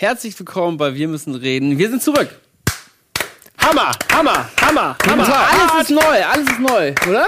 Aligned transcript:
Herzlich 0.00 0.38
willkommen 0.38 0.76
bei 0.76 0.94
Wir 0.94 1.08
müssen 1.08 1.34
reden. 1.34 1.76
Wir 1.76 1.90
sind 1.90 2.00
zurück. 2.00 2.28
Hammer, 3.58 3.90
Hammer, 4.12 4.48
Hammer, 4.60 4.96
Hammer. 5.04 5.48
Alles 5.50 5.82
ist 5.82 5.90
neu, 5.90 6.24
alles 6.24 6.48
ist 6.48 6.60
neu, 6.60 6.94
oder? 7.08 7.26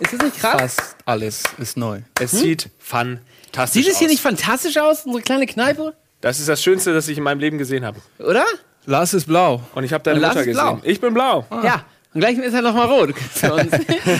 Ist 0.00 0.12
das 0.14 0.20
nicht 0.20 0.36
krass? 0.40 0.60
Fast 0.74 0.96
alles 1.06 1.44
ist 1.58 1.76
neu. 1.76 2.00
Es 2.18 2.32
sieht 2.32 2.68
fantastisch 2.80 3.84
Sieht 3.84 3.92
es 3.92 3.98
hier 4.00 4.06
aus. 4.08 4.10
nicht 4.10 4.22
fantastisch 4.22 4.76
aus, 4.76 5.06
unsere 5.06 5.22
kleine 5.22 5.46
Kneipe? 5.46 5.94
Das 6.20 6.40
ist 6.40 6.48
das 6.48 6.60
Schönste, 6.60 6.92
das 6.92 7.06
ich 7.06 7.16
in 7.16 7.22
meinem 7.22 7.38
Leben 7.38 7.58
gesehen 7.58 7.84
habe. 7.84 8.00
Oder? 8.18 8.44
Lars 8.86 9.14
ist 9.14 9.26
blau. 9.28 9.62
Und 9.76 9.84
ich 9.84 9.92
habe 9.92 10.02
deine 10.02 10.16
Und 10.16 10.22
Lars 10.22 10.34
Mutter 10.34 10.40
ist 10.40 10.56
gesehen. 10.56 10.80
blau. 10.80 10.80
Ich 10.82 11.00
bin 11.00 11.14
blau. 11.14 11.46
Ja. 11.62 11.84
Und 12.12 12.22
gleich 12.22 12.36
ist 12.38 12.54
er 12.54 12.62
nochmal 12.62 12.88
rot. 12.88 13.16
Für 13.34 13.54
uns. 13.54 13.72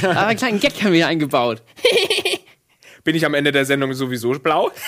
Aber 0.04 0.27
einen 0.29 0.38
kleinen 0.38 0.60
Gag 0.60 0.74
haben 0.80 0.93
wir 0.93 0.98
hier 0.98 1.09
eingebaut. 1.09 1.60
Bin 3.02 3.16
ich 3.16 3.27
am 3.27 3.34
Ende 3.34 3.51
der 3.51 3.65
Sendung 3.65 3.93
sowieso 3.95 4.30
blau? 4.38 4.70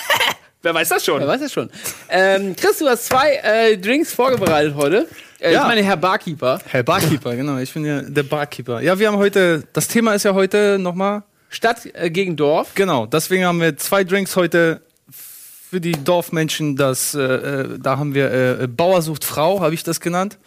Wer 0.63 0.75
weiß 0.75 0.89
das 0.89 1.05
schon? 1.05 1.21
Wer 1.21 1.29
weiß 1.29 1.41
das 1.41 1.53
schon. 1.53 1.71
Ähm, 2.09 2.55
Chris, 2.57 2.79
du 2.79 2.87
hast 2.89 3.07
zwei 3.07 3.35
äh, 3.43 3.77
Drinks 3.79 4.13
vorbereitet 4.15 4.75
heute. 4.77 5.09
Äh, 5.41 5.53
Ja. 5.53 5.63
Ich 5.63 5.67
meine, 5.69 5.83
Herr 5.83 5.97
Barkeeper. 5.97 6.61
Herr 6.69 6.83
Barkeeper, 6.85 7.35
genau. 7.35 7.59
Ich 7.59 7.73
bin 7.75 7.85
ja 7.85 8.01
der 8.03 8.23
Barkeeper. 8.23 8.81
Ja, 8.81 8.99
wir 8.99 9.09
haben 9.09 9.17
heute, 9.17 9.65
das 9.73 9.89
Thema 9.89 10.15
ist 10.15 10.23
ja 10.23 10.35
heute 10.35 10.79
nochmal, 10.79 11.25
Stadt 11.51 11.81
äh, 11.95 12.11
gegen 12.11 12.37
Dorf. 12.37 12.75
genau, 12.75 13.07
deswegen 13.07 13.45
haben 13.45 13.61
wir 13.61 13.77
zwei 13.77 14.05
Drinks 14.05 14.37
heute 14.37 14.81
für 15.11 15.81
die 15.81 15.93
Dorfmenschen. 15.93 16.77
Das, 16.77 17.15
äh, 17.15 17.21
äh, 17.21 17.79
da 17.79 17.99
haben 17.99 18.15
wir 18.15 18.31
äh, 18.61 18.67
Bauer 18.69 19.03
sucht 19.03 19.25
Frau, 19.25 19.61
habe 19.61 19.75
ich 19.75 19.83
das 19.83 20.01
genannt. 20.01 20.39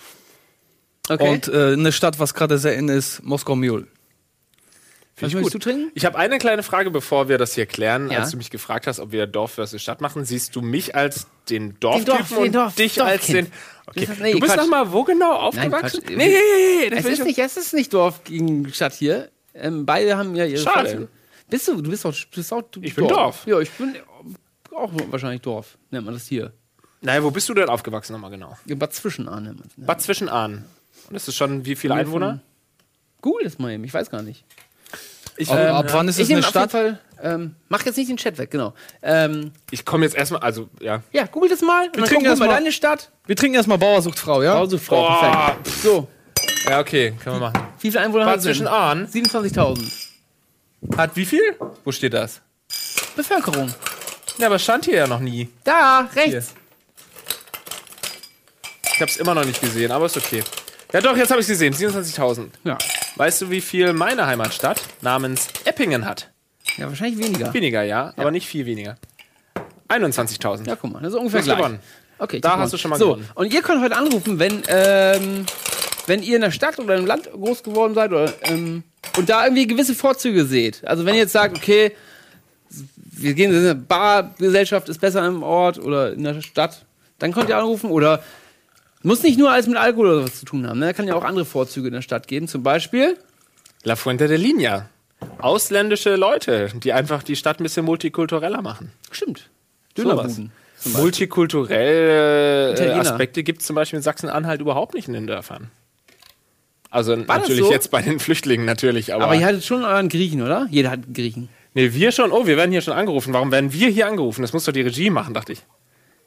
Okay. 1.10 1.30
Und 1.30 1.48
äh, 1.50 1.74
eine 1.74 1.92
Stadt, 1.92 2.20
was 2.20 2.34
gerade 2.34 2.58
sehr 2.58 2.76
in 2.76 2.88
ist, 2.90 3.22
Moskau 3.24 3.56
Mule. 3.56 3.86
Was 5.18 5.30
ich 5.30 5.36
möchtest 5.36 5.54
gut. 5.54 5.66
du 5.66 5.70
trinken? 5.70 5.92
Ich 5.96 6.04
habe 6.06 6.18
eine 6.18 6.38
kleine 6.40 6.62
Frage, 6.62 6.92
bevor 6.92 7.30
wir 7.30 7.38
das 7.38 7.56
hier 7.56 7.66
klären. 7.66 8.12
Ja. 8.12 8.20
Als 8.20 8.32
du 8.32 8.38
mich 8.38 8.50
gefragt 8.50 8.86
hast, 8.86 9.00
ob 9.00 9.12
wir 9.14 9.28
Dorf 9.28 9.52
versus 9.54 9.82
Stadt 9.82 10.02
machen, 10.02 10.26
siehst 10.26 10.56
du 10.56 10.62
mich 10.62 10.94
als 10.96 11.28
den 11.50 11.80
Dorftypen 11.80 12.18
Dorf- 12.18 12.38
und 12.38 12.54
Dorf- 12.56 12.76
dich 12.76 13.02
als 13.02 13.28
den. 13.28 13.46
Dorfkind. 13.46 13.54
Okay. 13.88 14.00
Das 14.02 14.10
ist- 14.10 14.22
nee, 14.22 14.32
du 14.34 14.40
bist 14.40 14.54
Quatsch. 14.54 14.64
noch 14.64 14.70
mal 14.70 14.92
wo 14.92 15.04
genau 15.04 15.32
Nein, 15.32 15.42
aufgewachsen? 15.42 16.02
Quatsch. 16.04 16.18
nee, 16.18 16.28
nee, 16.28 16.34
nee, 16.82 16.90
das 16.90 17.00
Es 17.00 17.06
ist, 17.06 17.20
ich 17.20 17.26
nicht, 17.26 17.40
es 17.40 17.56
ist 17.58 17.74
nicht 17.74 17.94
Dorf 17.94 18.24
gegen 18.26 18.74
Stadt 18.74 18.94
hier. 18.94 19.30
Ähm, 19.54 19.86
beide 19.86 20.18
haben 20.18 20.36
ja 20.36 20.44
ihre 20.46 20.62
Schade. 20.62 20.90
Vorzüge. 20.90 21.08
Bist 21.50 21.68
du? 21.70 21.82
Du 21.82 21.90
bist 21.90 22.06
auch, 22.06 22.14
bist 22.34 22.52
auch 22.52 22.62
du 22.64 22.82
Ich 22.84 22.94
bin 22.96 23.08
Dorf. 23.08 23.46
Ja, 23.48 23.60
ich 23.62 23.70
bin 23.72 23.96
auch 24.76 24.92
wahrscheinlich 25.12 25.42
Dorf, 25.42 25.78
nennt 25.92 26.04
man 26.06 26.14
das 26.16 26.28
hier. 26.28 26.52
Naja, 27.02 27.24
wo 27.24 27.32
bist 27.32 27.48
du 27.48 27.54
denn 27.54 27.70
aufgewachsen 27.70 28.14
nochmal 28.14 28.32
genau? 28.32 28.58
Ja, 28.66 28.76
Bad 28.76 28.94
Zwischenahn 28.94 29.44
nennt 29.44 29.60
man 29.60 29.68
es. 29.70 29.78
Ne? 29.78 29.86
Bad 29.86 30.02
Zwischenahn. 30.02 30.66
Und 31.08 31.14
das 31.14 31.28
ist 31.28 31.36
schon 31.36 31.64
wie 31.66 31.76
viele 31.76 31.94
Einwohner? 31.94 32.42
Google 33.22 33.46
das 33.46 33.60
mal 33.60 33.72
eben, 33.72 33.84
ich 33.86 33.94
weiß 33.94 34.10
gar 34.10 34.22
nicht. 34.24 34.44
Ich, 35.38 35.50
Ab, 35.52 35.58
ähm, 35.60 35.76
ab 35.76 35.86
wann 35.92 36.08
ist 36.08 36.18
ich 36.18 36.30
es 36.30 36.32
eine 36.32 36.44
Stadt? 36.44 36.72
Fall, 36.72 37.00
ähm, 37.22 37.56
mach 37.68 37.86
jetzt 37.86 37.98
nicht 37.98 38.10
den 38.10 38.16
Chat 38.18 38.38
weg, 38.38 38.52
genau. 38.52 38.74
Ähm, 39.02 39.52
ich 39.70 39.84
komme 39.86 40.06
jetzt 40.06 40.16
erstmal, 40.16 40.42
also 40.42 40.70
ja. 40.80 41.02
ja, 41.12 41.26
google 41.26 41.50
das 41.50 41.62
mal. 41.62 41.92
Trinken 41.92 42.24
wir 42.24 42.30
erst 42.30 42.40
mal 42.40 42.48
mal- 42.48 42.54
deine 42.56 42.72
Stadt. 42.72 43.12
Wir 43.26 43.36
trinken 43.36 43.56
erstmal 43.56 43.78
Bauer 43.78 44.02
sucht 44.02 44.18
Frau, 44.20 44.42
ja? 44.42 44.54
Hausefrau, 44.56 45.02
Boah. 45.08 45.56
perfekt. 45.62 45.82
So, 45.84 46.08
Ja, 46.70 46.80
okay, 46.80 47.14
können 47.22 47.36
wir 47.38 47.52
machen. 47.52 47.68
wie 47.80 47.92
viele 47.92 48.04
Einwohner 48.04 48.26
hat 48.28 48.38
es 48.38 48.44
denn? 48.44 48.54
Zwischenahn 48.54 49.08
27.000. 49.08 49.92
hat 50.98 51.16
wie 51.16 51.26
viel? 51.26 51.56
Wo 51.84 51.92
steht 51.92 52.14
das? 52.14 52.42
Bevölkerung. 53.18 53.74
Ja, 54.38 54.48
aber 54.48 54.60
stand 54.60 54.86
hier 54.86 54.96
ja 54.96 55.08
noch 55.08 55.20
nie. 55.20 55.50
Da, 55.64 56.08
rechts. 56.16 56.54
Ich 58.94 59.02
habe 59.02 59.12
es 59.12 59.18
immer 59.18 59.36
noch 59.36 59.44
nicht 59.46 59.60
gesehen, 59.62 59.92
aber 59.92 60.06
ist 60.06 60.16
okay. 60.18 60.44
Ja 60.94 61.02
doch, 61.02 61.18
jetzt 61.18 61.30
habe 61.32 61.42
ich 61.42 61.48
gesehen. 61.48 61.74
27.000. 61.74 62.48
Ja. 62.64 62.78
Weißt 63.18 63.42
du, 63.42 63.50
wie 63.50 63.62
viel 63.62 63.94
meine 63.94 64.26
Heimatstadt 64.28 64.82
namens 65.02 65.48
Eppingen 65.64 66.06
hat? 66.06 66.32
ja, 66.78 66.88
wahrscheinlich 66.88 67.18
weniger. 67.24 67.54
Weniger, 67.54 67.84
ja, 67.84 68.14
aber 68.18 68.32
nicht 68.32 68.48
viel 68.48 68.66
weniger. 68.66 68.98
21.000. 69.88 70.68
Ja, 70.68 70.76
guck 70.76 70.92
mal, 70.92 71.02
das 71.02 71.14
ist 71.14 71.20
ungefähr 71.20 71.42
gleich. 71.42 71.58
gewonnen. 71.58 71.80
Okay, 72.18 72.40
Da 72.42 72.58
hast 72.58 72.74
du 72.74 72.78
schon 72.78 72.90
mal 72.90 72.98
so, 72.98 73.10
gewonnen. 73.12 73.30
Und 73.36 73.54
ihr 73.54 73.62
könnt 73.62 73.82
heute 73.82 73.96
anrufen, 73.96 74.40
wenn, 74.40 74.64
ähm, 74.68 75.46
wenn 76.08 76.24
ihr 76.24 76.36
in 76.36 76.42
der 76.42 76.52
Stadt 76.52 76.80
oder 76.80 76.96
im 76.96 77.06
Land 77.06 77.32
groß 77.32 77.64
geworden 77.64 77.94
seid 77.94 78.12
oder, 78.12 78.34
ähm, 78.44 78.84
und 79.18 79.30
da 79.30 79.44
irgendwie 79.46 79.68
gewisse 79.68 79.96
Vorzüge 79.96 80.46
seht. 80.46 80.86
Also 80.86 81.06
wenn 81.06 81.14
ihr 81.14 81.22
jetzt 81.22 81.34
sagt, 81.34 81.58
okay, 81.58 81.92
wir 82.96 83.34
gehen 83.34 83.52
in 83.52 83.60
eine 83.60 83.76
Bargesellschaft 83.76 84.90
ist 84.90 85.00
besser 85.00 85.26
im 85.26 85.44
Ort 85.44 85.78
oder 85.80 86.14
in 86.14 86.24
der 86.24 86.42
Stadt, 86.42 86.86
dann 87.20 87.32
könnt 87.32 87.50
ihr 87.50 87.58
anrufen 87.58 87.92
oder 87.92 88.22
muss 89.06 89.24
nicht 89.24 89.40
nur 89.40 89.52
alles 89.52 89.68
mit 89.68 89.78
Alkohol 89.78 90.08
oder 90.10 90.24
was 90.26 90.40
zu 90.40 90.46
tun 90.46 90.68
haben. 90.68 90.80
Ne? 90.80 90.88
Da 90.88 90.94
kann 90.94 91.08
ja 91.08 91.16
auch 91.16 91.24
andere 91.24 91.46
Vorzüge 91.46 91.88
in 91.88 91.94
der 91.94 92.02
Stadt 92.02 92.28
geben. 92.28 92.48
Zum 92.48 92.64
Beispiel, 92.64 93.18
La 93.84 93.96
Fuente 93.96 94.28
de 94.28 94.38
Linea. 94.38 94.90
Ausländische 95.38 96.16
Leute, 96.16 96.72
die 96.76 96.92
einfach 96.92 97.24
die 97.24 97.36
Stadt 97.36 97.60
ein 97.60 97.64
bisschen 97.64 97.86
multikultureller 97.86 98.62
machen. 98.62 98.92
stimmt. 99.12 99.50
Dönerbuden. 99.96 100.52
zum 100.78 100.92
Beispiel. 100.92 101.02
Multikulturelle 101.02 102.76
äh. 102.76 103.00
Aspekte 103.00 103.44
gibt 103.44 103.62
es 103.62 103.68
zum 103.68 103.76
Beispiel 103.76 103.98
in 103.98 104.04
Sachsen-Anhalt 104.04 104.60
überhaupt 104.60 104.94
nicht 104.94 105.08
in 105.08 105.14
den 105.14 105.28
Dörfern. 105.28 105.72
Also 106.90 107.16
das 107.16 107.28
natürlich 107.28 107.66
so? 107.66 107.72
jetzt 107.72 107.92
bei 107.92 108.02
den 108.02 108.20
Flüchtlingen 108.20 108.66
natürlich, 108.66 109.14
aber, 109.14 109.26
Aber 109.26 109.36
ihr 109.36 109.46
hattet 109.46 109.64
schon 109.64 109.84
euren 109.84 110.10
Griechen, 110.10 110.42
oder? 110.42 110.68
Jeder 110.70 110.92
hat 110.92 111.04
einen 111.04 111.14
Griechen. 111.14 111.50
nee, 111.74 111.94
wir 111.94 112.12
schon. 112.12 112.32
Oh, 112.32 112.48
wir 112.48 112.58
werden 112.58 112.72
hier 112.72 112.82
schon 112.82 112.94
angerufen. 112.94 113.34
Warum 113.34 113.52
werden 113.52 113.74
wir 113.74 113.90
hier 113.90 114.08
angerufen? 114.08 114.42
Das 114.42 114.54
muss 114.54 114.66
doch 114.66 114.74
die 114.74 114.82
Regie 114.82 115.10
machen, 115.10 115.34
dachte 115.34 115.54
ich. 115.54 115.62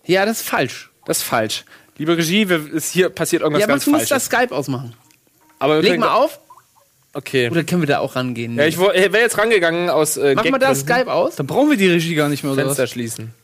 Ja, 0.05 0.27
das 0.27 0.41
ist 0.41 0.49
falsch. 0.49 0.91
Das 1.05 1.19
ist 1.19 1.25
falsch. 1.25 1.65
Liebe 1.99 2.17
Regie, 2.17 2.49
wir, 2.49 2.73
ist 2.73 2.93
hier 2.93 3.09
passiert 3.11 3.43
irgendwas 3.43 3.61
Ja, 3.61 3.67
aber 3.67 3.75
ganz 3.75 3.85
du 3.85 3.91
musst 3.91 4.09
Falsches. 4.09 4.29
das 4.29 4.39
Skype 4.41 4.55
ausmachen. 4.55 4.95
aber 5.59 5.83
wir 5.83 5.91
Leg 5.91 6.01
mal 6.01 6.15
auf. 6.15 6.41
Okay. 7.15 7.51
Oder 7.51 7.65
können 7.65 7.83
wir 7.83 7.87
da 7.89 7.99
auch 7.99 8.15
rangehen? 8.17 8.55
Ja, 8.57 8.67
ich 8.67 8.79
wäre 8.79 9.19
jetzt 9.19 9.37
rangegangen 9.39 9.91
aus 9.91 10.17
äh, 10.17 10.35
Mach 10.35 10.45
mal 10.45 10.59
da 10.59 10.75
Skype 10.75 11.11
aus. 11.13 11.37
Dann 11.37 11.47
brauchen 11.47 11.71
wir 11.71 11.77
die 11.77 11.89
Regie 11.89 12.15
gar 12.15 12.29
nicht 12.29 12.45
mehr, 12.45 12.53
oder 12.53 12.63
Fenster 12.65 12.85
was? 12.85 12.91
schließen. 12.91 13.35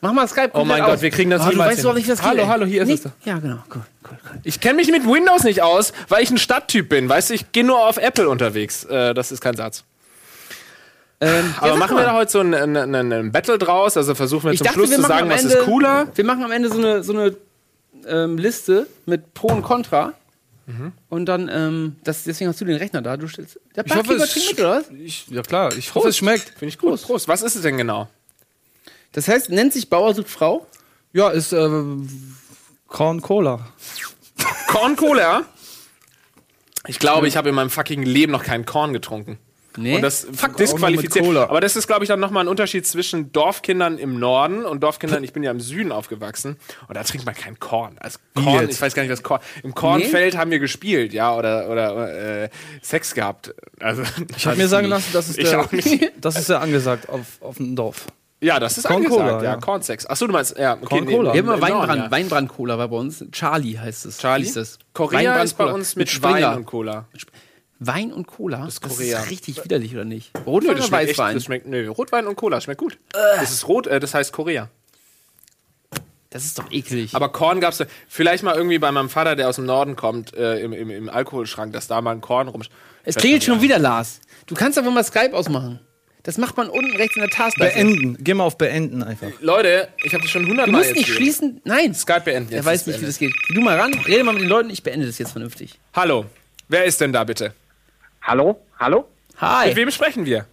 Mach 0.00 0.12
mal 0.12 0.28
Skype 0.28 0.50
Oh 0.52 0.64
mein 0.64 0.80
Gott, 0.82 0.90
aus. 0.96 1.02
wir 1.02 1.10
kriegen 1.10 1.30
das 1.30 1.42
du 1.42 1.48
niemals 1.48 1.72
weißt 1.72 1.84
doch 1.84 1.90
hin. 1.90 1.98
nicht, 1.98 2.08
was 2.08 2.22
Hallo, 2.22 2.42
geht, 2.42 2.46
hallo, 2.48 2.66
hier 2.66 2.82
ist 2.82 2.88
Nee. 2.88 2.94
es 2.94 3.02
doch. 3.02 3.10
Ja, 3.24 3.38
genau. 3.38 3.56
Cool, 3.74 3.82
cool, 4.04 4.18
cool. 4.30 4.38
Ich 4.44 4.60
kenne 4.60 4.74
mich 4.74 4.88
mit 4.92 5.04
Windows 5.04 5.42
nicht 5.42 5.62
aus, 5.62 5.92
weil 6.08 6.22
ich 6.22 6.30
ein 6.30 6.38
Stadttyp 6.38 6.88
bin. 6.88 7.08
Weißt 7.08 7.30
du, 7.30 7.34
ich 7.34 7.50
gehe 7.50 7.64
nur 7.64 7.84
auf 7.84 7.96
Apple 7.96 8.28
unterwegs. 8.28 8.84
Äh, 8.84 9.12
das 9.14 9.32
ist 9.32 9.40
kein 9.40 9.56
Satz. 9.56 9.82
Ähm, 11.20 11.52
Aber 11.58 11.68
ja, 11.70 11.76
machen 11.76 11.96
mal. 11.96 12.02
wir 12.02 12.06
da 12.06 12.12
heute 12.14 12.30
so 12.30 12.38
ein, 12.40 12.54
ein, 12.54 12.76
ein, 12.94 13.12
ein 13.12 13.32
Battle 13.32 13.58
draus? 13.58 13.96
Also 13.96 14.14
versuchen 14.14 14.44
wir 14.44 14.52
Ich 14.52 14.58
zum 14.58 14.66
dachte, 14.66 14.78
Schluss 14.78 14.90
wir 14.90 14.96
zu 14.98 15.02
sagen, 15.02 15.28
was 15.28 15.42
Ende, 15.42 15.54
ist 15.54 15.64
cooler? 15.64 16.06
Wir 16.14 16.24
machen 16.24 16.44
am 16.44 16.52
Ende 16.52 16.68
so 16.68 16.78
eine, 16.78 17.02
so 17.02 17.12
eine 17.12 17.34
ähm, 18.08 18.38
Liste 18.38 18.86
mit 19.06 19.34
Pro 19.34 19.48
und 19.48 19.62
Contra. 19.62 20.14
Mhm. 20.66 20.92
Und 21.08 21.26
dann, 21.26 21.48
ähm, 21.52 21.96
das, 22.04 22.24
deswegen 22.24 22.50
hast 22.50 22.60
du 22.60 22.64
den 22.64 22.76
Rechner 22.76 23.00
da. 23.00 23.16
Du 23.16 23.26
stellst. 23.26 23.58
Der 23.74 23.86
Ich 23.86 23.94
hoffe, 23.94 24.14
es 24.14 24.30
trinkt 24.30 24.50
mit, 24.50 24.60
oder 24.60 24.70
was? 24.78 24.90
Ich, 24.90 25.26
ja 25.28 25.42
klar, 25.42 25.74
ich 25.76 25.94
hoffe, 25.94 26.08
es 26.08 26.18
schmeckt. 26.18 26.50
Finde 26.50 26.66
ich 26.66 26.78
gut. 26.78 27.00
Prost. 27.00 27.26
Was 27.28 27.42
ist 27.42 27.56
es 27.56 27.62
denn 27.62 27.78
genau? 27.78 28.08
Das 29.12 29.28
heißt, 29.28 29.48
nennt 29.50 29.72
sich 29.72 29.88
Bauer 29.88 30.14
sucht 30.14 30.28
Frau. 30.28 30.66
Ja, 31.12 31.30
ist 31.30 31.52
äh, 31.52 31.68
Corn 32.86 33.22
Cola. 33.22 33.66
Korn 34.68 34.96
Cola? 34.96 35.44
Ich 36.86 36.98
glaube, 36.98 37.28
ich 37.28 37.36
habe 37.36 37.50
in 37.50 37.54
meinem 37.54 37.68
fucking 37.68 38.02
Leben 38.02 38.32
noch 38.32 38.42
keinen 38.42 38.64
Korn 38.64 38.94
getrunken. 38.94 39.38
Nee. 39.78 39.96
Und 39.96 40.02
das 40.02 40.26
Fuck, 40.32 40.56
disqualifiziert. 40.56 41.24
mit 41.24 41.34
Cola. 41.34 41.44
Aber 41.44 41.60
das 41.60 41.76
ist, 41.76 41.86
glaube 41.86 42.04
ich, 42.04 42.08
dann 42.08 42.20
nochmal 42.20 42.44
ein 42.44 42.48
Unterschied 42.48 42.86
zwischen 42.86 43.32
Dorfkindern 43.32 43.98
im 43.98 44.18
Norden 44.18 44.64
und 44.64 44.82
Dorfkindern, 44.82 45.22
ich 45.22 45.32
bin 45.32 45.42
ja 45.42 45.50
im 45.50 45.60
Süden 45.60 45.92
aufgewachsen. 45.92 46.56
Und 46.88 46.96
da 46.96 47.04
trinkt 47.04 47.24
man 47.24 47.34
kein 47.34 47.58
Korn. 47.58 47.96
Also 48.00 48.18
Korn, 48.34 48.62
jetzt? 48.62 48.74
ich 48.74 48.82
weiß 48.82 48.94
gar 48.94 49.02
nicht, 49.02 49.12
was 49.12 49.22
Korn. 49.22 49.40
Im 49.62 49.74
Kornfeld 49.74 50.36
haben 50.36 50.50
wir 50.50 50.58
gespielt, 50.58 51.12
ja, 51.12 51.34
oder, 51.34 51.68
oder 51.70 52.42
äh, 52.44 52.48
Sex 52.82 53.14
gehabt. 53.14 53.54
Also, 53.80 54.02
Ich 54.36 54.46
habe 54.46 54.56
mir 54.56 54.68
sagen 54.68 54.88
lassen, 54.88 55.10
das 55.12 55.28
ist, 55.28 55.38
der, 55.38 55.68
das 56.20 56.36
ist 56.36 56.48
ja 56.48 56.58
angesagt 56.58 57.08
auf, 57.08 57.40
auf 57.40 57.56
dem 57.58 57.76
Dorf. 57.76 58.06
Ja, 58.40 58.60
das 58.60 58.78
ist 58.78 58.86
Korn 58.86 59.04
angesagt, 59.04 59.20
Cola, 59.20 59.42
ja. 59.42 59.50
ja. 59.54 59.56
Kornsex. 59.56 60.06
Achso, 60.06 60.26
du 60.26 60.32
meinst, 60.32 60.56
ja, 60.56 60.74
okay, 60.74 60.84
Korn 60.84 61.04
nee, 61.04 61.12
Cola. 61.12 61.32
wir 61.34 61.38
haben 61.40 61.48
im 61.48 61.54
immer 61.54 61.62
Weinbrand, 61.62 62.02
ja. 62.02 62.10
Weinbrand-Cola 62.10 62.78
war 62.78 62.88
bei 62.88 62.96
uns. 62.96 63.24
Charlie 63.32 63.78
heißt 63.78 64.06
es. 64.06 64.18
Charlie? 64.18 64.44
Hieß 64.44 64.56
es. 64.56 64.78
Korea 64.92 65.18
Weinbrand 65.18 65.44
ist 65.44 65.54
bei 65.54 65.64
Cola. 65.64 65.74
uns 65.74 65.96
mit, 65.96 66.08
Springer. 66.08 66.50
Wein 66.50 66.56
und 66.58 66.66
Cola. 66.66 67.06
Wein 67.80 68.12
und 68.12 68.26
Cola? 68.26 68.64
Das 68.64 68.74
ist 68.74 68.80
Korea. 68.82 69.22
ist 69.22 69.30
richtig 69.30 69.62
widerlich, 69.64 69.94
oder 69.94 70.04
nicht? 70.04 70.34
Nö, 70.34 70.40
Rotwein 70.44 70.76
das 70.76 70.78
oder 70.78 70.88
schmeckt 70.88 71.10
echt, 71.10 71.18
Weißwein? 71.18 71.34
das 71.34 71.44
schmeckt, 71.44 71.66
nö, 71.66 71.88
Rotwein 71.88 72.26
und 72.26 72.36
Cola 72.36 72.60
schmeckt 72.60 72.80
gut. 72.80 72.98
Das 73.12 73.50
ist 73.52 73.68
rot, 73.68 73.86
äh, 73.86 74.00
das 74.00 74.14
heißt 74.14 74.32
Korea. 74.32 74.68
Das 76.30 76.44
ist 76.44 76.58
doch 76.58 76.70
eklig. 76.70 77.14
Aber 77.14 77.30
Korn 77.30 77.60
gab's 77.60 77.82
vielleicht 78.06 78.42
mal 78.42 78.54
irgendwie 78.54 78.78
bei 78.78 78.92
meinem 78.92 79.08
Vater, 79.08 79.34
der 79.34 79.48
aus 79.48 79.56
dem 79.56 79.64
Norden 79.64 79.96
kommt, 79.96 80.34
äh, 80.34 80.60
im, 80.60 80.72
im, 80.72 80.90
im 80.90 81.08
Alkoholschrank, 81.08 81.72
dass 81.72 81.86
da 81.86 82.00
mal 82.02 82.12
ein 82.12 82.20
Korn 82.20 82.48
rum. 82.48 82.62
es 83.04 83.14
klingelt 83.14 83.44
schon 83.44 83.62
wieder, 83.62 83.78
Lars. 83.78 84.20
Du 84.46 84.54
kannst 84.54 84.76
aber 84.76 84.90
mal 84.90 85.04
Skype 85.04 85.32
ausmachen. 85.34 85.80
Das 86.24 86.36
macht 86.36 86.58
man 86.58 86.68
unten 86.68 86.94
rechts 86.96 87.16
in 87.16 87.22
der 87.22 87.30
Taskleiste. 87.30 87.78
Beenden. 87.78 88.18
Geh 88.22 88.34
mal 88.34 88.44
auf 88.44 88.58
Beenden 88.58 89.02
einfach. 89.02 89.28
Leute, 89.40 89.88
ich 90.04 90.12
habe 90.12 90.22
das 90.22 90.30
schon 90.30 90.42
Du 90.42 90.50
hundertmal 90.50 90.82
musst 90.82 90.94
nicht 90.94 91.08
schließen. 91.08 91.62
Nein. 91.64 91.94
Skype 91.94 92.20
beenden. 92.22 92.50
Er 92.52 92.56
Jetzt 92.56 92.66
weiß 92.66 92.80
ist 92.82 92.86
nicht, 92.88 93.00
wie 93.00 93.06
das 93.06 93.18
geht. 93.18 93.32
Geh 93.48 93.54
du 93.54 93.62
mal 93.62 93.78
ran, 93.80 93.94
rede 94.06 94.24
mal 94.24 94.32
mit 94.34 94.42
den 94.42 94.48
Leuten, 94.50 94.68
ich 94.68 94.82
beende 94.82 95.06
das 95.06 95.16
jetzt 95.16 95.32
vernünftig. 95.32 95.78
Hallo, 95.94 96.26
wer 96.68 96.84
ist 96.84 97.00
denn 97.00 97.14
da 97.14 97.24
bitte? 97.24 97.54
Hallo? 98.22 98.60
Hallo? 98.78 99.08
Hi. 99.38 99.68
Mit 99.68 99.76
wem 99.76 99.90
sprechen 99.90 100.26
wir? 100.26 100.46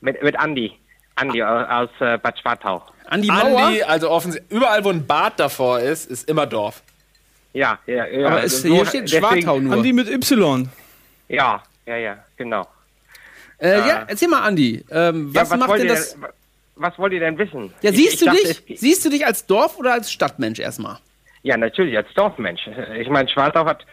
Mit, 0.00 0.22
mit 0.22 0.38
Andi. 0.38 0.72
Andi 1.16 1.42
aus, 1.42 1.68
aus 1.68 1.90
äh, 2.00 2.18
Bad 2.18 2.38
Schwartau. 2.38 2.82
Andi 3.06 3.28
Mauer. 3.28 3.66
Andi, 3.66 3.82
also 3.82 4.10
offensichtlich, 4.10 4.50
überall 4.56 4.84
wo 4.84 4.90
ein 4.90 5.06
Bad 5.06 5.38
davor 5.38 5.80
ist, 5.80 6.10
ist 6.10 6.28
immer 6.28 6.46
Dorf. 6.46 6.82
Ja, 7.52 7.78
ja, 7.86 8.06
ja. 8.06 8.26
aber 8.28 8.42
es, 8.44 8.62
so- 8.62 8.68
hier 8.68 8.86
steht 8.86 9.04
deswegen- 9.04 9.42
Schwartau 9.42 9.60
nur. 9.60 9.74
Andi 9.74 9.92
mit 9.92 10.08
Y. 10.08 10.68
Ja, 11.28 11.62
ja, 11.86 11.96
ja, 11.96 12.18
genau. 12.36 12.66
Äh, 13.58 13.78
ja, 13.86 14.04
erzähl 14.08 14.28
mal, 14.28 14.40
Andi. 14.42 14.84
Ähm, 14.90 15.32
was, 15.34 15.50
ja, 15.50 15.56
macht 15.56 15.68
wollt 15.70 15.80
denn 15.82 15.88
ihr 15.88 15.94
das? 15.94 16.16
was 16.76 16.98
wollt 16.98 17.12
ihr 17.12 17.20
denn 17.20 17.36
wissen? 17.38 17.72
Ja, 17.82 17.90
Ich- 17.90 17.96
siehst 17.96 18.14
ich 18.14 18.18
du 18.20 18.24
dachte, 18.26 18.42
dich? 18.42 18.62
es- 18.70 18.80
Siehst 18.80 19.04
du 19.04 19.10
dich 19.10 19.24
als 19.26 19.46
Dorf 19.46 19.76
oder 19.78 19.92
als 19.92 20.10
Stadtmensch 20.10 20.58
erstmal? 20.58 20.98
Ja, 21.42 21.56
natürlich, 21.56 21.96
als 21.96 22.08
Dorfmensch. 22.14 22.68
Ich 22.98 23.08
meine, 23.08 23.28
Schwartau 23.28 23.64
hat 23.66 23.84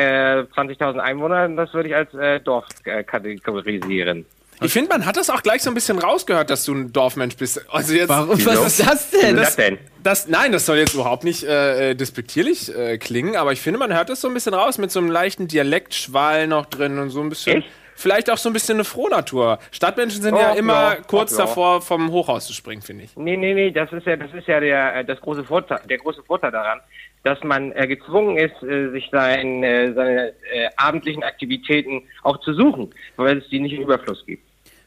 äh, 0.00 0.44
20.000 0.54 0.98
Einwohner, 0.98 1.48
das 1.48 1.72
würde 1.74 1.88
ich 1.88 1.94
als 1.94 2.12
äh, 2.14 2.40
Dorf 2.40 2.66
äh, 2.84 3.02
kategorisieren. 3.04 4.26
Ich 4.62 4.72
finde, 4.74 4.90
man 4.90 5.06
hat 5.06 5.16
das 5.16 5.30
auch 5.30 5.42
gleich 5.42 5.62
so 5.62 5.70
ein 5.70 5.74
bisschen 5.74 5.98
rausgehört, 5.98 6.50
dass 6.50 6.64
du 6.66 6.74
ein 6.74 6.92
Dorfmensch 6.92 7.34
bist. 7.36 7.64
Also 7.72 7.94
jetzt, 7.94 8.10
Warum? 8.10 8.44
Was 8.44 8.78
ist 8.78 8.86
das 8.86 9.10
denn? 9.10 9.38
Was 9.38 9.56
denn? 9.56 9.78
Das, 10.02 10.28
nein, 10.28 10.52
das 10.52 10.66
soll 10.66 10.76
jetzt 10.76 10.92
überhaupt 10.92 11.24
nicht 11.24 11.44
äh, 11.44 11.94
despektierlich 11.94 12.74
äh, 12.76 12.98
klingen, 12.98 13.36
aber 13.36 13.52
ich 13.52 13.60
finde, 13.62 13.78
man 13.78 13.94
hört 13.94 14.10
das 14.10 14.20
so 14.20 14.28
ein 14.28 14.34
bisschen 14.34 14.52
raus 14.52 14.76
mit 14.76 14.90
so 14.90 15.00
einem 15.00 15.10
leichten 15.10 15.48
Dialektschwall 15.48 16.46
noch 16.46 16.66
drin 16.66 16.98
und 16.98 17.08
so 17.08 17.22
ein 17.22 17.30
bisschen. 17.30 17.58
Echt? 17.58 17.68
Vielleicht 17.96 18.30
auch 18.30 18.38
so 18.38 18.48
ein 18.48 18.54
bisschen 18.54 18.76
eine 18.76 18.84
Frohnatur. 18.84 19.58
Stadtmenschen 19.72 20.22
sind 20.22 20.34
ja 20.34 20.52
Oh, 20.52 20.56
immer 20.56 20.94
ja. 20.94 20.96
kurz 21.06 21.32
ja. 21.32 21.44
davor, 21.44 21.82
vom 21.82 22.10
Hochhaus 22.10 22.46
zu 22.46 22.54
springen, 22.54 22.80
finde 22.80 23.04
ich. 23.04 23.14
Nee, 23.14 23.36
nee, 23.36 23.52
nee, 23.52 23.70
das 23.70 23.92
ist 23.92 24.06
ja, 24.06 24.16
das 24.16 24.32
ist 24.32 24.46
ja 24.48 24.58
der, 24.58 24.96
äh, 24.96 25.04
das 25.04 25.20
große 25.20 25.44
Vorteil, 25.44 25.80
der 25.86 25.98
große 25.98 26.22
Vorteil 26.22 26.50
daran, 26.50 26.80
dass 27.22 27.42
man 27.44 27.72
äh, 27.72 27.86
gezwungen 27.86 28.36
ist, 28.38 28.62
äh, 28.62 28.90
sich 28.90 29.08
sein, 29.12 29.62
äh, 29.62 29.92
seine 29.92 30.28
äh, 30.52 30.68
abendlichen 30.76 31.22
Aktivitäten 31.22 32.02
auch 32.22 32.40
zu 32.40 32.54
suchen, 32.54 32.94
weil 33.16 33.38
es 33.38 33.48
die 33.48 33.60
nicht 33.60 33.72
im 33.74 33.82
Überfluss 33.82 34.24
gibt. 34.26 34.42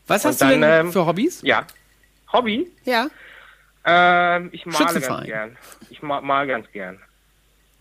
Was 0.08 0.26
hast 0.26 0.42
Und 0.42 0.50
du 0.50 0.54
denn 0.54 0.62
dann, 0.62 0.86
ähm, 0.88 0.92
für 0.92 1.06
Hobbys? 1.06 1.42
Ja. 1.44 1.66
Hobby? 2.32 2.68
Ja. 2.86 3.08
Ähm, 3.86 4.50
ich 4.52 4.66
male 4.66 5.00
ganz 5.00 5.26
gern. 5.26 5.58
Ich 5.90 6.02
ma 6.02 6.22
mal 6.22 6.48
ganz 6.48 6.66
gern. 6.72 7.00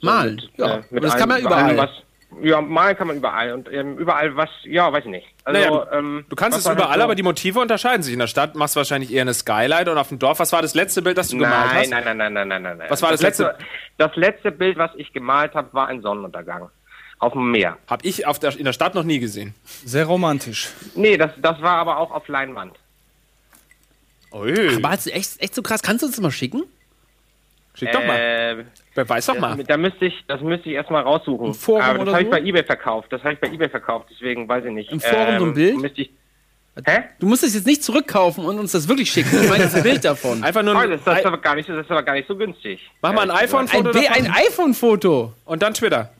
Malen. 0.02 0.34
Mit, 0.36 0.50
ja. 0.58 0.74
äh, 0.74 0.76
mit 0.78 0.90
Und 0.90 1.04
das 1.04 1.16
kann 1.16 1.28
man 1.28 1.36
allem- 1.38 1.46
überall. 1.46 1.64
allem, 1.64 1.76
Was, 1.78 1.90
ja, 2.40 2.60
malen 2.60 2.96
kann 2.96 3.06
man 3.08 3.16
überall. 3.16 3.52
Und 3.52 3.70
ähm, 3.72 3.98
überall 3.98 4.34
was, 4.36 4.48
ja, 4.64 4.92
weiß 4.92 5.04
ich 5.04 5.10
nicht. 5.10 5.26
Also, 5.44 5.60
Naja, 5.60 5.84
du, 5.84 5.96
ähm, 5.96 6.24
du 6.28 6.36
kannst 6.36 6.56
was 6.56 6.60
es 6.60 6.64
man 6.66 6.76
überall, 6.76 6.90
halt 6.90 7.00
so- 7.00 7.04
aber 7.04 7.14
die 7.14 7.22
Motive 7.22 7.60
unterscheiden 7.60 8.02
sich. 8.02 8.12
In 8.12 8.18
der 8.20 8.26
Stadt 8.26 8.54
machst 8.54 8.74
du 8.76 8.78
wahrscheinlich 8.78 9.12
eher 9.12 9.22
eine 9.22 9.34
Skylight 9.34 9.88
und 9.88 9.98
auf 9.98 10.08
dem 10.08 10.18
Dorf, 10.18 10.38
was 10.38 10.52
war 10.52 10.62
das 10.62 10.74
letzte 10.74 11.02
Bild, 11.02 11.18
das 11.18 11.28
du 11.28 11.38
gemalt 11.38 11.66
Nein, 11.66 11.76
hast? 11.82 11.90
nein, 11.90 12.04
nein, 12.04 12.16
nein, 12.16 12.32
nein, 12.32 12.48
nein, 12.48 12.62
nein, 12.62 12.78
nein. 12.78 12.90
Was 12.90 13.02
war 13.02 13.10
das 13.10 13.20
letzte? 13.22 13.56
Das 13.98 14.14
letzte 14.16 14.50
Bild, 14.52 14.78
was 14.78 14.90
ich 14.96 15.12
gemalt 15.12 15.54
habe, 15.54 15.68
war 15.72 15.88
ein 15.88 16.00
Sonnenuntergang. 16.02 16.70
Auf 17.18 17.34
dem 17.34 17.50
Meer. 17.52 17.78
Hab 17.86 18.04
ich 18.04 18.26
auf 18.26 18.38
der, 18.40 18.56
in 18.58 18.64
der 18.64 18.72
Stadt 18.72 18.94
noch 18.96 19.04
nie 19.04 19.20
gesehen. 19.20 19.54
Sehr 19.84 20.06
romantisch. 20.06 20.70
Nee, 20.96 21.16
das, 21.16 21.30
das 21.36 21.60
war 21.62 21.76
aber 21.76 21.98
auch 21.98 22.10
auf 22.10 22.26
Leinwand. 22.26 22.74
Ui. 24.32 24.76
Aber 24.76 24.90
hast 24.90 25.06
du 25.06 25.10
echt, 25.12 25.40
echt 25.40 25.54
so 25.54 25.62
krass? 25.62 25.82
Kannst 25.82 26.02
du 26.02 26.06
uns 26.06 26.16
das 26.16 26.22
mal 26.22 26.30
schicken? 26.30 26.62
Schick 27.74 27.92
doch 27.92 28.04
mal. 28.04 28.16
Äh, 28.18 28.64
Beweis 28.94 29.26
doch 29.26 29.38
mal. 29.38 29.56
das, 29.56 29.66
da 29.66 29.76
müsste 29.76 30.04
ich, 30.06 30.24
das 30.28 30.40
müsste 30.42 30.68
ich 30.68 30.74
erstmal 30.74 31.02
raussuchen. 31.02 31.46
Im 31.48 31.54
Forum 31.54 31.80
aber 31.82 31.98
das 31.98 32.02
oder 32.02 32.12
habe 32.12 32.22
ich 32.22 32.26
so? 32.26 32.30
bei 32.32 32.40
eBay 32.42 32.64
verkauft. 32.64 33.12
Das 33.12 33.22
habe 33.22 33.34
ich 33.34 33.40
bei 33.40 33.48
eBay 33.48 33.68
verkauft, 33.68 34.08
deswegen 34.10 34.46
weiß 34.48 34.64
ich 34.66 34.72
nicht. 34.72 34.92
Im 34.92 35.00
Forum 35.00 35.38
so 35.38 35.44
ein 35.46 35.54
Bild? 35.54 35.78
Müsste 35.80 36.00
ich, 36.02 36.10
hä? 36.86 36.98
Du 37.18 37.26
musst 37.26 37.42
es 37.42 37.54
jetzt 37.54 37.66
nicht 37.66 37.82
zurückkaufen 37.82 38.44
und 38.44 38.58
uns 38.58 38.72
das 38.72 38.86
wirklich 38.88 39.10
schicken. 39.10 39.42
Ich 39.42 39.48
meine, 39.48 39.64
das 39.64 39.82
Bild 39.82 40.04
davon. 40.04 40.44
Einfach 40.44 40.62
nur 40.62 40.74
Oh, 40.74 40.78
ein, 40.78 40.90
das, 40.90 41.02
das, 41.04 41.20
ist 41.20 41.26
aber 41.26 41.38
gar 41.38 41.54
nicht, 41.54 41.66
so- 41.66 41.74
das 41.74 41.84
ist 41.86 41.90
aber 41.90 42.02
gar 42.02 42.14
nicht 42.14 42.28
so 42.28 42.36
günstig. 42.36 42.80
mach 43.00 43.12
mal 43.14 43.22
ein 43.22 43.30
Ein, 43.30 43.44
iPhone-Foto 43.44 43.92
davon 43.92 44.12
ein 44.14 44.30
iPhone-Foto. 44.30 45.32
und 45.46 45.62
dann 45.62 45.74
Twitter. 45.74 46.10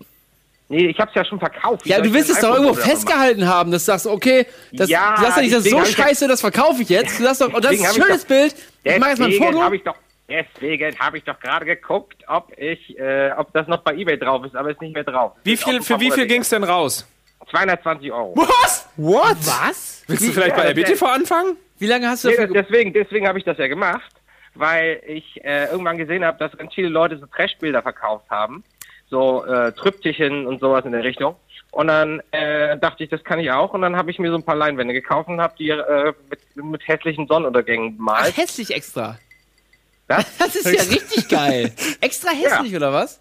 Nee, 0.69 0.87
ich 0.87 0.99
habe 0.99 1.11
es 1.11 1.15
ja 1.15 1.23
schon 1.27 1.39
verkauft. 1.39 1.85
Wie 1.85 1.91
Ja, 1.91 2.01
du 2.01 2.07
ich 2.09 2.15
willst 2.15 2.31
es 2.31 2.41
doch 2.41 2.55
ein 2.57 2.63
irgendwo 2.63 2.73
festgehalten 2.81 3.47
haben, 3.47 3.71
dass 3.71 3.83
du 3.85 3.93
sagst, 3.93 4.07
okay, 4.07 4.47
das, 4.73 4.89
Ja, 4.89 5.17
du 5.17 5.21
sagst 5.23 5.37
ja 5.37 5.43
nicht, 5.43 5.55
das 5.55 5.65
ist 5.67 5.71
so 5.71 5.79
hab 5.79 5.87
ich 5.87 5.95
scheiße, 5.95 6.27
das 6.29 6.41
verkaufe 6.41 6.81
ich 6.81 6.89
jetzt. 6.89 7.19
Du 7.21 7.25
sagst 7.25 7.43
doch, 7.43 7.53
oh, 7.53 7.61
das 7.61 7.73
ist 7.73 7.81
ein 7.83 7.87
hab 7.89 7.97
ich 7.99 8.03
schönes 8.03 8.21
doch- 8.23 8.29
Bild. 8.29 8.55
Ich 8.85 8.99
mache 8.99 9.11
jetzt 9.11 9.19
mal 9.19 9.27
ein 9.27 9.33
Foto. 9.35 9.63
habe 9.63 9.77
ich 9.77 9.83
doch, 9.83 9.97
deswegen 10.33 10.99
habe 10.99 11.19
ich 11.19 11.25
doch 11.25 11.39
gerade 11.41 11.65
geguckt, 11.67 12.23
ob 12.27 12.53
ich, 12.59 12.99
äh, 12.99 13.31
ob 13.37 13.53
das 13.53 13.67
noch 13.69 13.83
bei 13.83 13.95
eBay 13.95 14.19
drauf 14.19 14.45
ist, 14.45 14.57
aber 14.57 14.71
ist 14.71 14.81
nicht 14.81 14.95
mehr 14.95 15.05
drauf. 15.05 15.33
Wie 15.45 15.57
viel, 15.57 15.83
für 15.83 15.99
wie 16.01 16.05
viel 16.05 16.11
Favorit. 16.13 16.29
ging's 16.29 16.49
denn 16.49 16.65
raus? 16.65 17.07
220 17.51 18.11
Euro. 18.13 18.35
Was? 18.37 18.89
What? 18.97 19.37
Was? 19.47 20.05
Willst 20.07 20.27
du 20.27 20.33
vielleicht 20.33 20.57
Ja, 20.57 20.63
bei 20.63 20.69
RBTV 20.71 21.03
anfangen? 21.07 21.57
Wie 21.79 21.87
lange 21.87 22.09
hast 22.09 22.25
du 22.25 22.29
Nee, 22.29 22.37
dafür 22.37 22.55
das, 22.55 22.67
deswegen, 22.69 22.93
deswegen 22.93 23.27
habe 23.29 23.39
ich 23.39 23.45
das 23.45 23.59
ja 23.59 23.67
gemacht, 23.67 24.11
weil 24.55 25.03
ich 25.07 25.45
äh, 25.45 25.67
irgendwann 25.71 25.99
gesehen 25.99 26.25
habe, 26.25 26.39
dass 26.39 26.57
ganz 26.57 26.73
viele 26.75 26.89
Leute 26.89 27.19
so 27.19 27.27
Trashbilder 27.27 27.83
verkauft 27.83 28.31
haben, 28.31 28.63
so 29.11 29.45
äh, 29.45 29.73
Trüppchen 29.73 30.47
und 30.47 30.61
sowas 30.61 30.85
in 30.85 30.93
der 30.93 31.03
Richtung. 31.05 31.37
Und 31.73 31.89
dann 31.89 32.21
äh, 32.33 32.77
dachte 32.79 33.03
ich, 33.03 33.11
das 33.11 33.25
kann 33.25 33.41
ich 33.41 33.51
auch. 33.51 33.73
Und 33.73 33.81
dann 33.83 33.97
habe 33.97 34.11
ich 34.11 34.19
mir 34.19 34.31
so 34.31 34.37
ein 34.37 34.45
paar 34.45 34.57
Leinwände 34.57 34.93
gekauft 34.95 35.29
und 35.29 35.41
habe 35.41 35.55
die 35.59 35.71
äh, 35.71 36.13
mit, 36.31 36.65
mit 36.65 36.87
hässlichen 36.87 37.27
Sonnenuntergängen 37.27 37.93
Ach, 37.95 37.97
bemalt. 37.97 38.37
hässlich 38.37 38.75
extra. 38.75 39.19
Das, 40.09 40.25
Das 40.39 40.55
ist 40.57 40.67
ja 40.67 40.83
richtig 40.83 41.29
geil. 41.29 41.73
Extra 42.01 42.31
hässlich, 42.31 42.75
oder 42.77 42.93
was? 42.93 43.19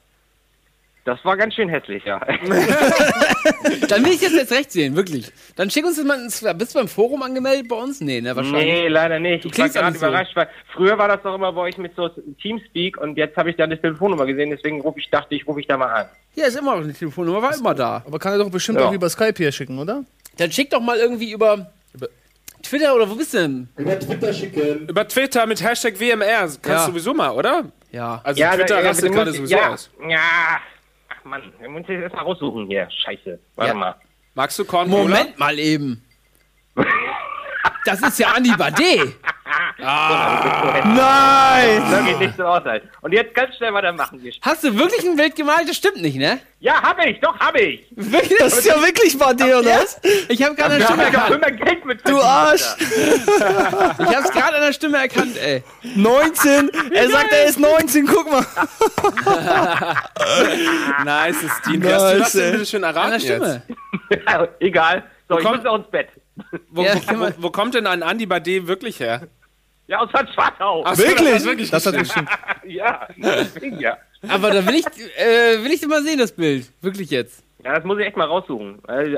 das 1.03 1.17
war 1.25 1.35
ganz 1.35 1.55
schön 1.55 1.67
hässlich, 1.67 2.03
ja. 2.05 2.19
Dann 3.87 4.05
will 4.05 4.13
ich 4.13 4.21
jetzt 4.21 4.35
jetzt 4.35 4.51
recht 4.51 4.71
sehen, 4.71 4.95
wirklich. 4.95 5.31
Dann 5.55 5.69
schick 5.71 5.83
uns 5.83 5.95
das 5.97 6.05
mal 6.05 6.19
ins. 6.21 6.45
Bist 6.57 6.75
du 6.75 6.79
beim 6.79 6.87
Forum 6.87 7.23
angemeldet 7.23 7.67
bei 7.67 7.75
uns? 7.75 8.01
Nee, 8.01 8.21
ne, 8.21 8.35
wahrscheinlich. 8.35 8.65
Nee, 8.65 8.87
leider 8.87 9.19
nicht. 9.19 9.39
Ich 9.45 9.45
war 9.45 9.51
klingst 9.51 9.75
gerade 9.75 9.97
so. 9.97 10.05
überrascht, 10.05 10.35
weil 10.35 10.47
früher 10.73 10.97
war 10.99 11.07
das 11.07 11.23
doch 11.23 11.33
immer 11.33 11.51
bei 11.53 11.61
euch 11.61 11.77
mit 11.79 11.95
so 11.95 12.09
Teamspeak 12.41 12.97
und 12.97 13.17
jetzt 13.17 13.35
habe 13.35 13.49
ich 13.49 13.55
da 13.55 13.63
eine 13.63 13.81
Telefonnummer 13.81 14.27
gesehen, 14.27 14.51
deswegen 14.51 14.79
rufe 14.81 14.99
ich, 14.99 15.09
dachte 15.09 15.33
ich, 15.33 15.47
rufe 15.47 15.59
ich 15.59 15.67
da 15.67 15.75
mal 15.77 15.91
an. 15.91 16.05
Ja, 16.35 16.45
ist 16.45 16.57
immer 16.57 16.75
noch 16.75 16.83
eine 16.83 16.93
Telefonnummer, 16.93 17.41
war 17.41 17.55
immer 17.55 17.73
da. 17.73 18.03
Aber 18.05 18.19
kann 18.19 18.33
er 18.33 18.37
doch 18.37 18.51
bestimmt 18.51 18.79
Ja. 18.79 18.85
auch 18.85 18.93
über 18.93 19.09
Skype 19.09 19.33
hier 19.37 19.51
schicken, 19.51 19.79
oder? 19.79 20.03
Dann 20.37 20.51
schick 20.51 20.69
doch 20.69 20.81
mal 20.81 20.97
irgendwie 20.97 21.31
über 21.31 21.71
Twitter 22.61 22.95
oder 22.95 23.09
wo 23.09 23.15
bist 23.15 23.33
du 23.33 23.37
denn? 23.37 23.69
Über 24.87 25.07
Twitter 25.07 25.45
mit 25.45 25.61
Hashtag 25.63 25.99
WMR. 25.99 26.39
Kannst 26.41 26.65
Ja. 26.65 26.85
du 26.85 26.91
sowieso 26.91 27.13
mal, 27.13 27.31
oder? 27.31 27.65
Ja. 27.91 28.21
Also 28.23 28.41
da- 28.41 28.55
Twitter 28.55 28.81
ja, 28.81 28.87
rastet 28.87 29.09
du 29.09 29.13
gerade 29.13 29.31
sowieso 29.33 29.55
ja, 29.55 29.69
aus. 29.73 29.89
Ja, 30.07 30.19
ach 31.09 31.25
Mann, 31.25 31.43
wir 31.59 31.69
müssen 31.69 31.91
jetzt 31.91 32.01
erstmal 32.03 32.23
raussuchen 32.25 32.67
hier. 32.67 32.87
Scheiße, 32.89 33.39
warte 33.55 33.71
Ja. 33.73 33.77
mal. 33.77 33.95
Magst 34.33 34.57
du 34.59 34.65
Korn 34.65 34.89
Moment 34.89 35.37
mal 35.37 35.57
eben. 35.59 36.03
Das 37.85 38.01
ist 38.01 38.19
ja 38.19 38.27
Andi 38.29 38.51
Bade. 38.55 39.13
Nein! 39.79 41.81
Das 41.91 42.05
geht 42.05 42.19
nicht 42.19 42.37
so 42.37 42.43
aus. 42.45 42.63
Halt. 42.63 42.83
Und 43.01 43.11
jetzt 43.13 43.33
ganz 43.33 43.55
schnell 43.57 43.73
weitermachen. 43.73 44.19
hier. 44.19 44.31
Hast 44.41 44.63
du 44.63 44.77
wirklich 44.77 45.03
ein 45.05 45.15
Bild 45.15 45.35
gemalt? 45.35 45.67
Das 45.67 45.75
stimmt 45.75 46.01
nicht, 46.01 46.15
ne? 46.15 46.39
Ja, 46.59 46.81
hab 46.81 47.03
ich, 47.05 47.19
doch, 47.19 47.37
hab 47.39 47.55
ich. 47.57 47.85
Wirklich? 47.95 48.37
Das 48.39 48.57
ist 48.59 48.65
ja 48.65 48.79
wirklich 48.81 49.17
Bade, 49.17 49.43
oder 49.59 49.79
was? 49.81 49.99
Ich 50.29 50.41
habe 50.43 50.55
gerade 50.55 50.75
an 50.75 50.79
Da 50.81 50.87
der 50.87 50.87
hab 50.87 50.93
Stimme 50.93 51.03
erkannt. 51.03 51.35
immer 51.35 51.51
Geld 51.65 51.85
mit 51.85 52.07
Du 52.07 52.21
Arsch! 52.21 52.61
Ich 52.79 54.15
habe 54.15 54.25
es 54.25 54.31
gerade 54.31 54.55
an 54.57 54.61
der 54.61 54.73
Stimme 54.73 54.97
erkannt, 54.99 55.35
ey. 55.37 55.63
19! 55.95 56.69
Er 56.93 57.09
sagt, 57.09 57.31
er 57.33 57.45
ist 57.45 57.59
19, 57.59 58.07
guck 58.07 58.31
mal! 58.31 58.45
Nice, 61.05 61.35
Steam. 61.61 61.83
Wie 61.83 61.93
hast 61.93 62.13
du 62.13 62.19
das 62.19 62.33
Nice, 62.33 62.51
denn 62.53 62.65
schön 62.65 62.83
An 62.83 62.93
der 62.93 63.03
erraten 63.03 63.19
jetzt? 63.19 63.25
Stimme. 63.25 63.61
Egal. 64.59 65.03
So, 65.27 65.39
ich 65.39 65.45
muss 65.45 65.65
auch 65.65 65.75
ins 65.77 65.87
Bett. 65.89 66.09
Wo, 66.69 66.83
Ja, 66.83 66.95
wo, 66.95 67.19
wo, 67.19 67.29
wo 67.37 67.49
kommt 67.51 67.75
denn 67.75 67.87
ein 67.87 68.03
Andi 68.03 68.25
Bade 68.25 68.67
wirklich 68.67 68.99
her? 68.99 69.27
Ja, 69.87 69.99
aus 69.99 70.11
Bad 70.11 70.33
Schwartau. 70.33 70.83
Ach 70.85 70.97
Wirklich? 70.97 71.17
Das, 71.31 71.33
hat 71.33 71.43
wirklich 71.43 71.69
Das 71.69 71.85
hat 71.85 71.97
bestimmt. 71.97 72.29
Ja, 72.63 73.07
deswegen 73.17 73.79
ja. 73.79 73.97
Aber 74.27 74.51
da 74.51 74.65
will 74.65 74.75
ich, 74.75 74.85
äh, 75.17 75.63
will 75.63 75.71
ich 75.71 75.85
mal 75.87 76.03
sehen, 76.03 76.19
das 76.19 76.31
Bild. 76.31 76.71
Wirklich 76.81 77.09
jetzt. 77.09 77.43
Ja, 77.63 77.75
das 77.75 77.83
muss 77.83 77.99
ich 77.99 78.07
echt 78.07 78.17
mal 78.17 78.25
raussuchen. 78.25 78.79
Äh, 78.87 79.17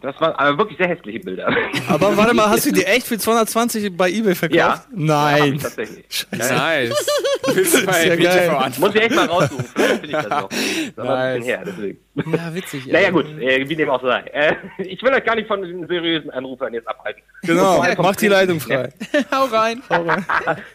Das 0.00 0.18
waren 0.20 0.32
aber 0.34 0.58
wirklich 0.58 0.78
sehr 0.78 0.88
hässliche 0.88 1.20
Bilder. 1.20 1.54
Aber 1.88 2.16
warte 2.16 2.34
mal, 2.34 2.48
hast 2.48 2.64
du 2.66 2.72
die 2.72 2.84
echt 2.86 3.06
für 3.06 3.18
220 3.18 3.96
bei 3.96 4.10
eBay 4.10 4.34
verkauft? 4.34 4.58
Ja. 4.58 4.84
Nein. 4.90 5.54
ich 5.54 5.62
tatsächlich. 5.62 6.26
Nice. 6.30 7.06
Willst 7.54 7.74
du 7.74 7.80
ja 7.90 8.16
geil. 8.16 8.72
Muss 8.78 8.94
ich 8.94 9.02
echt 9.02 9.14
mal 9.14 9.26
raussuchen. 9.26 9.64
Finde 9.74 10.06
ich 10.06 10.12
das 10.12 10.28
noch. 10.28 10.48
Das 10.48 10.94
bisschen 10.96 11.42
her, 11.42 11.62
deswegen. 11.66 11.98
Ja, 12.14 12.54
witzig. 12.54 12.86
Naja, 12.86 13.10
gut, 13.10 13.26
äh, 13.38 13.68
wie 13.68 13.76
dem 13.76 13.90
auch 13.90 14.00
sei. 14.02 14.20
Äh, 14.32 14.54
ich 14.78 15.02
will 15.02 15.12
euch 15.12 15.24
gar 15.24 15.34
nicht 15.34 15.48
von 15.48 15.60
den 15.60 15.86
seriösen 15.86 16.30
Anrufern 16.30 16.72
jetzt 16.72 16.88
abhalten. 16.88 17.22
Genau, 17.42 17.84
mach 17.98 18.16
die 18.16 18.28
Leitung 18.28 18.60
frei. 18.60 18.88
Hau 19.30 19.44
rein. 19.46 19.82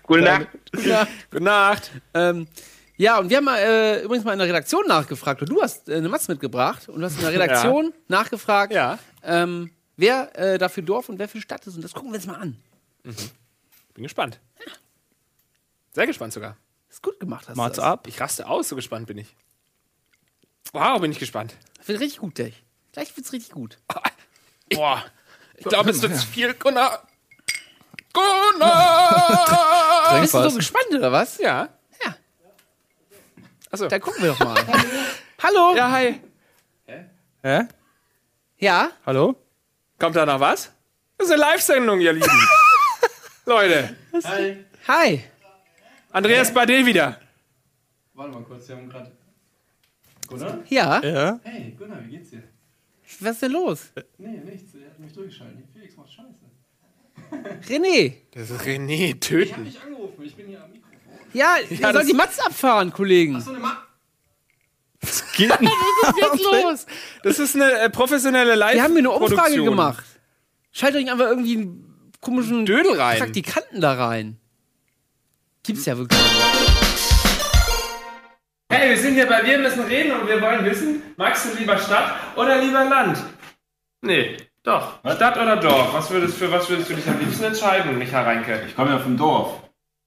Gute 0.04 0.22
Nacht. 0.22 0.48
Ja. 0.86 1.08
Gute 1.32 1.44
Nacht. 1.44 1.92
Ähm, 2.14 2.48
ja, 3.00 3.18
und 3.18 3.30
wir 3.30 3.38
haben 3.38 3.46
mal, 3.46 3.58
äh, 3.58 4.04
übrigens 4.04 4.26
mal 4.26 4.34
in 4.34 4.40
der 4.40 4.48
Redaktion 4.50 4.86
nachgefragt. 4.88 5.42
Und 5.42 5.50
du 5.50 5.62
hast 5.62 5.88
äh, 5.90 5.96
eine 5.96 6.10
Matz 6.10 6.28
mitgebracht 6.28 6.90
und 6.90 7.00
du 7.00 7.06
hast 7.06 7.16
in 7.16 7.22
der 7.22 7.32
Redaktion 7.32 7.94
nachgefragt, 8.08 8.74
Ja. 8.74 9.00
ähm, 9.24 9.72
wer 9.98 10.38
äh, 10.38 10.58
da 10.58 10.70
für 10.70 10.84
Dorf 10.84 11.10
und 11.10 11.18
wer 11.18 11.28
für 11.30 11.42
Stadt 11.42 11.66
ist. 11.66 11.76
Und 11.76 11.82
das 11.84 11.94
gucken 11.94 12.12
wir 12.12 12.18
uns 12.18 12.28
mal 12.28 12.36
an. 12.36 12.58
Bin 13.04 14.04
gespannt. 14.04 14.40
Sehr 15.94 16.06
gespannt 16.06 16.34
sogar. 16.34 16.58
Ist 16.90 17.02
gut 17.02 17.20
gemacht 17.20 17.48
hast 17.50 17.58
das. 17.58 17.80
ab. 17.80 18.06
Ich 18.08 18.20
raste 18.22 18.48
aus, 18.48 18.70
so 18.70 18.76
gespannt 18.76 19.08
bin 19.08 19.18
ich. 19.18 19.36
Wow, 20.74 21.00
bin 21.02 21.12
ich 21.12 21.20
gespannt. 21.20 21.56
Wird 21.86 22.00
richtig 22.00 22.20
gut, 22.20 22.36
gleich. 22.36 22.64
Gleich 22.92 23.16
wird's 23.18 23.32
richtig 23.34 23.52
gut. 23.52 23.78
Boah. 24.74 25.04
Ich 25.56 25.66
glaube, 25.66 25.90
es 25.92 26.02
wird 26.02 26.16
zu 26.16 26.26
viel. 26.28 26.54
Gunnar. 26.54 27.08
Gunnar! 28.14 30.20
Bist 30.22 30.34
du 30.34 30.50
so 30.50 30.56
gespannt, 30.58 30.88
oder 30.96 31.12
was? 31.12 31.38
ja. 31.38 31.70
Achso. 33.72 33.88
Da 33.88 34.00
gucken 34.00 34.24
wir 34.24 34.30
doch 34.32 34.40
mal. 34.40 34.56
Hallo? 35.44 35.76
Ja, 35.76 35.92
hi. 35.92 36.20
Hä? 37.44 37.68
Ja? 38.58 38.92
Hallo? 39.06 39.36
Kommt 39.98 40.16
da 40.16 40.26
noch 40.26 40.40
was? 40.40 40.72
Das 41.18 41.28
ist 41.28 41.34
eine 41.34 41.42
Live-Sendung, 41.42 42.00
ihr 42.02 42.14
Lieben. 42.14 42.48
Leute. 43.46 43.96
Hi. 44.88 45.24
Andreas 46.12 46.54
Bade 46.54 46.86
wieder. 46.86 47.20
Warte 48.14 48.34
mal 48.34 48.44
kurz, 48.44 48.68
wir 48.68 48.76
haben 48.76 48.90
gerade. 48.90 49.12
Gunnar? 50.28 50.60
Ja? 50.68 51.02
Ja? 51.04 51.40
Hey, 51.44 51.76
Gunnar, 51.78 52.04
wie 52.06 52.12
geht's 52.12 52.32
dir? 52.32 52.44
Was 53.22 53.32
ist 53.32 53.42
denn 53.44 53.52
los? 53.52 53.92
Nee, 54.18 54.38
nichts. 54.38 54.74
Er 54.76 54.88
hat 54.90 55.00
mich 55.00 55.14
durchgeschaltet. 55.14 55.66
Felix 55.74 55.96
macht 55.96 56.12
Scheiße. 56.12 56.50
René. 57.70 58.14
Das 58.32 58.50
ist 58.50 58.62
René, 58.62 59.20
töten. 59.20 59.66
Ich 59.66 59.80
angerufen, 59.80 59.80
ich 59.80 59.86
bin 59.86 59.96
hier 59.96 59.99
Ja, 61.34 61.56
das- 61.70 61.94
sollt 61.94 62.10
die 62.10 62.14
Matz 62.14 62.40
abfahren, 62.40 62.92
Kollegen. 62.92 63.40
So 63.42 63.52
eine 63.52 63.60
Ma 63.60 63.78
Geht 65.38 65.50
Was 65.50 65.60
ist 65.60 66.18
jetzt 66.22 66.44
los? 66.64 66.86
Das 67.24 67.40
ist 67.40 67.56
eine 67.56 67.72
äh, 67.80 67.90
professionelle 67.90 68.56
live 68.56 68.76
Wir 68.76 68.84
haben 68.84 68.92
hier 68.92 69.00
eine 69.00 69.12
Umfrage 69.12 69.36
Produktion. 69.36 69.66
gemacht. 69.66 70.04
Schaltet 70.72 71.04
euch 71.04 71.12
einfach 71.12 71.28
irgendwie 71.28 71.58
einen 71.58 72.12
komischen 72.22 72.66
Dödel 72.66 73.00
rein. 73.00 73.18
Praktikanten 73.20 73.80
da 73.82 73.94
rein. 73.94 74.38
Gibt's 75.64 75.86
ja 75.86 75.98
wirklich. 75.98 76.20
Hey, 78.72 78.90
wir 78.90 78.98
sind 78.98 79.16
hier 79.16 79.26
bei 79.28 79.44
Wir 79.46 79.58
müssen 79.58 79.82
reden 79.84 80.12
und 80.20 80.28
wir 80.28 80.42
wollen 80.42 80.64
wissen, 80.66 81.02
magst 81.18 81.46
du 81.46 81.58
lieber 81.58 81.78
Stadt 81.78 82.14
oder 82.36 82.60
lieber 82.62 82.86
Land? 82.86 83.18
Nee, 84.02 84.38
doch. 84.64 85.00
Stadt 85.16 85.38
oder 85.38 85.58
Dorf? 85.58 85.94
Was 85.94 86.10
würdest, 86.12 86.38
für 86.38 86.52
was 86.52 86.70
würdest 86.70 86.90
du 86.90 86.94
dich 86.96 87.08
am 87.08 87.20
liebsten 87.20 87.46
entscheiden, 87.46 87.98
Micha 87.98 88.22
Reinke? 88.22 88.64
Ich 88.68 88.76
komme 88.76 88.92
ja 88.92 89.00
vom 89.00 89.18
Dorf. 89.18 89.62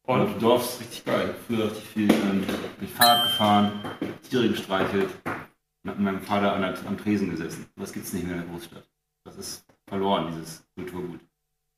Und? 0.04 0.21
Und 0.21 0.42
Dorf 0.42 0.62
ist 0.62 0.80
richtig 0.80 1.04
geil. 1.04 1.35
Früher 1.47 1.66
richtig 1.66 1.88
viel 1.88 2.12
ähm, 2.12 2.44
mit 2.80 2.90
Fahrrad 2.90 3.25
gefahren, 3.25 3.80
Tiere 4.28 4.49
gestreichelt 4.49 5.11
und 5.25 5.37
mit 5.85 5.99
meinem 6.00 6.23
Vater 6.23 6.52
an 6.54 6.62
der, 6.62 6.75
am 6.87 6.99
Tresen 6.99 7.30
gesessen. 7.30 7.66
Das 7.76 7.92
gibt's 7.92 8.12
nicht 8.12 8.25
mehr 8.26 8.37
in 8.37 8.42
der 8.42 8.50
Großstadt. 8.50 8.88
Das 9.25 9.37
ist 9.37 9.64
verloren, 9.87 10.28
dieses 10.28 10.64
Kulturgut. 10.75 11.21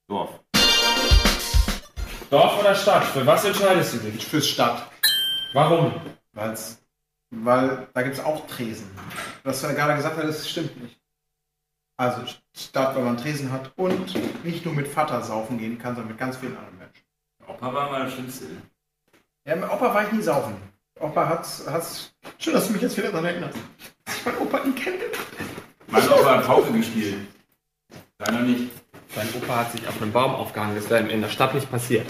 Dorf. 0.08 0.40
Dorf 2.30 2.60
oder 2.60 2.74
Stadt? 2.74 3.04
Für 3.04 3.26
was 3.26 3.44
entscheidest 3.44 3.94
du 3.94 3.98
dich? 3.98 4.26
Fürs 4.26 4.48
Stadt. 4.48 4.90
Warum? 5.52 5.92
Weil's, 6.32 6.82
weil 7.30 7.86
da 7.92 8.02
gibt 8.02 8.16
es 8.16 8.24
auch 8.24 8.46
Tresen. 8.46 8.90
Was 9.44 9.62
er 9.62 9.74
gerade 9.74 9.96
gesagt 9.96 10.16
hat, 10.16 10.24
das 10.24 10.48
stimmt 10.48 10.82
nicht. 10.82 10.98
Also 11.96 12.22
Stadt, 12.52 12.96
weil 12.96 13.04
man 13.04 13.16
Tresen 13.16 13.52
hat 13.52 13.72
und 13.76 14.44
nicht 14.44 14.64
nur 14.64 14.74
mit 14.74 14.88
Vater 14.88 15.22
saufen 15.22 15.58
gehen 15.58 15.78
kann, 15.78 15.94
sondern 15.94 16.12
mit 16.12 16.18
ganz 16.18 16.36
vielen 16.36 16.56
anderen 16.56 16.78
Menschen. 16.78 16.83
Opa 17.46 17.74
war 17.74 17.90
mal 17.90 18.10
Schlimmste. 18.10 18.46
Ja, 19.46 19.56
mit 19.56 19.70
Opa 19.70 19.94
war 19.94 20.04
ich 20.06 20.12
nie 20.12 20.22
saufen. 20.22 20.56
Opa 21.00 21.28
hat's, 21.28 21.64
hat's. 21.68 22.12
Schön, 22.38 22.54
dass 22.54 22.66
du 22.66 22.72
mich 22.72 22.82
jetzt 22.82 22.96
wieder 22.96 23.10
daran 23.10 23.26
erinnerst. 23.26 23.58
Dass 24.04 24.16
ich 24.16 24.24
meinen 24.24 24.38
Opa 24.38 24.60
nie 24.64 24.72
kennengelernt 24.72 25.18
Mein 25.88 26.08
Opa 26.08 26.36
hat 26.38 26.46
Pauke 26.46 26.72
gespielt. 26.72 27.16
Deiner 28.18 28.40
nicht. 28.40 28.70
Sein 29.14 29.28
Opa 29.36 29.56
hat 29.56 29.72
sich 29.72 29.86
auf 29.86 30.00
einem 30.00 30.12
Baum 30.12 30.34
aufgehangen, 30.34 30.74
das 30.76 30.88
wäre 30.88 31.02
ihm 31.02 31.10
in 31.10 31.20
der 31.20 31.28
Stadt 31.28 31.54
nicht 31.54 31.70
passiert. 31.70 32.06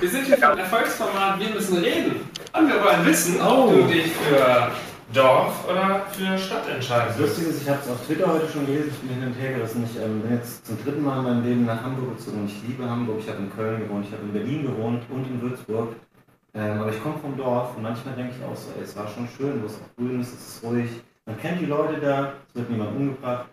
Wir 0.00 0.10
sind 0.10 0.26
hier 0.26 0.36
vom 0.36 0.58
Erfolgsformat 0.58 1.40
Wir 1.40 1.48
müssen 1.48 1.78
reden. 1.78 2.28
Und 2.52 2.68
wir 2.68 2.84
wollen 2.84 3.06
wissen, 3.06 3.40
ob 3.40 3.70
du 3.70 3.82
dich 3.84 4.12
für 4.12 4.70
Dorf 5.12 5.68
oder 5.70 6.04
für 6.10 6.36
Stadt 6.36 6.68
entscheidest. 6.68 7.20
Lustig 7.20 7.48
ist, 7.48 7.62
ich 7.62 7.68
habe 7.68 7.78
es 7.80 7.88
auf 7.88 8.04
Twitter 8.06 8.26
heute 8.26 8.48
schon 8.48 8.66
gelesen, 8.66 8.90
ich 8.90 9.08
bin 9.08 9.18
hin 9.18 9.28
und 9.28 9.34
her 9.34 9.52
gerissen. 9.54 9.84
Ich 9.84 10.02
ähm, 10.02 10.20
bin 10.20 10.32
jetzt 10.32 10.66
zum 10.66 10.82
dritten 10.82 11.04
Mal 11.04 11.18
in 11.18 11.24
meinem 11.24 11.44
Leben 11.44 11.64
nach 11.64 11.80
Hamburg 11.80 12.18
gezogen 12.18 12.40
und 12.40 12.46
ich 12.46 12.60
liebe 12.66 12.88
Hamburg. 12.88 13.20
Ich 13.20 13.28
habe 13.28 13.38
in 13.38 13.52
Köln 13.54 13.80
gewohnt, 13.80 14.04
ich 14.06 14.12
habe 14.12 14.22
in 14.24 14.32
Berlin 14.32 14.62
gewohnt 14.66 15.02
und 15.08 15.26
in 15.26 15.40
Würzburg. 15.40 15.94
Ähm, 16.54 16.80
aber 16.80 16.90
ich 16.90 17.00
komme 17.02 17.18
vom 17.18 17.36
Dorf 17.36 17.76
und 17.76 17.84
manchmal 17.84 18.16
denke 18.16 18.34
ich 18.36 18.44
auch 18.44 18.56
so, 18.56 18.70
ey, 18.76 18.82
es 18.82 18.96
war 18.96 19.06
schon 19.06 19.28
schön, 19.28 19.62
wo 19.62 19.66
es 19.66 19.74
auch 19.74 19.96
grün 19.96 20.20
ist, 20.20 20.34
es 20.34 20.56
ist 20.56 20.64
ruhig. 20.64 20.90
Man 21.24 21.38
kennt 21.38 21.60
die 21.60 21.66
Leute 21.66 22.00
da, 22.00 22.32
es 22.48 22.54
wird 22.56 22.70
niemand 22.70 22.96
umgebracht. 22.96 23.46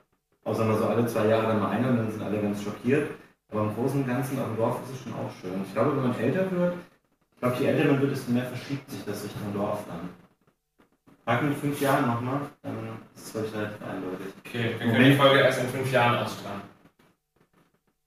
Außer 0.46 0.66
mal 0.66 0.78
so 0.78 0.86
alle 0.86 1.06
zwei 1.06 1.28
Jahre 1.28 1.48
dann 1.48 1.62
mal 1.62 1.70
einer 1.70 1.90
und 1.90 1.98
dann 1.98 2.12
sind 2.12 2.24
alle 2.24 2.42
ganz 2.42 2.64
schockiert. 2.64 3.12
Aber 3.52 3.62
im 3.62 3.76
Großen 3.76 4.02
und 4.02 4.08
Ganzen 4.08 4.40
auf 4.40 4.48
dem 4.48 4.58
Dorf 4.58 4.80
ist 4.84 4.96
es 4.96 5.04
schon 5.04 5.14
auch 5.14 5.30
schön. 5.40 5.62
Ich 5.66 5.74
glaube, 5.74 5.96
wenn 5.96 6.04
man 6.10 6.20
älter 6.20 6.50
wird, 6.52 6.74
ich 7.36 7.40
glaube, 7.40 7.56
je 7.60 7.68
älter 7.68 7.92
man 7.92 8.02
wird, 8.02 8.12
desto 8.12 8.32
mehr 8.32 8.46
verschiebt 8.46 8.90
sich 8.90 9.06
das 9.06 9.24
Richtung 9.24 9.54
Dorf 9.54 9.84
dann. 9.88 10.23
Frag 11.26 11.42
mich 11.42 11.54
in 11.54 11.62
fünf 11.62 11.80
Jahren 11.80 12.06
nochmal, 12.06 12.42
dann 12.64 12.76
ist 13.16 13.28
es, 13.28 13.32
glaube 13.32 13.48
ich, 13.48 13.56
relativ 13.56 13.82
eindeutig. 13.82 14.34
Okay, 14.46 14.76
wir 14.78 14.92
können 14.92 15.06
die 15.06 15.16
Folge 15.16 15.40
erst 15.40 15.62
in 15.62 15.70
fünf 15.70 15.90
Jahren 15.90 16.22
ausstrahlen. 16.22 16.62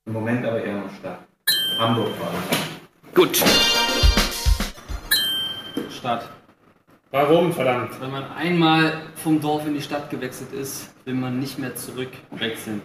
Im 0.04 0.12
Moment 0.12 0.44
aber 0.44 0.62
eher 0.62 0.76
noch 0.76 0.90
Stadt. 0.98 1.20
Hamburg 1.78 2.14
vor 2.16 2.26
allem. 2.28 2.42
Gut. 3.14 3.42
Stadt. 5.90 6.28
Warum, 7.10 7.54
verdammt? 7.54 7.98
Wenn 8.02 8.10
man 8.10 8.30
einmal 8.32 9.00
vom 9.14 9.40
Dorf 9.40 9.66
in 9.66 9.72
die 9.72 9.80
Stadt 9.80 10.10
gewechselt 10.10 10.52
ist, 10.52 10.94
will 11.06 11.14
man 11.14 11.40
nicht 11.40 11.58
mehr 11.58 11.74
zurück 11.74 12.12
wechseln. 12.32 12.82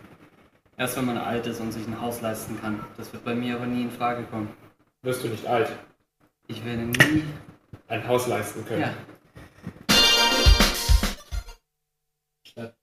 Erst 0.77 0.95
wenn 0.95 1.05
man 1.07 1.17
alt 1.17 1.45
ist 1.45 1.59
und 1.59 1.73
sich 1.73 1.85
ein 1.85 1.99
Haus 1.99 2.21
leisten 2.21 2.57
kann. 2.61 2.79
Das 2.95 3.11
wird 3.11 3.25
bei 3.25 3.35
mir 3.35 3.55
aber 3.57 3.65
nie 3.65 3.81
in 3.81 3.91
Frage 3.91 4.23
kommen. 4.23 4.47
Wirst 5.01 5.25
du 5.25 5.27
nicht 5.27 5.45
alt? 5.45 5.69
Ich 6.47 6.63
werde 6.63 6.83
nie. 6.83 7.25
Ein 7.89 8.07
Haus 8.07 8.27
leisten 8.27 8.65
können. 8.65 8.81
Ja. 8.81 8.93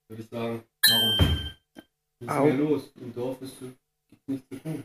Würde 0.08 0.22
ich 0.22 0.28
sagen. 0.28 0.64
Warum? 0.88 1.50
Was 2.20 2.34
ist 2.34 2.40
Au. 2.40 2.48
los? 2.48 2.92
Im 3.00 3.14
Dorf 3.14 3.40
ist 3.42 3.60
du, 3.60 3.72
nichts 4.26 4.48
zu 4.48 4.56
tun. 4.60 4.82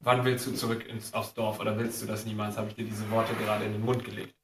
Wann 0.00 0.24
willst 0.24 0.46
du 0.46 0.52
zurück 0.54 0.86
ins, 0.86 1.12
aufs 1.14 1.34
Dorf 1.34 1.58
oder 1.58 1.76
willst 1.78 2.02
du 2.02 2.06
das 2.06 2.26
niemals? 2.26 2.56
Habe 2.56 2.68
ich 2.68 2.74
dir 2.74 2.84
diese 2.84 3.10
Worte 3.10 3.34
gerade 3.34 3.64
in 3.64 3.72
den 3.72 3.84
Mund 3.84 4.04
gelegt. 4.04 4.34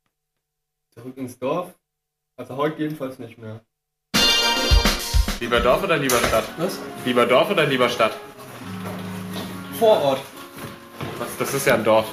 Zurück 0.91 1.17
ins 1.17 1.39
Dorf? 1.39 1.75
Also 2.37 2.57
heute 2.57 2.83
jedenfalls 2.83 3.19
nicht 3.19 3.39
mehr. 3.39 3.61
Lieber 5.41 5.61
Dorf 5.61 5.83
oder 5.83 5.99
lieber 5.99 6.19
Stadt? 6.19 6.45
Was? 6.59 6.79
Lieber 7.05 7.27
Dorf 7.27 7.51
oder 7.51 7.67
lieber 7.67 7.89
Stadt? 7.89 8.17
Vorort. 9.79 10.21
Was, 11.19 11.37
das 11.39 11.55
ist 11.55 11.67
ja 11.67 11.75
ein 11.75 11.85
Dorf. 11.85 12.07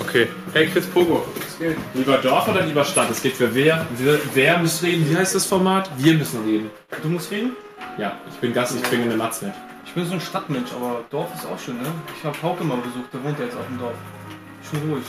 Okay. 0.00 0.28
Hey 0.52 0.66
Chris 0.66 0.86
Pogo. 0.86 1.24
Lieber 1.94 2.18
Dorf 2.18 2.48
oder 2.48 2.62
lieber 2.62 2.84
Stadt? 2.84 3.10
Es 3.10 3.22
geht 3.22 3.34
für 3.34 3.54
wer? 3.54 3.86
Wir, 3.96 4.20
wer 4.34 4.58
muss 4.58 4.82
reden? 4.82 5.08
Wie 5.08 5.16
heißt 5.16 5.34
das 5.34 5.46
Format? 5.46 5.90
Wir 5.96 6.14
müssen 6.14 6.44
reden. 6.44 6.70
Du 7.02 7.08
musst 7.08 7.30
reden? 7.30 7.56
Ja, 7.98 8.18
ich 8.28 8.36
bin 8.36 8.52
Gast, 8.52 8.76
ich 8.76 8.82
bringe 8.82 9.04
eine 9.04 9.16
Matz 9.16 9.42
mit. 9.42 9.52
Ich 9.84 9.92
bin 9.92 10.06
so 10.06 10.14
ein 10.14 10.20
Stadtmensch, 10.20 10.72
aber 10.72 11.04
Dorf 11.10 11.34
ist 11.34 11.46
auch 11.46 11.58
schön, 11.58 11.76
ne? 11.78 11.88
Ich 12.18 12.24
habe 12.24 12.36
Hauke 12.42 12.64
mal 12.64 12.76
besucht, 12.78 13.12
der 13.12 13.24
wohnt 13.24 13.38
ja 13.38 13.46
jetzt 13.46 13.56
auf 13.56 13.66
dem 13.66 13.78
Dorf. 13.78 13.94
Schon 14.68 14.90
ruhig. 14.90 15.04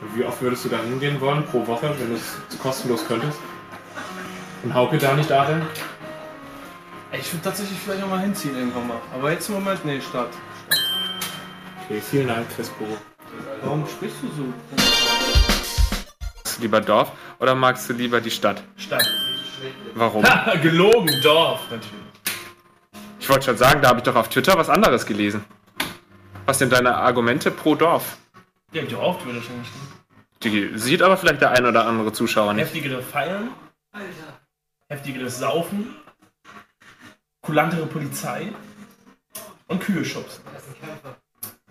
Und 0.00 0.18
wie 0.18 0.24
oft 0.24 0.40
würdest 0.42 0.64
du 0.64 0.68
da 0.68 0.78
hingehen 0.78 1.20
wollen 1.20 1.44
pro 1.44 1.66
Woche, 1.66 1.94
wenn 1.98 2.08
du 2.08 2.14
es 2.14 2.58
kostenlos 2.58 3.06
könntest? 3.06 3.38
Und 4.64 4.74
Hauke 4.74 4.98
da 4.98 5.14
nicht 5.14 5.30
da 5.30 5.46
Ich 7.12 7.32
würde 7.32 7.44
tatsächlich 7.44 7.78
vielleicht 7.78 8.02
auch 8.02 8.08
mal 8.08 8.20
hinziehen 8.20 8.56
irgendwann 8.56 8.88
mal. 8.88 9.00
Aber 9.14 9.30
jetzt 9.30 9.48
im 9.48 9.56
Moment, 9.56 9.84
nee, 9.84 10.00
Stadt. 10.00 10.30
Okay, 11.84 12.00
vielen 12.00 12.28
Dank, 12.28 12.46
Chris 12.54 12.68
Pogo. 12.70 12.96
Warum 13.64 13.86
sprichst 13.88 14.16
du 14.22 14.28
so? 14.28 14.44
Magst 16.36 16.58
du 16.58 16.62
lieber 16.62 16.80
Dorf 16.80 17.12
oder 17.38 17.54
magst 17.54 17.88
du 17.88 17.94
lieber 17.94 18.20
die 18.20 18.30
Stadt? 18.30 18.62
Stadt. 18.76 19.08
Warum? 19.94 20.24
Gelogen, 20.62 21.10
Dorf, 21.22 21.62
natürlich. 21.70 22.04
Ich 23.18 23.28
wollte 23.28 23.46
schon 23.46 23.56
sagen, 23.56 23.80
da 23.80 23.88
habe 23.88 24.00
ich 24.00 24.04
doch 24.04 24.16
auf 24.16 24.28
Twitter 24.28 24.56
was 24.58 24.68
anderes 24.68 25.06
gelesen. 25.06 25.44
Was 26.44 26.58
sind 26.58 26.72
deine 26.72 26.94
Argumente 26.94 27.50
pro 27.50 27.74
Dorf? 27.74 28.18
Ja, 28.72 28.82
Dorf 28.82 29.24
würde 29.24 29.38
ich 29.38 29.48
ja 29.48 29.54
nicht. 29.54 29.70
Die 30.42 30.78
sieht 30.78 31.00
aber 31.00 31.16
vielleicht 31.16 31.40
der 31.40 31.52
ein 31.52 31.64
oder 31.64 31.86
andere 31.86 32.12
Zuschauer 32.12 32.52
nicht. 32.52 32.66
Heftigere 32.66 33.00
Feiern. 33.00 33.48
Heftigeres 34.88 35.38
Saufen. 35.38 35.96
Kulantere 37.40 37.86
Polizei. 37.86 38.52
Und 39.68 39.80
Kühe 39.80 40.04
schubsen. 40.04 40.44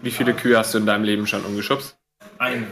Wie 0.03 0.11
viele 0.11 0.33
Kühe 0.33 0.57
hast 0.57 0.73
du 0.73 0.79
in 0.79 0.85
deinem 0.85 1.05
Leben 1.05 1.25
schon 1.25 1.45
umgeschubst? 1.45 1.97
Eine. 2.37 2.67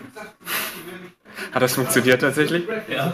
Hat 1.54 1.62
das 1.62 1.76
funktioniert 1.76 2.20
tatsächlich? 2.20 2.68
Ja. 2.90 3.14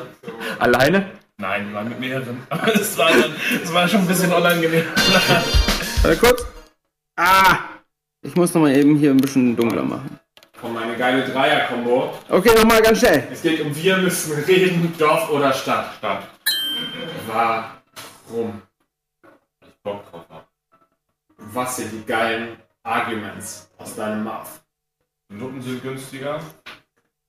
Alleine? 0.57 1.11
Nein, 1.37 1.67
wir 1.67 1.75
waren 1.75 1.89
mit 1.89 1.99
mehreren. 1.99 2.41
Aber 2.49 2.73
es 2.73 2.97
war, 2.97 3.11
dann, 3.11 3.35
es 3.63 3.71
war 3.71 3.87
schon 3.87 4.01
ein 4.01 4.07
bisschen 4.07 4.33
unangenehm. 4.33 4.85
Warte 6.01 6.17
kurz. 6.17 6.47
Ah! 7.15 7.59
Ich 8.23 8.35
muss 8.35 8.55
noch 8.55 8.61
mal 8.61 8.75
eben 8.75 8.95
hier 8.95 9.11
ein 9.11 9.17
bisschen 9.17 9.55
dunkler 9.55 9.83
machen. 9.83 10.19
Komm, 10.59 10.73
meine 10.73 10.97
geile 10.97 11.23
Dreier-Kombo. 11.23 12.17
Okay, 12.29 12.55
nochmal 12.55 12.81
ganz 12.81 12.97
schnell. 12.97 13.27
Es 13.31 13.43
geht 13.43 13.61
um 13.61 13.75
wir 13.75 13.97
müssen 13.97 14.33
reden, 14.45 14.95
Dorf 14.97 15.29
oder 15.29 15.53
Stadt. 15.53 15.93
Stadt. 15.99 16.27
Warum? 17.27 18.63
Ich 19.61 19.75
Bock 19.83 20.09
drauf 20.09 20.25
hab. 20.27 20.47
Was 21.37 21.77
sind 21.77 21.91
die 21.91 22.03
geilen 22.03 22.57
Arguments 22.87 23.69
aus 23.77 23.95
deinem 23.95 24.23
Mouth? 24.23 24.61
Noten 25.27 25.61
sind 25.61 25.83
günstiger. 25.83 26.39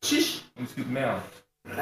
Schisch. 0.05 0.43
Und 0.55 0.69
es 0.69 0.77
gibt 0.77 0.89
mehr. 0.89 1.21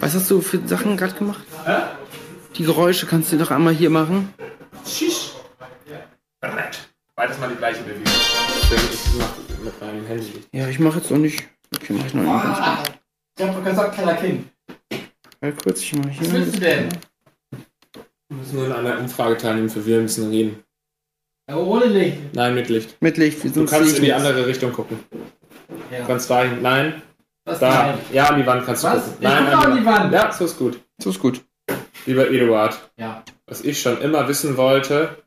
Was 0.00 0.14
hast 0.14 0.30
du 0.30 0.42
für 0.42 0.60
Sachen 0.68 0.98
gerade 0.98 1.14
gemacht? 1.14 1.42
Die 2.54 2.64
Geräusche 2.64 3.06
kannst 3.06 3.32
du 3.32 3.38
doch 3.38 3.50
einmal 3.50 3.72
hier 3.72 3.88
machen. 3.88 4.34
Schisch. 4.86 5.32
Brett. 6.40 6.86
Beides 7.14 7.38
mal 7.38 7.48
die 7.48 7.56
gleiche 7.56 7.82
Bewegung. 7.82 8.02
Ich 8.04 9.14
mach 9.16 9.38
mit 9.64 9.80
meinem 9.80 10.06
Handy. 10.06 10.44
Ja, 10.52 10.68
ich 10.68 10.78
mache 10.78 10.98
jetzt 10.98 11.10
noch 11.10 11.16
nicht. 11.16 11.48
Okay, 11.74 11.94
mach 11.94 12.04
ich 12.04 12.12
noch 12.12 12.24
mal 12.24 12.42
ganz 12.42 12.58
kurz. 12.58 12.90
Ich 13.38 13.44
hab 13.46 13.56
doch 13.56 13.64
gesagt, 13.64 13.94
kleiner 13.94 14.14
Kind. 14.14 14.50
Warte 15.40 15.56
kurz, 15.56 15.80
ich 15.80 15.94
mache 15.94 16.10
hier 16.10 16.26
Was 16.26 16.32
willst 16.32 16.56
du 16.56 16.60
denn? 16.60 16.88
Wir 18.28 18.36
müssen 18.38 18.56
nur 18.56 18.76
an 18.76 18.86
einer 18.86 18.98
Umfrage 18.98 19.36
teilnehmen, 19.36 19.68
für 19.70 19.84
wir 19.86 20.00
müssen 20.00 20.28
reden. 20.30 20.62
Aber 21.46 21.64
ohne 21.66 21.84
Licht. 21.86 22.18
Nein, 22.34 22.54
mit 22.54 22.68
Licht. 22.68 23.00
Mit 23.00 23.16
Licht, 23.18 23.42
wir 23.44 23.52
Du 23.52 23.64
kannst 23.66 23.96
in 23.98 24.04
die 24.04 24.12
andere 24.12 24.46
Richtung 24.46 24.72
gucken. 24.72 24.98
Ja. 25.90 26.00
Du 26.00 26.06
kannst 26.06 26.28
dahin. 26.28 26.60
Nein. 26.60 27.02
Was? 27.44 27.60
Da. 27.60 27.86
Nein. 27.92 27.98
Ja, 28.12 28.26
an 28.30 28.40
die 28.40 28.46
Wand 28.46 28.66
kannst 28.66 28.82
du 28.82 28.88
Was? 28.88 29.04
gucken. 29.04 29.18
Ich 29.20 29.28
gucke 29.52 29.66
an 29.68 29.76
die 29.78 29.84
Wand. 29.86 30.12
Ja, 30.12 30.32
so 30.32 30.44
ist 30.44 30.58
gut. 30.58 30.80
So 30.98 31.10
ist 31.10 31.20
gut. 31.20 31.44
Lieber 32.04 32.28
Eduard, 32.30 32.78
Ja. 32.96 33.24
was 33.46 33.60
ich 33.62 33.80
schon 33.80 34.00
immer 34.00 34.26
wissen 34.28 34.56
wollte, 34.56 35.22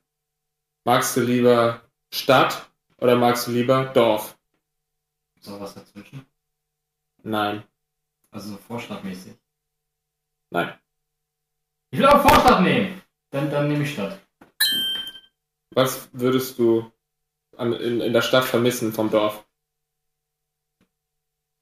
Magst 0.85 1.15
du 1.17 1.21
lieber 1.21 1.81
Stadt 2.11 2.65
oder 2.97 3.15
magst 3.15 3.45
du 3.45 3.51
lieber 3.51 3.85
Dorf? 3.93 4.37
So 5.41 5.59
was 5.59 5.75
dazwischen. 5.75 6.25
Nein. 7.21 7.63
Also 8.31 8.51
so 8.51 8.57
vorschlagmäßig. 8.57 9.33
Nein. 10.49 10.73
Ich 11.91 11.99
will 11.99 12.05
auch 12.05 12.21
Vorschlag 12.21 12.59
nehmen. 12.61 13.01
Dann, 13.31 13.49
dann 13.49 13.67
nehme 13.67 13.83
ich 13.83 13.93
Stadt. 13.93 14.19
Was 15.71 16.09
würdest 16.13 16.59
du 16.59 16.91
an, 17.57 17.73
in, 17.73 18.01
in 18.01 18.13
der 18.13 18.21
Stadt 18.21 18.45
vermissen 18.45 18.93
vom 18.93 19.09
Dorf? 19.09 19.45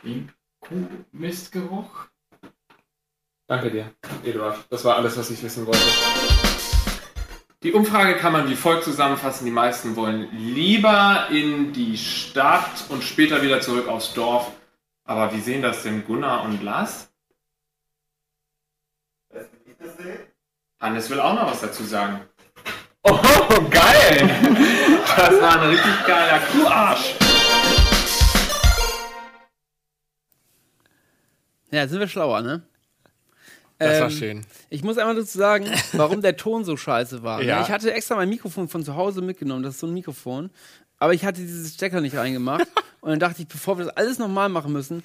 Den 0.04 0.32
Kuhmistgeruch. 0.60 2.08
Danke 3.48 3.72
dir, 3.72 3.94
Eduard. 4.24 4.66
Das 4.70 4.84
war 4.84 4.98
alles, 4.98 5.18
was 5.18 5.30
ich 5.30 5.42
wissen 5.42 5.66
wollte. 5.66 5.80
Die 7.64 7.72
Umfrage 7.72 8.16
kann 8.18 8.34
man 8.34 8.50
wie 8.50 8.56
folgt 8.56 8.84
zusammenfassen. 8.84 9.46
Die 9.46 9.52
meisten 9.52 9.96
wollen 9.96 10.30
lieber 10.32 11.28
in 11.32 11.74
die 11.74 11.98
Stadt 11.98 12.86
und 12.90 13.04
später 13.04 13.42
wieder 13.42 13.62
zurück 13.62 13.88
aufs 13.88 14.14
Dorf. 14.14 14.52
Aber 15.06 15.34
wie 15.34 15.40
sehen 15.40 15.62
das 15.62 15.84
denn 15.84 16.06
Gunnar 16.06 16.44
und 16.44 16.62
Lars? 16.62 17.10
Hannes 20.80 21.10
will 21.10 21.20
auch 21.20 21.34
noch 21.34 21.52
was 21.52 21.62
dazu 21.62 21.84
sagen. 21.84 22.22
Oh, 23.04 23.18
geil! 23.70 24.30
Das 25.16 25.42
war 25.42 25.62
ein 25.62 25.70
richtig 25.70 26.06
geiler 26.06 26.40
Kuharsch. 26.40 27.16
Ja, 31.72 31.88
sind 31.88 32.00
wir 32.00 32.08
schlauer, 32.08 32.42
ne? 32.42 32.62
Das 33.80 34.00
war 34.00 34.10
Ähm, 34.10 34.16
schön. 34.18 34.46
Ich 34.70 34.84
muss 34.84 34.98
einmal 34.98 35.16
dazu 35.16 35.38
sagen, 35.38 35.68
warum 35.94 36.22
der 36.22 36.38
Ton 36.38 36.64
so 36.64 36.78
scheiße 36.78 37.24
war. 37.24 37.42
Ja. 37.42 37.62
Ich 37.62 37.70
hatte 37.70 37.94
extra 37.94 38.16
mein 38.16 38.30
Mikrofon 38.30 38.68
von 38.68 38.84
zu 38.84 38.96
Hause 38.96 39.22
mitgenommen, 39.22 39.64
das 39.64 39.76
ist 39.76 39.80
so 39.82 39.88
ein 39.88 39.94
Mikrofon. 39.94 40.50
Aber 41.00 41.14
ich 41.14 41.26
hatte 41.26 41.42
dieses 41.42 41.76
Stecker 41.76 42.02
nicht 42.02 42.16
reingemacht. 42.16 42.68
und 43.02 43.10
dann 43.12 43.20
dachte 43.20 43.42
ich, 43.42 43.48
bevor 43.48 43.78
wir 43.78 43.86
das 43.86 43.96
alles 43.96 44.18
nochmal 44.18 44.50
machen 44.50 44.74
müssen, 44.74 45.04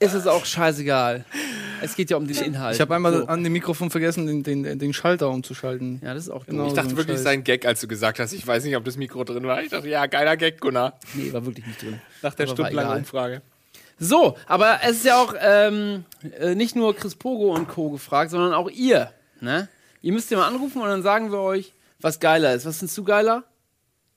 ist 0.00 0.14
es 0.14 0.26
auch 0.26 0.44
scheißegal. 0.44 1.24
Es 1.82 1.96
geht 1.96 2.10
ja 2.10 2.16
um 2.16 2.26
den 2.26 2.36
Inhalt. 2.36 2.74
Ich 2.74 2.80
habe 2.80 2.94
einmal 2.94 3.12
So. 3.20 3.26
an 3.26 3.42
dem 3.44 3.52
Mikrofon 3.52 3.90
vergessen, 3.90 4.26
den, 4.26 4.42
den, 4.42 4.78
den 4.78 4.92
Schalter 4.92 5.28
umzuschalten. 5.30 6.00
Ja, 6.04 6.14
das 6.14 6.24
ist 6.24 6.30
auch 6.30 6.46
Genau. 6.46 6.64
Ich 6.64 6.70
so 6.70 6.76
dachte 6.76 6.90
ein 6.90 6.96
wirklich, 6.96 7.16
Scheiß. 7.16 7.24
sein 7.24 7.44
Gag, 7.44 7.66
als 7.66 7.80
du 7.80 7.88
gesagt 7.88 8.18
hast, 8.18 8.32
ich 8.32 8.46
weiß 8.46 8.64
nicht, 8.64 8.76
ob 8.76 8.84
das 8.84 8.96
Mikro 8.96 9.24
drin 9.24 9.44
war. 9.44 9.62
Ich 9.62 9.70
dachte, 9.70 9.88
ja, 9.88 10.06
geiler 10.06 10.36
Gag, 10.36 10.60
Gunnar. 10.60 10.98
Nee, 11.14 11.32
war 11.32 11.44
wirklich 11.44 11.66
nicht 11.66 11.82
drin. 11.82 12.00
Nach 12.22 12.34
der 12.34 12.46
stundenlangen. 12.46 12.98
Umfrage. 12.98 13.42
So, 13.98 14.36
aber 14.46 14.80
es 14.82 14.92
ist 14.98 15.04
ja 15.04 15.16
auch 15.22 15.34
ähm, 15.38 16.04
äh, 16.38 16.54
nicht 16.54 16.74
nur 16.74 16.96
Chris 16.96 17.14
Pogo 17.14 17.54
und 17.54 17.68
Co. 17.68 17.90
gefragt, 17.90 18.30
sondern 18.30 18.54
auch 18.54 18.70
ihr. 18.70 19.12
Ne? 19.40 19.68
Ihr 20.00 20.12
müsst 20.12 20.30
ja 20.30 20.38
mal 20.38 20.48
anrufen 20.48 20.80
und 20.80 20.88
dann 20.88 21.02
sagen 21.02 21.30
wir 21.32 21.40
euch, 21.40 21.74
was 22.00 22.18
geiler 22.18 22.54
ist. 22.54 22.64
Was 22.64 22.78
findest 22.78 22.96
du 22.96 23.04
geiler? 23.04 23.44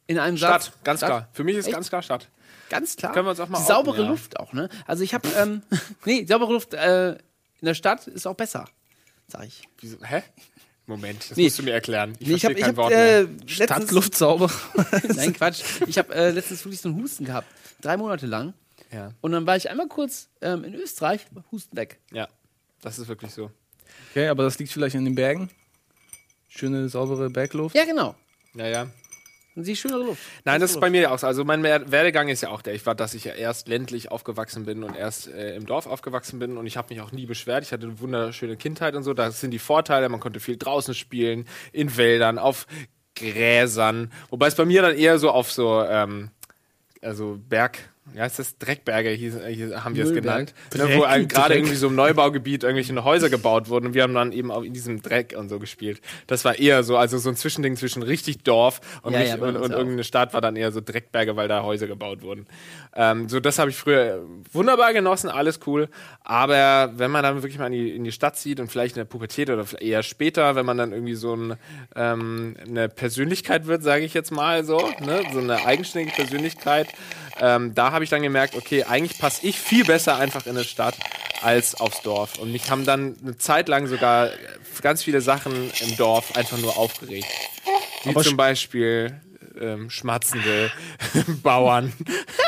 In 0.07 0.19
einem 0.19 0.37
Stadt, 0.37 0.63
Satz? 0.63 0.73
ganz 0.83 0.99
Stadt? 1.01 1.09
klar. 1.09 1.29
Für 1.33 1.43
mich 1.43 1.57
ist 1.57 1.65
Echt? 1.65 1.75
ganz 1.75 1.89
klar 1.89 2.01
Stadt. 2.01 2.29
Ganz 2.69 2.95
klar. 2.95 3.11
Können 3.11 3.25
wir 3.25 3.31
uns 3.31 3.39
auch 3.41 3.49
mal 3.49 3.59
saubere 3.59 3.95
outen, 3.95 4.03
ja. 4.05 4.09
Luft 4.09 4.39
auch, 4.39 4.53
ne? 4.53 4.69
Also 4.87 5.03
ich 5.03 5.13
habe, 5.13 5.27
ähm, 5.37 5.61
nee, 6.05 6.25
saubere 6.25 6.53
Luft 6.53 6.73
äh, 6.73 7.17
in 7.63 7.67
der 7.67 7.75
Stadt 7.75 8.07
ist 8.07 8.27
auch 8.27 8.35
besser, 8.35 8.67
sag 9.29 9.45
ich. 9.45 9.63
Wieso? 9.79 9.95
Hä? 10.03 10.21
Moment, 10.85 11.29
das 11.29 11.37
Nee. 11.37 11.45
musst 11.45 11.59
du 11.59 11.63
mir 11.63 11.71
erklären. 11.71 12.13
Ich 12.19 12.27
Nee, 12.27 12.33
ich 12.33 12.43
habe, 12.43 12.55
mehr. 12.55 12.91
äh, 12.91 13.21
letztens, 13.21 13.51
Stadtluft 13.53 14.15
sauber. 14.17 14.51
nein 15.15 15.31
Quatsch, 15.33 15.63
ich 15.87 15.97
habe 15.97 16.13
äh, 16.13 16.31
letztens 16.31 16.65
wirklich 16.65 16.81
so 16.81 16.89
einen 16.89 17.01
Husten 17.01 17.23
gehabt, 17.23 17.47
drei 17.79 17.95
Monate 17.95 18.25
lang. 18.25 18.53
Ja. 18.91 19.13
Und 19.21 19.31
dann 19.31 19.47
war 19.47 19.55
ich 19.55 19.69
einmal 19.69 19.87
kurz 19.87 20.27
ähm, 20.41 20.65
in 20.65 20.73
Österreich, 20.75 21.25
Husten 21.53 21.77
weg. 21.77 22.01
ja, 22.11 22.27
das 22.81 22.99
ist 22.99 23.07
wirklich 23.07 23.31
so. 23.31 23.49
Okay, 24.11 24.27
aber 24.27 24.43
das 24.43 24.59
liegt 24.59 24.73
vielleicht 24.73 24.95
in 24.95 25.05
den 25.05 25.15
Bergen. 25.15 25.49
Schöne, 26.49 26.89
saubere 26.89 27.29
Bergluft. 27.29 27.75
Ja, 27.77 27.85
genau. 27.85 28.13
Ja, 28.55 28.67
ja. 28.67 28.87
Und 29.55 29.65
sie 29.65 29.75
schönere 29.75 30.03
Luft. 30.03 30.21
Nein, 30.45 30.59
das 30.59 30.71
ist 30.71 30.79
bei 30.79 30.89
mir 30.89 31.11
auch 31.11 31.19
so. 31.19 31.27
Also 31.27 31.45
mein 31.45 31.63
Werdegang 31.63 32.27
ist 32.27 32.41
ja 32.41 32.49
auch 32.49 32.63
der. 32.63 32.73
Ich 32.73 32.85
war, 32.85 32.95
dass 32.95 33.13
ich 33.13 33.25
ja 33.25 33.33
erst 33.33 33.67
ländlich 33.67 34.11
aufgewachsen 34.11 34.65
bin 34.65 34.83
und 34.83 34.95
erst 34.95 35.27
äh, 35.27 35.55
im 35.55 35.67
Dorf 35.67 35.85
aufgewachsen 35.85 36.39
bin 36.39 36.57
und 36.57 36.65
ich 36.65 36.75
habe 36.75 36.93
mich 36.93 37.01
auch 37.01 37.11
nie 37.11 37.27
beschwert. 37.27 37.63
Ich 37.63 37.71
hatte 37.71 37.85
eine 37.85 37.99
wunderschöne 37.99 38.57
Kindheit 38.57 38.95
und 38.95 39.03
so. 39.03 39.13
Das 39.13 39.39
sind 39.39 39.51
die 39.51 39.59
Vorteile. 39.59 40.09
Man 40.09 40.19
konnte 40.19 40.39
viel 40.39 40.57
draußen 40.57 40.95
spielen, 40.95 41.45
in 41.71 41.95
Wäldern, 41.97 42.39
auf 42.39 42.65
Gräsern. 43.15 44.11
Wobei 44.29 44.47
es 44.47 44.55
bei 44.55 44.65
mir 44.65 44.81
dann 44.81 44.97
eher 44.97 45.19
so 45.19 45.29
auf 45.29 45.51
so 45.51 45.83
ähm, 45.83 46.31
also 47.01 47.39
Berg, 47.47 47.77
wie 48.11 48.19
heißt 48.19 48.37
das? 48.39 48.57
Dreckberge 48.57 49.09
hieß, 49.09 49.35
äh, 49.35 49.53
hier 49.53 49.83
haben 49.83 49.95
wir 49.95 50.03
es 50.03 50.13
genannt. 50.13 50.53
Ne, 50.75 50.95
wo 50.97 51.03
ein- 51.03 51.27
gerade 51.27 51.49
Dreck. 51.49 51.57
irgendwie 51.59 51.75
so 51.75 51.87
im 51.87 51.95
Neubaugebiet 51.95 52.63
irgendwelche 52.63 53.01
Häuser 53.03 53.29
gebaut 53.29 53.69
wurden 53.69 53.87
und 53.87 53.93
wir 53.93 54.03
haben 54.03 54.13
dann 54.13 54.31
eben 54.33 54.51
auch 54.51 54.63
in 54.63 54.73
diesem 54.73 55.01
Dreck 55.01 55.33
und 55.37 55.49
so 55.49 55.57
gespielt. 55.59 56.01
Das 56.27 56.43
war 56.45 56.59
eher 56.59 56.83
so, 56.83 56.97
also 56.97 57.17
so 57.17 57.29
ein 57.29 57.35
Zwischending 57.35 57.75
zwischen 57.77 58.03
richtig 58.03 58.43
Dorf 58.43 58.81
und, 59.03 59.13
Ja, 59.13 59.19
richtig, 59.19 59.39
ja, 59.39 59.47
und, 59.47 59.55
und 59.55 59.71
irgendeine 59.71 60.03
Stadt 60.03 60.33
war 60.33 60.41
dann 60.41 60.55
eher 60.55 60.71
so 60.71 60.81
Dreckberge, 60.81 61.35
weil 61.35 61.47
da 61.47 61.63
Häuser 61.63 61.87
gebaut 61.87 62.21
wurden. 62.23 62.45
Ähm, 62.95 63.29
so, 63.29 63.39
das 63.39 63.57
habe 63.57 63.71
ich 63.71 63.77
früher 63.77 64.21
wunderbar 64.51 64.93
genossen, 64.93 65.29
alles 65.29 65.59
cool. 65.65 65.87
Aber 66.23 66.91
wenn 66.95 67.09
man 67.09 67.23
dann 67.23 67.35
wirklich 67.41 67.57
mal 67.57 67.67
in 67.67 67.71
die, 67.73 67.95
in 67.95 68.03
die 68.03 68.11
Stadt 68.11 68.37
zieht 68.37 68.59
und 68.59 68.69
vielleicht 68.71 68.95
in 68.95 68.99
der 68.99 69.05
Pubertät 69.05 69.49
oder 69.49 69.65
eher 69.81 70.03
später, 70.03 70.55
wenn 70.55 70.65
man 70.65 70.77
dann 70.77 70.91
irgendwie 70.91 71.15
so 71.15 71.35
ein, 71.35 71.55
ähm, 71.95 72.55
eine 72.65 72.89
Persönlichkeit 72.89 73.65
wird, 73.67 73.81
sage 73.83 74.05
ich 74.05 74.13
jetzt 74.13 74.31
mal 74.31 74.63
so, 74.63 74.77
ne? 75.05 75.21
so 75.33 75.39
eine 75.39 75.65
eigenständige 75.65 76.15
Persönlichkeit, 76.15 76.87
ähm, 77.39 77.73
da 77.73 77.91
habe 77.91 78.03
ich 78.03 78.09
dann 78.09 78.21
gemerkt, 78.21 78.55
okay, 78.55 78.83
eigentlich 78.83 79.17
passe 79.17 79.45
ich 79.45 79.59
viel 79.59 79.85
besser 79.85 80.17
einfach 80.17 80.45
in 80.45 80.55
eine 80.55 80.63
Stadt 80.63 80.95
als 81.41 81.75
aufs 81.75 82.01
Dorf. 82.01 82.39
Und 82.39 82.51
mich 82.51 82.69
haben 82.69 82.85
dann 82.85 83.17
eine 83.21 83.37
Zeit 83.37 83.67
lang 83.67 83.87
sogar 83.87 84.29
ganz 84.81 85.03
viele 85.03 85.21
Sachen 85.21 85.71
im 85.81 85.97
Dorf 85.97 86.35
einfach 86.35 86.57
nur 86.57 86.77
aufgeregt. 86.77 87.27
Wie 88.03 88.13
zum 88.15 88.37
Beispiel 88.37 89.19
ähm, 89.59 89.89
schmatzende 89.89 90.71
Bauern, 91.43 91.93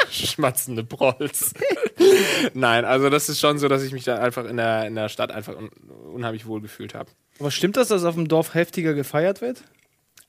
schmatzende 0.10 0.84
Prolls. 0.84 1.54
Nein, 2.54 2.86
also 2.86 3.10
das 3.10 3.30
ist 3.30 3.40
schon 3.40 3.58
so, 3.58 3.68
dass 3.68 3.84
ich 3.84 3.92
mich 3.92 4.04
da 4.04 4.20
einfach 4.20 4.46
in 4.46 4.58
der, 4.58 4.86
in 4.86 4.96
der 4.96 5.10
Stadt 5.10 5.32
einfach 5.32 5.56
un 5.56 5.70
unheimlich 6.14 6.46
wohl 6.46 6.62
gefühlt 6.62 6.94
habe. 6.94 7.12
Aber 7.40 7.52
stimmt 7.52 7.76
das, 7.76 7.90
dass 7.90 8.06
auf 8.06 8.16
dem 8.16 8.28
Dorf 8.30 8.54
heftiger 8.54 8.94
gefeiert 8.94 9.42
wird? 9.42 9.64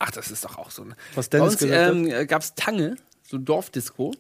Ach, 0.01 0.11
das 0.11 0.31
ist 0.33 0.45
doch 0.45 0.59
auch 0.59 0.71
so. 0.73 0.85
Ne? 0.85 0.97
Was 1.15 1.29
Bei 1.29 1.39
Dennis 1.39 1.53
uns 1.53 1.61
gesagt 1.61 1.87
hat? 1.87 1.93
ähm, 1.95 2.27
gab 2.27 2.43
es 2.43 2.55
Tange, 2.55 2.97
so 3.29 3.39
Dorfdisco. 3.39 4.13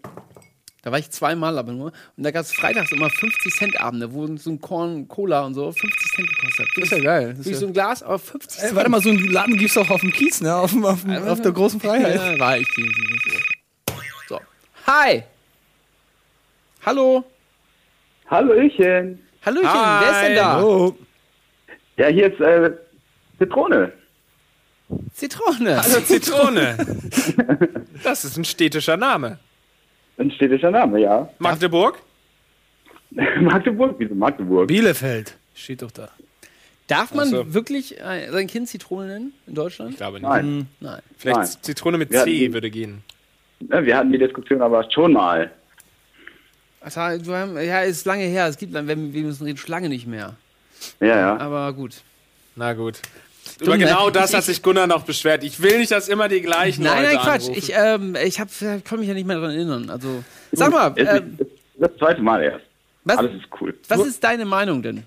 Da 0.82 0.92
war 0.92 0.98
ich 1.00 1.10
zweimal 1.10 1.58
aber 1.58 1.72
nur. 1.72 1.92
Und 2.16 2.22
da 2.24 2.30
gab 2.30 2.42
es 2.42 2.52
freitags 2.52 2.92
immer 2.92 3.10
50 3.10 3.52
Cent 3.54 3.80
Abende, 3.80 4.12
wo 4.12 4.24
so 4.36 4.50
ein 4.50 4.60
Korn, 4.60 5.08
Cola 5.08 5.44
und 5.44 5.54
so 5.54 5.72
50 5.72 6.12
Cent 6.14 6.28
gekostet 6.28 6.60
hat. 6.60 6.68
Das 6.76 6.84
ist 6.84 6.90
ja 6.92 6.98
geil. 7.00 7.28
Das 7.30 7.38
ist 7.40 7.46
Wie 7.46 7.50
ja 7.50 7.56
so 7.58 7.66
ein 7.66 7.72
Glas, 7.72 8.02
aber 8.04 8.18
50 8.20 8.58
Ey, 8.60 8.66
Cent. 8.66 8.76
warte 8.76 8.90
mal, 8.90 9.02
so 9.02 9.08
einen 9.10 9.26
Laden 9.30 9.56
gibt's 9.56 9.76
auch 9.76 9.90
auf 9.90 10.00
dem 10.00 10.12
Kiez, 10.12 10.40
ne? 10.40 10.54
Auf, 10.54 10.70
dem, 10.70 10.84
auf, 10.84 11.02
dem, 11.02 11.26
auf 11.26 11.40
der 11.42 11.50
großen 11.52 11.80
Freiheit. 11.80 12.14
Ja, 12.34 12.38
war 12.38 12.56
ich. 12.58 12.68
die- 12.76 12.82
die- 12.82 13.92
So. 14.28 14.40
Hi! 14.86 15.24
Hallo! 16.84 17.24
Hallöchen. 18.30 19.20
Hallöchen, 19.44 19.68
Hi. 19.70 20.04
wer 20.04 20.10
ist 20.12 20.22
denn 20.28 20.36
da? 20.36 20.62
Oh, 20.62 20.96
Ja, 21.96 22.06
hier 22.08 22.32
ist 22.32 22.40
äh, 22.40 22.70
Zitrone. 23.38 23.92
Zitrone. 25.12 25.78
Also 25.78 26.00
Zitrone. 26.00 26.76
Das 28.02 28.24
ist 28.24 28.36
ein 28.36 28.44
städtischer 28.44 28.96
Name. 28.96 29.38
Ein 30.18 30.30
städtischer 30.30 30.70
Name, 30.70 31.00
ja. 31.00 31.28
Magdeburg? 31.38 31.98
Magdeburg, 33.40 33.96
wieso 33.98 34.14
Magdeburg? 34.14 34.68
Bielefeld. 34.68 35.36
Steht 35.54 35.82
doch 35.82 35.90
da. 35.90 36.10
Darf 36.86 37.12
man 37.14 37.28
Ach 37.28 37.30
so. 37.30 37.54
wirklich 37.54 37.98
äh, 37.98 38.30
sein 38.30 38.46
Kind 38.46 38.68
Zitrone 38.68 39.06
nennen 39.06 39.32
in 39.46 39.54
Deutschland? 39.54 39.92
Ich 39.92 39.96
glaube 39.96 40.20
nicht. 40.20 40.28
Nein. 40.28 40.68
Nein. 40.80 41.00
Vielleicht 41.16 41.38
Nein. 41.38 41.62
Zitrone 41.62 41.98
mit 41.98 42.12
C 42.12 42.52
würde 42.52 42.70
gehen. 42.70 43.02
Ja, 43.60 43.84
wir 43.84 43.96
hatten 43.96 44.12
die 44.12 44.18
Diskussion 44.18 44.62
aber 44.62 44.88
schon 44.90 45.14
mal. 45.14 45.50
Also, 46.80 47.00
du 47.18 47.34
haben, 47.34 47.56
ja, 47.56 47.80
ist 47.80 48.06
lange 48.06 48.24
her. 48.24 48.46
Es 48.46 48.58
gibt, 48.58 48.72
wenn 48.72 48.86
wir 49.12 49.22
müssen 49.22 49.44
reden, 49.44 49.56
schon 49.56 49.72
lange 49.72 49.88
nicht 49.88 50.06
mehr. 50.06 50.36
Ja, 51.00 51.06
ja. 51.06 51.36
Aber 51.38 51.72
gut. 51.72 52.02
Na 52.54 52.74
gut. 52.74 53.00
Dumm, 53.58 53.66
Über 53.68 53.76
ne? 53.78 53.84
genau 53.84 54.10
das 54.10 54.30
Ich- 54.30 54.36
hat 54.36 54.44
sich 54.44 54.62
Gunnar 54.62 54.86
noch 54.86 55.04
beschwert. 55.04 55.44
Ich 55.44 55.60
will 55.62 55.78
nicht, 55.78 55.90
dass 55.92 56.08
immer 56.08 56.28
die 56.28 56.40
gleichen 56.42 56.82
Nein, 56.84 57.02
Leute 57.04 57.14
nein, 57.16 57.24
Quatsch. 57.24 57.42
anrufen. 57.48 57.54
Ich, 57.58 57.72
ähm, 57.74 58.16
ich 58.24 58.40
hab, 58.40 58.48
kann 58.84 58.98
mich 58.98 59.08
ja 59.08 59.14
nicht 59.14 59.26
mehr 59.26 59.36
daran 59.36 59.52
erinnern. 59.54 59.90
Also, 59.90 60.22
sag 60.52 60.70
mal, 60.72 60.92
äh, 60.96 61.18
ist 61.18 61.50
das 61.78 61.90
zweite 61.98 62.22
Mal 62.22 62.42
erst. 62.42 62.64
was, 63.04 63.18
Alles 63.18 63.34
ist 63.34 63.48
cool. 63.60 63.74
was 63.88 64.00
ist 64.06 64.22
deine 64.24 64.44
Meinung 64.44 64.82
denn? 64.82 65.02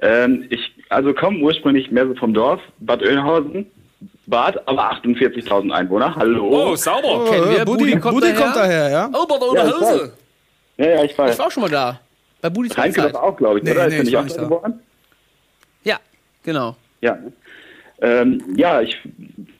Ähm, 0.00 0.46
ich 0.50 0.60
also 0.90 1.12
komme 1.12 1.38
ursprünglich 1.40 1.90
mehr 1.90 2.06
so 2.06 2.14
vom 2.14 2.32
Dorf, 2.34 2.60
Bad 2.78 3.02
Oeynhausen. 3.02 3.66
Bad, 4.26 4.66
aber 4.68 4.92
48.000 4.92 5.70
Einwohner. 5.72 6.14
Hallo. 6.14 6.48
Oh, 6.70 6.76
sauber. 6.76 7.30
Kennen 7.30 7.50
wir? 7.50 7.64
Budi, 7.64 7.84
Budi 7.84 7.96
Budi, 7.96 8.00
kommt 8.00 8.36
kommt, 8.42 8.56
daher. 8.56 8.84
daher, 8.84 8.90
ja? 8.90 9.10
Oh, 9.12 9.26
Bad 9.26 9.40
Hose. 9.40 10.12
ja, 10.76 10.86
ja, 10.86 11.04
ich 11.04 11.16
weiß. 11.16 11.32
Ich 11.32 11.38
war 11.38 11.46
auch 11.46 11.50
schon 11.50 11.62
mal 11.62 11.70
da. 11.70 11.98
Bei 12.40 12.50
Budis 12.50 12.76
Reinke 12.78 13.10
doch 13.10 13.20
auch, 13.22 13.36
glaube 13.36 13.58
ich, 13.58 13.64
Nee, 13.64 13.72
oder? 13.72 13.88
nee, 13.88 13.88
ist 13.88 13.92
er 13.94 13.98
ich 14.00 14.04
nicht 14.04 14.16
auch 14.16 14.22
nicht 14.24 14.36
da 14.36 14.42
da. 14.42 14.48
geboren? 14.48 14.80
Ja, 15.82 15.98
genau. 16.44 16.76
Ja. 17.00 17.18
Ähm, 18.00 18.42
ja, 18.56 18.80
ich 18.80 18.96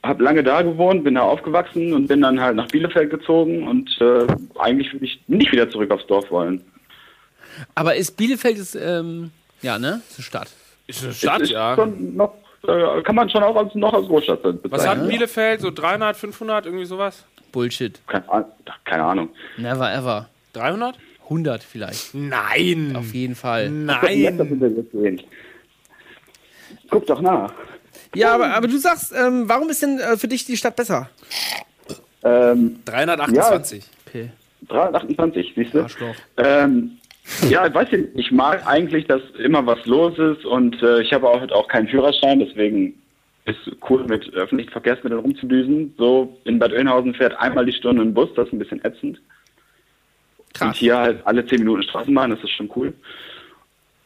habe 0.04 0.22
lange 0.22 0.44
da 0.44 0.62
gewohnt, 0.62 1.02
bin 1.02 1.16
da 1.16 1.22
aufgewachsen 1.22 1.92
und 1.92 2.06
bin 2.06 2.20
dann 2.20 2.40
halt 2.40 2.54
nach 2.54 2.68
Bielefeld 2.68 3.10
gezogen 3.10 3.66
und 3.66 3.90
äh, 4.00 4.26
eigentlich 4.60 4.92
würde 4.92 5.06
ich 5.06 5.20
nicht 5.26 5.50
wieder 5.50 5.68
zurück 5.68 5.90
aufs 5.90 6.06
Dorf 6.06 6.30
wollen. 6.30 6.62
Aber 7.74 7.96
ist 7.96 8.16
Bielefeld 8.16 8.58
ist, 8.58 8.76
ähm, 8.76 9.32
ja, 9.60 9.78
ne? 9.78 10.02
Ist 10.08 10.18
eine 10.18 10.24
Stadt. 10.24 10.48
Ist 10.86 11.02
eine 11.02 11.12
Stadt, 11.12 11.40
ist 11.42 11.50
ja. 11.50 11.74
schon 11.74 12.14
noch, 12.14 12.34
äh, 12.66 13.02
kann 13.02 13.16
man 13.16 13.28
schon 13.28 13.42
auch 13.42 13.56
als, 13.56 13.74
noch 13.74 13.92
als 13.92 14.06
Großstadt 14.06 14.42
bezeichnen. 14.42 14.70
Was 14.70 14.86
hat 14.86 15.08
Bielefeld? 15.08 15.60
So 15.60 15.72
300, 15.72 16.16
500, 16.16 16.66
irgendwie 16.66 16.84
sowas? 16.84 17.24
Bullshit. 17.50 18.00
Keine, 18.06 18.28
Ahnung- 18.30 18.52
keine 18.84 19.02
Ahnung. 19.04 19.28
Never 19.56 19.92
ever. 19.92 20.28
300? 20.52 20.96
100 21.24 21.62
vielleicht. 21.62 22.14
Nein! 22.14 22.94
Auf 22.96 23.12
jeden 23.12 23.34
Fall. 23.34 23.68
Nein! 23.68 24.40
Guck 26.90 27.06
doch 27.06 27.20
nach. 27.20 27.52
Ja, 28.14 28.34
aber, 28.34 28.54
aber 28.54 28.68
du 28.68 28.78
sagst, 28.78 29.12
ähm, 29.16 29.48
warum 29.48 29.68
ist 29.68 29.82
denn 29.82 29.98
äh, 29.98 30.16
für 30.16 30.28
dich 30.28 30.44
die 30.44 30.56
Stadt 30.56 30.76
besser? 30.76 31.10
Ähm, 32.24 32.80
328. 32.84 33.84
Okay. 34.06 34.30
328, 34.68 35.52
siehst 35.54 35.74
du? 35.74 35.82
Arschloch. 35.82 36.14
Ähm, 36.36 36.98
ja, 37.48 37.66
ich 37.66 37.74
weiß 37.74 37.92
nicht, 37.92 38.08
ich 38.14 38.30
mag 38.30 38.66
eigentlich, 38.66 39.06
dass 39.06 39.20
immer 39.38 39.64
was 39.66 39.84
los 39.86 40.18
ist 40.18 40.44
und 40.44 40.82
äh, 40.82 41.02
ich 41.02 41.12
habe 41.12 41.28
auch, 41.28 41.42
auch 41.50 41.68
keinen 41.68 41.88
Führerschein, 41.88 42.40
deswegen 42.40 42.94
ist 43.44 43.70
cool 43.88 44.04
mit 44.04 44.32
öffentlichen 44.34 44.70
Verkehrsmitteln 44.70 45.20
rumzudüsen. 45.20 45.94
So 45.96 46.38
in 46.44 46.58
Bad 46.58 46.72
Oeynhausen 46.72 47.14
fährt 47.14 47.38
einmal 47.38 47.64
die 47.64 47.72
Stunde 47.72 48.02
ein 48.02 48.14
Bus, 48.14 48.28
das 48.34 48.46
ist 48.46 48.52
ein 48.52 48.58
bisschen 48.58 48.84
ätzend. 48.84 49.20
Und 50.60 50.74
hier 50.74 50.98
halt 50.98 51.26
alle 51.26 51.46
10 51.46 51.60
Minuten 51.60 51.82
Straßenbahn, 51.82 52.30
das 52.30 52.42
ist 52.42 52.50
schon 52.50 52.70
cool. 52.74 52.92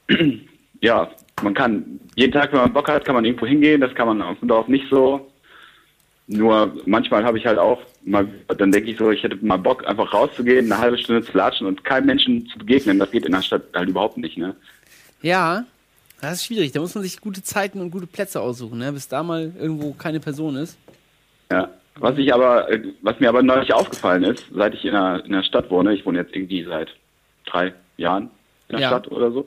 ja, 0.80 1.10
man 1.42 1.54
kann 1.54 2.00
jeden 2.16 2.32
Tag, 2.32 2.52
wenn 2.52 2.60
man 2.60 2.72
Bock 2.72 2.88
hat, 2.88 3.04
kann 3.04 3.14
man 3.14 3.24
irgendwo 3.24 3.46
hingehen, 3.46 3.80
das 3.80 3.94
kann 3.94 4.06
man 4.08 4.22
auf 4.22 4.38
dem 4.38 4.48
Dorf 4.48 4.68
nicht 4.68 4.86
so. 4.90 5.28
Nur 6.28 6.72
manchmal 6.86 7.24
habe 7.24 7.36
ich 7.38 7.46
halt 7.46 7.58
auch 7.58 7.80
mal, 8.04 8.26
dann 8.56 8.72
denke 8.72 8.90
ich 8.90 8.96
so, 8.96 9.10
ich 9.10 9.22
hätte 9.22 9.36
mal 9.44 9.56
Bock, 9.58 9.86
einfach 9.86 10.12
rauszugehen, 10.12 10.70
eine 10.70 10.80
halbe 10.80 10.98
Stunde 10.98 11.22
zu 11.22 11.36
latschen 11.36 11.66
und 11.66 11.84
keinem 11.84 12.06
Menschen 12.06 12.46
zu 12.46 12.58
begegnen. 12.58 12.98
Das 12.98 13.10
geht 13.10 13.26
in 13.26 13.32
der 13.32 13.42
Stadt 13.42 13.62
halt 13.74 13.88
überhaupt 13.88 14.16
nicht, 14.16 14.38
ne? 14.38 14.54
Ja, 15.20 15.64
das 16.20 16.34
ist 16.34 16.44
schwierig. 16.46 16.72
Da 16.72 16.80
muss 16.80 16.94
man 16.94 17.02
sich 17.02 17.20
gute 17.20 17.42
Zeiten 17.42 17.80
und 17.80 17.90
gute 17.90 18.06
Plätze 18.06 18.40
aussuchen, 18.40 18.78
ne? 18.78 18.92
bis 18.92 19.08
da 19.08 19.22
mal 19.22 19.52
irgendwo 19.58 19.92
keine 19.92 20.20
Person 20.20 20.56
ist. 20.56 20.78
Ja. 21.50 21.68
Was 21.96 22.16
ich 22.16 22.32
aber, 22.32 22.70
äh, 22.70 22.80
was 23.02 23.20
mir 23.20 23.28
aber 23.28 23.42
neulich 23.42 23.74
aufgefallen 23.74 24.22
ist, 24.22 24.46
seit 24.54 24.72
ich 24.74 24.84
in 24.84 24.92
der, 24.92 25.22
in 25.26 25.32
der 25.32 25.42
Stadt 25.42 25.70
wohne, 25.70 25.92
ich 25.92 26.06
wohne 26.06 26.20
jetzt 26.20 26.34
irgendwie 26.34 26.64
seit 26.64 26.88
drei 27.44 27.74
Jahren 27.98 28.30
in 28.68 28.76
der 28.76 28.80
Ja. 28.80 28.88
Stadt 28.88 29.10
oder 29.10 29.30
so. 29.30 29.46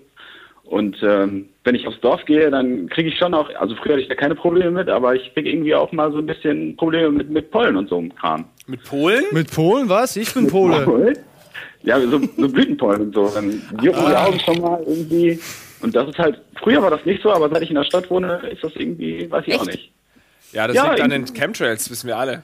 Und 0.66 0.98
ähm, 1.04 1.50
wenn 1.64 1.76
ich 1.76 1.86
aufs 1.88 2.00
Dorf 2.02 2.26
gehe, 2.26 2.50
dann 2.50 2.90
kriege 2.90 3.10
ich 3.10 3.18
schon 3.18 3.34
auch, 3.34 3.50
also 3.60 3.76
früher 3.76 3.94
hatte 3.94 4.02
ich 4.02 4.08
da 4.10 4.16
keine 4.16 4.36
Probleme 4.36 4.72
mit, 4.72 4.90
aber 4.90 5.16
ich 5.16 5.34
kriege 5.34 5.50
irgendwie 5.50 5.76
auch 5.76 5.92
mal 5.92 6.12
so 6.12 6.18
ein 6.18 6.26
bisschen 6.26 6.76
Probleme 6.76 7.10
mit, 7.12 7.30
mit 7.30 7.52
Pollen 7.52 7.76
und 7.78 7.88
so 7.90 7.98
einem 8.00 8.14
Kram. 8.16 8.46
Mit 8.68 8.84
Polen? 8.84 9.24
Mit 9.32 9.52
Polen, 9.54 9.90
was? 9.90 10.16
Ich 10.16 10.34
bin 10.34 10.48
Pole. 10.48 11.14
Ja, 11.84 12.00
so, 12.00 12.20
so 12.20 12.50
Blütenpollen 12.50 13.02
und 13.04 13.14
so. 13.16 13.30
Dann 13.30 13.52
jucken 13.82 14.06
die 14.08 14.16
Ah. 14.16 14.26
Augen 14.26 14.40
schon 14.40 14.60
mal 14.60 14.82
irgendwie. 14.88 15.40
Und 15.82 15.96
das 15.96 16.10
ist 16.10 16.18
halt, 16.18 16.42
früher 16.60 16.82
war 16.82 16.90
das 16.90 17.06
nicht 17.06 17.22
so, 17.22 17.32
aber 17.32 17.48
seit 17.50 17.62
ich 17.62 17.70
in 17.70 17.76
der 17.76 17.84
Stadt 17.84 18.10
wohne, 18.10 18.42
ist 18.52 18.64
das 18.64 18.72
irgendwie, 18.76 19.30
weiß 19.30 19.44
ich 19.46 19.56
auch 19.60 19.66
nicht. 19.68 19.92
Ja, 20.52 20.66
das 20.68 20.76
Ja, 20.76 20.90
liegt 20.90 21.02
an 21.02 21.12
den 21.12 21.26
Chemtrails, 21.26 21.92
wissen 21.92 22.08
wir 22.08 22.18
alle. 22.18 22.42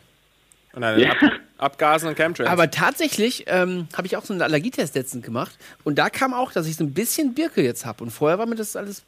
Und 0.74 0.84
an 0.84 0.96
den 1.00 1.06
Ja. 1.08 1.12
Ab 1.12 1.32
Abgasen 1.62 2.10
und 2.10 2.16
Chemtrails. 2.16 2.50
Aber 2.50 2.70
tatsächlich 2.72 3.46
ähm, 3.48 3.88
habe 3.96 4.08
ich 4.08 4.18
auch 4.18 4.26
so 4.26 4.34
einen 4.34 4.42
Allergietest 4.42 4.96
letztens 4.96 5.24
gemacht. 5.26 5.52
Und 5.84 5.96
da 5.98 6.10
kam 6.10 6.34
auch, 6.34 6.52
dass 6.52 6.68
ich 6.68 6.76
so 6.76 6.84
ein 6.84 6.94
bisschen 6.94 7.34
Birke 7.34 7.62
jetzt 7.64 7.86
habe. 7.86 8.04
Und 8.04 8.10
vorher 8.12 8.40
war 8.40 8.46
mir 8.46 8.56
das 8.56 8.76
alles 8.76 9.04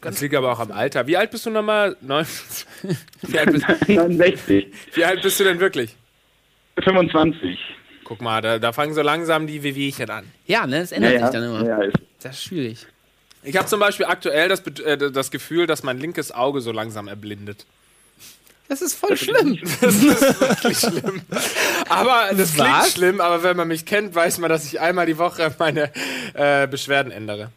das 0.00 0.22
liegt 0.22 0.34
aber 0.34 0.52
auch 0.52 0.58
am 0.60 0.72
Alter. 0.72 1.06
Wie 1.06 1.18
alt 1.18 1.30
bist 1.30 1.44
du 1.44 1.50
nochmal? 1.50 1.96
Neun. 2.00 2.24
Wie 3.22 3.38
alt 3.38 3.52
bist, 3.52 3.66
69. 3.86 4.72
wie 4.94 5.04
alt 5.04 5.20
bist 5.20 5.38
du 5.38 5.44
denn 5.44 5.60
wirklich? 5.60 5.94
25. 6.82 7.58
Guck 8.04 8.20
mal, 8.22 8.40
da, 8.40 8.58
da 8.58 8.72
fangen 8.72 8.94
so 8.94 9.02
langsam 9.02 9.46
die 9.46 9.62
Wehwehchen 9.62 10.08
an. 10.10 10.24
Ja, 10.46 10.66
ne? 10.66 10.80
Das 10.80 10.92
ändert 10.92 11.12
Ja, 11.14 11.26
sich 11.26 11.30
dann 11.38 11.42
immer. 11.42 11.66
Ja, 11.66 11.82
ist- 11.82 11.96
Das 12.22 12.36
ist 12.36 12.44
schwierig. 12.44 12.86
Ich 13.42 13.56
habe 13.56 13.66
zum 13.68 13.78
Beispiel 13.80 14.06
aktuell 14.06 14.48
das, 14.48 14.60
äh, 14.66 14.96
das 15.10 15.30
Gefühl, 15.30 15.66
dass 15.66 15.82
mein 15.82 15.98
linkes 15.98 16.32
Auge 16.32 16.60
so 16.60 16.72
langsam 16.72 17.06
erblindet. 17.08 17.66
Das 18.68 18.82
ist 18.82 18.94
voll 18.94 19.16
schlimm. 19.16 19.58
Das 19.80 19.94
ist 19.94 20.40
wirklich 20.40 20.78
schlimm. 20.80 21.22
Aber 21.88 22.30
das 22.36 22.54
klingt 22.54 22.70
Was? 22.70 22.92
schlimm, 22.92 23.20
aber 23.20 23.42
wenn 23.42 23.56
man 23.56 23.68
mich 23.68 23.86
kennt, 23.86 24.14
weiß 24.14 24.38
man, 24.38 24.50
dass 24.50 24.64
ich 24.64 24.80
einmal 24.80 25.06
die 25.06 25.18
Woche 25.18 25.54
meine 25.58 25.90
äh, 26.34 26.66
Beschwerden 26.66 27.12
ändere. 27.12 27.50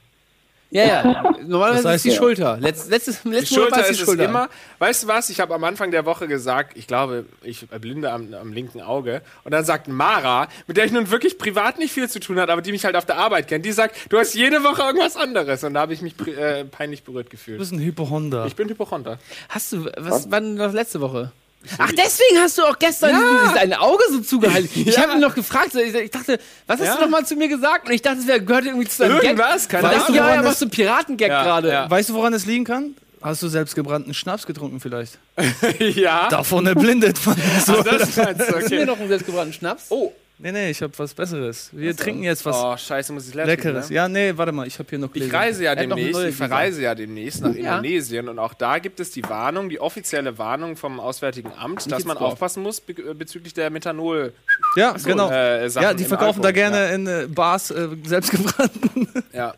Ja, 0.71 0.85
ja. 0.85 1.23
Normalerweise 1.47 1.83
Das 1.83 1.91
heißt, 1.93 1.95
ist 1.95 2.03
die 2.05 2.09
ja. 2.09 2.15
Schulter. 2.15 2.57
Letzt, 2.59 2.89
letztes, 2.91 3.23
Die 3.23 3.29
letztes 3.29 3.57
Mal 3.57 3.61
war 3.63 3.69
Schulter 3.69 3.81
es 3.81 3.89
ist 3.89 3.97
die 3.97 4.01
es 4.03 4.05
Schulter. 4.07 4.25
immer. 4.25 4.49
Weißt 4.77 5.03
du 5.03 5.07
was? 5.07 5.29
Ich 5.31 5.39
habe 5.39 5.55
am 5.55 5.63
Anfang 5.63 5.89
der 5.89 6.05
Woche 6.05 6.27
gesagt, 6.27 6.77
ich 6.77 6.85
glaube, 6.85 7.25
ich 7.41 7.67
blinde 7.67 8.11
am, 8.11 8.33
am 8.35 8.53
linken 8.53 8.79
Auge. 8.81 9.23
Und 9.43 9.51
dann 9.51 9.65
sagt 9.65 9.87
Mara, 9.87 10.47
mit 10.67 10.77
der 10.77 10.85
ich 10.85 10.91
nun 10.91 11.09
wirklich 11.09 11.39
privat 11.39 11.79
nicht 11.79 11.91
viel 11.91 12.07
zu 12.07 12.19
tun 12.19 12.39
hat, 12.39 12.49
aber 12.51 12.61
die 12.61 12.71
mich 12.71 12.85
halt 12.85 12.95
auf 12.95 13.05
der 13.05 13.17
Arbeit 13.17 13.47
kennt, 13.47 13.65
die 13.65 13.71
sagt, 13.71 13.95
du 14.09 14.19
hast 14.19 14.35
jede 14.35 14.63
Woche 14.63 14.83
irgendwas 14.83 15.17
anderes. 15.17 15.63
Und 15.63 15.73
da 15.73 15.81
habe 15.81 15.93
ich 15.93 16.01
mich 16.03 16.13
äh, 16.27 16.65
peinlich 16.65 17.03
berührt 17.03 17.27
Du 17.27 17.31
gefühlt. 17.31 17.57
bist 17.57 17.71
ein 17.71 17.79
Hypochonder. 17.79 18.45
Ich 18.45 18.55
bin 18.55 18.69
Hypochonder. 18.69 19.17
Hast 19.49 19.71
du, 19.73 19.85
was 19.97 20.29
war 20.29 20.39
denn 20.39 20.55
das 20.55 20.73
letzte 20.73 21.01
Woche? 21.01 21.31
Ach, 21.77 21.91
deswegen 21.91 22.39
hast 22.39 22.57
du 22.57 22.63
auch 22.63 22.79
gestern 22.79 23.11
Ja. 23.11 23.51
dein 23.53 23.73
Auge 23.73 24.03
so 24.11 24.19
zugehalten. 24.21 24.69
Ich 24.87 24.97
habe 24.97 25.13
ihn 25.13 25.19
noch 25.19 25.35
gefragt, 25.35 25.75
ich, 25.75 26.09
dachte, 26.11 26.39
was 26.67 26.79
hast 26.79 26.87
Ja. 26.87 26.95
du 26.95 27.01
noch 27.01 27.09
mal 27.09 27.25
zu 27.25 27.35
mir 27.35 27.47
gesagt? 27.49 27.87
Und 27.87 27.93
ich 27.93 28.01
dachte, 28.01 28.19
es 28.19 28.25
gehört 28.45 28.65
irgendwie 28.65 28.87
zu 28.87 29.03
deinem 29.03 29.19
Irgendwas, 29.19 29.67
Gag. 29.67 29.81
keine 29.81 29.93
weißt 29.95 29.97
du, 29.99 30.03
Ahnung. 30.13 30.15
ja, 30.15 30.21
woran 30.23 30.35
ja, 30.35 30.41
das- 30.41 30.45
machst 30.45 30.61
du 30.61 30.69
Piratengag 30.69 31.29
Ja, 31.29 31.43
gerade. 31.43 31.69
ja. 31.69 31.89
Weißt 31.89 32.09
du, 32.09 32.13
woran 32.13 32.33
es 32.33 32.45
liegen 32.45 32.63
kann? 32.63 32.95
Hast 33.21 33.43
du 33.43 33.49
selbstgebrannten 33.49 34.13
Schnaps 34.13 34.45
getrunken 34.45 34.79
vielleicht? 34.79 35.17
ja. 35.79 36.29
Davon 36.29 36.65
erblindet 36.65 37.17
man. 37.25 37.35
So. 37.65 37.73
Ach, 37.79 37.83
das 37.83 38.15
du, 38.15 38.23
Hast 38.25 38.71
du 38.71 38.75
mir 38.75 38.85
noch 38.85 38.97
einen 38.97 39.09
selbstgebrannten 39.09 39.53
Schnaps? 39.53 39.87
Oh. 39.89 40.13
Nee, 40.41 40.53
nee, 40.53 40.69
ich 40.69 40.81
habe 40.81 40.93
was 40.97 41.13
Besseres. 41.13 41.69
Wir 41.73 41.93
trinken 41.93 42.23
jetzt 42.23 42.45
was 42.45 42.55
Oh, 42.55 42.77
scheiße, 42.77 43.11
muss 43.11 43.27
ich 43.27 43.33
leer 43.33 43.45
Leckeres. 43.45 43.87
trinken, 43.87 43.89
ne? 43.89 43.95
Ja, 43.95 44.07
nee, 44.07 44.37
warte 44.37 44.53
mal, 44.53 44.65
ich 44.65 44.79
habe 44.79 44.87
hier 44.89 44.97
noch 44.97 45.09
Ich 45.09 45.23
Gläser. 45.23 45.33
reise 45.37 45.63
ja 45.65 45.75
demnächst, 45.75 46.23
ich 46.23 46.35
verreise 46.35 46.81
ja 46.81 46.95
demnächst 46.95 47.41
nach 47.41 47.53
Ja. 47.53 47.75
Indonesien 47.75 48.29
und 48.29 48.39
auch 48.39 48.53
da 48.53 48.79
gibt 48.79 49.01
es 49.01 49.11
die 49.11 49.23
Warnung, 49.27 49.67
die 49.67 49.81
offizielle 49.81 50.37
Warnung 50.37 50.77
vom 50.77 51.01
Auswärtigen 51.01 51.51
Amt, 51.57 51.91
dass 51.91 52.05
man 52.05 52.15
drauf. 52.15 52.31
aufpassen 52.33 52.63
muss 52.63 52.79
be 52.79 52.93
äh, 52.93 53.13
bezüglich 53.13 53.53
der 53.53 53.69
Methanol. 53.69 54.31
Ja, 54.77 54.93
genau. 54.93 55.29
äh, 55.29 55.67
ja, 55.67 55.93
die 55.93 56.05
verkaufen 56.05 56.41
da 56.41 56.47
Alkohol, 56.47 56.71
gerne 56.71 56.93
in 56.93 57.07
äh, 57.07 57.27
Bars 57.27 57.69
äh, 57.71 57.89
selbstgebrannten. 58.05 59.09
Ja. 59.33 59.53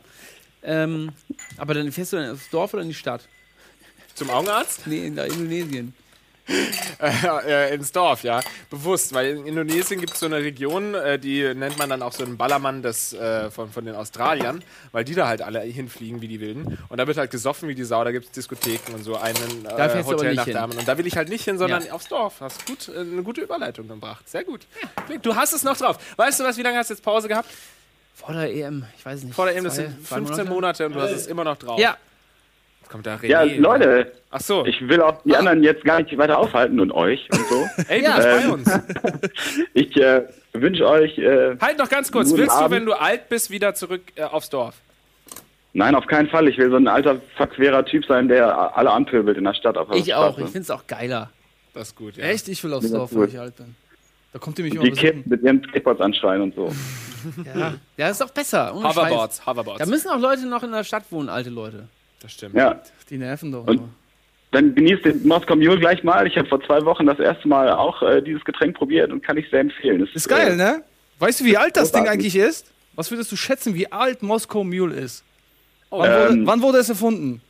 Ähm, 0.63 1.11
aber 1.57 1.75
dann 1.75 1.91
fährst 1.91 2.13
du 2.13 2.17
dann 2.17 2.31
ins 2.31 2.49
Dorf 2.49 2.73
oder 2.73 2.81
in 2.83 2.89
die 2.89 2.95
Stadt? 2.95 3.21
Zum 4.15 4.29
Augenarzt? 4.31 4.85
Nee, 4.87 5.05
in 5.07 5.17
Indonesien. 5.17 5.93
Äh, 6.47 7.69
äh, 7.69 7.73
ins 7.75 7.91
Dorf, 7.91 8.23
ja. 8.23 8.41
Bewusst, 8.69 9.13
weil 9.13 9.37
in 9.37 9.45
Indonesien 9.45 9.99
gibt 9.99 10.13
es 10.13 10.19
so 10.19 10.25
eine 10.25 10.37
Region, 10.37 10.95
äh, 10.95 11.17
die 11.19 11.53
nennt 11.53 11.77
man 11.77 11.89
dann 11.89 12.01
auch 12.01 12.11
so 12.13 12.23
einen 12.23 12.37
Ballermann 12.37 12.81
des, 12.81 13.13
äh, 13.13 13.49
von, 13.51 13.71
von 13.71 13.85
den 13.85 13.95
Australiern, 13.95 14.63
weil 14.91 15.03
die 15.03 15.15
da 15.15 15.27
halt 15.27 15.41
alle 15.41 15.61
hinfliegen 15.61 16.21
wie 16.21 16.27
die 16.27 16.39
Wilden. 16.39 16.77
Und 16.89 16.97
da 16.97 17.07
wird 17.07 17.17
halt 17.17 17.31
gesoffen 17.31 17.69
wie 17.69 17.75
die 17.75 17.83
Sau, 17.83 18.03
da 18.03 18.11
gibt 18.11 18.25
es 18.25 18.31
Diskotheken 18.31 18.93
und 18.93 19.03
so 19.03 19.15
einen 19.17 19.65
äh, 19.65 20.03
Hotel 20.03 20.35
nach. 20.35 20.45
Damen. 20.45 20.77
Und 20.77 20.87
da 20.87 20.97
will 20.97 21.07
ich 21.07 21.15
halt 21.15 21.29
nicht 21.29 21.45
hin, 21.45 21.57
sondern 21.57 21.85
Ja. 21.85 21.93
aufs 21.93 22.07
Dorf. 22.07 22.41
Hast 22.41 22.65
gut, 22.65 22.89
eine 22.95 23.23
gute 23.23 23.41
Überleitung 23.41 23.87
gebracht. 23.87 24.27
Sehr 24.29 24.43
gut. 24.43 24.61
Du 25.21 25.35
hast 25.35 25.53
es 25.53 25.63
noch 25.63 25.77
drauf. 25.77 25.97
Weißt 26.17 26.39
du 26.39 26.43
was, 26.43 26.57
wie 26.57 26.61
lange 26.63 26.77
hast 26.77 26.89
du 26.89 26.93
jetzt 26.93 27.03
Pause 27.03 27.27
gehabt? 27.27 27.49
Vor 28.15 28.33
der 28.33 28.53
EM, 28.53 28.85
ich 28.97 29.05
weiß 29.05 29.23
nicht. 29.23 29.33
Vor 29.33 29.45
der 29.45 29.55
EM, 29.55 29.63
das 29.63 29.75
sind 29.75 30.07
zwei 30.07 30.17
15 30.17 30.47
Monate 30.47 30.85
und 30.85 30.93
du 30.93 31.01
hast 31.01 31.11
es 31.11 31.27
immer 31.27 31.43
noch 31.43 31.57
drauf. 31.57 31.79
Ja. 31.79 31.97
Kommt 32.91 33.05
da 33.05 33.15
René. 33.15 33.27
Ja, 33.27 33.43
Leute, 33.43 34.11
Ach 34.31 34.41
so. 34.41 34.65
ich 34.65 34.85
will 34.87 35.01
auch 35.01 35.21
die 35.23 35.35
anderen 35.35 35.63
jetzt 35.63 35.83
gar 35.85 36.01
nicht 36.01 36.17
weiter 36.17 36.37
aufhalten 36.37 36.79
und 36.81 36.91
euch 36.91 37.27
und 37.31 37.47
so. 37.47 37.65
Ey, 37.87 37.99
du 38.01 38.05
Ja. 38.05 38.15
bist 38.17 38.27
bei 38.27 38.41
Ähm, 38.43 38.51
uns. 38.51 38.69
Ich 39.73 39.95
äh, 39.95 40.23
wünsche 40.53 40.85
euch, 40.87 41.17
äh, 41.17 41.55
Halt 41.61 41.77
noch 41.77 41.87
ganz 41.89 42.11
kurz. 42.11 42.35
Willst 42.35 42.51
du, 42.53 42.59
Abend. 42.59 42.75
wenn 42.75 42.85
du 42.85 42.93
alt 42.93 43.29
bist, 43.29 43.49
wieder 43.49 43.73
zurück 43.75 44.01
äh, 44.15 44.23
aufs 44.23 44.49
Dorf? 44.49 44.75
nein, 45.73 45.95
auf 45.95 46.05
keinen 46.05 46.27
Fall. 46.27 46.49
Ich 46.49 46.57
will 46.57 46.69
so 46.69 46.75
ein 46.75 46.87
alter, 46.89 47.21
verquerer 47.37 47.85
Typ 47.85 48.03
sein, 48.05 48.27
der 48.27 48.75
alle 48.77 48.91
anpöbelt 48.91 49.37
in 49.37 49.45
der 49.45 49.53
Stadt. 49.53 49.77
Auf 49.77 49.87
der 49.87 49.95
Ich 49.97 50.13
auch, 50.13 50.37
ich 50.37 50.43
finde 50.45 50.59
es 50.59 50.69
auch 50.71 50.85
geiler. 50.85 51.29
Das 51.73 51.87
ist 51.89 51.95
gut, 51.95 52.17
ja. 52.17 52.25
Echt? 52.25 52.49
Ich 52.49 52.61
will 52.65 52.73
aufs 52.73 52.89
Ja, 52.91 52.97
Dorf, 52.97 53.15
wenn 53.15 53.29
ich 53.29 53.39
alt 53.39 53.55
bin. 53.55 53.73
Da 54.33 54.39
kommt 54.39 54.59
ihr 54.59 54.65
mich 54.65 54.73
immer 54.75 54.83
Die 54.83 54.91
Kids 54.91 55.25
mit 55.25 55.41
ihren 55.43 55.63
Skateboards 55.63 56.01
anschreien 56.01 56.41
und 56.41 56.55
so. 56.55 56.69
Ja, 57.45 57.59
ja 57.59 58.07
das 58.07 58.11
ist 58.13 58.21
doch 58.21 58.31
besser. 58.31 58.75
ohne 58.75 58.89
Hoverboards. 58.89 59.45
Hoverboards. 59.45 59.79
Da 59.79 59.85
müssen 59.85 60.09
auch 60.09 60.19
Leute 60.19 60.45
noch 60.47 60.63
in 60.63 60.71
der 60.73 60.83
Stadt 60.83 61.03
wohnen, 61.11 61.29
alte 61.29 61.49
Leute. 61.51 61.87
Das 62.21 62.31
stimmt. 62.33 62.55
Ja, 62.55 62.81
Die 63.09 63.17
nerven 63.17 63.51
doch 63.51 63.67
Und- 63.67 63.81
dann 64.51 64.75
genießt 64.75 65.05
den 65.05 65.25
Moskau 65.27 65.55
Mule 65.55 65.79
gleich 65.79 66.03
mal. 66.03 66.27
Ich 66.27 66.37
habe 66.37 66.47
vor 66.47 66.61
zwei 66.63 66.83
Wochen 66.83 67.05
das 67.05 67.19
erste 67.19 67.47
Mal 67.47 67.69
auch 67.71 68.01
äh, 68.01 68.21
dieses 68.21 68.43
Getränk 68.43 68.75
probiert 68.75 69.09
und 69.11 69.23
kann 69.23 69.37
ich 69.37 69.49
sehr 69.49 69.61
empfehlen. 69.61 70.01
Es 70.03 70.13
Ist 70.13 70.27
geil, 70.27 70.53
äh, 70.53 70.55
ne? 70.57 70.83
Weißt 71.19 71.39
du, 71.39 71.45
wie 71.45 71.55
alt 71.55 71.77
das 71.77 71.91
Ding 71.93 72.07
eigentlich 72.07 72.35
ist? 72.35 72.67
Was 72.95 73.09
würdest 73.11 73.31
du 73.31 73.37
schätzen, 73.37 73.75
wie 73.75 73.89
alt 73.91 74.21
Moskau 74.23 74.63
Mule 74.65 74.93
ist? 74.95 75.23
Wann, 75.89 75.99
wurde, 76.09 76.33
Ähm, 76.33 76.47
wann 76.47 76.61
wurde 76.61 76.77
es 76.79 76.89
erfunden? 76.89 77.41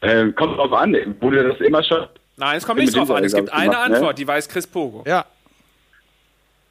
Äh, 0.00 0.32
kommt 0.32 0.58
drauf 0.58 0.72
an, 0.72 0.96
wurde 1.20 1.44
das 1.48 1.60
immer 1.60 1.82
schon. 1.84 2.06
Nein, 2.36 2.56
es 2.58 2.66
kommt 2.66 2.80
nicht 2.80 2.94
drauf 2.96 3.10
an. 3.10 3.22
Es 3.24 3.32
gibt 3.34 3.52
eine 3.52 3.66
ich, 3.66 3.70
ne? 3.70 3.78
Antwort, 3.78 4.18
die 4.18 4.26
weiß 4.26 4.48
Chris 4.48 4.66
Pogo. 4.66 5.04
Ja. 5.06 5.24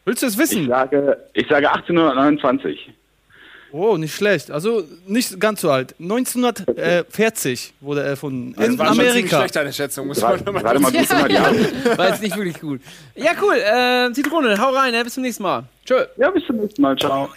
Willst 0.03 0.21
du 0.21 0.27
es 0.27 0.33
Ich 0.33 0.39
wissen? 0.39 0.67
sage, 0.67 1.17
ich 1.33 1.47
sage 1.47 1.71
1829. 1.71 2.91
Oh, 3.77 3.97
nicht 3.97 4.15
schlecht. 4.15 4.51
Also 4.51 4.85
nicht 5.05 5.37
ganz 5.37 5.59
so 5.59 5.69
alt. 5.69 5.95
1940 5.99 7.73
wurde 7.81 8.03
er 8.03 8.07
erfunden. 8.07 8.53
Das 8.55 8.67
In 8.67 8.77
war 8.77 8.85
schon 8.87 8.95
ziemlich 8.95 9.11
Amerika. 9.11 9.37
schlecht, 9.39 9.55
deine 9.57 9.73
Schätzung. 9.73 10.07
Muss 10.07 10.19
Gerade 10.21 10.49
man 10.49 10.63
mal 10.63 10.79
mal 10.79 10.91
gut 10.93 11.09
Ja, 11.09 11.19
immer 11.19 11.27
die 11.27 11.35
ja. 11.35 11.45
Hand. 11.45 11.85
War 11.97 12.07
jetzt 12.07 12.21
nicht 12.21 12.37
wirklich 12.37 12.61
gut. 12.61 12.79
Ja, 13.15 13.31
cool. 13.41 13.55
Äh, 13.55 14.13
Zitrone, 14.13 14.57
hau 14.61 14.69
rein, 14.69 14.93
bis 15.03 15.15
zum 15.15 15.23
nächsten 15.23 15.43
Mal. 15.43 15.65
Tschö. 15.85 16.05
Ja, 16.15 16.31
bis 16.31 16.45
zum 16.45 16.55
nächsten 16.55 16.81
Mal. 16.81 16.95
Ciao. 16.95 17.27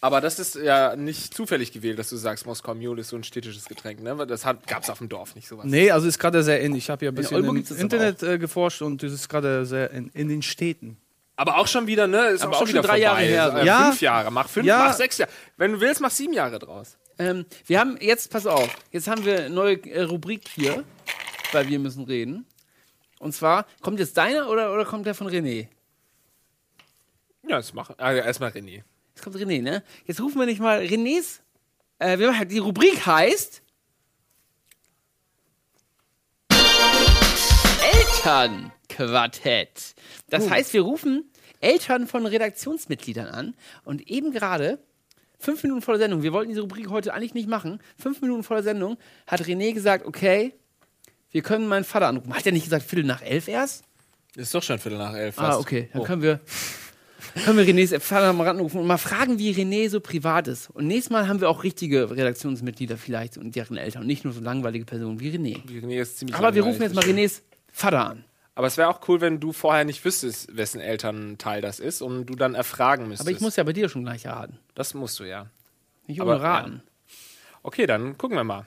Aber 0.00 0.20
das 0.20 0.40
ist 0.40 0.56
ja 0.56 0.96
nicht 0.96 1.34
zufällig 1.34 1.70
gewählt, 1.70 2.00
dass 2.00 2.08
du 2.08 2.16
sagst, 2.16 2.46
Moskau 2.46 2.74
Mule 2.74 3.02
ist 3.02 3.10
so 3.10 3.16
ein 3.16 3.22
städtisches 3.22 3.66
Getränk, 3.66 4.02
ne? 4.02 4.26
Das 4.26 4.42
gab 4.42 4.82
es 4.82 4.90
auf 4.90 4.98
dem 4.98 5.08
Dorf 5.08 5.36
nicht 5.36 5.46
sowas. 5.46 5.66
Nee, 5.66 5.92
also 5.92 6.08
ist 6.08 6.18
gerade 6.18 6.42
sehr 6.42 6.60
in. 6.62 6.74
Ich 6.74 6.90
habe 6.90 7.04
ja 7.04 7.12
ein 7.12 7.14
bisschen 7.14 7.36
Oldenburg 7.36 7.58
im 7.58 7.68
das 7.68 7.78
Internet 7.78 8.22
äh, 8.24 8.38
geforscht 8.38 8.82
und 8.82 9.04
das 9.04 9.12
ist 9.12 9.28
gerade 9.28 9.64
sehr 9.66 9.92
in, 9.92 10.10
in 10.14 10.28
den 10.28 10.42
Städten. 10.42 10.96
Aber 11.40 11.56
auch 11.56 11.66
schon 11.66 11.86
wieder, 11.86 12.06
ne? 12.06 12.26
Ist 12.26 12.42
Aber 12.42 12.52
auch 12.54 12.58
schon 12.58 12.68
wieder 12.68 12.82
drei 12.82 13.00
vorbei. 13.00 13.24
Jahre 13.30 13.52
her. 13.54 13.54
Äh, 13.62 13.64
Ja. 13.66 13.84
Fünf 13.86 14.02
Jahre. 14.02 14.30
Mach 14.30 14.46
fünf, 14.46 14.66
Ja. 14.66 14.76
mach 14.80 14.92
sechs 14.92 15.16
Jahre. 15.16 15.30
Wenn 15.56 15.72
du 15.72 15.80
willst, 15.80 16.02
mach 16.02 16.10
sieben 16.10 16.34
Jahre 16.34 16.58
draus. 16.58 16.98
Ähm, 17.18 17.46
wir 17.64 17.80
haben 17.80 17.96
jetzt, 17.98 18.30
pass 18.30 18.46
auf, 18.46 18.68
jetzt 18.90 19.08
haben 19.08 19.24
wir 19.24 19.38
eine 19.38 19.48
neue 19.48 19.76
äh, 19.86 20.02
Rubrik 20.02 20.46
hier, 20.54 20.84
weil 21.52 21.66
wir 21.68 21.78
müssen 21.78 22.04
reden. 22.04 22.44
Und 23.20 23.32
zwar, 23.34 23.64
kommt 23.80 23.98
jetzt 24.00 24.18
deiner 24.18 24.50
oder, 24.50 24.70
oder 24.74 24.84
kommt 24.84 25.06
der 25.06 25.14
von 25.14 25.28
René? 25.28 25.68
Ja, 27.48 27.56
das 27.56 27.72
machen. 27.72 27.94
Ah, 27.96 28.12
ja, 28.12 28.22
erstmal 28.22 28.50
René. 28.50 28.82
Jetzt 29.14 29.24
kommt 29.24 29.36
René, 29.36 29.62
ne? 29.62 29.82
Jetzt 30.04 30.20
rufen 30.20 30.38
wir 30.40 30.44
nicht 30.46 30.60
mal 30.60 30.80
Renés. 30.80 31.40
Äh, 32.00 32.44
die 32.44 32.58
Rubrik 32.58 33.06
heißt 33.06 33.62
Elternquartett. 38.50 39.94
Das 40.28 40.48
heißt, 40.50 40.72
wir 40.72 40.82
rufen 40.82 41.29
Eltern 41.60 42.06
von 42.06 42.26
Redaktionsmitgliedern 42.26 43.26
an 43.28 43.54
und 43.84 44.08
eben 44.08 44.32
gerade 44.32 44.78
fünf 45.38 45.62
Minuten 45.62 45.82
vor 45.82 45.94
der 45.94 46.00
Sendung, 46.02 46.22
wir 46.22 46.32
wollten 46.32 46.48
diese 46.50 46.60
Rubrik 46.62 46.90
heute 46.90 47.14
eigentlich 47.14 47.34
nicht 47.34 47.48
machen, 47.48 47.80
fünf 47.98 48.20
Minuten 48.20 48.42
vor 48.42 48.56
der 48.56 48.64
Sendung 48.64 48.96
hat 49.26 49.40
René 49.42 49.72
gesagt, 49.72 50.06
okay, 50.06 50.52
wir 51.30 51.42
können 51.42 51.68
meinen 51.68 51.84
Vater 51.84 52.08
anrufen. 52.08 52.34
Hat 52.34 52.44
er 52.44 52.52
nicht 52.52 52.64
gesagt, 52.64 52.84
Viertel 52.84 53.04
nach 53.06 53.22
elf 53.22 53.46
erst? 53.48 53.84
Ist 54.36 54.54
doch 54.54 54.62
schon 54.62 54.78
Viertel 54.78 54.98
nach 54.98 55.14
elf. 55.14 55.38
Ah, 55.38 55.52
fast. 55.52 55.60
okay. 55.60 55.88
Dann 55.92 56.02
Oh. 56.02 56.04
können 56.04 56.22
wir, 56.22 56.40
können 57.44 57.56
wir 57.58 57.64
Renés 57.66 57.98
Vater 58.00 58.32
mal 58.32 58.48
anrufen 58.48 58.78
und 58.80 58.86
mal 58.86 58.98
fragen, 58.98 59.38
wie 59.38 59.52
René 59.52 59.88
so 59.88 60.00
privat 60.00 60.48
ist. 60.48 60.70
Und 60.70 60.86
nächstes 60.88 61.10
Mal 61.10 61.28
haben 61.28 61.40
wir 61.40 61.48
auch 61.48 61.62
richtige 61.62 62.10
Redaktionsmitglieder 62.10 62.96
vielleicht 62.96 63.38
und 63.38 63.54
deren 63.54 63.76
Eltern 63.76 64.02
und 64.02 64.08
nicht 64.08 64.24
nur 64.24 64.32
so 64.32 64.40
langweilige 64.40 64.84
Personen 64.84 65.20
wie 65.20 65.30
René. 65.30 65.62
René 65.66 66.00
ist 66.00 66.18
ziemlich 66.18 66.34
Aber 66.36 66.54
wir 66.54 66.62
rufen 66.64 66.82
jetzt 66.82 66.94
mal. 66.94 67.04
Renés 67.04 67.40
Vater 67.72 68.10
an. 68.10 68.24
Aber 68.54 68.66
es 68.66 68.76
wäre 68.76 68.88
auch 68.88 69.00
cool, 69.08 69.20
wenn 69.20 69.40
du 69.40 69.52
vorher 69.52 69.84
nicht 69.84 70.04
wüsstest, 70.04 70.54
wessen 70.56 70.80
Elternteil 70.80 71.60
das 71.62 71.80
ist 71.80 72.02
und 72.02 72.26
du 72.26 72.34
dann 72.34 72.54
erfragen 72.54 73.08
müsstest. 73.08 73.28
Aber 73.28 73.34
ich 73.36 73.40
muss 73.40 73.56
ja 73.56 73.64
bei 73.64 73.72
dir 73.72 73.88
schon 73.88 74.04
gleich 74.04 74.26
raten. 74.26 74.58
Das 74.74 74.92
musst 74.94 75.18
du 75.20 75.24
ja. 75.24 75.46
Nicht 76.06 76.20
Aber, 76.20 76.32
ohne 76.34 76.42
raten. 76.42 76.82
Okay, 77.62 77.86
dann 77.86 78.18
gucken 78.18 78.36
wir 78.36 78.44
mal. 78.44 78.66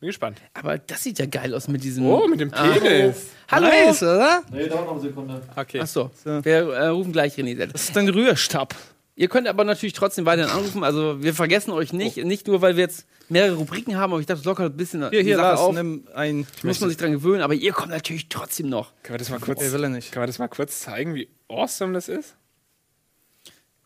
Bin 0.00 0.08
gespannt. 0.08 0.42
Aber 0.54 0.76
das 0.78 1.02
sieht 1.02 1.18
ja 1.18 1.26
geil 1.26 1.54
aus 1.54 1.68
mit 1.68 1.84
diesem. 1.84 2.04
Oh, 2.04 2.26
mit 2.26 2.40
dem 2.40 2.52
Ah. 2.52 2.72
Penis. 2.72 3.28
Hallo! 3.50 3.68
Nice, 3.68 4.02
oder? 4.02 4.42
Nee, 4.50 4.66
dauert 4.68 4.86
noch 4.86 4.92
eine 4.92 5.00
Sekunde. 5.00 5.40
Okay. 5.54 5.80
Achso, 5.80 6.10
wir 6.24 6.54
äh, 6.54 6.86
rufen 6.88 7.12
gleich 7.12 7.36
René. 7.36 7.54
Das 7.66 7.84
ist 7.84 7.96
dein 7.96 8.08
Rührstab. 8.08 8.74
Ihr 9.16 9.28
könnt 9.28 9.46
aber 9.46 9.62
natürlich 9.64 9.92
trotzdem 9.92 10.26
weiterhin 10.26 10.50
anrufen. 10.50 10.82
Also 10.82 11.22
wir 11.22 11.34
vergessen 11.34 11.70
euch 11.70 11.92
nicht. 11.92 12.16
Nicht 12.16 12.48
nur, 12.48 12.62
weil 12.62 12.74
wir 12.76 12.82
jetzt 12.82 13.06
mehrere 13.28 13.54
Rubriken 13.54 13.96
haben, 13.96 14.12
aber 14.12 14.20
ich 14.20 14.26
dachte, 14.26 14.40
es 14.40 14.44
lockert 14.44 14.74
ein 14.74 14.76
bisschen 14.76 15.08
Hier, 15.10 15.22
hier, 15.22 15.36
Sache 15.36 15.46
Lars, 15.48 15.60
auf. 15.60 15.74
nimm 15.74 16.08
ein. 16.14 16.46
Muss 16.64 16.80
man 16.80 16.88
sich 16.90 16.98
dran 16.98 17.12
gewöhnen, 17.12 17.40
aber 17.40 17.54
ihr 17.54 17.72
kommt 17.72 17.90
natürlich 17.90 18.28
trotzdem 18.28 18.68
noch. 18.68 18.92
Können 19.04 19.14
wir 19.14 19.18
das 19.18 19.30
mal 19.30 19.38
kurz, 19.38 19.62
Er 19.62 19.72
will 19.72 19.84
er 19.84 19.88
nicht. 19.90 20.10
können 20.10 20.24
wir 20.24 20.26
das 20.26 20.40
mal 20.40 20.48
kurz 20.48 20.80
zeigen, 20.80 21.14
wie 21.14 21.28
awesome 21.48 21.92
das 21.92 22.08
ist? 22.08 22.34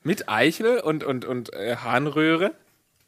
Mit 0.02 0.28
Eichel 0.28 0.78
und, 0.80 1.04
und, 1.04 1.24
und 1.26 1.52
äh, 1.52 1.76
Harnröhre? 1.76 2.52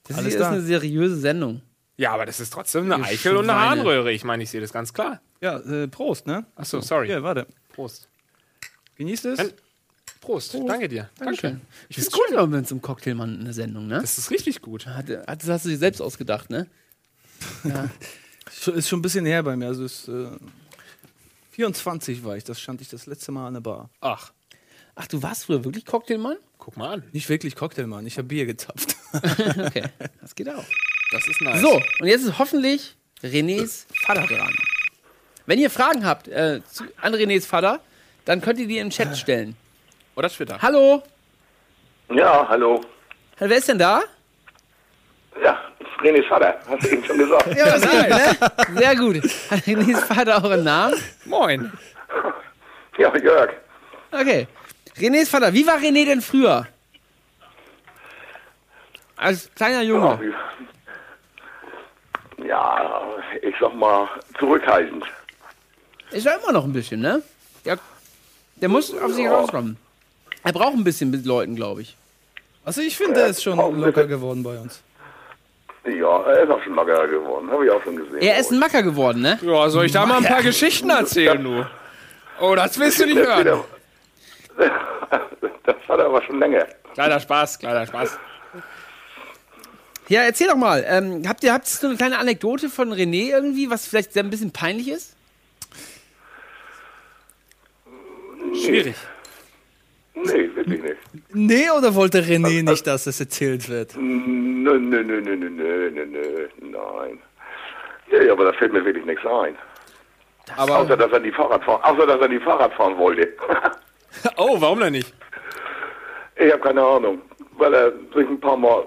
Das 0.07 0.19
Alles 0.19 0.33
hier 0.35 0.41
ist 0.41 0.45
da. 0.45 0.51
eine 0.51 0.61
seriöse 0.61 1.17
Sendung. 1.17 1.63
Ja, 1.97 2.13
aber 2.13 2.27
das 2.27 2.41
ist 2.41 2.53
trotzdem 2.53 2.91
eine 2.93 3.03
Eichel 3.05 3.37
und 3.37 3.49
eine. 3.49 3.59
Harnröhre. 3.59 4.13
Ich 4.13 4.25
meine, 4.25 4.43
ich 4.43 4.51
sehe 4.51 4.61
das 4.61 4.73
ganz 4.73 4.93
klar. 4.93 5.21
Ja, 5.41 5.59
äh, 5.59 5.89
Prost, 5.89 6.27
ne? 6.27 6.45
Achso, 6.57 6.81
sorry. 6.81 7.07
Hier, 7.07 7.23
warte. 7.23 7.47
Prost. 7.73 8.09
Genießt 8.97 9.25
es. 9.27 9.39
Ein- 9.39 9.53
Prost. 10.21 10.55
Danke 10.55 10.89
dir. 10.89 11.09
Dankeschön. 11.19 11.61
Ich 11.89 11.97
finde 11.97 12.09
es 12.09 12.13
gut, 12.13 12.25
wenn 12.31 12.53
wir 12.53 12.65
zum 12.65 12.83
Cocktailmann 12.83 13.41
eine 13.41 13.53
Sendung, 13.53 13.87
ne? 13.87 14.01
Das 14.01 14.19
ist 14.19 14.31
richtig 14.31 14.61
gut. 14.61 14.87
Hat, 14.87 15.09
hat, 15.09 15.43
das 15.43 15.49
hast 15.49 15.65
du 15.65 15.71
dir 15.71 15.79
selbst 15.79 16.01
ausgedacht, 16.03 16.51
ne? 16.51 16.67
Schon- 18.53 18.75
Ist 18.75 18.89
schon 18.89 18.99
ein 18.99 19.03
bisschen 19.03 19.25
her 19.27 19.43
bei 19.43 19.57
mir. 19.57 19.67
Also 19.69 19.85
ist, 19.85 20.09
äh, 20.09 20.29
24 21.53 22.25
war 22.25 22.37
ich, 22.37 22.45
das 22.45 22.61
stand 22.61 22.81
ich 22.81 22.89
das 22.89 23.07
letzte 23.07 23.33
Mal 23.33 23.47
an 23.49 23.55
der 23.55 23.61
Bar. 23.61 23.91
Ach, 24.01 24.33
Ach, 24.97 25.07
du 25.07 25.23
warst 25.23 25.45
früher 25.47 25.65
wirklich 25.65 25.87
Cocktailmann? 25.87 26.37
guck 26.59 26.77
mal 26.77 26.93
an. 26.93 27.03
Nicht 27.13 27.27
wirklich 27.31 27.57
Cocktailmann, 27.57 28.05
ich 28.07 28.19
habe 28.19 28.29
Bier 28.29 28.45
gezapft. 28.45 28.97
Okay, 29.57 29.85
das 30.21 30.35
geht 30.35 30.49
auch. 30.51 30.65
Das 31.11 31.27
ist 31.27 31.41
nice. 31.41 31.61
So, 31.63 31.81
und 32.01 32.07
jetzt 32.07 32.23
ist 32.25 32.39
hoffentlich 32.39 32.97
Renés 33.23 33.87
Vater 34.05 34.27
dran. 34.27 34.55
Wenn 35.47 35.59
ihr 35.59 35.71
Fragen 35.71 36.05
habt 36.05 36.29
äh, 36.29 36.61
zu, 36.71 36.85
an 37.01 37.15
Renés 37.15 37.47
Vater, 37.47 37.81
dann 38.27 38.41
könnt 38.43 38.59
ihr 38.61 38.69
die 38.69 38.79
im 38.79 38.91
Chat 38.91 39.17
stellen. 39.17 39.57
Oder 40.17 40.29
Twitter. 40.29 40.59
Hallo? 40.61 41.03
Ja, 42.11 42.47
hallo. 42.49 42.81
Wer 43.39 43.57
ist 43.57 43.69
denn 43.69 43.79
da? 43.79 44.03
Ja, 45.43 45.59
Renés 46.03 46.27
Vater, 46.29 46.59
hast 46.69 46.83
du 46.85 46.89
eben 46.89 47.05
schon 47.05 47.19
gesagt. 47.19 47.47
Ja, 47.57 47.65
das 47.79 47.83
geht, 47.83 48.09
ne? 48.09 48.79
Sehr 48.81 48.97
gut. 48.97 49.17
Hat 49.51 49.61
Renés 49.67 49.97
Vater 50.05 50.39
auch 50.39 50.51
einen 50.51 50.65
Namen? 50.65 50.95
Moin. 51.25 51.73
Ja, 52.99 53.17
Jörg. 53.17 53.51
Okay. 54.11 54.47
Renés 54.99 55.31
Vater, 55.31 55.53
wie 55.53 55.67
war 55.67 55.77
René 55.79 56.05
denn 56.05 56.21
früher? 56.21 56.67
Als 59.17 59.51
kleiner 59.55 59.83
Junge. 59.83 60.35
Ja, 62.45 63.01
ich 63.43 63.55
sag 63.61 63.75
mal, 63.75 64.09
zurückhaltend. 64.39 65.05
Ist 66.11 66.27
er 66.27 66.41
immer 66.43 66.53
noch 66.53 66.65
ein 66.65 66.73
bisschen, 66.73 67.01
ne? 67.01 67.23
Der, 67.65 67.79
der 68.57 68.69
muss 68.69 68.93
auf 68.99 69.13
sich 69.13 69.25
Ja. 69.25 69.35
rauskommen. 69.35 69.77
Er 70.43 70.53
braucht 70.53 70.75
ein 70.75 70.85
bisschen 70.85 71.11
mit 71.11 71.27
Leuten, 71.27 71.55
glaube 71.57 71.83
ich. 71.83 71.97
Also 72.65 72.81
ich 72.81 72.97
finde, 72.97 73.21
er 73.21 73.29
ist 73.29 73.43
schon 73.43 73.59
locker 73.81 74.07
geworden 74.07 74.43
bei 74.43 74.59
uns. 74.59 74.83
Ja, 75.85 76.23
er 76.25 76.43
ist 76.43 76.51
auch 76.51 76.63
schon 76.63 76.75
lockerer 76.75 77.09
geworden, 77.09 77.51
habe 77.51 77.65
ich 77.65 77.71
auch 77.71 77.83
schon 77.83 77.97
gesehen. 77.97 78.19
Er 78.21 78.39
ist 78.39 78.51
ein 78.51 78.59
Macker 78.59 78.83
geworden, 78.83 79.23
ne? 79.23 79.39
Ja, 79.43 79.69
soll 79.71 79.87
ich 79.87 79.93
da 79.93 80.05
mal 80.05 80.19
ein 80.19 80.25
paar 80.25 80.43
Geschichten 80.43 80.91
erzählen, 80.91 81.43
du? 81.43 81.67
Oh, 82.39 82.55
das 82.55 82.79
willst 82.79 83.01
du 83.01 83.07
nicht 83.07 83.19
hören. 83.19 83.61
Das 85.65 85.77
hat 85.89 85.99
er 85.99 86.07
aber 86.07 86.23
schon 86.23 86.39
länger. 86.39 86.67
Kleiner 86.95 87.19
Spaß, 87.21 87.59
kleiner 87.59 87.87
Spaß. 87.87 88.19
Ja, 90.09 90.23
erzähl 90.23 90.49
doch 90.49 90.57
mal. 90.57 90.85
Ähm, 90.87 91.23
habt 91.27 91.43
ihr 91.45 91.53
habt 91.53 91.67
ihr 91.67 91.71
so 91.71 91.87
eine 91.87 91.97
kleine 91.97 92.19
Anekdote 92.19 92.69
von 92.69 92.93
René 92.93 93.31
irgendwie, 93.31 93.71
was 93.71 93.87
vielleicht 93.87 94.13
sehr 94.13 94.23
ein 94.25 94.31
bisschen 94.31 94.53
peinlich 94.53 94.89
ist? 94.89 95.15
Schwierig. 98.65 98.97
Nee, 100.15 100.51
wirklich 100.55 100.83
nicht. 100.83 100.97
Nee, 101.33 101.71
oder 101.71 101.95
wollte 101.95 102.21
René 102.21 102.59
also, 102.59 102.71
nicht, 102.71 102.87
dass 102.87 103.07
es 103.07 103.21
erzählt 103.21 103.69
wird? 103.69 103.95
Nein, 103.97 104.89
nein, 104.91 105.07
nein, 105.07 105.23
nein, 105.25 105.39
nein, 105.41 105.93
nein, 105.95 106.11
nö, 106.11 106.49
nein. 106.61 107.19
Ja, 108.11 108.33
aber 108.33 108.45
da 108.45 108.53
fällt 108.53 108.73
mir 108.73 108.85
wirklich 108.85 109.05
nichts 109.05 109.25
ein. 109.25 109.57
Aber 110.57 110.79
außer, 110.79 110.97
dass 110.97 111.13
er 111.13 111.21
die 111.21 111.31
Fahrrad 111.31 111.63
fahren, 111.63 111.81
außer, 111.83 112.07
dass 112.07 112.21
er 112.21 112.29
die 112.29 112.41
Fahrrad 112.41 112.73
fahren 112.75 112.99
wollte. 112.99 113.29
oh, 114.37 114.61
warum 114.61 114.81
denn 114.81 114.93
nicht? 114.93 115.15
Ich 116.37 116.51
habe 116.53 116.63
keine 116.63 116.83
Ahnung. 116.83 117.21
Weil 117.57 117.75
er 117.75 117.93
sich 118.15 118.27
ein 118.27 118.41
paar 118.41 118.57
Mal 118.57 118.85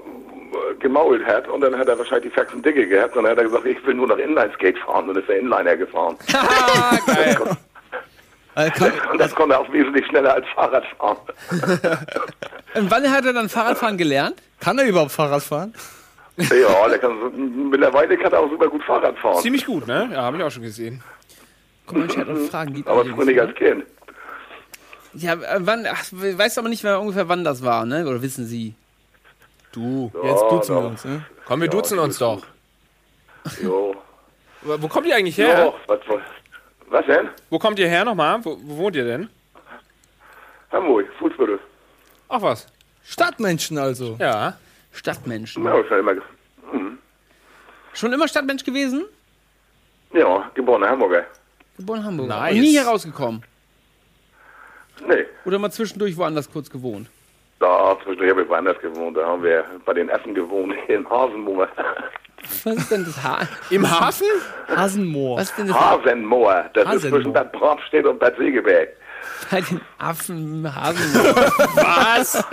gemault 0.80 1.24
hat 1.26 1.48
und 1.48 1.62
dann 1.62 1.78
hat 1.78 1.88
er 1.88 1.98
wahrscheinlich 1.98 2.32
die 2.32 2.40
Faxen 2.40 2.62
dicke 2.62 2.88
gehabt 2.88 3.16
und 3.16 3.24
dann 3.24 3.32
hat 3.32 3.38
er 3.38 3.46
gesagt, 3.46 3.66
ich 3.66 3.86
will 3.86 3.96
nur 3.96 4.08
nach 4.08 4.18
Inlineskate 4.18 4.80
fahren 4.80 5.10
und 5.10 5.18
ist 5.18 5.30
der 5.30 5.40
Inliner 5.40 5.78
gefahren. 5.78 6.18
Geil. 7.06 7.38
Äh, 8.56 8.70
Und 9.12 9.20
das 9.20 9.34
konnte 9.36 9.56
er 9.56 9.62
auch 9.62 9.72
wesentlich 9.72 10.06
schneller 10.08 10.34
als 10.34 10.46
Fahrrad 10.56 10.84
fahren. 10.98 11.18
Und 12.76 12.92
wann 12.92 13.12
hat 13.12 13.26
er 13.26 13.34
dann 13.34 13.50
Fahrradfahren 13.50 13.98
gelernt? 13.98 14.42
kann 14.60 14.78
er 14.80 14.86
überhaupt 14.86 15.12
Fahrrad 15.12 15.44
fahren? 15.44 15.74
ja, 16.38 16.88
der 16.88 16.98
kann 17.00 17.70
mittlerweile 17.70 18.18
kann 18.18 18.32
er 18.32 18.40
auch 18.40 18.50
super 18.50 18.68
gut 18.68 18.84
Fahrrad 18.84 19.18
fahren. 19.20 19.42
Ziemlich 19.42 19.66
gut, 19.66 19.86
ne? 19.88 20.10
Ja, 20.12 20.24
habe 20.24 20.38
ich 20.38 20.44
auch 20.44 20.50
schon 20.52 20.64
gesehen. 20.64 21.04
Guck 21.86 21.98
mal, 21.98 22.04
in 22.04 22.08
den 22.10 22.16
Chat 22.16 22.28
und 22.28 22.50
Fragen 22.50 22.74
gibt 22.74 22.88
Aber 22.88 23.06
früher 23.06 23.26
nicht 23.26 23.40
als 23.40 23.54
Kind. 23.56 23.84
Ja, 25.16 25.34
äh, 25.34 25.60
wann, 25.60 25.86
ach, 25.86 26.04
we- 26.12 26.38
weißt 26.38 26.58
aber 26.58 26.70
nicht 26.70 26.84
mehr 26.84 27.00
ungefähr, 27.00 27.28
wann 27.30 27.44
das 27.44 27.64
war, 27.64 27.86
ne? 27.86 28.08
Oder 28.08 28.22
wissen 28.22 28.46
Sie? 28.48 28.74
Du. 29.72 30.12
Jetzt 30.24 30.44
duzen 30.50 30.76
wir 30.76 30.82
doch. 30.82 30.90
uns, 30.90 31.06
ne? 31.06 31.26
Komm, 31.46 31.62
wir 31.62 31.68
duzen 31.68 32.00
uns 32.00 32.18
doch. 32.18 32.42
Jo. 33.62 33.96
Aber 34.64 34.82
Wo 34.82 34.88
kommt 34.88 35.06
ihr 35.08 35.16
eigentlich 35.16 35.38
her? 35.38 35.48
Ja, 35.66 35.74
was, 35.88 36.00
was, 36.08 36.22
was 36.94 37.06
denn? 37.06 37.30
Wo 37.50 37.60
kommt 37.60 37.80
ihr 37.80 37.88
her 37.90 38.06
nochmal? 38.06 38.44
Wo, 38.46 38.58
wo 38.62 38.78
wohnt 38.78 38.96
ihr 38.96 39.04
denn? 39.06 39.30
Hamburg, 40.72 41.08
Fußbüttel. 41.20 41.60
Ach 42.30 42.42
was. 42.42 42.68
Stadtmenschen 43.04 43.78
also. 43.78 44.16
Ja. 44.20 44.58
Stadtmenschen. 44.92 45.64
Ja, 45.66 45.80
ich 45.80 45.90
war 45.90 46.00
immer, 46.00 46.14
ge- 46.14 46.24
Schon 47.94 48.12
immer 48.14 48.28
Stadtmensch 48.28 48.64
gewesen? 48.64 49.06
ja, 50.14 50.50
geborener 50.54 50.90
Hamburger. 50.90 51.26
Geboren 51.78 52.00
in 52.00 52.06
Hamburg. 52.06 52.28
Nice. 52.30 52.54
Und 52.54 52.60
nie 52.62 52.70
hier 52.72 52.84
rausgekommen. 52.86 53.44
Nee, 55.08 55.26
Oder 55.46 55.58
mal 55.60 55.72
zwischendurch 55.72 56.16
woanders 56.18 56.50
kurz 56.52 56.70
gewohnt. 56.70 57.08
da 57.60 57.98
zwischendurch 58.04 58.30
habe 58.32 58.44
ich 58.44 58.50
woanders 58.50 58.80
gewohnt. 58.80 59.18
Da 59.18 59.26
haben 59.26 59.44
wir 59.44 59.66
bei 59.86 59.94
den 59.94 60.10
Essen 60.10 60.34
gewohnt, 60.36 60.74
in 60.88 61.08
Hasenmoor. 61.10 61.68
Was 62.64 62.76
ist 62.76 62.92
denn 62.92 63.06
das 63.06 63.22
Haar? 63.24 63.48
Im 63.70 63.90
Hafen? 63.90 64.28
Hasenmoor. 64.76 65.38
Was 65.38 65.50
ist 65.50 65.58
denn 65.58 65.68
das? 65.68 65.80
Hasenmoor, 65.80 66.66
das 66.74 66.84
ist 66.84 66.90
Hasenmoor. 66.90 67.20
zwischen 67.20 67.34
Bad 67.34 67.52
Bramstedt 67.52 68.06
und 68.06 68.20
Bad 68.20 68.38
Segeberg. 68.38 68.90
Bei 69.52 69.62
den 69.62 69.82
Affen 70.00 70.76
Hasen. 70.76 71.14
Was? 71.76 72.44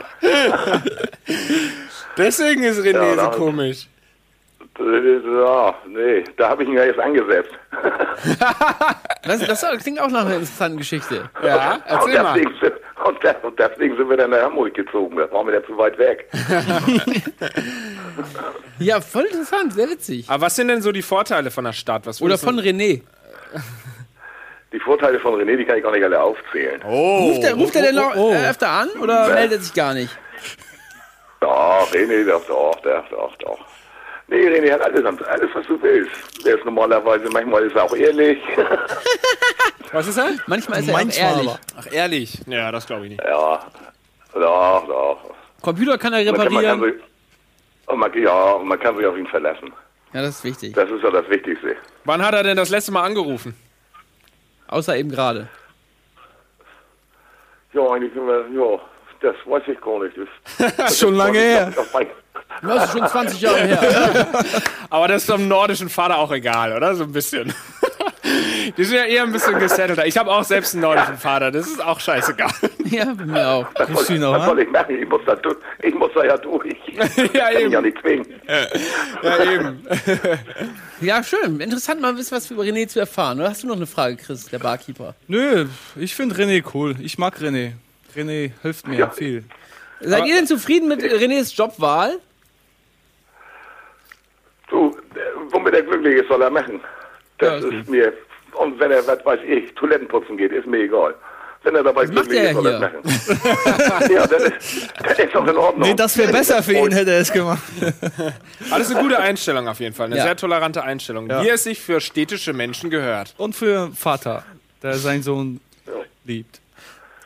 Deswegen 2.17 2.63
ist 2.65 2.81
René 2.81 3.17
Ja, 3.17 3.25
so 3.33 3.39
komisch. 3.39 3.87
Ja, 4.79 5.75
nee, 5.89 6.25
da 6.39 6.49
habe 6.51 6.63
ich 6.63 6.69
ihn 6.69 6.75
ja 6.77 6.85
jetzt 6.85 6.99
angesetzt. 7.01 7.51
Das, 9.23 9.39
das 9.47 9.83
klingt 9.83 10.01
auch 10.01 10.09
nach 10.09 10.23
einer 10.25 10.37
interessanten 10.37 10.79
Geschichte. 10.79 11.29
Ja, 11.45 11.79
erzähl 11.85 12.23
mal. 12.23 12.41
Deswegen 13.07 13.07
sind, 13.07 13.07
und, 13.07 13.23
des- 13.25 13.45
und 13.45 13.59
deswegen 13.59 13.97
sind 13.97 14.11
wir 14.11 14.17
dann 14.17 14.31
nach 14.31 14.43
Hamburg 14.43 14.75
gezogen. 14.75 15.17
Das 15.17 15.31
waren 15.33 15.47
wir 15.47 15.55
ja 15.55 15.65
zu 15.65 15.77
weit 15.77 15.99
weg. 15.99 16.29
Ja, 18.81 19.03
voll 19.03 19.25
interessant, 19.25 19.75
sehr 19.75 19.91
witzig. 19.91 20.29
Aber 20.29 20.47
was 20.47 20.57
sind 20.57 20.69
denn 20.69 20.81
so 20.81 20.91
die 20.91 21.03
Vorteile 21.03 21.51
von 21.51 21.65
der 21.65 21.75
Stadt? 21.75 22.07
Was 22.07 22.23
Oder 22.23 22.39
von 22.39 22.59
René. 22.59 23.03
Die 24.73 24.81
Vorteile 24.81 25.21
von 25.21 25.35
René, 25.35 25.57
die 25.59 25.67
kann 25.67 25.77
ich 25.77 25.83
gar 25.83 25.93
nicht 25.93 26.03
alle 26.03 26.21
aufzählen. 26.21 26.81
Oh. 26.87 27.29
Ruft 27.29 27.45
er, 27.45 27.55
ruft 27.55 27.77
er 27.77 27.83
denn 27.83 27.97
noch 27.97 28.17
oh, 28.17 28.31
oh. 28.31 28.33
äh, 28.33 28.49
öfter 28.49 28.71
an 28.71 28.89
oder 29.03 29.29
meldet 29.35 29.65
sich 29.65 29.75
gar 29.75 29.93
nicht? 29.93 30.17
Doch, 31.41 31.93
René, 31.93 32.25
doch, 32.25 32.45
doch, 32.47 32.81
doch, 32.81 33.09
doch, 33.11 33.37
doch. 33.37 33.59
Nee, 34.31 34.47
René 34.49 34.73
hat 34.73 34.81
alles, 34.83 35.05
alles, 35.27 35.51
was 35.55 35.67
du 35.67 35.81
willst. 35.83 36.47
Der 36.47 36.57
ist 36.57 36.65
normalerweise, 36.65 37.29
manchmal 37.31 37.65
ist 37.65 37.75
er 37.75 37.83
auch 37.85 37.95
ehrlich. 37.97 38.39
Was 39.93 40.07
ist 40.07 40.19
er? 40.19 40.31
Manchmal 40.47 40.79
ist 40.81 40.87
er 40.89 40.93
Manchmal 40.93 41.27
auch 41.27 41.33
ehrlich. 41.37 41.51
aber. 41.51 41.61
Ach, 41.79 41.87
ehrlich? 41.93 42.39
Ja, 42.47 42.71
das 42.71 42.87
glaube 42.87 43.05
ich 43.07 43.11
nicht. 43.11 43.23
ja, 43.25 43.67
doch, 44.35 44.87
doch. 44.87 45.19
Computer 45.61 45.99
kann 45.99 46.13
er 46.13 46.25
Man 46.25 46.37
kann, 46.37 46.53
man 46.53 46.63
kann 46.65 46.79
reparieren. 46.81 47.01
sich, 47.01 47.89
und 47.89 47.99
man, 47.99 48.23
ja, 48.23 48.59
man 48.63 48.79
kann 48.79 48.97
sich 48.97 49.05
auf 49.05 49.17
ihn 49.17 49.27
verlassen. 49.27 49.73
Ja, 50.13 50.23
das 50.23 50.37
ist 50.37 50.45
wichtig. 50.45 50.75
Das 50.75 50.89
ist 50.89 51.03
ja 51.03 51.11
das 51.11 51.29
Wichtigste. 51.29 51.75
Wann 52.05 52.25
hat 52.25 52.35
er 52.35 52.45
denn 52.45 52.57
das 52.57 52.69
letzte 52.71 52.93
Mal 52.93 53.03
angerufen? 53.03 53.57
Außer 54.69 54.97
eben 54.97 55.11
gerade. 55.11 55.49
Ja, 57.73 57.83
eigentlich 57.91 58.13
sind 58.15 58.27
wir, 58.27 58.47
ja, 58.53 58.81
das 59.23 59.35
weiß 59.45 59.63
ich 59.67 59.81
gar 59.81 59.99
nicht. 60.05 60.17
Das, 60.17 60.77
Das 60.77 60.93
ist 60.93 61.01
schon 61.01 61.15
lange 61.15 61.39
her. 61.39 61.73
auf 61.77 61.93
mein, 61.93 62.07
Das 62.63 62.85
ist 62.87 62.93
schon 62.99 63.07
20 63.07 63.41
Jahre 63.41 63.61
her. 63.67 64.27
Aber 64.91 65.09
das 65.09 65.23
ist 65.23 65.31
dem 65.31 65.49
nordischen 65.49 65.89
Vater 65.89 66.19
auch 66.19 66.31
egal, 66.33 66.75
oder? 66.77 66.95
So 66.95 67.05
ein 67.05 67.13
bisschen. 67.13 67.53
Die 68.77 68.85
sind 68.85 68.97
ja 68.97 69.05
eher 69.05 69.23
ein 69.23 69.33
bisschen 69.33 69.59
gesettelter. 69.59 70.07
Ich 70.07 70.17
habe 70.19 70.31
auch 70.31 70.45
selbst 70.45 70.75
einen 70.75 70.83
nordischen 70.83 71.17
Vater, 71.17 71.51
das 71.51 71.67
ist 71.67 71.83
auch 71.83 71.99
scheißegal. 71.99 72.51
ja, 72.85 73.07
mir 73.15 73.49
auch. 73.49 73.67
Du 73.75 74.13
ihn 74.15 74.21
noch 74.21 74.35
was 74.35 74.45
soll 74.45 74.61
ich 74.61 74.71
machen? 74.71 75.01
Ich 75.03 75.09
muss 75.09 75.23
da, 75.27 75.37
ich 75.83 75.95
muss 75.95 76.11
da 76.15 76.25
ja 76.25 76.37
durch. 76.37 76.77
ja, 76.95 77.05
Ich 77.05 77.33
kann 77.33 77.53
ihn 77.63 77.71
ja 77.73 77.79
eben. 77.79 77.83
nicht 77.83 77.99
zwingen. 78.01 78.27
Ja, 79.23 79.45
eben. 79.45 79.83
Ja, 81.01 81.23
schön. 81.25 81.61
Interessant 81.61 82.01
mal 82.01 82.17
wissen, 82.17 82.37
was 82.37 82.51
über 82.51 82.63
René 82.63 82.87
zu 82.89 83.01
erfahren. 83.01 83.41
Oder 83.41 83.49
hast 83.51 83.63
du 83.63 83.67
noch 83.69 83.77
eine 83.77 83.87
Frage, 83.87 84.17
Chris, 84.17 84.45
der 84.47 84.59
Barkeeper? 84.59 85.15
Nö, 85.27 85.67
ich 85.97 86.15
finde 86.15 86.35
René 86.37 86.63
cool. 86.75 86.95
Ich 87.01 87.19
mag 87.19 87.37
René. 87.39 87.73
René 88.15 88.51
hilft 88.63 88.87
mir 88.87 88.99
Ja. 88.99 89.09
viel. 89.11 89.45
Seid 90.01 90.27
ihr 90.27 90.35
denn 90.35 90.47
zufrieden 90.47 90.89
mit 90.89 91.03
Renés 91.03 91.55
Jobwahl? 91.57 92.19
Du, 94.69 94.97
womit 95.51 95.75
er 95.75 95.83
glücklich 95.83 96.21
ist, 96.21 96.29
soll 96.29 96.43
er 96.43 96.51
machen. 96.51 96.81
Das 97.39 97.63
Ja, 97.63 97.69
ist 97.69 97.75
ist 97.75 97.89
mir, 97.89 98.13
und 98.53 98.79
wenn 98.79 98.91
er, 98.91 99.07
was 99.07 99.25
weiß 99.25 99.41
ich, 99.47 99.75
Toiletten 99.75 100.09
putzen 100.09 100.37
geht, 100.37 100.53
ist 100.53 100.67
mir 100.67 100.79
egal. 100.85 101.15
Wenn 101.63 101.75
er 101.75 101.83
dabei 101.83 102.03
Das 102.07 102.11
glücklich 102.13 102.41
ist, 102.43 102.53
soll 102.55 102.67
er 102.67 102.81
machen. 102.81 103.01
ja, 104.11 104.27
das 104.27 104.43
ist, 104.45 104.89
das 105.03 105.19
ist 105.19 105.35
doch 105.35 105.47
in 105.47 105.57
Ordnung. 105.57 105.89
Nee, 105.89 105.95
das 105.95 106.17
wäre 106.17 106.33
besser 106.33 106.63
für 106.63 106.73
ihn, 106.73 106.91
hätte 106.93 107.11
er 107.13 107.21
es 107.21 107.31
gemacht. 107.33 107.63
Alles 108.71 108.91
eine 108.91 109.03
gute 109.03 109.19
Einstellung 109.19 109.69
auf 109.69 109.79
jeden 109.81 109.95
Fall. 109.95 110.07
Eine 110.07 110.17
Ja. 110.17 110.23
sehr 110.23 110.37
tolerante 110.37 110.83
Einstellung, 110.83 111.29
Ja. 111.29 111.43
wie 111.45 111.49
es 111.51 111.65
sich 111.65 111.81
für 111.81 112.01
städtische 112.01 112.55
Menschen 112.55 112.89
gehört. 112.89 113.35
Und 113.37 113.55
für 113.55 113.91
Vater, 113.95 114.45
der 114.83 114.95
seinen 114.95 115.23
Sohn 115.23 115.61
liebt. 116.25 116.60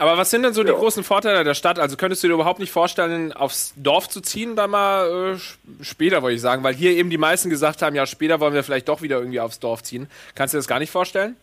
Aber 0.05 0.19
was 0.19 0.31
sind 0.31 0.43
denn 0.43 0.53
so 0.53 0.63
die 0.63 0.69
Ja. 0.69 0.77
großen 0.77 1.03
Vorteile 1.03 1.45
der 1.45 1.55
Stadt? 1.55 1.79
Also 1.79 1.97
könntest 1.97 2.23
du 2.23 2.29
dir 2.29 2.35
überhaupt 2.35 2.59
nicht 2.59 2.71
vorstellen, 2.73 3.33
aufs 3.33 3.73
Dorf 3.77 4.07
zu 4.07 4.21
ziehen, 4.21 4.55
dann 4.55 4.69
mal 4.71 5.35
äh, 5.35 5.83
später, 5.83 6.21
wollte 6.21 6.35
ich 6.35 6.43
sagen, 6.43 6.63
weil 6.63 6.75
hier 6.75 6.91
eben 6.91 7.09
die 7.09 7.17
meisten 7.17 7.49
gesagt 7.49 7.81
haben, 7.81 7.97
ja, 7.97 8.05
später 8.05 8.39
wollen 8.39 8.53
wir 8.53 8.63
vielleicht 8.63 8.91
doch 8.91 9.01
wieder 9.01 9.17
irgendwie 9.17 9.41
aufs 9.41 9.61
Dorf 9.61 9.83
ziehen. 9.83 10.11
Kannst 10.35 10.53
du 10.53 10.57
dir 10.57 10.61
das 10.61 10.69
gar 10.69 10.79
nicht 10.79 10.91
vorstellen? 10.91 11.37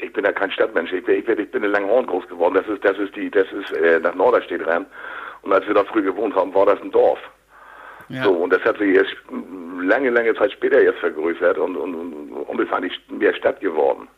Ich, 0.00 0.12
bin 0.12 0.24
ja 0.24 0.32
kein 0.32 0.50
Stadtmensch. 0.50 0.92
Ich 0.92 1.04
bin, 1.04 1.18
ich 1.20 1.24
bin, 1.24 1.38
ich 1.38 1.50
bin 1.52 1.62
in 1.62 1.70
Langhorn 1.70 2.06
groß 2.06 2.26
geworden. 2.28 2.54
Das 2.54 2.66
ist, 2.66 2.84
das 2.84 2.98
ist 2.98 3.14
die, 3.14 3.30
das 3.30 3.46
ist 3.52 3.70
äh, 3.76 4.00
nach 4.00 4.14
Norderstedt 4.14 4.66
rein. 4.66 4.86
Und 5.42 5.52
als 5.52 5.66
wir 5.68 5.74
da 5.74 5.84
früh 5.84 6.02
gewohnt 6.02 6.34
haben, 6.34 6.52
war 6.52 6.66
das 6.66 6.80
ein 6.82 6.90
Dorf. 6.90 7.20
Ja. 8.08 8.24
So, 8.24 8.30
und 8.32 8.52
das 8.52 8.62
hat 8.64 8.78
sich 8.78 8.98
mm, 9.30 9.82
lange, 9.82 10.10
lange 10.10 10.34
Zeit 10.34 10.50
später 10.52 10.82
jetzt 10.82 10.98
vergrößert 10.98 11.58
und, 11.58 11.76
und, 11.76 11.94
und, 11.94 12.32
und 12.32 12.60
ist 12.60 12.72
eigentlich 12.72 12.98
mehr 13.08 13.34
Stadt 13.34 13.60
geworden. 13.60 14.08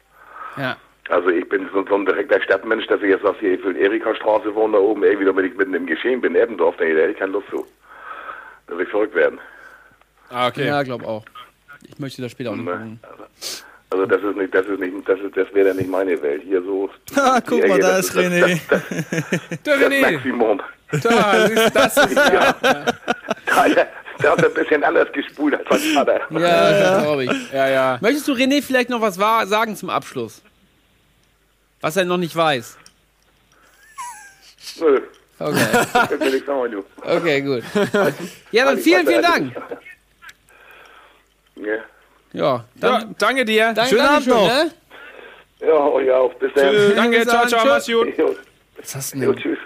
Ja. 0.59 0.77
Also 1.11 1.31
ich 1.31 1.49
bin 1.49 1.69
so, 1.73 1.85
so 1.87 1.95
ein 1.95 2.05
direkter 2.05 2.41
Stadtmensch, 2.43 2.87
dass 2.87 3.01
ich 3.01 3.09
jetzt 3.09 3.23
sage, 3.23 3.37
hier, 3.41 3.63
will 3.65 3.77
Erika-Straße 3.77 4.55
wohnen 4.55 4.75
da 4.75 4.79
oben, 4.79 5.03
irgendwie, 5.05 5.25
damit 5.25 5.47
ich 5.47 5.57
mitten 5.57 5.73
im 5.75 5.87
Geschehen 5.87 6.21
bin, 6.21 6.35
Eppendorf, 6.35 6.77
da 6.77 6.85
hätte 6.85 7.01
ich 7.13 7.17
keine 7.19 7.33
Lust 7.33 7.49
zu. 7.51 7.67
Da 8.67 8.77
will 8.77 8.85
ich 8.85 8.91
verrückt 8.91 9.15
werden. 9.15 9.39
Ah, 10.29 10.49
okay. 10.49 10.67
Ja, 10.67 10.83
glaub 10.83 11.07
auch. 11.07 11.25
Ich 11.89 11.99
möchte 11.99 12.21
da 12.21 12.29
später 12.29 12.51
auch 12.51 12.57
nicht 12.57 12.67
Ne? 12.67 12.73
wohnen. 12.73 13.01
Also 13.91 14.05
das 14.05 14.23
ist 14.23 14.37
nicht, 14.37 14.55
das 14.55 14.67
ist 14.67 14.79
nicht, 14.81 14.93
das 15.09 15.19
ist, 15.21 15.35
das 15.35 15.47
wäre 15.55 15.69
dann 15.69 15.79
nicht 15.79 15.89
meine 15.89 16.21
Welt. 16.21 16.43
Hier 16.45 16.61
so. 16.63 16.91
Ah, 17.17 17.41
die 17.41 17.47
guck 17.49 17.67
mal, 17.67 17.79
da 17.81 17.97
das 17.97 18.01
ist 18.11 18.17
René. 18.19 18.61
Das, 18.69 18.83
das, 18.91 19.63
Der 19.65 19.79
das 19.79 19.89
René, 19.89 20.13
Maximum. 20.13 20.61
da, 20.91 21.49
du, 21.49 21.71
das 21.73 21.97
ist 21.97 22.15
Ja. 22.33 22.55
Da, 22.61 23.87
der 24.23 24.33
hat 24.33 24.45
ein 24.45 24.53
bisschen 24.55 24.85
anders 24.85 25.11
gespult 25.13 25.55
als 25.55 25.67
mein 25.71 25.81
Vater. 25.95 26.21
Ja, 26.31 26.71
das 26.71 27.03
glaube 27.05 27.25
ich. 27.25 27.53
Ja, 27.53 27.69
ja. 27.71 27.99
Möchtest 28.03 28.29
du 28.29 28.33
René 28.33 28.63
vielleicht 28.63 28.91
noch 28.91 29.01
was 29.01 29.19
wa- 29.19 29.47
sagen 29.47 29.75
zum 29.75 29.89
Abschluss? 29.89 30.43
Was 31.81 31.97
er 31.97 32.05
noch 32.05 32.17
nicht 32.19 32.35
weiß. 32.35 32.77
Nö, 34.81 35.01
Okay, 35.41 35.65
okay, 37.05 37.41
gut. 37.43 37.63
Ja, 38.51 38.65
dann 38.65 38.79
vielen, 38.79 39.07
vielen 39.07 39.23
Dank. 39.23 39.55
Ja, 41.55 41.63
Ja, 41.63 41.75
ja 42.35 42.65
dann, 42.75 43.15
danke 43.19 43.45
dir. 43.45 43.73
danke, 43.73 43.91
Schönen 43.91 44.07
Abend 44.07 44.27
noch. 44.27 44.49
Ne? 44.49 44.71
ja 45.61 45.73
euch 45.73 46.11
auch. 46.11 46.35
Bis 46.35 46.53
dann. 46.55 46.71
Tschüss. 46.71 46.95
Danke, 46.97 47.23
ciao, 47.27 47.41
dann, 47.41 47.49
ciao, 47.49 47.61
tschüss. 47.61 47.71
mach's 47.71 47.87
gut. 48.17 48.37
Was 48.79 48.95
hast 48.95 49.15
du 49.15 49.19
jo, 49.19 49.33
denn? 49.33 49.43
tschüss. 49.43 49.59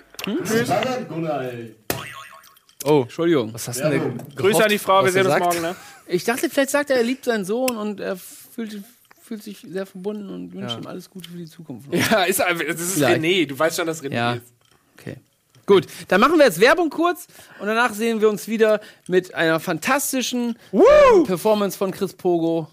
Oh, 2.85 3.03
Entschuldigung. 3.03 3.55
was 3.55 3.69
hast 3.69 3.81
du 3.81 3.89
denn? 3.91 4.23
Grüße 4.37 4.63
an 4.63 4.69
die 4.69 4.79
Frau, 4.79 5.05
wir 5.05 5.13
sehen 5.13 5.27
uns 5.27 5.39
morgen, 5.39 5.63
ne? 5.63 5.77
Ich 6.07 6.25
dachte, 6.25 6.51
vielleicht 6.51 6.71
sagt 6.71 6.91
er, 6.91 6.97
er 6.97 7.03
liebt 7.03 7.25
seinen 7.25 7.45
Sohn 7.45 7.77
und 7.77 8.01
er 8.01 8.17
fühlt, 8.17 8.83
fühlt 9.23 9.43
sich 9.43 9.59
sehr 9.67 9.87
verbunden 9.87 10.29
und 10.31 10.53
wünscht 10.53 10.75
Ja. 10.75 10.79
ihm 10.81 10.87
alles 10.87 11.09
Gute 11.09 11.31
für 11.31 11.37
die 11.39 11.47
Zukunft. 11.47 11.89
Ja, 11.93 12.25
ist, 12.25 12.41
das 12.41 12.81
ist 12.81 12.95
Vielleicht. 12.95 13.23
René. 13.23 13.47
Du 13.47 13.59
weißt 13.59 13.77
schon, 13.77 13.87
dass 13.87 14.03
René 14.03 14.15
Ja. 14.15 14.33
ist. 14.35 14.53
Okay. 14.99 15.17
Gut, 15.65 15.87
dann 16.09 16.21
machen 16.21 16.39
wir 16.39 16.45
jetzt 16.45 16.61
Werbung 16.61 16.91
kurz 16.91 17.27
und 17.61 17.67
danach 17.69 17.93
sehen 17.95 18.21
wir 18.21 18.29
uns 18.29 18.49
wieder 18.49 18.81
mit 19.07 19.33
einer 19.35 19.61
fantastischen 19.61 20.59
ähm, 20.73 21.25
Performance 21.25 21.79
von 21.79 21.93
Chris 21.93 22.13
Pogo 22.15 22.69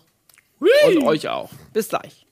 und 0.87 1.03
euch 1.03 1.29
auch. 1.29 1.51
Bis 1.71 1.87
gleich. 1.89 2.25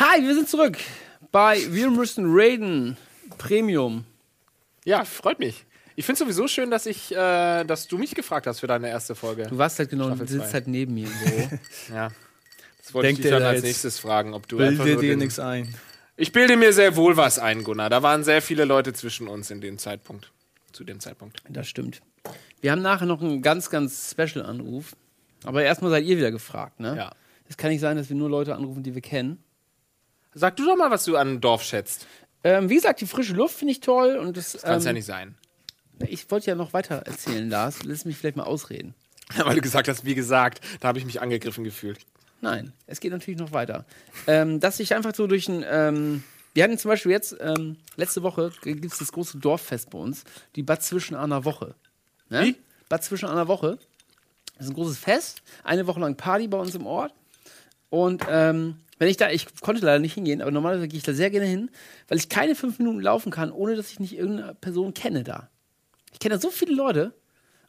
Hi, 0.00 0.22
wir 0.22 0.32
sind 0.32 0.48
zurück 0.48 0.78
bei 1.32 1.60
Wir 1.70 1.90
müssen 1.90 2.26
raiden 2.28 2.96
Premium. 3.36 4.04
Ja, 4.84 5.04
freut 5.04 5.40
mich. 5.40 5.64
Ich 5.96 6.06
finde 6.06 6.20
sowieso 6.20 6.46
schön, 6.46 6.70
dass 6.70 6.86
ich, 6.86 7.10
äh, 7.10 7.64
dass 7.64 7.88
du 7.88 7.98
mich 7.98 8.14
gefragt 8.14 8.46
hast 8.46 8.60
für 8.60 8.68
deine 8.68 8.88
erste 8.88 9.16
Folge. 9.16 9.48
Du 9.48 9.58
warst 9.58 9.76
halt 9.80 9.90
genau, 9.90 10.08
du 10.10 10.24
sitzt 10.24 10.54
halt 10.54 10.68
neben 10.68 10.94
mir 10.94 11.08
im 11.08 11.12
Büro. 11.18 11.58
Ja. 11.92 12.10
Das 12.80 12.94
wollte 12.94 13.08
Denkt 13.08 13.18
ich 13.18 13.22
dich 13.24 13.32
dann 13.32 13.42
da 13.42 13.48
als 13.48 13.64
nächstes 13.64 13.98
fragen, 13.98 14.34
ob 14.34 14.46
du 14.46 14.60
einfach 14.60 14.84
Bilde 14.84 15.00
dir 15.00 15.08
den, 15.10 15.18
nichts 15.18 15.40
ein. 15.40 15.74
Ich 16.16 16.30
bilde 16.30 16.56
mir 16.56 16.72
sehr 16.72 16.94
wohl 16.94 17.16
was 17.16 17.40
ein, 17.40 17.64
Gunnar. 17.64 17.90
Da 17.90 18.00
waren 18.00 18.22
sehr 18.22 18.40
viele 18.40 18.66
Leute 18.66 18.92
zwischen 18.92 19.26
uns 19.26 19.50
in 19.50 19.60
dem 19.60 19.78
Zeitpunkt. 19.78 20.30
Zu 20.70 20.84
dem 20.84 21.00
Zeitpunkt. 21.00 21.42
Das 21.48 21.66
stimmt. 21.66 22.02
Wir 22.60 22.70
haben 22.70 22.82
nachher 22.82 23.06
noch 23.06 23.20
einen 23.20 23.42
ganz, 23.42 23.68
ganz 23.68 24.12
Special-Anruf. 24.12 24.94
Aber 25.42 25.64
erstmal 25.64 25.90
seid 25.90 26.04
ihr 26.04 26.18
wieder 26.18 26.30
gefragt, 26.30 26.78
ne? 26.78 26.96
Ja. 26.96 27.12
Es 27.48 27.56
kann 27.56 27.70
nicht 27.70 27.80
sein, 27.80 27.96
dass 27.96 28.08
wir 28.08 28.16
nur 28.16 28.30
Leute 28.30 28.54
anrufen, 28.54 28.84
die 28.84 28.94
wir 28.94 29.02
kennen. 29.02 29.42
Sag 30.34 30.56
du 30.56 30.66
doch 30.66 30.76
mal, 30.76 30.90
was 30.90 31.04
du 31.04 31.16
an 31.16 31.40
Dorf 31.40 31.62
schätzt. 31.62 32.06
Ähm, 32.44 32.68
wie 32.68 32.76
gesagt, 32.76 33.00
die 33.00 33.06
frische 33.06 33.34
Luft 33.34 33.56
finde 33.56 33.72
ich 33.72 33.80
toll 33.80 34.16
und 34.16 34.36
das. 34.36 34.52
Das 34.52 34.62
kann 34.62 34.78
es 34.78 34.84
ähm, 34.84 34.88
ja 34.88 34.92
nicht 34.92 35.06
sein. 35.06 35.34
Ich 36.06 36.30
wollte 36.30 36.46
ja 36.46 36.54
noch 36.54 36.72
weiter 36.72 36.96
erzählen, 36.96 37.48
Lars. 37.50 37.82
Lass 37.82 38.04
mich 38.04 38.16
vielleicht 38.16 38.36
mal 38.36 38.44
ausreden. 38.44 38.94
Weil 39.36 39.56
du 39.56 39.60
gesagt 39.60 39.88
hast, 39.88 40.04
wie 40.04 40.14
gesagt, 40.14 40.60
da 40.80 40.88
habe 40.88 40.98
ich 40.98 41.04
mich 41.04 41.20
angegriffen 41.20 41.64
gefühlt. 41.64 41.98
Nein, 42.40 42.72
es 42.86 43.00
geht 43.00 43.10
natürlich 43.10 43.40
noch 43.40 43.52
weiter. 43.52 43.84
Ähm, 44.26 44.60
dass 44.60 44.78
ich 44.80 44.94
einfach 44.94 45.14
so 45.14 45.26
durch 45.26 45.48
ein. 45.48 45.64
Ähm, 45.68 46.22
wir 46.54 46.64
hatten 46.64 46.78
zum 46.78 46.88
Beispiel 46.88 47.12
jetzt, 47.12 47.36
ähm, 47.40 47.76
letzte 47.96 48.22
Woche 48.22 48.52
gibt 48.62 48.84
es 48.84 48.98
das 48.98 49.12
große 49.12 49.38
Dorffest 49.38 49.90
bei 49.90 49.98
uns, 49.98 50.24
die 50.56 50.62
Bad 50.62 50.82
zwischen 50.82 51.14
einer 51.14 51.44
Woche. 51.44 51.74
Ne? 52.30 52.46
Wie? 52.46 52.56
Bad 52.88 53.04
zwischen 53.04 53.28
einer 53.28 53.48
Woche. 53.48 53.78
Das 54.56 54.66
ist 54.66 54.72
ein 54.72 54.74
großes 54.74 54.98
Fest, 54.98 55.42
eine 55.62 55.86
Woche 55.86 56.00
lang 56.00 56.16
Party 56.16 56.48
bei 56.48 56.58
uns 56.58 56.74
im 56.74 56.86
Ort. 56.86 57.12
Und 57.90 58.24
ähm, 58.28 58.80
wenn 58.98 59.08
ich 59.08 59.16
da, 59.16 59.30
ich 59.30 59.46
konnte 59.60 59.84
leider 59.84 59.98
nicht 59.98 60.14
hingehen, 60.14 60.40
aber 60.42 60.50
normalerweise 60.50 60.88
gehe 60.88 60.98
ich 60.98 61.04
da 61.04 61.12
sehr 61.12 61.30
gerne 61.30 61.46
hin, 61.46 61.70
weil 62.08 62.18
ich 62.18 62.28
keine 62.28 62.54
fünf 62.54 62.78
Minuten 62.78 63.00
laufen 63.00 63.30
kann, 63.30 63.52
ohne 63.52 63.76
dass 63.76 63.90
ich 63.90 64.00
nicht 64.00 64.16
irgendeine 64.16 64.54
Person 64.54 64.94
kenne 64.94 65.22
da. 65.24 65.48
Ich 66.12 66.18
kenne 66.18 66.34
da 66.34 66.40
so 66.40 66.50
viele 66.50 66.74
Leute 66.74 67.14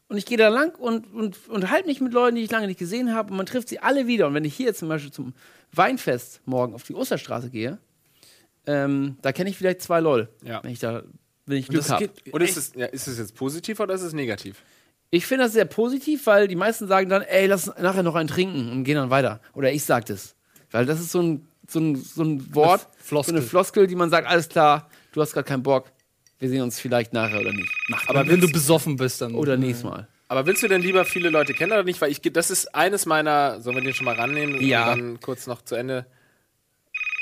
und 0.08 0.18
ich 0.18 0.26
gehe 0.26 0.38
da 0.38 0.48
lang 0.50 0.76
und, 0.76 1.14
und 1.14 1.48
unterhalte 1.50 1.88
mich 1.88 2.02
mit 2.02 2.14
Leuten, 2.14 2.36
die 2.36 2.44
ich 2.44 2.52
lange 2.52 2.68
nicht 2.68 2.80
gesehen 2.80 3.14
habe 3.14 3.32
und 3.32 3.38
man 3.38 3.46
trifft 3.46 3.70
sie 3.70 3.80
alle 3.80 4.08
wieder. 4.08 4.28
Und 4.28 4.34
wenn 4.34 4.46
ich 4.46 4.56
hier 4.56 4.68
jetzt 4.68 4.80
zum 4.80 4.90
Beispiel 4.90 5.12
zum 5.12 5.34
Weinfest 5.74 6.42
morgen 6.46 6.74
auf 6.74 6.84
die 6.84 6.96
Osterstraße 6.96 7.50
gehe, 7.50 7.78
ähm, 8.66 9.18
da 9.22 9.32
kenne 9.32 9.50
ich 9.50 9.58
vielleicht 9.58 9.82
zwei 9.82 10.00
Leute, 10.00 10.30
Ja. 10.44 10.64
wenn 10.64 10.72
ich 10.72 10.80
da, 10.80 11.04
wenn 11.46 11.58
ich 11.58 11.70
Und, 11.70 11.76
Glück 11.76 11.90
habe. 11.90 12.10
und 12.32 12.42
ist, 12.42 12.58
es, 12.58 12.72
ja, 12.76 12.86
ist 12.88 13.08
es 13.08 13.18
jetzt 13.18 13.36
positiv 13.36 13.80
oder 13.80 13.94
ist 13.94 14.02
es 14.02 14.14
negativ? 14.14 14.62
Ich 15.12 15.26
finde 15.26 15.46
das 15.46 15.54
sehr 15.54 15.66
positiv, 15.66 16.28
weil 16.28 16.48
die 16.48 16.56
meisten 16.56 16.88
sagen 16.88 17.10
dann, 17.10 17.24
ey, 17.24 17.48
lass 17.48 17.66
nachher 17.80 18.04
noch 18.04 18.14
einen 18.16 18.28
trinken 18.30 18.72
und 18.72 18.84
gehen 18.84 18.96
dann 18.96 19.10
weiter. 19.10 19.42
Oder 19.54 19.72
ich 19.72 19.84
sag 19.84 20.06
das. 20.06 20.36
Weil 20.72 20.86
das 20.86 21.00
ist 21.00 21.12
so 21.12 21.22
ein, 21.22 21.48
so 21.68 21.80
ein, 21.80 21.96
so 21.96 22.24
ein 22.24 22.54
Wort, 22.56 22.88
Floskel. 23.04 23.34
so 23.36 23.40
eine 23.40 23.48
Floskel, 23.48 23.88
die 23.88 23.96
man 23.96 24.10
sagt, 24.10 24.28
alles 24.28 24.50
klar, 24.50 24.90
du 25.14 25.22
hast 25.22 25.34
gerade 25.34 25.48
keinen 25.48 25.64
Bock, 25.64 25.92
wir 26.40 26.50
sehen 26.50 26.62
uns 26.62 26.80
vielleicht 26.80 27.14
nachher 27.14 27.42
oder 27.42 27.52
nicht. 27.54 27.72
Aber 28.08 28.28
wenn 28.28 28.40
du 28.40 28.52
besoffen 28.52 28.96
bist, 28.96 29.22
dann. 29.22 29.36
Oder 29.36 29.58
nächstes 29.58 29.84
Mal. 29.84 30.08
Aber 30.30 30.46
willst 30.46 30.62
du 30.62 30.68
denn 30.68 30.82
lieber 30.82 31.06
viele 31.06 31.30
Leute 31.30 31.54
kennen 31.54 31.72
oder 31.72 31.84
nicht? 31.84 32.00
Weil 32.02 32.12
ich, 32.12 32.22
das 32.22 32.52
ist 32.52 32.76
eines 32.76 33.06
meiner, 33.08 33.62
sollen 33.62 33.76
wir 33.78 33.84
den 33.84 33.94
schon 33.96 34.06
mal 34.06 34.16
rannehmen 34.16 34.62
Ja. 34.62 34.94
und 34.94 35.00
dann 35.00 35.20
kurz 35.20 35.48
noch 35.48 35.64
zu 35.64 35.76
Ende. 35.76 36.06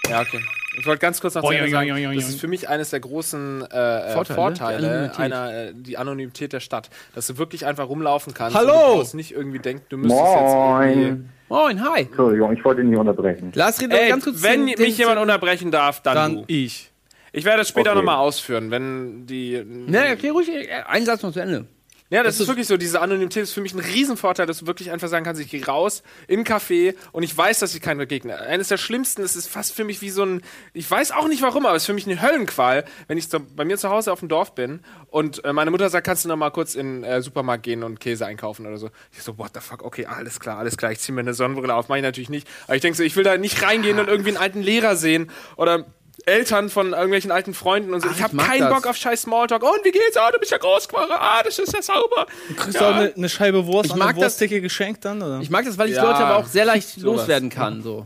Ja, 0.10 0.22
okay. 0.22 0.42
Ich 0.78 0.86
wollte 0.86 1.00
ganz 1.00 1.20
kurz 1.22 1.34
noch 1.34 1.44
zu 1.44 1.52
Ende 1.52 1.72
sagen, 1.72 2.16
das 2.16 2.30
ist 2.30 2.40
für 2.40 2.48
mich 2.48 2.70
eines 2.70 2.92
der 2.92 3.00
großen 3.00 3.62
äh, 3.62 4.10
äh, 4.10 4.14
Vorteile, 4.14 4.36
Vorteile, 4.36 4.80
die 4.80 4.86
Anonymität. 4.86 5.20
einer, 5.20 5.54
äh, 5.54 5.74
die 5.74 5.98
Anonymität 5.98 6.54
der 6.54 6.60
Stadt. 6.60 6.90
Dass 7.16 7.28
du 7.28 7.38
wirklich 7.38 7.66
einfach 7.66 7.88
rumlaufen 7.90 8.34
kannst. 8.34 8.56
Hallo! 8.56 8.74
Und 8.74 8.80
du 8.92 8.98
brauchst 8.98 9.16
nicht 9.16 9.32
irgendwie 9.32 9.60
denken, 9.60 9.86
du 9.90 9.98
müsstest 9.98 10.22
jetzt 10.24 10.36
irgendwie... 10.36 11.30
Moin. 11.50 11.82
Hi. 11.82 12.02
Entschuldigung, 12.02 12.52
ich 12.54 12.64
wollte 12.66 12.84
nicht 12.84 12.98
unterbrechen. 12.98 13.52
Red 13.82 13.92
doch 13.92 13.98
Ey, 13.98 14.10
ganz 14.10 14.24
kurz 14.26 14.44
wenn 14.44 14.66
den- 14.66 14.66
mich 14.66 14.76
den- 14.76 14.96
jemand 14.96 15.20
unterbrechen 15.20 15.72
darf, 15.72 16.02
dann, 16.02 16.16
Dann 16.16 16.36
du. 16.38 16.44
ich. 16.48 16.92
Ich 17.32 17.46
werde 17.46 17.62
es 17.62 17.70
später 17.70 17.92
Okay. 17.92 18.00
nochmal 18.00 18.18
ausführen, 18.18 18.72
wenn 18.72 19.26
die... 19.28 19.62
Ne, 19.66 19.98
erklär 20.08 20.32
ruhig 20.34 20.50
äh, 20.50 20.68
einen 20.88 21.06
Satz 21.06 21.22
noch 21.24 21.32
zu 21.32 21.40
Ende. 21.40 21.66
Ja, 22.10 22.24
das, 22.24 22.40
ist 22.40 22.48
wirklich 22.48 22.68
so. 22.68 22.78
Diese 22.78 23.02
Anonymität 23.02 23.44
ist 23.44 23.52
für 23.52 23.60
mich 23.60 23.74
ein 23.74 23.80
Riesenvorteil, 23.80 24.46
dass 24.46 24.60
du 24.60 24.68
wirklich 24.68 24.92
einfach 24.92 25.10
sagen 25.10 25.26
kannst, 25.26 25.42
ich 25.42 25.50
gehe 25.50 25.66
raus 25.66 26.04
in 26.28 26.40
ein 26.40 26.46
Café 26.46 26.96
und 27.12 27.24
ich 27.24 27.38
weiß, 27.38 27.60
dass 27.60 27.76
ich 27.76 27.82
keinen 27.82 27.98
begegne. 27.98 28.40
Eines 28.40 28.70
der 28.70 28.78
schlimmsten, 28.78 29.24
das 29.24 29.36
ist 29.36 29.50
fast 29.50 29.74
für 29.74 29.84
mich 29.84 30.02
wie 30.02 30.10
so 30.10 30.24
ein, 30.24 30.42
ich 30.72 30.90
weiß 30.90 31.12
auch 31.12 31.28
nicht 31.28 31.42
warum, 31.42 31.66
aber 31.66 31.76
es 31.76 31.84
ist 31.84 31.88
für 31.88 31.94
mich 31.94 32.08
eine 32.08 32.22
Höllenqual, 32.22 32.86
wenn 33.08 33.18
ich 33.18 33.28
so, 33.28 33.40
bei 33.40 33.66
mir 33.66 33.78
zu 33.78 33.90
Hause 33.90 34.14
auf 34.14 34.20
dem 34.20 34.30
Dorf 34.30 34.56
bin 34.56 34.80
und 35.08 35.44
äh, 35.44 35.52
meine 35.52 35.70
Mutter 35.70 35.90
sagt, 35.90 36.08
kannst 36.08 36.24
du 36.24 36.30
noch 36.30 36.38
mal 36.38 36.50
kurz 36.50 36.76
in 36.76 37.02
den 37.02 37.04
äh, 37.04 37.22
Supermarkt 37.22 37.64
gehen 37.64 37.84
und 37.84 38.00
Käse 38.00 38.26
einkaufen 38.26 38.66
oder 38.66 38.78
so. 38.78 38.90
Ich 39.12 39.22
so, 39.22 39.38
what 39.38 39.52
the 39.54 39.60
fuck, 39.60 39.84
okay, 39.84 40.06
alles 40.06 40.40
klar, 40.40 40.60
alles 40.60 40.78
klar, 40.78 40.94
ich 40.94 41.00
ziehe 41.00 41.14
mir 41.14 41.22
eine 41.22 41.34
Sonnenbrille 41.34 41.76
auf, 41.76 41.90
mache 41.90 42.00
ich 42.00 42.04
natürlich 42.04 42.30
nicht. 42.30 42.48
Aber 42.68 42.78
ich 42.78 42.82
denke 42.82 42.96
so, 42.96 43.04
ich 43.04 43.18
will 43.18 43.26
da 43.26 43.38
nicht 43.38 43.62
reingehen 43.62 44.00
und 44.00 44.08
irgendwie 44.08 44.30
einen 44.30 44.38
alten 44.38 44.62
Lehrer 44.62 44.96
sehen 44.96 45.30
oder 45.58 45.86
Eltern 46.28 46.70
von 46.70 46.92
irgendwelchen 46.92 47.32
alten 47.32 47.54
Freunden 47.54 47.94
und 47.94 48.02
so. 48.02 48.08
Ah, 48.08 48.12
ich 48.12 48.18
ich 48.18 48.24
habe 48.24 48.38
keinen 48.38 48.60
das. 48.62 48.74
Bock 48.74 48.86
auf 48.88 48.98
scheiß 48.98 49.22
Smalltalk. 49.24 49.64
Und 49.64 49.80
wie 49.84 49.92
geht's? 49.92 50.18
Ah, 50.18 50.30
du 50.32 50.40
bist 50.40 50.52
ja 50.52 50.58
groß 50.58 50.88
geworden. 50.90 51.10
Ah, 51.12 51.42
das 51.44 51.58
ist 51.58 51.74
ja 51.74 51.82
sauber. 51.82 52.28
Du 52.50 52.56
kriegst 52.56 52.80
Ja. 52.80 52.90
auch 52.90 52.96
eine, 52.96 53.14
eine 53.16 53.30
Scheibe 53.30 53.66
Wurst 53.66 53.88
Ich 53.88 53.94
an 53.94 54.00
mag 54.00 54.10
eine 54.10 54.16
das- 54.20 54.24
Wurstdecke 54.34 54.60
geschenkt 54.62 55.06
dann, 55.06 55.22
oder? 55.22 55.40
Ich 55.42 55.50
mag 55.50 55.64
das, 55.66 55.78
weil 55.78 55.90
ich 55.90 55.96
Ja, 55.96 56.04
Leute 56.04 56.18
aber 56.20 56.36
auch 56.38 56.46
sehr 56.46 56.66
leicht 56.66 56.90
sowas. 56.90 57.04
loswerden 57.22 57.50
kann. 57.50 57.82
So. 57.82 58.06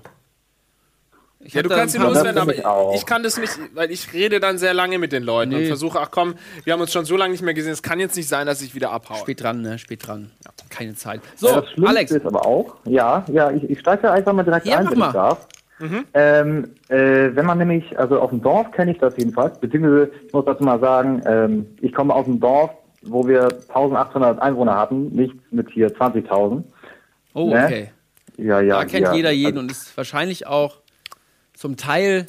Ich 1.44 1.56
Ja, 1.56 1.64
du 1.64 1.70
kannst 1.70 1.96
ihn 1.96 2.02
paar- 2.02 2.12
loswerden, 2.12 2.40
aber 2.40 2.54
ich 2.54 2.62
ich 3.02 3.06
kann 3.08 3.24
das 3.24 3.38
nicht, 3.40 3.52
weil 3.74 3.90
ich 3.90 4.14
rede 4.14 4.40
dann 4.40 4.60
sehr 4.60 4.76
lange 4.76 5.00
mit 5.00 5.12
den 5.12 5.24
Leuten 5.24 5.56
und 5.56 5.62
Nee. 5.62 5.66
versuche, 5.68 6.00
ach 6.00 6.10
komm, 6.12 6.36
wir 6.64 6.74
haben 6.74 6.82
uns 6.82 6.92
schon 6.94 7.06
so 7.06 7.18
lange 7.18 7.32
nicht 7.32 7.42
mehr 7.42 7.56
gesehen, 7.56 7.72
es 7.72 7.82
kann 7.82 8.00
jetzt 8.00 8.16
nicht 8.16 8.30
sein, 8.30 8.46
dass 8.46 8.62
ich 8.62 8.76
wieder 8.76 8.92
abhaue. 8.92 9.18
Spät 9.18 9.42
dran, 9.42 9.62
ne? 9.62 9.80
Spät 9.80 10.06
dran. 10.06 10.30
Ja, 10.46 10.52
keine 10.70 10.94
Zeit. 10.94 11.22
So, 11.38 11.48
Ja, 11.48 11.62
das 11.76 11.86
Alex. 11.90 12.12
ist 12.12 12.26
aber 12.28 12.46
auch, 12.46 12.76
ja, 12.86 13.26
ja, 13.32 13.50
ich, 13.50 13.64
ich 13.68 13.80
steige 13.80 14.12
einfach 14.12 14.34
mal 14.34 14.44
direkt 14.44 14.68
Ja, 14.68 14.78
ein, 14.78 14.92
wenn 14.92 15.00
mal. 15.00 15.08
ich 15.08 15.14
darf. 15.14 15.48
Mhm. 15.82 16.06
Ähm, 16.14 16.64
äh, 16.90 17.36
wenn 17.36 17.46
man 17.46 17.58
nämlich, 17.58 17.98
also 17.98 18.20
auf 18.22 18.30
dem 18.30 18.42
Dorf 18.42 18.72
kenne 18.72 18.92
ich 18.92 19.00
das 19.00 19.18
jedenfalls, 19.18 19.60
beziehungsweise 19.60 20.12
ich 20.28 20.34
muss 20.34 20.46
dazu 20.46 20.64
mal 20.64 20.80
sagen, 20.80 21.22
ähm, 21.26 21.66
ich 21.82 21.92
komme 21.94 22.14
aus 22.14 22.26
einem 22.28 22.40
Dorf, 22.40 22.72
wo 23.02 23.28
wir 23.28 23.44
1800 23.70 24.40
Einwohner 24.42 24.78
hatten, 24.78 25.08
nicht 25.10 25.34
mit 25.52 25.70
hier 25.72 25.90
20.000. 25.90 26.64
Oh, 27.34 27.50
Ne? 27.50 27.64
okay. 27.66 27.92
Ja, 28.38 28.62
ja. 28.62 28.78
Da 28.78 28.86
kennt 28.86 29.08
ja. 29.08 29.14
jeder 29.14 29.32
jeden 29.32 29.58
Also, 29.58 29.60
und 29.62 29.72
ist 29.72 29.98
wahrscheinlich 29.98 30.48
auch 30.48 30.78
zum 31.54 31.78
Teil 31.78 32.26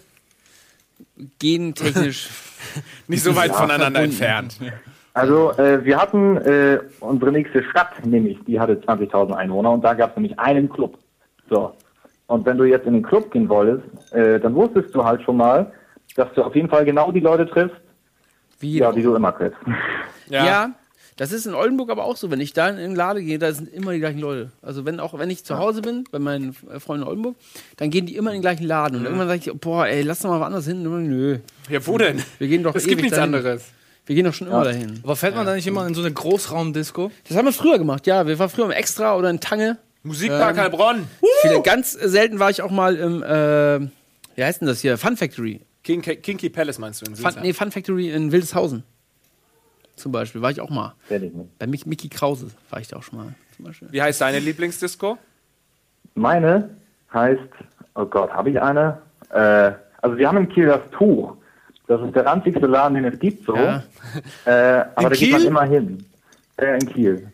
gentechnisch 1.39 2.29
Nicht 3.09 3.23
so 3.23 3.35
weit 3.37 3.51
Ja, 3.51 3.55
voneinander 3.55 4.01
entfernt. 4.01 4.59
Also 5.15 5.53
äh, 5.59 5.85
wir 5.85 5.99
hatten 6.01 6.37
äh, 6.39 6.79
unsere 7.01 7.33
nächste 7.33 7.63
Stadt, 7.65 8.05
nämlich, 8.07 8.39
die 8.47 8.59
hatte 8.59 8.75
20.000 8.75 9.33
Einwohner 9.33 9.73
und 9.73 9.83
da 9.83 9.95
gab 9.95 10.11
es 10.11 10.17
nämlich 10.17 10.39
einen 10.39 10.71
Club. 10.71 10.97
So. 11.51 11.75
Und 12.33 12.47
wenn 12.47 12.57
du 12.57 12.65
jetzt 12.65 12.87
in 12.87 12.95
den 12.95 13.03
Club 13.03 13.31
gehen 13.31 13.47
wolltest, 13.51 13.85
äh, 14.15 14.41
dann 14.41 14.55
wusstest 14.55 14.95
du 14.95 15.05
halt 15.05 15.23
schon 15.23 15.37
mal, 15.37 15.71
dass 16.17 16.33
du 16.33 16.43
auf 16.43 16.57
jeden 16.57 16.71
Fall 16.71 16.87
genau 16.87 17.13
die 17.13 17.21
Leute 17.21 17.47
triffst, 17.47 17.77
wie 18.59 18.79
ja, 18.79 18.91
die 18.91 19.03
du 19.03 19.15
immer 19.15 19.37
triffst. 19.37 19.59
Ja. 20.31 20.71
das 21.19 21.31
ist 21.31 21.45
in 21.45 21.53
Oldenburg 21.53 21.91
aber 21.91 22.05
auch 22.05 22.17
so. 22.17 22.31
Wenn 22.31 22.41
ich 22.41 22.55
da 22.55 22.69
in 22.69 22.77
den 22.79 22.95
Laden 22.95 23.27
gehe, 23.27 23.39
da 23.39 23.53
sind 23.53 23.69
immer 23.71 23.93
die 23.93 23.99
gleichen 23.99 24.21
Leute. 24.21 24.51
Also 24.63 24.87
wenn 24.87 24.99
auch 24.99 25.19
wenn 25.19 25.29
ich 25.29 25.45
zu 25.45 25.59
Hause 25.59 25.83
bin, 25.83 26.05
bei 26.11 26.19
meinen 26.19 26.57
äh, 26.73 26.81
Freunden 26.81 27.03
in 27.03 27.09
Oldenburg, 27.09 27.37
dann 27.77 27.91
gehen 27.91 28.07
die 28.07 28.17
immer 28.17 28.31
in 28.31 28.37
den 28.37 28.41
gleichen 28.41 28.65
Laden. 28.65 28.97
Und 28.97 29.05
irgendwann 29.05 29.29
sage 29.29 29.41
ich, 29.45 29.61
boah, 29.61 29.87
ey, 29.87 30.01
lass 30.01 30.21
doch 30.21 30.31
mal 30.31 30.41
woanders 30.41 30.65
hin. 30.65 30.83
Nö. 30.83 31.39
Ja, 31.69 31.87
wo 31.87 31.99
denn? 31.99 32.23
Wir 32.39 32.49
gehen 32.49 32.63
doch 32.63 32.75
Es 32.75 32.87
gibt 32.87 33.03
nichts 33.03 33.15
dahin. 33.15 33.35
anderes. 33.35 33.71
Wir 34.07 34.17
gehen 34.17 34.25
doch 34.25 34.33
schon 34.33 34.47
immer 34.47 34.65
dahin. 34.65 35.01
Aber 35.03 35.17
fährt 35.17 35.35
man 35.37 35.45
da 35.45 35.55
nicht 35.55 35.67
immer 35.67 35.87
in 35.87 35.93
so 35.93 36.01
eine 36.01 36.13
Großraumdisco? 36.13 37.11
Das 37.29 37.37
haben 37.37 37.45
wir 37.45 37.53
früher 37.53 37.77
gemacht, 37.77 38.07
ja. 38.07 38.27
Wir 38.27 38.39
waren 38.39 38.49
früher 38.49 38.65
im 38.65 38.71
Extra 38.71 39.15
oder 39.17 39.29
in 39.29 39.41
Tange. 39.41 39.77
Musikpark 40.03 40.57
Ähm, 40.57 40.63
Heilbronn. 40.63 41.09
Viele, 41.43 41.63
ganz 41.63 41.93
selten 41.93 42.39
war 42.39 42.51
ich 42.51 42.63
auch 42.63 42.71
mal 42.71 42.97
im, 42.97 43.23
äh, 43.23 43.89
wie 44.37 44.45
heißt 44.45 44.61
denn 44.61 44.69
das 44.69 44.81
hier? 44.81 44.99
Fun 44.99 45.17
Factory. 45.17 45.61
King, 45.85 46.01
Kinky 46.01 46.49
Palace 46.49 46.79
meinst 46.79 47.03
du 47.03 47.11
in 47.11 47.17
Fun, 47.17 47.35
nee, 47.43 47.53
Fun 47.53 47.71
Factory 47.71 48.11
in 48.11 48.31
Wildeshausen. 48.31 48.85
Zum 49.97 50.13
Beispiel 50.13 50.41
war 50.41 50.51
ich 50.51 50.61
auch 50.61 50.71
mal. 50.71 50.95
Ich 51.09 51.21
nicht. 51.21 51.59
Bei 51.59 51.67
Mick, 51.67 51.87
Mickey 51.87 52.09
Krause 52.09 52.49
war 52.71 52.81
ich 52.81 52.89
da 52.89 52.97
auch 52.97 53.03
schon 53.03 53.19
mal. 53.19 53.35
Zum 53.57 53.67
Beispiel. 53.67 53.89
Wie 53.91 54.01
heißt 54.01 54.21
deine 54.21 54.39
Lieblingsdisco? 54.39 55.19
Meine 56.15 56.71
heißt, 57.13 57.41
oh 57.95 58.07
Gott, 58.07 58.31
habe 58.31 58.51
ich 58.51 58.61
eine? 58.61 58.99
Äh, 59.31 59.73
also 60.01 60.17
wir 60.17 60.29
haben 60.29 60.39
in 60.39 60.49
Kiel 60.49 60.67
das 60.67 60.81
Tuch. 60.93 61.37
Das 61.87 62.01
ist 62.01 62.15
der 62.15 62.25
ranzigste 62.25 62.67
Laden, 62.67 62.95
den 62.95 63.05
es 63.05 63.19
gibt, 63.19 63.45
so. 63.45 63.55
Ja. 63.55 63.83
Äh, 64.45 64.85
aber 64.95 65.11
da 65.11 65.17
geht 65.17 65.31
man 65.33 65.41
Kiel? 65.41 65.49
immer 65.49 65.65
hin. 65.65 66.05
Äh, 66.57 66.79
in 66.79 66.87
Kiel. 66.87 67.33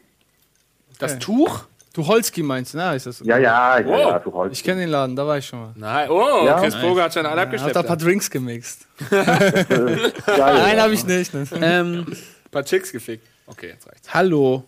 Das 0.98 1.18
Tuch? 1.18 1.66
Du 1.94 2.06
Holski 2.06 2.42
meinst 2.42 2.74
du, 2.74 2.78
ne? 2.78 2.94
Ist 2.94 3.06
das? 3.06 3.20
Ja, 3.20 3.38
ja, 3.38 3.78
ja, 3.78 3.86
Wow. 3.86 3.98
ja, 4.12 4.18
du 4.18 4.32
Holz. 4.32 4.52
Ich 4.52 4.62
kenne 4.62 4.82
den 4.82 4.90
Laden, 4.90 5.16
da 5.16 5.26
war 5.26 5.38
ich 5.38 5.46
schon 5.46 5.58
mal. 5.60 5.72
Nein. 5.74 6.08
Oh, 6.10 6.44
Ja? 6.44 6.60
Chris 6.60 6.76
Boger 6.76 7.04
hat 7.04 7.14
schon 7.14 7.24
alle 7.26 7.34
Ja, 7.36 7.40
hab 7.40 7.46
abgeschleppt. 7.48 7.76
da 7.76 7.80
ein 7.80 7.86
paar 7.86 7.96
Ein 7.96 7.98
Drinks 8.04 8.30
gemixt. 8.30 8.86
Geil, 9.10 9.24
Nein, 10.26 10.76
ja. 10.76 10.82
habe 10.82 10.94
ich 10.94 11.04
nicht. 11.06 11.34
Ne? 11.34 11.46
Ähm, 11.60 12.06
paar 12.50 12.64
Chicks 12.64 12.92
gefickt. 12.92 13.26
Okay, 13.46 13.70
jetzt 13.70 13.86
reicht's. 13.88 14.12
hallo. 14.14 14.64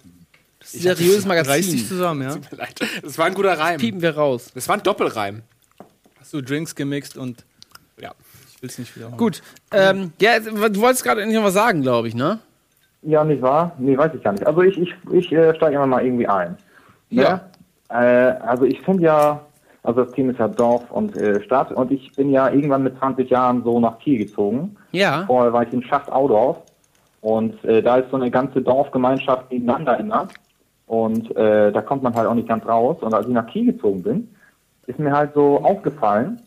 Das 0.58 0.74
ist 0.74 0.86
ein 0.86 0.96
seriöses 0.96 1.26
Reiß 1.28 1.44
dich 1.46 1.66
Magazin. 1.66 1.86
zusammen, 1.86 2.22
ja? 2.22 2.34
Tut 2.34 2.52
mir 2.52 2.58
leid. 2.58 2.80
Das 3.02 3.16
war 3.18 3.26
ein 3.26 3.34
guter 3.34 3.58
Reim. 3.58 3.78
Piepen 3.78 4.02
wir 4.02 4.16
raus. 4.16 4.50
Das 4.54 4.68
war 4.68 4.76
ein 4.76 4.82
Doppelreim. 4.82 5.42
Hast 6.18 6.32
du 6.34 6.40
Drinks 6.42 6.74
gemixt 6.74 7.16
und 7.16 7.44
Ja. 8.00 8.12
ich 8.54 8.62
will's 8.62 8.78
nicht 8.78 8.94
wiederholen. 8.96 9.16
Gut. 9.18 9.42
Ähm, 9.72 10.12
ja, 10.20 10.38
du 10.40 10.80
wolltest 10.80 11.02
gerade 11.04 11.22
endlich 11.22 11.38
noch 11.38 11.46
was 11.46 11.54
sagen, 11.54 11.82
glaube 11.82 12.08
ich, 12.08 12.14
ne? 12.14 12.40
Ja, 13.02 13.24
nicht 13.24 13.40
wahr? 13.40 13.74
Nee, 13.78 13.96
weiß 13.96 14.12
ich 14.14 14.22
gar 14.22 14.32
nicht. 14.32 14.46
Also 14.46 14.60
ich, 14.62 14.76
ich, 14.78 14.94
ich 15.12 15.32
äh, 15.32 15.54
steige 15.54 15.76
immer 15.76 15.86
mal 15.86 16.04
irgendwie 16.04 16.26
ein. 16.26 16.58
Ne? 17.10 17.22
Ja. 17.22 17.40
Äh, 17.90 18.38
also 18.40 18.64
ich 18.64 18.80
finde 18.80 19.04
ja, 19.04 19.40
also 19.82 20.04
das 20.04 20.12
Team 20.12 20.30
ist 20.30 20.38
ja 20.38 20.48
Dorf 20.48 20.90
und 20.90 21.16
äh, 21.16 21.42
Stadt 21.42 21.72
und 21.72 21.90
ich 21.90 22.12
bin 22.12 22.30
ja 22.30 22.50
irgendwann 22.50 22.82
mit 22.82 22.98
20 22.98 23.30
Jahren 23.30 23.62
so 23.64 23.80
nach 23.80 23.98
Kiel 23.98 24.18
gezogen. 24.18 24.76
Ja. 24.92 25.24
Vorher 25.26 25.52
war 25.52 25.62
ich 25.62 25.72
in 25.72 25.82
Schacht-Audorf 25.82 26.58
und 27.20 27.62
äh, 27.64 27.82
da 27.82 27.96
ist 27.96 28.10
so 28.10 28.16
eine 28.16 28.30
ganze 28.30 28.62
Dorfgemeinschaft 28.62 29.50
nebeneinander 29.50 29.98
immer 29.98 30.28
und 30.86 31.34
äh, 31.36 31.70
da 31.70 31.82
kommt 31.82 32.02
man 32.02 32.14
halt 32.14 32.26
auch 32.26 32.34
nicht 32.34 32.48
ganz 32.48 32.66
raus. 32.66 32.96
Und 33.00 33.14
als 33.14 33.26
ich 33.26 33.32
nach 33.32 33.46
Kiel 33.46 33.72
gezogen 33.72 34.02
bin, 34.02 34.28
ist 34.86 34.98
mir 34.98 35.12
halt 35.12 35.34
so 35.34 35.58
aufgefallen, 35.62 36.42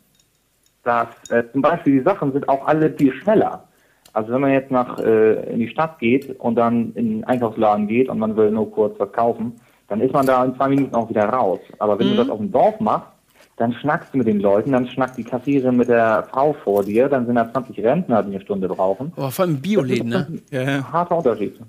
dass 0.83 1.07
äh, 1.29 1.43
zum 1.53 1.61
Beispiel 1.61 1.93
die 1.93 2.03
Sachen 2.03 2.33
sind 2.33 2.49
auch 2.49 2.67
alle 2.67 2.91
viel 2.91 3.13
schneller. 3.13 3.63
Also 4.11 4.33
wenn 4.33 4.41
man 4.41 4.51
jetzt 4.51 4.69
nach 4.69 4.99
äh, 4.99 5.51
in 5.51 5.59
die 5.59 5.69
Stadt 5.69 5.97
geht 5.97 6.39
und 6.39 6.55
dann 6.55 6.91
in 6.93 7.09
den 7.09 7.23
Einkaufsladen 7.23 7.87
geht 7.87 8.09
und 8.09 8.19
man 8.19 8.35
will 8.35 8.51
nur 8.51 8.69
kurz 8.69 8.99
was 8.99 9.11
kaufen, 9.13 9.53
dann 9.93 10.01
ist 10.01 10.11
man 10.11 10.25
da 10.25 10.43
in 10.43 10.55
zwei 10.55 10.69
Minuten 10.69 10.95
auch 10.95 11.07
wieder 11.07 11.25
raus. 11.25 11.59
Aber 11.77 11.99
wenn 11.99 12.09
du 12.09 12.15
das 12.15 12.27
auf 12.27 12.39
dem 12.39 12.51
Dorf 12.51 12.79
machst, 12.79 13.09
dann 13.57 13.73
schnackst 13.73 14.11
du 14.11 14.17
mit 14.17 14.25
den 14.25 14.39
Leuten, 14.39 14.71
dann 14.71 14.87
schnackt 14.87 15.19
die 15.19 15.23
Kassiererin 15.23 15.77
mit 15.77 15.87
der 15.87 16.27
Frau 16.31 16.53
vor 16.63 16.83
dir, 16.83 17.07
dann 17.07 17.27
sind 17.27 17.35
da 17.35 17.51
20 17.51 17.77
Rentner, 17.83 18.23
die 18.23 18.31
eine 18.31 18.41
Stunde 18.41 18.67
brauchen. 18.67 19.13
Oh, 19.15 19.29
vor 19.29 19.45
allem 19.45 19.61
Bioläden, 19.61 20.09
ne? 20.09 20.27
Ja, 20.49 20.61
ja. 20.63 20.91
Harter 20.91 21.17
Unterschied. 21.17 21.59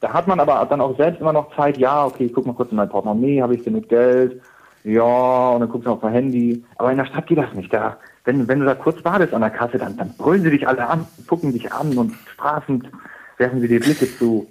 Da 0.00 0.14
hat 0.14 0.26
man 0.26 0.40
aber 0.40 0.66
dann 0.70 0.80
auch 0.80 0.96
selbst 0.96 1.20
immer 1.20 1.34
noch 1.34 1.54
Zeit, 1.54 1.76
ja, 1.76 2.06
okay, 2.06 2.24
ich 2.24 2.32
guck 2.32 2.46
mal 2.46 2.54
kurz 2.54 2.70
in 2.70 2.78
mein 2.78 2.88
Portemonnaie, 2.88 3.42
habe 3.42 3.54
ich 3.54 3.62
genug 3.62 3.86
Geld? 3.90 4.40
Ja, 4.84 5.50
und 5.50 5.60
dann 5.60 5.68
guckst 5.68 5.86
du 5.86 5.90
auf 5.92 6.00
dein 6.00 6.14
Handy. 6.14 6.64
Aber 6.76 6.90
in 6.90 6.96
der 6.96 7.04
Stadt 7.04 7.26
geht 7.26 7.36
das 7.36 7.52
nicht. 7.52 7.70
Da, 7.70 7.98
wenn, 8.24 8.48
wenn 8.48 8.60
du 8.60 8.64
da 8.64 8.74
kurz 8.74 9.04
wartest 9.04 9.34
an 9.34 9.42
der 9.42 9.50
Kasse, 9.50 9.76
dann, 9.76 9.98
dann 9.98 10.14
brüllen 10.16 10.42
sie 10.42 10.50
dich 10.50 10.66
alle 10.66 10.88
an, 10.88 11.06
gucken 11.26 11.52
dich 11.52 11.70
an 11.70 11.98
und 11.98 12.14
strafend 12.32 12.88
werfen 13.36 13.60
sie 13.60 13.68
dir 13.68 13.80
Blicke 13.80 14.06
zu. 14.16 14.46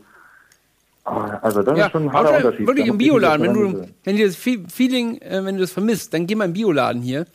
Also 1.06 1.62
das 1.64 1.78
Ja, 1.78 1.86
ist 1.88 1.92
schon 1.92 2.04
ein 2.04 2.14
harter 2.14 2.38
Unterschied. 2.38 2.66
wirklich 2.68 2.88
im 2.88 2.98
Bioladen, 2.98 3.46
wenn 3.46 3.54
du, 3.54 3.88
wenn 4.04 4.16
dir 4.16 4.26
das 4.28 4.36
Fe- 4.38 4.64
Feeling, 4.74 5.18
äh, 5.22 5.44
wenn 5.44 5.56
du 5.56 5.62
das 5.62 5.72
vermisst, 5.72 6.14
dann 6.14 6.26
geh 6.28 6.36
mal 6.36 6.46
im 6.46 6.54
Bioladen 6.54 7.02
hier. 7.02 7.26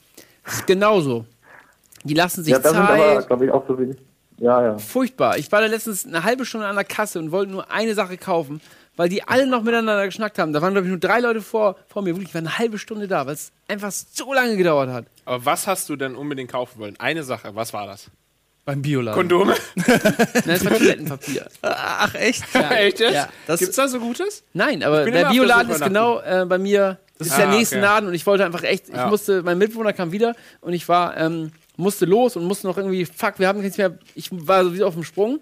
Das 0.45 0.55
ist 0.55 0.67
genauso. 0.67 1.27
Die 2.05 2.15
lassen 2.15 2.45
sich 2.45 2.53
Ja, 2.53 2.59
das 2.59 2.73
sind 2.73 2.81
aber, 2.81 3.23
glaube 3.23 3.45
ich, 3.45 3.51
auch 3.51 3.67
so 3.69 3.79
wie. 3.79 3.95
Ja, 4.39 4.63
ja. 4.63 4.79
Furchtbar. 4.79 5.37
Ich 5.37 5.51
war 5.53 5.61
da 5.61 5.67
letztens 5.67 6.07
eine 6.07 6.23
halbe 6.25 6.47
Stunde 6.47 6.67
an 6.67 6.77
der 6.77 6.85
Kasse 6.85 7.19
und 7.19 7.33
wollte 7.33 7.51
nur 7.53 7.71
eine 7.71 7.93
Sache 7.95 8.17
kaufen, 8.17 8.61
weil 8.97 9.09
die 9.09 9.25
alle 9.25 9.47
noch 9.47 9.63
miteinander 9.63 10.07
geschnackt 10.07 10.39
haben. 10.39 10.53
Da 10.53 10.63
waren, 10.63 10.73
glaube 10.73 10.87
ich, 10.87 10.91
nur 10.91 11.01
drei 11.01 11.19
Leute 11.21 11.43
vor, 11.43 11.77
vor 11.89 12.03
mir. 12.03 12.11
Wirklich, 12.15 12.29
ich 12.29 12.35
war 12.35 12.41
eine 12.41 12.57
halbe 12.57 12.79
Stunde 12.79 13.09
da, 13.09 13.27
weil 13.27 13.35
es 13.35 13.51
einfach 13.67 13.91
so 13.91 14.33
lange 14.33 14.57
gedauert 14.57 14.91
hat. 14.91 15.05
Aber 15.25 15.45
was 15.45 15.67
hast 15.67 15.89
du 15.91 15.97
denn 15.97 16.15
unbedingt 16.15 16.51
kaufen 16.53 16.79
wollen? 16.79 16.95
Eine 17.01 17.25
Sache, 17.25 17.51
was 17.55 17.73
war 17.75 17.87
das? 17.87 18.11
Beim 18.69 18.83
Bioladen. 18.83 19.17
Kondome? 19.19 19.55
Nein, 19.77 19.87
das 20.45 20.63
war 20.67 20.77
Toilettenpapier. 20.77 21.47
Ach, 21.63 22.15
echt? 22.15 22.45
Ja. 22.53 22.71
Echt 22.73 23.01
jetzt? 23.01 23.15
Ja, 23.15 23.29
das- 23.47 23.61
Gibt's 23.61 23.77
da 23.77 23.89
so 23.89 23.99
Gutes? 23.99 24.43
Nein, 24.53 24.83
aber 24.83 25.07
der 25.11 25.31
Bioladen 25.31 25.73
ist 25.73 25.83
genau 25.83 26.21
äh, 26.21 26.45
bei 26.47 26.59
mir. 26.59 26.99
Das 27.17 27.29
ist 27.29 27.33
Ah, 27.33 27.39
der 27.39 27.47
nächste 27.49 27.77
okay. 27.77 27.85
Laden 27.87 28.09
und 28.11 28.15
ich 28.15 28.27
wollte 28.27 28.45
einfach 28.45 28.63
echt. 28.65 28.91
Ich 28.91 28.95
Ja. 28.95 29.07
musste, 29.07 29.43
mein 29.43 29.57
Mitbewohner 29.57 29.95
kam 29.95 30.13
wieder 30.13 30.37
und 30.61 30.75
ich 30.75 30.87
war, 30.87 31.17
ähm, 31.17 31.51
musste 31.79 32.05
los 32.05 32.37
und 32.37 32.45
musste 32.45 32.67
noch 32.67 32.77
irgendwie, 32.77 33.07
fuck, 33.07 33.39
wir 33.39 33.49
haben 33.49 33.63
nichts 33.63 33.79
mehr. 33.79 33.97
Ich 34.15 34.29
war 34.31 34.63
sowieso 34.65 34.85
auf 34.87 34.93
dem 34.93 35.03
Sprung 35.05 35.41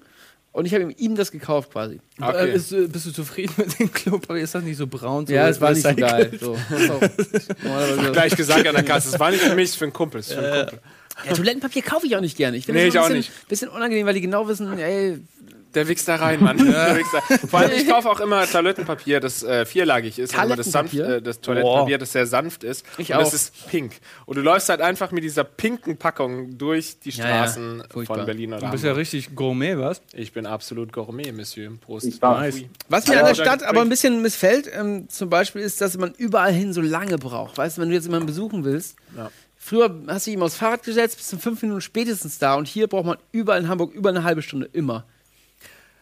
und 0.53 0.65
ich 0.67 0.73
habe 0.73 0.85
ihm, 0.85 0.95
ihm 0.97 1.17
das 1.17 1.33
gekauft 1.33 1.73
quasi. 1.73 1.99
Äh, 2.23 2.53
bist, 2.53 2.71
du- 2.71 2.87
bist 2.89 3.07
du 3.07 3.11
zufrieden 3.13 3.55
mit 3.57 3.77
dem 3.81 3.93
Club? 3.93 4.23
Aber 4.29 4.39
ist 4.39 4.55
das 4.55 4.63
nicht 4.63 4.77
so 4.77 4.87
braun? 4.87 5.27
So 5.27 5.35
Ja, 5.35 5.49
es 5.49 5.61
war 5.61 5.73
nicht 5.73 5.83
so 5.83 5.93
geil. 5.97 6.31
So. 6.41 6.57
Gleich 8.13 8.37
gesagt 8.37 8.69
an 8.69 8.75
der 8.77 8.85
Kasse. 8.85 9.09
Es 9.09 9.19
war 9.19 9.33
nicht 9.33 9.43
für 9.43 9.57
mich, 9.57 9.65
es 9.65 9.71
ist 9.71 9.77
für 9.79 9.85
einen 9.87 9.93
Kumpel. 9.93 10.21
es 10.21 10.29
ist 10.29 10.35
für 10.35 10.41
einen 10.47 10.61
Kumpel. 10.69 10.79
Ja, 11.25 11.33
Toilettenpapier 11.33 11.83
kaufe 11.83 12.07
ich 12.07 12.17
auch 12.17 12.21
nicht 12.21 12.37
gerne. 12.37 12.57
Ich 12.57 12.67
finde 12.67 12.81
Nee, 12.81 12.87
das 12.87 12.95
ich 12.95 12.97
immer 12.97 13.05
auch 13.07 13.11
ein 13.11 13.17
nicht. 13.17 13.29
bisschen, 13.49 13.49
bisschen 13.49 13.69
unangenehm, 13.71 14.07
weil 14.07 14.15
die 14.15 14.21
genau 14.21 14.47
wissen, 14.49 14.79
ey, 14.79 15.19
Der 15.75 15.89
wächst 15.89 16.09
da 16.09 16.17
rein, 16.17 16.43
Mann. 16.43 16.57
Der 16.71 16.99
da. 17.13 17.37
Vor 17.49 17.61
allem, 17.61 17.73
ich 17.73 17.87
kaufe 17.89 18.09
auch 18.11 18.21
immer 18.21 18.47
Toilettenpapier, 18.47 19.21
das 19.21 19.43
äh, 19.43 19.65
vierlagig 19.67 20.19
ist. 20.19 20.33
immer 20.35 20.57
das, 20.57 20.71
sanft, 20.73 20.93
Toilettenpapier? 20.93 21.17
äh, 21.19 21.23
das 21.23 21.41
Toilettenpapier, 21.41 21.99
das 21.99 22.13
sehr 22.13 22.27
sanft 22.27 22.65
ist. 22.65 22.85
Ich 22.99 23.13
und 23.13 23.19
das 23.21 23.29
auch. 23.29 23.33
ist 23.35 23.69
pink. 23.69 23.93
Und 24.27 24.37
du 24.37 24.43
läufst 24.43 24.69
halt 24.71 24.81
einfach 24.81 25.11
mit 25.11 25.23
dieser 25.25 25.45
pinken 25.45 25.97
Packung 25.99 26.57
durch 26.59 26.99
die 27.01 27.11
Ja, 27.11 27.25
ja. 27.29 27.35
Straßen 27.45 27.85
Furchtbar. 27.91 28.17
von 28.19 28.27
Berlin 28.27 28.53
oder 28.55 28.67
Du 28.67 28.71
bist 28.73 28.85
ja 28.85 28.93
richtig 28.93 29.35
Gourmet, 29.35 29.77
was? 29.79 30.01
Ich 30.15 30.33
bin 30.33 30.47
absolut 30.47 30.93
Gourmet, 30.93 31.33
Monsieur. 31.33 31.71
Prost. 31.81 32.07
Ich 32.07 32.21
Oui. 32.23 32.69
Was 32.89 33.07
mir 33.07 33.15
Ja, 33.15 33.21
an 33.21 33.27
der. 33.27 33.35
Stadt 33.35 33.63
aber 33.63 33.81
ein 33.83 33.89
bisschen 33.89 34.23
missfällt, 34.23 34.71
ähm, 34.73 35.09
zum 35.11 35.29
Beispiel, 35.31 35.63
ist, 35.63 35.81
dass 35.81 35.97
man 35.99 36.13
überall 36.17 36.53
hin 36.53 36.73
so 36.73 36.81
lange 36.81 37.19
braucht. 37.19 37.57
Weißt 37.59 37.77
du, 37.79 37.83
wenn 37.83 37.89
du 37.91 37.95
jetzt 37.95 38.05
jemanden 38.05 38.27
besuchen 38.27 38.65
willst, 38.65 38.97
Ja. 39.17 39.31
Früher 39.67 39.95
hast 40.07 40.27
du 40.27 40.31
ihm 40.31 40.43
aufs 40.43 40.57
Fahrrad 40.57 40.85
gesetzt, 40.85 41.17
bist 41.17 41.33
in 41.33 41.41
fünf 41.41 41.61
Minuten 41.63 41.81
spätestens 41.81 42.39
da 42.39 42.55
und 42.55 42.69
hier 42.69 42.87
braucht 42.87 43.07
man 43.07 43.19
überall 43.33 43.61
in 43.61 43.69
Hamburg 43.69 43.93
über 43.93 44.11
eine 44.11 44.23
halbe 44.23 44.43
Stunde 44.43 44.69
immer. 44.73 45.05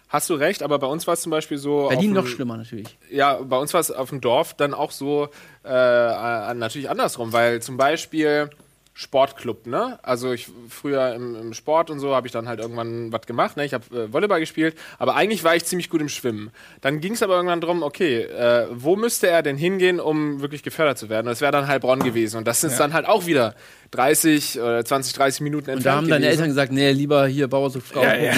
Hast 0.09 0.31
du 0.31 0.35
recht, 0.35 0.63
aber 0.63 0.79
bei 0.79 0.87
uns 0.87 1.07
war 1.07 1.15
es 1.15 1.23
zum 1.23 1.31
Beispiel 1.31 1.59
so. 1.59 1.89
Berlin 1.89 2.13
noch 2.13 2.27
schlimmer 2.27 2.57
natürlich. 2.57 2.97
Ja, 3.11 3.35
bei 3.43 3.57
uns 3.57 3.73
war 3.73 3.81
es 3.81 3.91
auf 3.91 4.11
dem 4.11 4.21
Dorf 4.21 4.55
dann 4.55 4.75
auch 4.75 4.93
so 4.93 5.29
äh, 5.65 5.69
natürlich 5.69 6.89
andersrum, 6.89 7.33
weil 7.33 7.63
zum 7.63 7.77
Beispiel 7.77 8.51
Sportclub, 8.97 9.67
ne? 9.67 9.99
Also 10.03 10.33
ich 10.33 10.47
früher 10.69 11.15
im, 11.15 11.35
im 11.35 11.53
Sport 11.53 11.91
und 11.91 11.99
so 11.99 12.15
habe 12.15 12.29
ich 12.29 12.33
dann 12.33 12.47
halt 12.47 12.61
irgendwann 12.61 13.13
was 13.13 13.23
gemacht, 13.27 13.57
ne? 13.57 13.65
Ich 13.65 13.75
habe 13.75 13.85
äh, 13.93 14.13
Volleyball 14.13 14.39
gespielt, 14.39 14.77
aber 15.01 15.17
eigentlich 15.17 15.43
war 15.43 15.57
ich 15.57 15.65
ziemlich 15.65 15.91
gut 15.91 16.01
im 16.01 16.09
Schwimmen. 16.09 16.51
Dann 16.81 17.01
ging 17.01 17.15
es 17.15 17.23
aber 17.23 17.35
irgendwann 17.35 17.61
drum, 17.61 17.83
okay, 17.83 18.21
äh, 18.23 18.69
wo 18.71 18.95
müsste 18.95 19.27
er 19.27 19.43
denn 19.43 19.57
hingehen, 19.57 19.99
um 19.99 20.41
wirklich 20.43 20.63
gefördert 20.63 20.97
zu 20.97 21.09
werden? 21.09 21.27
Und 21.27 21.33
das 21.33 21.41
wäre 21.41 21.51
dann 21.51 21.67
Heilbronn 21.67 22.05
gewesen 22.05 22.37
und 22.37 22.47
das 22.47 22.63
ist 22.63 22.79
dann 22.79 22.93
halt 22.93 23.07
auch 23.07 23.27
wieder 23.27 23.57
30 23.91 24.61
oder 24.61 24.85
20, 24.85 25.13
30 25.13 25.41
Minuten 25.41 25.71
entfernt 25.71 25.79
Und 25.79 25.85
da 25.85 25.97
haben 25.97 26.09
deine 26.09 26.21
gewesen. 26.27 26.31
Eltern 26.39 26.49
gesagt, 26.51 26.73
nee, 26.73 26.93
lieber 26.93 27.27
hier 27.27 27.49
Bauer 27.49 27.71
sucht 27.71 27.89
Frau 27.89 28.03
Ja, 28.03 28.15
ja. 28.15 28.33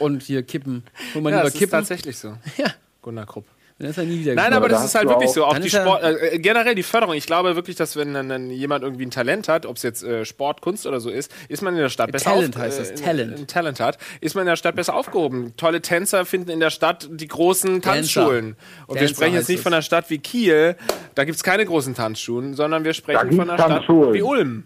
und 0.00 0.24
hier 0.24 0.42
kippen. 0.42 0.82
Hol 1.14 1.22
mal 1.22 1.30
ja, 1.30 1.36
lieber 1.36 1.44
das 1.44 1.54
ist 1.54 1.58
kippen. 1.60 1.70
tatsächlich 1.70 2.18
so. 2.18 2.36
Ja. 2.56 2.66
Gunnar 3.00 3.26
Krupp. 3.26 3.44
Dann 3.76 3.90
ist 3.90 3.98
er 3.98 4.04
nie 4.04 4.20
wieder 4.20 4.34
Nein, 4.36 4.52
aber 4.52 4.68
da 4.68 4.76
das 4.76 4.84
ist 4.84 4.94
halt 4.94 5.08
wirklich 5.08 5.30
auch- 5.30 5.34
so. 5.34 5.44
Auch 5.46 5.58
die 5.58 5.68
Sport, 5.68 6.00
äh, 6.04 6.38
generell 6.38 6.76
die 6.76 6.84
Förderung. 6.84 7.16
Ich 7.16 7.26
glaube 7.26 7.56
wirklich, 7.56 7.74
dass 7.74 7.96
wenn 7.96 8.14
dann, 8.14 8.28
dann 8.28 8.48
jemand 8.50 8.84
irgendwie 8.84 9.04
ein 9.04 9.10
Talent 9.10 9.48
hat, 9.48 9.66
ob 9.66 9.76
es 9.78 9.82
jetzt 9.82 10.04
äh, 10.04 10.24
Sport, 10.24 10.60
Kunst 10.60 10.86
oder 10.86 11.00
so 11.00 11.10
ist, 11.10 11.32
ist 11.48 11.60
man 11.60 11.74
in 11.74 11.80
der 11.80 11.88
Stadt 11.88 12.12
besser 12.12 12.30
Talent 12.30 12.54
auf- 12.54 12.62
heißt 12.62 12.78
das, 12.78 12.90
äh, 12.92 12.94
Talent. 12.94 13.36
Ein 13.36 13.46
Talent 13.48 13.80
hat, 13.80 13.98
ist 14.20 14.36
man 14.36 14.42
in 14.42 14.46
der 14.46 14.54
Stadt 14.54 14.76
besser 14.76 14.94
aufgehoben. 14.94 15.54
Tolle 15.56 15.82
Tänzer 15.82 16.24
finden 16.24 16.50
in 16.50 16.60
der 16.60 16.70
Stadt 16.70 17.08
die 17.10 17.26
großen 17.26 17.82
Tanzschulen. 17.82 18.56
Und 18.86 18.94
wir 18.94 19.00
Dancer 19.00 19.14
sprechen 19.16 19.34
jetzt 19.34 19.48
nicht 19.48 19.58
es. 19.58 19.62
von 19.64 19.72
einer 19.74 19.82
Stadt 19.82 20.08
wie 20.08 20.18
Kiel, 20.18 20.76
da 21.16 21.24
gibt 21.24 21.34
es 21.36 21.42
keine 21.42 21.66
großen 21.66 21.96
Tanzschulen, 21.96 22.54
sondern 22.54 22.84
wir 22.84 22.94
sprechen 22.94 23.32
von 23.32 23.50
einer 23.50 23.58
Stadt 23.58 23.88
wie 23.88 24.22
Ulm. 24.22 24.64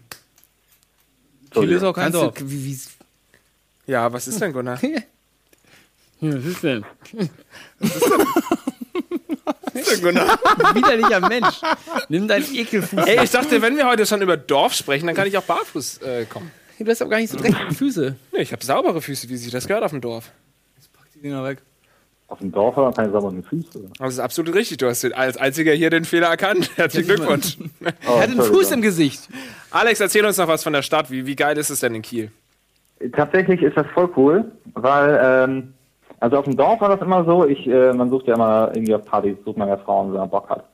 Kiel 1.49 1.71
ist 1.71 1.81
auch 1.81 1.93
kein 1.93 2.03
Kannst 2.11 2.15
Dorf. 2.21 2.33
du, 2.35 2.47
wie, 2.51 2.63
wie, 2.63 2.79
Ja, 3.87 4.13
was 4.13 4.27
ist 4.27 4.39
denn, 4.39 4.53
Gunnar? 4.53 4.79
was 6.21 6.45
ist 6.45 6.61
denn? 6.61 6.85
Gunnar? 10.01 10.37
Widerlicher 10.73 11.27
Mensch. 11.27 11.61
Nimm 12.09 12.27
deinen 12.27 12.45
Ekelfuß. 12.53 13.05
Ey, 13.05 13.23
ich 13.23 13.31
dachte, 13.31 13.61
wenn 13.61 13.75
wir 13.77 13.87
heute 13.87 14.05
schon 14.05 14.21
über 14.21 14.37
Dorf 14.37 14.73
sprechen, 14.73 15.07
dann 15.07 15.15
kann 15.15 15.27
ich 15.27 15.37
auch 15.37 15.43
barfuß 15.43 16.01
äh, 16.01 16.25
kommen. 16.25 16.51
du 16.79 16.89
hast 16.89 17.01
aber 17.01 17.11
gar 17.11 17.19
nicht 17.19 17.31
so 17.31 17.37
dreckige 17.37 17.73
Füße. 17.73 18.15
Nee, 18.31 18.41
ich 18.41 18.51
habe 18.51 18.63
saubere 18.63 19.01
Füße, 19.01 19.29
wie 19.29 19.37
sich 19.37 19.51
das 19.51 19.67
gehört 19.67 19.83
auf 19.83 19.91
dem 19.91 20.01
Dorf. 20.01 20.31
Die 21.15 21.19
Dinger 21.21 21.43
weg. 21.43 21.59
Auf 22.27 22.39
dem 22.39 22.51
Dorf 22.51 22.75
hat 22.75 22.83
man 22.83 22.93
keine 22.93 23.11
sauberen 23.11 23.43
Füße. 23.43 23.89
Das 23.97 24.13
ist 24.13 24.19
absolut 24.19 24.53
richtig. 24.53 24.77
Du 24.77 24.87
hast 24.87 25.03
als 25.03 25.35
einziger 25.37 25.73
hier 25.73 25.89
den 25.89 26.05
Fehler 26.05 26.27
erkannt. 26.27 26.69
Herzlichen 26.75 27.07
Glückwunsch. 27.07 27.57
Oh, 27.59 27.85
Er 28.05 28.21
hat 28.21 28.29
einen. 28.29 28.41
Fuß 28.41 28.71
im 28.71 28.81
Gesicht. 28.81 29.27
Alex, 29.71 29.99
erzähl 29.99 30.23
uns 30.25 30.37
noch 30.37 30.47
was 30.47 30.63
von 30.63 30.73
der 30.73 30.83
Stadt. 30.83 31.09
Wie, 31.09 31.25
wie 31.25 31.35
geil 31.35 31.57
ist 31.57 31.71
es 31.71 31.79
denn 31.79 31.95
in 31.95 32.03
Kiel? 32.03 32.31
Tatsächlich 33.13 33.61
ist 33.63 33.75
das 33.77 33.87
voll 33.93 34.09
cool, 34.15 34.51
weil, 34.75 35.19
ähm, 35.21 35.73
also 36.19 36.37
auf 36.37 36.45
dem 36.45 36.57
Dorf 36.57 36.81
war 36.81 36.89
das 36.89 37.01
immer 37.01 37.23
so, 37.25 37.45
ich, 37.45 37.67
äh, 37.67 37.93
man 37.93 38.09
sucht 38.09 38.27
ja 38.27 38.35
immer 38.35 38.69
irgendwie 38.73 38.95
auf 38.95 39.05
Partys, 39.05 39.37
sucht 39.45 39.57
man 39.57 39.67
ja 39.69 39.77
Frauen, 39.77 40.11
wenn 40.13 40.19
man 40.19 40.29
Bock 40.29 40.49
hat. 40.49 40.65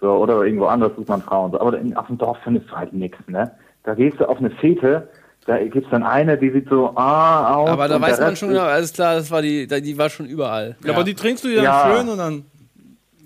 So, 0.00 0.10
oder 0.12 0.42
irgendwo 0.44 0.66
anders 0.66 0.92
sucht 0.96 1.08
man 1.08 1.22
Frauen. 1.22 1.52
So. 1.52 1.60
Aber 1.60 1.78
in, 1.78 1.96
auf 1.96 2.06
dem 2.06 2.18
Dorf 2.18 2.38
findest 2.44 2.70
du 2.70 2.76
halt 2.76 2.92
nichts, 2.92 3.18
ne? 3.28 3.50
Da 3.84 3.94
gehst 3.94 4.18
du 4.20 4.28
auf 4.28 4.38
eine 4.38 4.50
Fete, 4.50 5.08
da 5.46 5.58
gibt's 5.64 5.88
dann 5.90 6.02
eine, 6.02 6.36
die 6.36 6.50
sieht 6.50 6.68
so 6.68 6.90
ah 6.96 7.54
aus. 7.54 7.70
Aber 7.70 7.88
da 7.88 8.00
weiß 8.00 8.18
man 8.20 8.34
schon 8.36 8.48
ist- 8.50 8.54
genau, 8.56 8.66
alles 8.66 8.92
klar, 8.92 9.14
das 9.14 9.30
war 9.30 9.42
die, 9.42 9.66
da- 9.66 9.80
die 9.80 9.96
war 9.96 10.10
schon 10.10 10.26
überall. 10.26 10.76
Ja. 10.84 10.92
Aber 10.92 11.04
die 11.04 11.14
trinkst 11.14 11.44
du 11.44 11.48
dir 11.48 11.56
dann 11.56 11.64
Ja. 11.64 11.94
schön 11.96 12.08
und 12.08 12.18
dann 12.18 12.44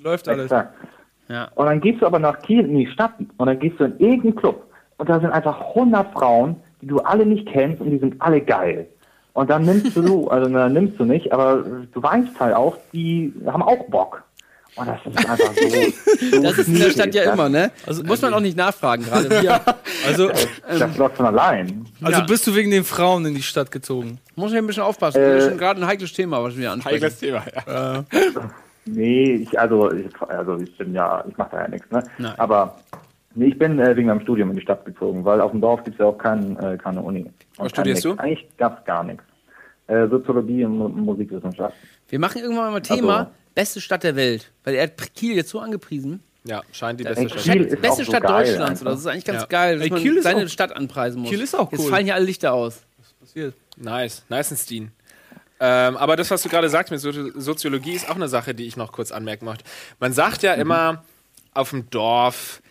läuft 0.03 0.29
alles. 0.29 0.45
Exakt. 0.45 0.75
Ja. 1.29 1.49
Und 1.55 1.66
dann 1.66 1.81
gehst 1.81 2.03
du 2.03 2.07
aber 2.07 2.18
nach 2.18 2.41
Kiel 2.43 2.61
in 2.66 2.77
die 2.77 2.87
Stadt 2.89 3.12
und 3.37 3.47
dann 3.47 3.59
gehst 3.59 3.79
du 3.81 3.85
in 3.85 3.99
irgendeinen 3.99 4.35
Club 4.37 4.64
und 4.99 5.09
da 5.09 5.18
sind 5.21 5.31
einfach 5.31 5.61
100 5.75 6.12
Frauen, 6.12 6.57
die 6.83 6.87
du 6.87 6.99
alle 7.01 7.25
nicht 7.25 7.47
kennst 7.49 7.81
und 7.81 7.91
die 7.91 7.99
sind 7.99 8.21
alle 8.21 8.41
geil. 8.41 8.87
Und 9.33 9.49
dann 9.51 9.62
nimmst 9.64 9.97
du, 9.97 10.28
also 10.28 10.49
na, 10.49 10.68
nimmst 10.68 10.99
du 10.99 11.05
nicht, 11.05 11.33
aber 11.33 11.64
du 11.93 12.03
weißt 12.03 12.39
halt 12.41 12.55
auch, 12.55 12.76
die 12.93 13.33
haben 13.47 13.62
auch 13.62 13.85
Bock. 13.89 14.22
Und 14.76 14.87
das 14.87 14.99
ist 15.05 15.18
einfach 15.28 15.53
so. 15.53 15.68
so 16.37 16.43
Das 16.43 16.59
ist 16.59 16.68
in 16.68 16.78
der 16.78 16.91
Stadt 16.91 17.12
ja 17.14 17.22
schwierig, 17.22 17.33
immer, 17.35 17.49
ne? 17.49 17.72
Also 17.87 18.05
muss 18.05 18.22
man 18.22 18.33
auch 18.33 18.41
nicht 18.41 18.57
nachfragen, 18.57 19.03
gerade 19.05 19.28
wir. 19.43 19.61
Also, 20.07 20.28
Das, 20.28 20.47
das 20.78 20.97
läuft 20.97 21.16
von 21.16 21.26
allein. 21.26 21.85
also 22.01 22.20
Ja. 22.20 22.24
bist 22.24 22.47
du 22.47 22.55
wegen 22.55 22.70
den 22.70 22.85
Frauen 22.85 23.26
in 23.26 23.35
die 23.35 23.43
Stadt 23.43 23.70
gezogen? 23.72 24.18
Muss 24.37 24.53
ich 24.53 24.59
ein 24.59 24.66
bisschen 24.66 24.85
aufpassen. 24.85 25.20
Äh, 25.20 25.35
das 25.35 25.43
ist 25.45 25.49
schon 25.51 25.59
gerade 25.59 25.81
ein 25.81 25.87
heikles 25.87 26.12
Thema, 26.12 26.43
was 26.43 26.57
wir 26.57 26.70
ansprechen. 26.70 26.95
Heikles 26.97 27.18
Thema, 27.18 27.43
ja. 27.66 28.05
Nee, 28.87 29.35
ich, 29.35 29.59
also, 29.59 29.93
ich, 29.93 30.07
also 30.28 30.57
ich 30.59 30.76
bin 30.78 30.95
ja, 30.95 31.24
ich 31.28 31.37
mache 31.37 31.51
da 31.53 31.62
ja 31.62 31.68
nichts, 31.68 31.91
ne? 31.91 32.03
Nein. 32.18 32.33
Aber 32.39 32.76
nee, 33.35 33.47
ich 33.47 33.59
bin 33.59 33.78
äh, 33.78 33.97
wegen 33.97 34.09
meinem 34.09 34.20
Studium 34.22 34.51
in 34.51 34.57
die 34.57 34.62
Stadt 34.62 34.85
gezogen, 34.85 35.24
weil 35.24 35.41
auf 35.41 35.51
dem 35.53 35.61
Dorf 35.61 35.85
gibt's 35.85 35.99
ja 35.99 36.07
auch 36.07 36.18
kein, 36.18 36.57
äh, 36.59 36.76
keine 36.76 37.01
Uni. 37.03 37.22
Und 37.24 37.33
Was 37.59 37.70
studierst 37.72 38.03
kein 38.05 38.16
du? 38.16 38.22
Eigentlich 38.22 38.49
gab's 38.57 38.85
gar 38.85 39.03
nichts. 39.05 39.22
Äh, 39.87 40.07
Soziologie 40.09 40.64
und 40.64 40.78
Mu 40.78 40.89
Musikwissenschaft. 40.89 41.74
Wir 42.09 42.18
machen 42.18 42.41
irgendwann 42.43 42.72
mal 42.72 42.81
Thema 42.81 43.18
Also- 43.18 43.31
beste 43.55 43.81
Stadt 43.81 44.05
der 44.05 44.16
Welt. 44.16 44.51
Weil 44.64 44.74
er 44.74 44.85
hat 44.85 45.14
Kiel 45.14 45.35
jetzt 45.37 45.51
so 45.51 45.59
angepriesen. 45.61 46.22
Ja, 46.45 46.62
scheint 46.72 46.99
die 47.01 47.05
beste 47.05 47.28
Stadt. 47.28 47.43
Kiel 47.43 47.62
ist 47.64 47.83
beste 47.83 47.89
auch 47.91 47.97
so 47.97 48.05
Stadt 48.05 48.22
geil 48.22 48.45
Deutschlands. 48.47 48.70
einfach. 48.70 48.83
Oder? 48.83 48.91
Das 48.93 49.01
ist 49.01 49.07
eigentlich 49.07 49.24
ganz 49.24 49.41
Ja. 49.43 49.47
geil, 49.47 49.76
dass 49.78 49.85
Ey, 49.85 49.91
man 49.91 50.01
Kiel 50.01 50.16
ist 50.16 50.22
seine 50.24 50.45
auch- 50.45 50.49
Stadt 50.49 50.74
anpreisen 50.76 51.20
muss. 51.20 51.31
Kiel 51.31 51.41
ist 51.41 51.55
auch 51.55 51.70
Jetzt 51.70 51.81
cool. 51.83 51.91
fallen 51.91 52.05
hier 52.07 52.14
alle 52.14 52.24
Lichter 52.24 52.53
aus. 52.55 52.83
Passiert. 53.20 53.55
Nice, 53.76 54.24
nice 54.28 54.51
and 54.53 54.59
Steen. 54.61 54.91
Ähm, 55.62 55.97
aber 55.99 56.16
das, 56.16 56.31
was 56.31 56.43
du 56.43 56.49
gerade 56.49 56.70
sagst 56.70 56.91
mit 56.91 57.01
Sozi- 57.01 57.33
Soziologie, 57.39 57.93
ist 57.93 58.09
auch 58.09 58.16
eine 58.16 58.28
Sache, 58.28 58.55
die 58.55 58.66
ich 58.66 58.76
noch 58.78 58.93
kurz 58.93 59.12
anmerken 59.12 59.45
möchte. 59.45 59.64
Man 59.99 60.12
sagt 60.14 60.43
ja 60.43 60.55
immer 60.55 61.05
auf 61.53 61.70
dem 61.70 61.91
Dorf, 61.91 62.62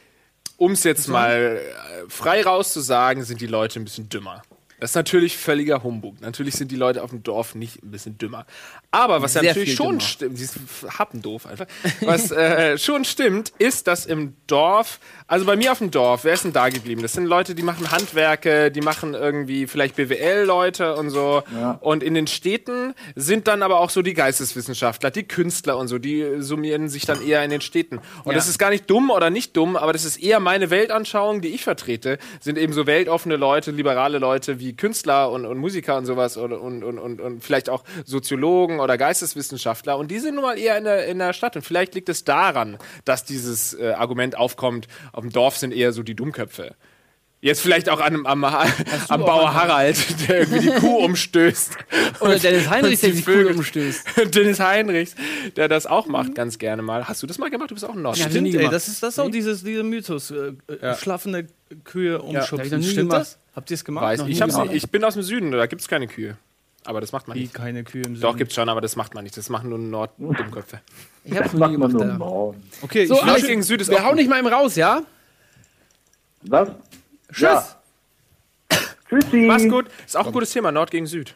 um 0.60 0.74
es 0.74 0.84
jetzt 0.84 1.08
mal 1.08 1.58
äh, 1.58 2.10
frei 2.10 2.44
rauszusagen, 2.44 3.24
sind 3.24 3.42
die 3.42 3.48
Leute 3.48 3.80
ein 3.80 3.86
bisschen 3.86 4.10
dümmer. 4.10 4.44
Das 4.80 4.92
ist 4.92 4.96
natürlich 4.96 5.38
völliger 5.38 5.84
Humbug. 5.84 6.22
Natürlich 6.22 6.56
sind 6.56 6.72
die 6.72 6.76
Leute 6.76 7.04
auf 7.04 7.10
dem 7.10 7.24
Dorf 7.24 7.56
nicht 7.56 7.84
ein 7.84 7.92
bisschen 7.92 8.18
dümmer. 8.18 8.46
Aber 8.92 9.22
was 9.22 9.34
ja 9.34 9.44
natürlich 9.44 9.76
schon 9.76 10.00
dümmer. 10.00 10.02
stimmt, 10.02 10.40
die 10.40 10.46
sind 10.46 10.68
happendoof 10.98 11.46
einfach. 11.46 11.66
Was 12.02 12.32
äh, 12.32 12.78
schon 12.80 13.06
stimmt, 13.06 13.52
ist, 13.60 13.88
dass 13.88 14.06
im 14.06 14.36
Dorf, 14.48 15.00
also 15.28 15.46
bei 15.46 15.56
mir 15.56 15.72
auf 15.72 15.80
dem 15.80 15.92
Dorf, 15.92 16.24
wer 16.24 16.34
ist 16.34 16.44
denn 16.44 16.54
da 16.54 16.70
geblieben? 16.70 17.02
Das 17.02 17.14
sind 17.14 17.26
Leute, 17.26 17.56
die 17.56 17.64
machen 17.64 17.92
Handwerke, 17.92 18.72
die 18.72 18.82
machen 18.82 19.14
irgendwie 19.14 19.68
vielleicht 19.68 19.96
BWL-Leute 19.96 20.96
und 20.96 21.10
so. 21.10 21.44
Ja. 21.54 21.72
Und 21.82 22.04
in 22.04 22.14
den 22.14 22.28
Städten 22.28 22.94
sind 23.16 23.48
dann 23.48 23.64
aber 23.64 23.80
auch 23.80 23.90
so 23.90 24.02
die 24.02 24.14
Geisteswissenschaftler, 24.14 25.12
die 25.12 25.24
Künstler 25.24 25.78
und 25.78 25.88
so, 25.88 25.98
die 25.98 26.42
summieren 26.42 26.90
sich 26.90 27.06
dann 27.06 27.26
eher 27.26 27.44
in 27.44 27.50
den 27.52 27.62
Städten. 27.62 27.98
Und 28.24 28.32
Ja. 28.32 28.34
das 28.34 28.48
ist 28.48 28.58
gar 28.58 28.70
nicht 28.70 28.90
dumm 28.90 29.10
oder 29.12 29.30
nicht 29.30 29.56
dumm, 29.58 29.76
aber 29.76 29.94
das 29.94 30.06
ist 30.06 30.18
eher 30.18 30.40
meine 30.40 30.70
Weltanschauung, 30.70 31.42
die 31.42 31.50
ich 31.50 31.64
vertrete, 31.64 32.18
sind 32.40 32.58
eben 32.58 32.74
so 32.74 32.88
weltoffene 32.88 33.36
Leute, 33.36 33.72
liberale 33.72 34.20
Leute 34.20 34.60
wie 34.60 34.69
Künstler 34.76 35.32
und, 35.32 35.46
und 35.46 35.58
Musiker 35.58 35.98
und 35.98 36.06
sowas 36.06 36.38
und, 36.38 36.54
und, 36.54 36.84
und, 36.84 37.00
und, 37.00 37.22
und 37.22 37.44
vielleicht 37.44 37.70
auch 37.70 37.84
Soziologen 38.06 38.80
oder 38.80 38.98
Geisteswissenschaftler. 38.98 39.98
Und 39.98 40.12
die 40.12 40.20
sind 40.20 40.36
nun 40.36 40.44
mal 40.44 40.58
eher 40.58 40.78
in 40.78 40.84
der, 40.84 41.08
in 41.08 41.20
der 41.20 41.34
Stadt. 41.34 41.56
Und 41.56 41.64
vielleicht 41.64 41.96
liegt 41.96 42.10
es 42.10 42.24
daran, 42.24 42.78
dass 43.06 43.26
dieses 43.26 43.74
äh, 43.74 43.92
Argument 43.92 44.38
aufkommt, 44.38 44.88
auf 45.14 45.22
dem 45.22 45.32
Dorf 45.32 45.58
sind 45.58 45.74
eher 45.74 45.92
so 45.92 46.04
die 46.04 46.16
Dummköpfe. 46.16 46.76
Jetzt 47.42 47.62
vielleicht 47.62 47.88
auch 47.88 48.02
an, 48.02 48.26
am, 48.26 48.44
am 49.08 49.22
Bauer 49.22 49.54
Harald, 49.54 49.98
der 50.28 50.40
irgendwie 50.42 50.60
die 50.60 50.76
Kuh 50.80 50.98
umstößt. 51.06 51.72
Oder 52.20 52.38
Dennis 52.38 52.70
Heinrichs, 52.70 53.00
der 53.02 53.12
die 53.12 53.22
Vögel- 53.22 53.54
Kuh 53.54 53.60
umstößt. 53.60 54.06
Dennis 54.36 54.60
Heinrichs, 54.60 55.16
der 55.56 55.70
das 55.70 55.86
auch 55.88 56.08
macht, 56.08 56.36
ganz 56.36 56.58
gerne 56.60 56.82
mal. 56.82 57.08
Hast 57.08 57.24
du 57.24 57.28
das 57.28 57.38
mal 57.38 57.50
gemacht? 57.50 57.72
Du 57.72 57.76
bist 57.76 57.86
auch 57.86 57.96
ein 57.96 58.02
Nord. 58.02 58.18
Stimmt, 58.18 58.54
ey, 58.54 58.68
das 58.70 58.90
ist 58.90 59.02
das 59.02 59.14
ist 59.14 59.20
auch 59.20 59.32
dieses, 59.32 59.64
dieser 59.64 59.84
Mythos. 59.84 60.32
Äh, 60.32 60.36
äh, 60.68 60.78
Ja. 60.82 60.96
Schlafende 60.96 61.48
Kühe 61.86 62.22
umschubsen. 62.22 62.80
nie 62.80 62.86
Stimmt 62.86 63.10
gemacht. 63.12 63.22
das? 63.22 63.38
Habt 63.56 63.72
ihr 63.72 63.76
es 63.76 63.86
gemacht? 63.86 64.04
Weiß, 64.04 64.22
ich, 64.28 64.40
gemacht. 64.40 64.70
ich 64.74 64.90
bin 64.90 65.04
aus 65.06 65.14
dem 65.14 65.24
Süden, 65.24 65.52
da 65.52 65.66
gibt's 65.66 65.88
keine 65.88 66.08
Kühe. 66.08 66.36
Aber 66.84 67.00
das 67.02 67.12
macht 67.14 67.28
man 67.30 67.36
Wie 67.38 67.42
nicht. 67.42 67.54
keine 67.54 67.84
Kühe 67.86 68.02
im 68.04 68.16
Süden. 68.16 68.22
Doch, 68.22 68.36
gibt's 68.36 68.56
schon, 68.56 68.68
aber 68.68 68.82
das 68.82 68.96
macht 68.98 69.14
man 69.14 69.24
nicht. 69.24 69.38
Das 69.38 69.50
machen 69.50 69.70
nur 69.70 69.78
Nord-Dummköpfe. 69.80 70.80
Ich 71.26 71.38
hab's 71.38 71.54
noch 71.54 71.68
nie 71.68 71.74
gemacht. 71.74 71.94
Alter. 71.94 72.54
Okay, 72.82 73.06
So, 73.06 73.20
ich 73.38 73.46
gegen 73.46 73.64
Süd 73.64 73.80
ist 73.82 73.90
wir 73.92 74.04
hauen 74.04 74.16
nicht 74.16 74.30
mal 74.30 74.40
eben 74.40 74.48
raus, 74.48 74.76
ja? 74.76 75.04
Was? 76.44 76.70
Tschüss. 77.32 77.42
Ja. 77.42 77.80
Tschüssi. 79.10 79.38
Mach's 79.48 79.68
gut. 79.68 79.88
Ist 80.06 80.18
auch 80.18 80.28
ein 80.28 80.32
gutes 80.32 80.52
Thema, 80.52 80.72
Nord 80.72 80.92
gegen 80.92 81.08
Süd. 81.08 81.36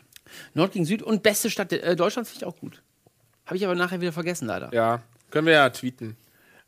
Nord 0.54 0.72
gegen 0.74 0.86
Süd 0.86 1.02
und 1.02 1.24
beste 1.24 1.50
Stadt 1.50 1.72
äh, 1.72 1.96
Deutschlands 1.96 2.30
finde 2.30 2.46
ich 2.46 2.48
auch 2.54 2.60
gut. 2.60 2.82
Habe 3.46 3.58
ich 3.58 3.66
aber 3.66 3.76
nachher 3.76 4.00
wieder 4.02 4.14
vergessen, 4.14 4.48
leider. 4.48 4.74
Ja, 4.74 5.02
können 5.32 5.48
wir 5.48 5.54
ja 5.54 5.70
tweeten. 5.70 6.16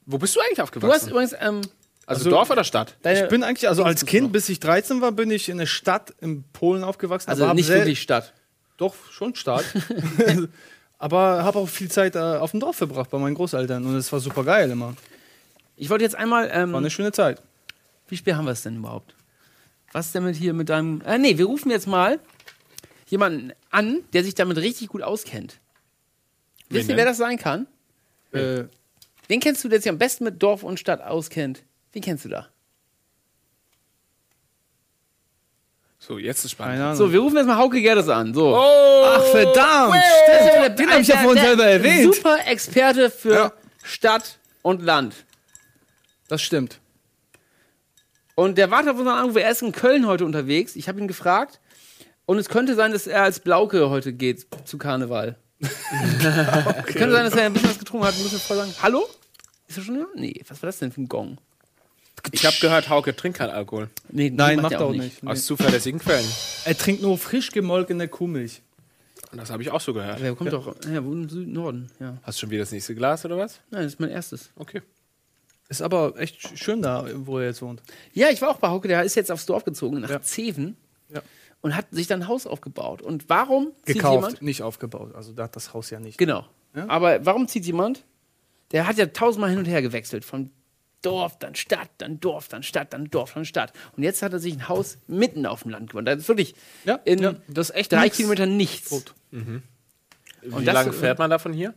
Wo 0.06 0.18
bist 0.18 0.36
du 0.36 0.40
eigentlich 0.40 0.56
Du 0.58 0.62
hast 0.62 0.68
aufgewachsen? 0.70 1.10
übrigens, 1.10 1.34
ähm, 1.34 1.62
also, 2.06 2.20
also- 2.20 2.30
Dorf 2.30 2.50
oder 2.50 2.64
Stadt? 2.64 2.96
Ich 3.04 3.28
bin 3.28 3.44
eigentlich, 3.44 3.68
also 3.68 3.84
als 3.84 4.06
Kind, 4.06 4.32
bis 4.32 4.50
ich 4.50 4.60
13 4.60 5.02
war, 5.02 5.12
bin 5.12 5.32
ich 5.32 5.50
in 5.50 5.58
der 5.58 5.66
Stadt 5.66 6.14
in 6.22 6.44
Polen 6.54 6.84
aufgewachsen. 6.84 7.30
also 7.30 7.52
nicht 7.54 7.70
wirklich 7.70 8.02
Stadt. 8.02 8.34
Doch, 8.78 8.94
schon 9.12 9.36
Stadt. 9.36 9.64
aber 10.98 11.44
habe 11.44 11.60
auch 11.60 11.70
viel 11.70 11.90
Zeit 11.90 12.16
äh, 12.16 12.20
auf 12.20 12.52
dem 12.52 12.60
Dorf 12.60 12.76
verbracht 12.78 13.10
bei 13.10 13.18
meinen 13.18 13.36
Großeltern 13.36 13.86
und 13.86 13.96
es 13.96 14.12
war 14.12 14.20
super 14.20 14.44
geil 14.44 14.70
immer. 14.70 14.96
Ich 15.78 15.90
wollte 15.90 16.04
jetzt 16.04 16.16
einmal, 16.16 16.50
ähm, 16.54 16.72
War 16.72 16.80
eine 16.80 16.90
schöne 16.90 17.12
Zeit. 17.12 17.42
Wie 18.08 18.18
spät 18.18 18.36
haben 18.36 18.46
wir 18.46 18.52
es 18.52 18.64
denn 18.64 18.78
überhaupt? 18.78 19.16
Was 19.92 20.08
ist 20.08 20.16
denn 20.16 20.24
mit 20.26 20.36
hier 20.36 20.54
mit 20.54 20.70
deinem, 20.70 21.02
äh, 21.02 21.18
nee, 21.18 21.38
wir 21.38 21.46
rufen 21.46 21.72
jetzt 21.72 21.88
mal 21.88 22.20
jemanden 23.08 23.54
an, 23.70 24.04
der 24.14 24.24
sich 24.24 24.36
damit 24.36 24.58
richtig 24.58 24.88
gut 24.90 25.02
auskennt. 25.02 25.60
Wen 26.70 26.80
Wisst 26.80 26.90
ihr, 26.90 26.98
wer 26.98 27.06
das 27.06 27.18
sein 27.18 27.38
kann? 27.38 27.68
Äh, 28.32 28.64
Wen 29.28 29.40
kennst 29.40 29.64
du, 29.64 29.70
der 29.70 29.80
sich 29.82 29.90
am 29.90 29.98
besten 29.98 30.24
mit 30.24 30.42
Dorf 30.42 30.64
und 30.64 30.80
Stadt 30.80 31.02
auskennt? 31.02 31.64
Wen 31.94 32.02
kennst 32.02 32.26
du 32.26 32.30
da? 32.30 32.48
So, 35.98 36.20
jetzt 36.20 36.46
ist 36.46 36.52
spannend. 36.52 36.98
So, 36.98 37.12
wir 37.12 37.20
rufen 37.20 37.38
jetzt 37.38 37.48
mal 37.48 37.58
Hauke 37.58 37.82
Gerdes 37.82 38.10
an. 38.10 38.34
So. 38.34 38.56
Ach, 38.56 39.24
verdammt! 39.24 39.96
Stimmt, 40.54 40.80
den 40.80 40.92
habe 40.92 41.02
ich 41.02 41.08
ja 41.08 41.18
vorhin 41.18 41.42
selber 41.44 41.64
der 41.64 41.74
erwähnt. 41.74 42.14
Super 42.14 42.38
Experte 42.46 43.10
für 43.10 43.34
Ja. 43.34 43.54
Stadt 43.84 44.38
und 44.62 44.84
Land. 44.84 45.16
Das 46.28 46.42
stimmt. 46.44 46.80
Und 48.36 48.58
der 48.58 48.70
wartet 48.70 48.92
auf 48.92 48.98
unseren 49.00 49.18
Anruf. 49.18 49.36
Er 49.38 49.50
ist 49.50 49.62
in 49.62 49.72
Köln 49.72 50.06
heute 50.06 50.26
unterwegs. 50.26 50.76
Ich 50.76 50.88
habe 50.88 51.00
ihn 51.00 51.08
gefragt. 51.08 51.60
Und 52.26 52.38
es 52.38 52.50
könnte 52.50 52.76
sein, 52.76 52.92
dass 52.92 53.08
er 53.08 53.24
als 53.24 53.40
Blauke 53.40 53.90
heute 53.90 54.12
geht 54.12 54.48
zu 54.66 54.78
Karneval. 54.78 55.38
Es 55.60 55.70
könnte 56.86 57.12
sein, 57.12 57.26
dass 57.26 57.36
er 57.36 57.46
ein 57.46 57.54
bisschen 57.54 57.70
was 57.70 57.80
getrunken 57.80 58.08
hat. 58.08 58.18
Muss 58.18 58.34
ich 58.34 58.42
vorher 58.42 58.66
sagen. 58.66 58.78
Hallo? 58.82 59.08
Ist 59.68 59.78
er 59.78 59.84
schon 59.84 59.96
hier? 59.96 60.08
Nee, 60.16 60.44
was 60.48 60.62
war 60.62 60.68
das 60.68 60.80
denn 60.80 60.92
für 60.92 61.02
ein 61.02 61.08
Gong? 61.08 61.38
Ich 62.32 62.46
habe 62.46 62.56
gehört, 62.60 62.90
Hauke 62.90 63.16
trinkt 63.16 63.38
keinen 63.38 63.52
Alkohol. 63.52 63.90
Nee, 64.10 64.32
Nein, 64.32 64.56
macht 64.58 64.64
macht 64.64 64.74
er 64.74 64.82
auch 64.82 64.92
nicht. 64.92 65.22
Nee. 65.22 65.30
Aus 65.30 65.46
zuverlässigen 65.46 66.00
Quellen. 66.00 66.26
Er 66.66 66.78
trinkt 66.78 67.02
nur 67.02 67.18
frisch 67.18 67.52
gemolkene 67.52 68.08
Kuhmilch. 68.08 68.62
Und 69.32 69.38
das 69.40 69.50
habe 69.50 69.62
ich 69.64 69.70
auch 69.70 69.82
so 69.82 69.94
gehört. 69.94 70.16
Aber 70.16 70.26
er 70.26 70.36
kommt 70.36 70.52
doch 70.54 70.76
ja, 70.92 71.04
wo 71.04 71.12
im 71.12 71.30
Süden, 71.30 71.54
Norden. 71.54 71.88
Ja. 72.00 72.18
Hast 72.24 72.38
du 72.38 72.42
schon 72.42 72.52
wieder 72.52 72.62
das 72.62 72.72
nächste 72.72 72.96
Glas 72.96 73.26
oder 73.26 73.38
was? 73.38 73.60
Nein, 73.70 73.84
das 73.84 73.94
ist 73.94 74.00
mein 74.00 74.10
erstes. 74.10 74.50
Okay. 74.56 74.82
Ist 75.68 75.82
aber 75.82 76.14
echt 76.20 76.40
sch- 76.42 76.58
schön 76.58 76.82
da, 76.82 77.08
wo 77.26 77.40
er 77.40 77.46
jetzt 77.48 77.62
wohnt. 77.62 77.82
Ja, 78.14 78.30
ich 78.30 78.42
war 78.42 78.50
auch 78.50 78.58
bei 78.58 78.68
Hauke. 78.70 78.88
Der 78.88 79.04
ist 79.04 79.16
jetzt 79.16 79.32
aufs 79.32 79.46
Dorf 79.46 79.64
gezogen, 79.66 80.00
nach 80.00 80.10
Ja. 80.10 80.22
Zeven. 80.22 80.78
Ja. 81.10 81.22
Und 81.62 81.76
hat 81.76 81.88
sich 81.90 82.06
dann 82.08 82.22
ein 82.24 82.28
Haus 82.28 82.46
aufgebaut. 82.46 83.02
Und 83.02 83.28
warum 83.30 83.72
zieht 83.86 83.96
Gekauft, 83.96 84.16
jemand? 84.16 84.42
nicht 84.44 84.62
aufgebaut. 84.62 85.16
Also 85.16 85.34
da 85.34 85.44
hat 85.46 85.56
das 85.56 85.74
Haus 85.74 85.90
ja 85.90 86.00
nicht. 86.00 86.18
Genau. 86.20 86.46
Ja? 86.76 86.88
Aber 86.90 87.26
warum 87.26 87.48
zieht 87.48 87.66
jemand? 87.66 88.04
Der 88.72 88.86
hat 88.88 88.98
ja 88.98 89.08
tausendmal 89.08 89.50
hin 89.50 89.58
und 89.60 89.66
her 89.66 89.82
gewechselt. 89.82 90.24
Von 90.26 90.52
Dorf, 91.02 91.38
dann 91.40 91.56
Stadt, 91.56 91.90
dann 92.00 92.20
Dorf, 92.20 92.48
dann 92.48 92.62
Stadt, 92.64 92.94
dann 92.94 93.10
Dorf, 93.10 93.34
dann 93.34 93.46
Stadt. 93.46 93.74
Und 93.96 94.04
jetzt 94.04 94.22
hat 94.22 94.34
er 94.34 94.40
sich 94.40 94.54
ein 94.54 94.68
Haus 94.70 94.98
mitten 95.08 95.46
auf 95.48 95.64
dem 95.64 95.72
Land 95.72 95.90
gewonnen. 95.92 96.06
Das 96.06 96.18
ist 96.18 96.28
wirklich 96.28 96.54
Ja, 96.84 96.96
in 97.06 97.20
ja, 97.20 97.36
das 97.48 97.70
ist 97.72 97.76
echt 97.76 97.92
drei 97.92 98.06
nix. 98.06 98.18
Kilometer 98.18 98.46
nichts. 98.46 98.90
Tot. 98.90 99.14
Wie 99.32 100.64
lange 100.64 100.94
fährt 100.94 101.18
man 101.20 101.30
da 101.30 101.40
von 101.40 101.54
hier? 101.54 101.74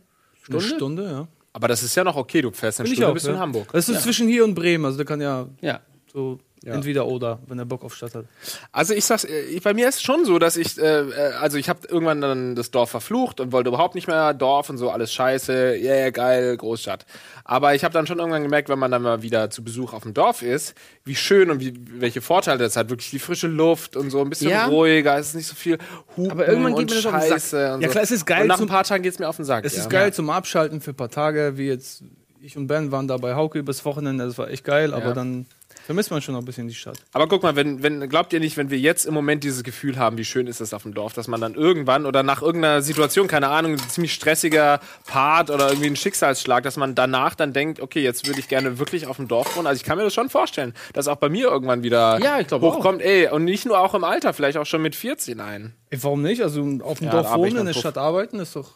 Eine 0.49 0.61
Stunde, 0.61 1.03
ja. 1.05 1.27
Aber 1.59 1.67
das 1.67 1.83
ist 1.83 1.93
ja 1.93 2.05
noch 2.05 2.15
okay, 2.15 2.41
du 2.41 2.51
fährst 2.51 2.79
eine 2.79 2.85
Bin 2.85 2.93
ich 2.93 2.97
Stunde 2.99 3.09
auch, 3.11 3.13
bis 3.13 3.25
in 3.25 3.33
ja. 3.33 3.39
Hamburg. 3.39 3.67
Das 3.73 3.89
ist 3.89 4.01
zwischen 4.01 4.29
hier 4.29 4.45
und 4.45 4.55
Bremen, 4.55 4.85
also 4.85 4.95
der 4.95 5.05
kann 5.05 5.19
ja 5.19 5.45
Ja. 5.59 5.81
so 6.11 6.39
Ja. 6.61 6.73
entweder 6.73 7.07
oder, 7.07 7.39
wenn 7.47 7.57
er 7.57 7.65
Bock 7.65 7.85
auf 7.85 7.95
Stadt 7.95 8.15
hat. 8.15 8.25
Also 8.73 8.93
ich 8.93 9.05
sag's, 9.05 9.23
äh, 9.23 9.59
bei 9.63 9.73
mir 9.73 9.87
ist 9.87 9.95
es 9.95 10.01
schon 10.01 10.25
so, 10.25 10.39
dass 10.39 10.57
ich, 10.57 10.77
äh, 10.77 11.01
äh, 11.09 11.31
also 11.39 11.57
ich 11.57 11.69
habe 11.69 11.87
irgendwann 11.87 12.19
dann 12.19 12.55
das 12.55 12.69
Dorf 12.69 12.89
verflucht 12.89 13.39
und 13.39 13.53
wollte 13.53 13.69
überhaupt 13.69 13.95
nicht 13.95 14.07
mehr 14.07 14.33
Dorf 14.33 14.69
und 14.69 14.77
so, 14.77 14.89
alles 14.89 15.13
scheiße, 15.13 15.77
yeah, 15.81 16.09
geil, 16.09 16.57
Großstadt. 16.57 17.05
Aber 17.45 17.75
ich 17.75 17.85
habe 17.85 17.93
dann 17.93 18.07
schon 18.07 18.19
irgendwann 18.19 18.43
gemerkt, 18.43 18.67
wenn 18.67 18.77
man 18.77 18.91
dann 18.91 19.01
mal 19.03 19.21
wieder 19.21 19.49
zu 19.49 19.63
Besuch 19.63 19.93
auf 19.93 20.03
dem 20.03 20.13
Dorf 20.13 20.41
ist, 20.41 20.75
wie 21.05 21.15
schön 21.15 21.49
und 21.49 21.61
wie, 21.61 21.73
welche 21.97 22.19
Vorteile 22.21 22.59
das 22.59 22.75
hat. 22.75 22.89
Wirklich 22.89 23.09
die 23.09 23.19
frische 23.19 23.47
Luft 23.47 23.95
und 23.95 24.09
so, 24.09 24.19
ein 24.21 24.29
bisschen 24.29 24.51
Ja. 24.51 24.65
ruhiger, 24.65 25.17
es 25.17 25.29
ist 25.29 25.35
nicht 25.35 25.47
so 25.47 25.55
viel 25.55 25.77
Hupen 26.17 26.31
Aber 26.31 26.45
irgendwann 26.47 26.73
geht 26.75 26.79
und 26.81 26.89
mir 26.89 26.95
das 26.97 27.05
auf 27.05 27.11
den 27.13 27.21
Sack. 27.21 27.29
Scheiße 27.31 27.73
und 27.75 27.81
Ja, 27.81 27.87
so. 27.87 27.91
klar, 27.93 28.03
es 28.03 28.11
ist 28.11 28.25
geil 28.25 28.41
Und 28.41 28.47
nach 28.49 28.59
ein 28.59 28.67
paar 28.67 28.83
Tagen 28.83 29.03
geht's 29.03 29.17
mir 29.17 29.29
auf 29.29 29.37
den 29.37 29.45
Sack. 29.45 29.63
Es 29.63 29.75
ja. 29.77 29.83
ist 29.83 29.89
geil 29.89 30.13
zum 30.13 30.29
Abschalten 30.29 30.81
für 30.81 30.91
ein 30.91 30.95
paar 30.97 31.09
Tage, 31.09 31.53
wie 31.55 31.67
jetzt 31.67 32.03
ich 32.41 32.57
und 32.57 32.67
Ben 32.67 32.91
waren 32.91 33.07
da 33.07 33.17
bei 33.17 33.35
Hauke 33.35 33.59
übers 33.59 33.83
Wochenende, 33.85 34.25
das 34.25 34.37
war 34.37 34.49
echt 34.49 34.63
geil, 34.65 34.93
aber 34.93 35.07
Ja. 35.07 35.13
dann 35.13 35.45
vermisst 35.89 36.11
man 36.11 36.21
schon 36.21 36.33
noch 36.35 36.41
ein 36.43 36.45
bisschen 36.45 36.67
die 36.67 36.75
Stadt. 36.75 36.99
Aber 37.13 37.27
guck 37.27 37.41
mal, 37.41 37.55
wenn, 37.55 37.81
wenn, 37.81 38.07
glaubt 38.09 38.31
ihr 38.31 38.39
nicht, 38.39 38.57
wenn 38.57 38.69
wir 38.69 38.77
jetzt 38.77 39.07
im 39.07 39.13
Moment 39.15 39.43
dieses 39.43 39.63
Gefühl 39.63 39.97
haben, 39.97 40.19
wie 40.19 40.23
schön 40.23 40.45
ist 40.45 40.61
das 40.61 40.71
auf 40.71 40.83
dem 40.83 40.93
Dorf, 40.93 41.13
dass 41.13 41.27
man 41.27 41.41
dann 41.41 41.55
irgendwann 41.55 42.05
oder 42.05 42.21
nach 42.21 42.43
irgendeiner 42.43 42.83
Situation, 42.83 43.27
keine 43.27 43.47
Ahnung, 43.47 43.71
ein 43.71 43.79
ziemlich 43.89 44.13
stressiger 44.13 44.81
Part 45.07 45.49
oder 45.49 45.69
irgendwie 45.69 45.87
ein 45.89 45.95
Schicksalsschlag, 45.95 46.61
dass 46.61 46.77
man 46.77 46.93
danach 46.93 47.33
dann 47.33 47.53
denkt, 47.53 47.79
okay, 47.79 48.03
jetzt 48.03 48.27
würde 48.27 48.39
ich 48.39 48.47
gerne 48.47 48.77
wirklich 48.77 49.07
auf 49.07 49.15
dem 49.15 49.27
Dorf 49.27 49.55
wohnen. 49.55 49.65
Also 49.65 49.79
ich 49.79 49.83
kann 49.83 49.97
mir 49.97 50.03
das 50.03 50.13
schon 50.13 50.29
vorstellen, 50.29 50.75
dass 50.93 51.07
auch 51.07 51.15
bei 51.15 51.27
mir 51.29 51.47
irgendwann 51.47 51.81
wieder 51.81 52.19
Ja, 52.19 52.39
ich 52.39 52.45
glaube 52.45 52.67
auch. 52.67 52.75
hochkommt, 52.75 53.01
ey, 53.01 53.27
und 53.29 53.43
nicht 53.43 53.65
nur 53.65 53.79
auch 53.79 53.95
im 53.95 54.03
Alter, 54.03 54.33
vielleicht 54.33 54.59
auch 54.59 54.67
schon 54.67 54.83
mit 54.83 54.93
14 54.95 55.39
ein. 55.39 55.73
Ey, 55.89 56.03
warum 56.03 56.21
nicht? 56.21 56.43
Also 56.43 56.61
auf 56.83 56.99
dem 56.99 57.07
Ja, 57.07 57.13
Dorf 57.13 57.33
wohnen, 57.35 57.57
in 57.57 57.65
der 57.65 57.73
Puff. 57.73 57.79
Stadt 57.81 57.97
arbeiten, 57.97 58.39
ist 58.39 58.55
doch, 58.55 58.75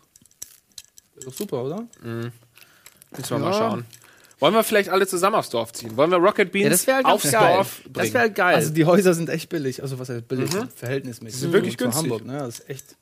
ist 1.15 1.27
doch 1.27 1.33
super, 1.33 1.63
oder? 1.63 1.83
Müssen 2.01 2.31
wir 3.29 3.37
mal 3.37 3.51
Ja. 3.51 3.53
schauen. 3.53 3.85
Wollen 4.39 4.53
wir 4.53 4.63
vielleicht 4.63 4.89
alle 4.89 5.07
zusammen 5.07 5.35
aufs 5.35 5.49
Dorf 5.49 5.71
ziehen? 5.73 5.95
Wollen 5.95 6.11
wir 6.11 6.17
Rocket 6.17 6.51
Beans 6.51 6.63
Ja, 6.63 6.69
das 6.71 6.87
wäre 6.87 6.97
halt 6.97 7.05
aufs 7.05 7.31
geil. 7.31 7.55
Dorf 7.55 7.81
bringen? 7.83 7.93
Das 7.93 8.07
wäre 8.13 8.19
halt 8.19 8.35
geil. 8.35 8.55
Also 8.55 8.73
die 8.73 8.85
Häuser 8.85 9.13
sind 9.13 9.29
echt 9.29 9.49
billig, 9.49 9.81
also 9.81 9.99
was 9.99 10.09
heißt 10.09 10.27
billig? 10.27 10.49
Verhältnismäßig. 10.75 11.39
sind 11.39 11.53
wirklich 11.53 11.77
zu 11.77 11.85
günstig. 11.85 12.03
Hamburg, 12.03 12.25
ne? 12.25 12.39
Das 12.39 12.59
ist 12.59 12.69
echt. 12.69 12.95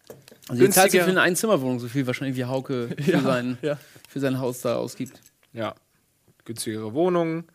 also 0.50 0.62
jetzt 0.64 0.76
zahlt 0.76 0.92
für 0.92 1.04
eine 1.04 1.22
Einzimmerwohnung 1.22 1.80
so 1.80 1.88
viel 1.88 2.06
wahrscheinlich 2.06 2.38
wie 2.38 2.46
Hauke 2.46 2.90
für, 3.00 3.12
Ja, 3.12 3.22
sein, 3.22 3.58
ja. 3.62 3.78
für 4.08 4.20
sein 4.20 4.40
Haus 4.40 4.62
da 4.62 4.76
ausgibt. 4.76 5.20
ja. 5.54 5.74
Günstigere 6.46 6.94
Wohnungen. 6.94 7.46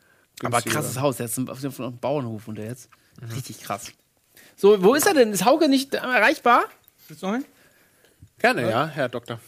Aber 0.42 0.58
günstigere- 0.58 0.72
krasses 0.74 1.00
Haus, 1.00 1.16
der 1.16 1.26
ist 1.26 1.38
auf 1.50 1.80
einem 1.80 1.98
Bauernhof 1.98 2.46
und 2.48 2.56
der 2.56 2.66
jetzt. 2.66 2.88
Richtig 3.34 3.60
krass. 3.60 3.90
So, 4.56 4.82
wo 4.82 4.94
ist 4.94 5.06
er 5.06 5.14
denn? 5.14 5.32
Ist 5.32 5.44
Hauke 5.44 5.68
nicht 5.68 5.92
erreichbar? 5.94 6.64
Willst 7.08 7.22
du 7.22 7.26
noch 7.26 7.34
einen? 7.34 7.44
Gerne, 8.38 8.70
ja, 8.70 8.86
Herr 8.86 9.08
Doktor. 9.08 9.40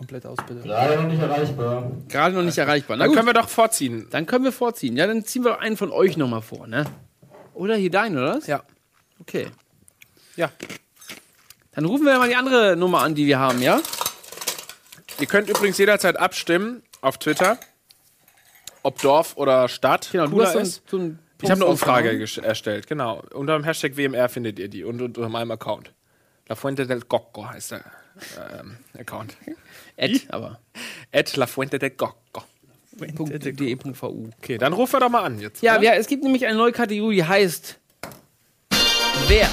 Komplett 0.00 0.24
aus, 0.24 0.38
bitte. 0.48 0.66
Leider 0.66 1.02
noch 1.02 1.10
nicht 1.10 1.20
erreichbar. 1.20 1.90
Gerade 2.08 2.34
noch 2.34 2.42
nicht 2.42 2.56
erreichbar. 2.56 2.96
Na 2.96 3.04
Dann 3.04 3.08
gut, 3.10 3.16
können 3.18 3.28
wir 3.28 3.34
doch 3.34 3.50
vorziehen. 3.50 4.06
dann 4.08 4.24
können 4.24 4.44
wir 4.44 4.52
vorziehen. 4.52 4.96
Ja, 4.96 5.06
dann 5.06 5.26
ziehen 5.26 5.44
wir 5.44 5.60
einen 5.60 5.76
von 5.76 5.92
euch 5.92 6.16
nochmal 6.16 6.40
vor, 6.40 6.66
ne? 6.66 6.86
Oder 7.52 7.76
hier 7.76 7.90
deinen, 7.90 8.16
oder? 8.16 8.36
was? 8.36 8.46
Ja. 8.46 8.62
Okay. 9.20 9.48
Ja. 10.36 10.50
Dann 11.72 11.84
rufen 11.84 12.06
wir 12.06 12.16
mal 12.16 12.30
die 12.30 12.34
andere 12.34 12.76
Nummer 12.76 13.02
an, 13.02 13.14
die 13.14 13.26
wir 13.26 13.38
haben, 13.38 13.60
ja? 13.60 13.78
Ihr 15.18 15.26
könnt 15.26 15.50
übrigens 15.50 15.76
jederzeit 15.76 16.16
abstimmen 16.18 16.82
auf 17.02 17.18
Twitter, 17.18 17.58
ob 18.82 19.02
Dorf 19.02 19.36
oder 19.36 19.68
Stadt 19.68 20.08
Genau, 20.12 20.24
du 20.28 20.30
cooler 20.32 20.46
hast 20.46 20.52
so, 20.54 20.58
ein, 20.60 20.64
ist. 20.64 20.82
so 20.88 20.96
ein 20.96 21.18
Ich 21.42 21.50
habe 21.50 21.60
eine 21.60 21.70
Umfrage 21.70 22.26
erstellt, 22.42 22.86
genau. 22.86 23.22
Unter 23.34 23.52
dem 23.58 23.64
Hashtag 23.64 23.98
WMR 23.98 24.30
findet 24.30 24.58
ihr 24.58 24.68
die 24.68 24.82
und 24.82 25.02
unter 25.02 25.28
meinem 25.28 25.50
Account. 25.50 25.92
La 26.48 26.54
Fuente 26.54 26.86
del 26.86 27.02
Cocco 27.02 27.46
heißt 27.46 27.72
der 27.72 27.84
ähm, 28.58 28.76
Account. 28.98 29.36
Ed, 29.96 30.22
aber. 30.28 30.60
At 31.12 31.36
La 31.36 31.46
Fuente 31.46 31.78
del 31.78 31.90
Cocco. 31.90 32.44
.de.vu. 32.92 34.30
Okay, 34.38 34.58
dann 34.58 34.72
rufen 34.72 34.94
wir 34.94 35.00
doch 35.00 35.08
mal 35.08 35.22
an 35.22 35.40
jetzt. 35.40 35.62
Ja, 35.62 35.76
oder? 35.76 35.84
ja, 35.84 35.92
es 35.94 36.06
gibt 36.06 36.22
nämlich 36.22 36.46
eine 36.46 36.58
neue 36.58 36.72
Kategorie, 36.72 37.16
die 37.16 37.24
heißt 37.24 37.78
Wer 39.26 39.48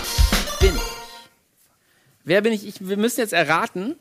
bin 0.59 0.75
ich? 0.75 0.81
Wer 2.23 2.41
bin 2.41 2.53
ich? 2.53 2.67
ich? 2.67 2.87
Wir 2.87 2.97
müssen 2.97 3.19
jetzt 3.19 3.33
erraten, 3.33 3.95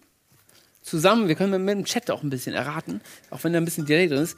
zusammen, 0.82 1.28
wir 1.28 1.34
können 1.34 1.64
mit 1.64 1.74
dem 1.76 1.84
Chat 1.84 2.10
auch 2.10 2.22
ein 2.22 2.30
bisschen 2.30 2.54
erraten, 2.54 3.00
auch 3.30 3.44
wenn 3.44 3.52
da 3.52 3.58
ein 3.58 3.64
bisschen 3.64 3.86
Delay 3.86 4.08
drin 4.08 4.22
ist, 4.22 4.36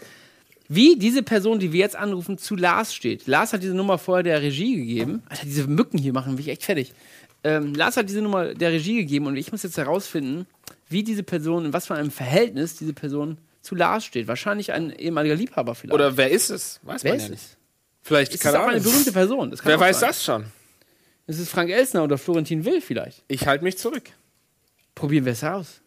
wie 0.69 0.97
diese 0.97 1.23
Person, 1.23 1.59
die 1.59 1.73
wir 1.73 1.81
jetzt 1.81 1.97
anrufen, 1.97 2.37
zu 2.37 2.55
Lars 2.55 2.95
steht. 2.95 3.27
Lars 3.27 3.53
hat 3.53 3.63
diese 3.63 3.75
Nummer 3.75 3.97
vorher 3.97 4.23
der 4.23 4.43
Regie 4.43 4.77
gegeben. 4.77 5.23
Alter, 5.29 5.47
diese 5.47 5.67
Mücken 5.67 5.99
hier 5.99 6.13
machen 6.13 6.35
mich 6.35 6.49
echt 6.49 6.65
fertig. 6.65 6.93
Ähm, 7.45 7.75
Lars 7.75 7.97
hat 7.97 8.09
diese 8.09 8.21
Nummer 8.21 8.55
der 8.55 8.73
Regie 8.73 8.97
gegeben 8.97 9.27
und 9.27 9.37
ich 9.37 9.53
muss 9.53 9.63
jetzt 9.63 9.77
herausfinden, 9.77 10.47
wie 10.89 11.05
diese 11.05 11.23
Person, 11.23 11.67
in 11.67 11.73
was 11.73 11.87
für 11.87 11.95
einem 11.95 12.11
Verhältnis 12.11 12.77
diese 12.77 12.93
Person 12.93 13.39
zu 13.63 13.75
Lars 13.75 14.05
steht. 14.05 14.27
Wahrscheinlich 14.27 14.73
ein 14.73 14.91
ehemaliger 14.91 15.35
Liebhaber 15.35 15.75
vielleicht. 15.75 15.95
Oder 15.95 16.17
wer 16.17 16.31
ist 16.31 16.51
es? 16.51 16.81
Weiß 16.83 17.05
wer 17.05 17.13
man 17.13 17.19
ist 17.19 17.25
ja 17.25 17.31
nicht. 17.31 17.43
es? 17.43 17.57
Vielleicht, 18.03 18.35
ist 18.35 18.45
das 18.45 18.53
keine 18.53 18.65
auch 18.65 18.69
eine 18.69 18.81
berühmte 18.81 19.13
Person? 19.13 19.55
Wer 19.63 19.79
weiß 19.79 20.01
sein. 20.01 20.09
das 20.09 20.25
schon? 20.25 20.45
Es 21.27 21.39
ist 21.39 21.51
Frank 21.51 21.71
Elsner 21.71 22.05
oder 22.05 22.17
Florentin 22.17 22.65
Will 22.65 22.81
vielleicht. 22.81 23.23
Ich 23.29 23.47
halte 23.47 23.63
mich 23.63 23.77
zurück. 23.77 24.11
Probieren 24.95 25.27
wir 25.27 25.33
es 25.33 25.45
aus. 25.45 25.81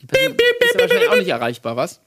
Die 0.00 0.06
Person 0.06 0.34
ist 0.34 0.74
ja 0.74 0.80
wahrscheinlich 0.80 1.08
auch 1.10 1.16
nicht 1.16 1.28
erreichbar, 1.28 1.76
was? 1.76 2.00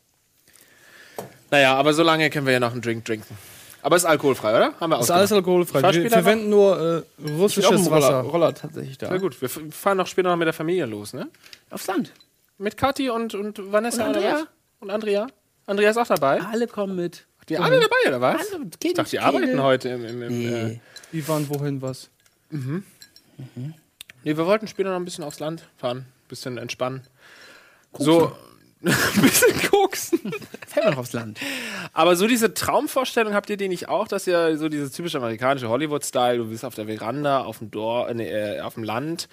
Naja, 1.52 1.76
aber 1.76 1.94
so 1.94 2.02
lange 2.04 2.30
können 2.30 2.46
wir 2.46 2.54
ja 2.54 2.60
noch 2.60 2.72
einen 2.72 2.82
Drink 2.82 3.06
trinken. 3.06 3.38
Aber 3.84 3.96
ist 3.96 4.06
alkoholfrei, 4.06 4.56
oder? 4.56 4.74
Haben 4.80 4.92
wir 4.92 5.00
ist 5.00 5.10
alles 5.12 5.32
alkoholfrei. 5.32 5.82
Wir 5.94 6.10
verwenden 6.10 6.50
nur 6.50 7.06
äh, 7.20 7.24
Ich 7.26 7.32
russisches 7.32 7.72
Roller, 7.88 7.92
Wasser. 7.92 8.20
Roller 8.22 8.54
tatsächlich 8.54 8.98
da. 8.98 9.08
Sehr 9.10 9.20
gut. 9.20 9.40
Wir 9.42 9.48
f- 9.48 9.60
fahren 9.72 9.98
noch 9.98 10.08
später 10.08 10.30
noch 10.30 10.38
mit 10.38 10.46
der 10.46 10.54
Familie 10.54 10.86
los, 10.86 11.14
ne? 11.14 11.28
Aufs 11.72 11.88
Land. 11.88 12.12
Mit 12.58 12.78
Kathi 12.78 13.10
und, 13.10 13.34
und 13.34 13.72
Vanessa 13.72 14.04
Und 14.06 14.10
oder 14.12 14.20
Andrea. 14.20 14.34
was? 14.36 14.48
Und 14.82 14.90
Andrea? 14.92 15.28
Andrea 15.66 15.90
ist 15.90 15.98
auch 15.98 16.08
dabei? 16.08 16.42
Alle 16.42 16.68
kommen 16.68 16.96
mit. 16.96 17.26
Die 17.50 17.58
alle 17.58 17.80
dabei, 17.80 17.96
oder 18.08 18.22
was? 18.22 18.54
Alle, 18.54 18.66
Ich 18.84 18.94
dachte, 18.94 19.10
die 19.10 19.20
arbeiten 19.20 19.62
heute 19.62 19.90
im... 19.90 20.06
im, 20.06 20.22
im 20.22 20.40
Nee. 20.40 20.72
äh, 20.74 20.80
Die 21.12 21.28
waren 21.28 21.50
wohin 21.50 21.82
was? 21.82 22.10
nee, 22.52 24.38
wir 24.38 24.46
wollten 24.46 24.68
später 24.68 24.90
noch 24.90 24.98
ein 24.98 25.06
bisschen 25.06 25.24
aufs 25.24 25.40
Land 25.40 25.64
fahren. 25.78 25.98
Ein 26.00 26.28
bisschen 26.28 26.58
entspannen. 26.58 27.02
So, 27.98 28.32
ein 29.16 29.22
bisschen 29.22 29.70
koksen. 29.70 30.20
Fährt 30.68 30.86
man 30.86 30.96
aufs 30.96 31.14
Land. 31.14 31.40
Aber 31.94 32.16
so 32.16 32.28
diese 32.28 32.54
Traumvorstellung 32.54 33.34
habt 33.34 33.50
ihr 33.50 33.58
die 33.58 33.68
nicht 33.68 33.90
auch, 33.90 34.08
dass 34.08 34.26
ihr 34.26 34.58
so 34.58 34.70
dieses 34.70 34.92
typische 34.92 35.18
amerikanische 35.18 35.70
Hollywood-Style, 35.70 36.38
du 36.38 36.50
bist 36.50 36.66
auf 36.66 36.74
der 36.74 36.88
Veranda, 36.88 37.44
auf 37.44 37.60
dem 37.60 37.70
Dorf, 37.70 38.10
äh, 38.10 38.14
nee, 38.14 38.30
äh, 38.30 38.62
auf 38.62 38.74
dem 38.74 38.84
Land, 38.84 39.30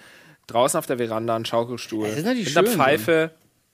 draußen 0.47 0.77
auf 0.77 0.85
der 0.85 0.97
Veranda, 0.97 1.35
ein 1.35 1.45
Schaukelstuhl, 1.45 2.07
Das 2.07 2.17
ist 2.17 2.25
natürlich 2.25 2.53
mit 2.53 2.57
einer 2.57 2.67
Pfeife, 2.67 3.31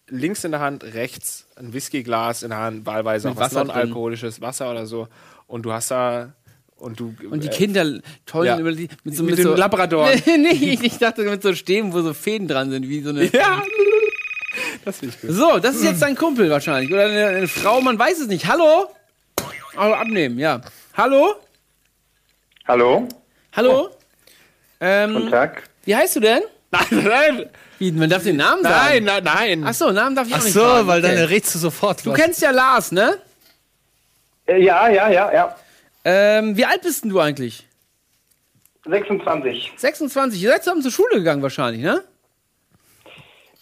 links 0.10 0.44
in 0.44 0.52
der 0.52 0.62
Hand, 0.62 0.84
rechts 0.84 1.48
ein 1.56 1.74
Whiskyglas 1.74 2.44
in 2.44 2.50
der 2.50 2.60
Hand, 2.60 2.86
wahlweise 2.86 3.28
Mit 3.28 3.38
auch 3.38 3.42
was 3.42 3.54
non-alkoholisches 3.54 4.42
Wasser 4.42 4.72
oder 4.72 4.86
so. 4.86 5.08
Und 5.48 5.64
du 5.64 5.74
hast 5.74 5.92
da 5.92 6.34
und 6.78 7.00
du 7.00 7.16
Und 7.30 7.44
die 7.44 7.48
äh, 7.48 7.52
Kinder 7.52 8.00
toll 8.26 8.48
ja. 8.48 8.60
über 8.60 8.72
die, 8.72 8.90
mit 9.04 9.16
so 9.16 9.24
Mit 9.24 9.38
dem 9.38 9.56
Labrador. 9.56 10.10
Nee, 10.26 10.78
ich 10.82 10.98
dachte 10.98 11.24
mit 11.24 11.42
so 11.42 11.54
Stäben, 11.54 11.94
wo 11.94 12.02
so 12.02 12.14
Fäden 12.14 12.48
dran 12.48 12.70
sind, 12.70 12.90
wie 12.90 13.02
so 13.02 13.10
eine. 13.10 13.26
Ja. 13.26 13.64
Das 14.86 15.00
finde 15.00 15.16
ich 15.16 15.22
gut. 15.22 15.32
So, 15.32 15.60
das 15.60 15.76
ist 15.76 15.84
jetzt 15.84 16.02
dein 16.02 16.16
Kumpel 16.16 16.50
wahrscheinlich. 16.50 16.94
Oder 16.94 17.06
eine, 17.06 17.28
eine 17.28 17.48
Frau, 17.48 17.82
man 17.82 17.98
weiß 17.98 18.20
es 18.20 18.28
nicht. 18.28 18.46
Hallo? 18.48 18.88
Also 19.76 19.94
abnehmen, 19.96 20.38
ja. 20.40 20.62
Hallo? 20.96 21.36
Hallo? 22.68 23.08
Hallo? 23.56 23.90
Ähm, 24.80 25.14
Guten 25.14 25.32
Tag. 25.32 25.64
Wie 25.84 25.96
heißt 25.96 26.16
du 26.16 26.20
denn? 26.20 26.42
Nein, 26.72 26.86
nein, 26.92 27.50
Wie, 27.80 27.92
man 27.92 28.10
darf 28.10 28.24
den 28.24 28.38
Namen 28.38 28.62
nein, 28.62 28.74
sagen. 28.74 29.06
nein, 29.06 29.24
nein. 29.24 29.64
Ach 29.66 29.74
so, 29.74 29.92
Namen 29.92 30.16
darf 30.16 30.28
ich 30.28 30.34
auch 30.34 30.40
Ach 30.40 30.44
nicht 30.44 30.54
so, 30.54 30.62
sagen. 30.62 30.88
weil 30.88 31.04
okay. 31.04 31.16
dann 31.16 31.26
redest 31.26 31.56
du 31.56 31.60
sofort. 31.60 32.06
Du 32.06 32.12
was. 32.12 32.20
kennst 32.20 32.42
ja 32.42 32.52
Lars, 32.52 32.92
ne? 32.92 33.18
Äh, 34.48 34.62
ja, 34.62 34.88
ja, 34.90 35.10
ja, 35.10 35.34
ja. 35.34 35.56
Ähm, 36.04 36.56
wie 36.56 36.66
alt 36.66 36.82
bist 36.82 37.04
denn 37.04 37.10
du 37.12 37.20
eigentlich? 37.20 37.66
26. 38.86 39.74
26. 39.78 40.42
Ihr 40.42 40.50
seid 40.50 40.64
zusammen 40.64 40.82
zur 40.82 40.92
Schule 40.92 41.16
gegangen 41.16 41.42
wahrscheinlich, 41.42 41.82
ne? 41.82 42.04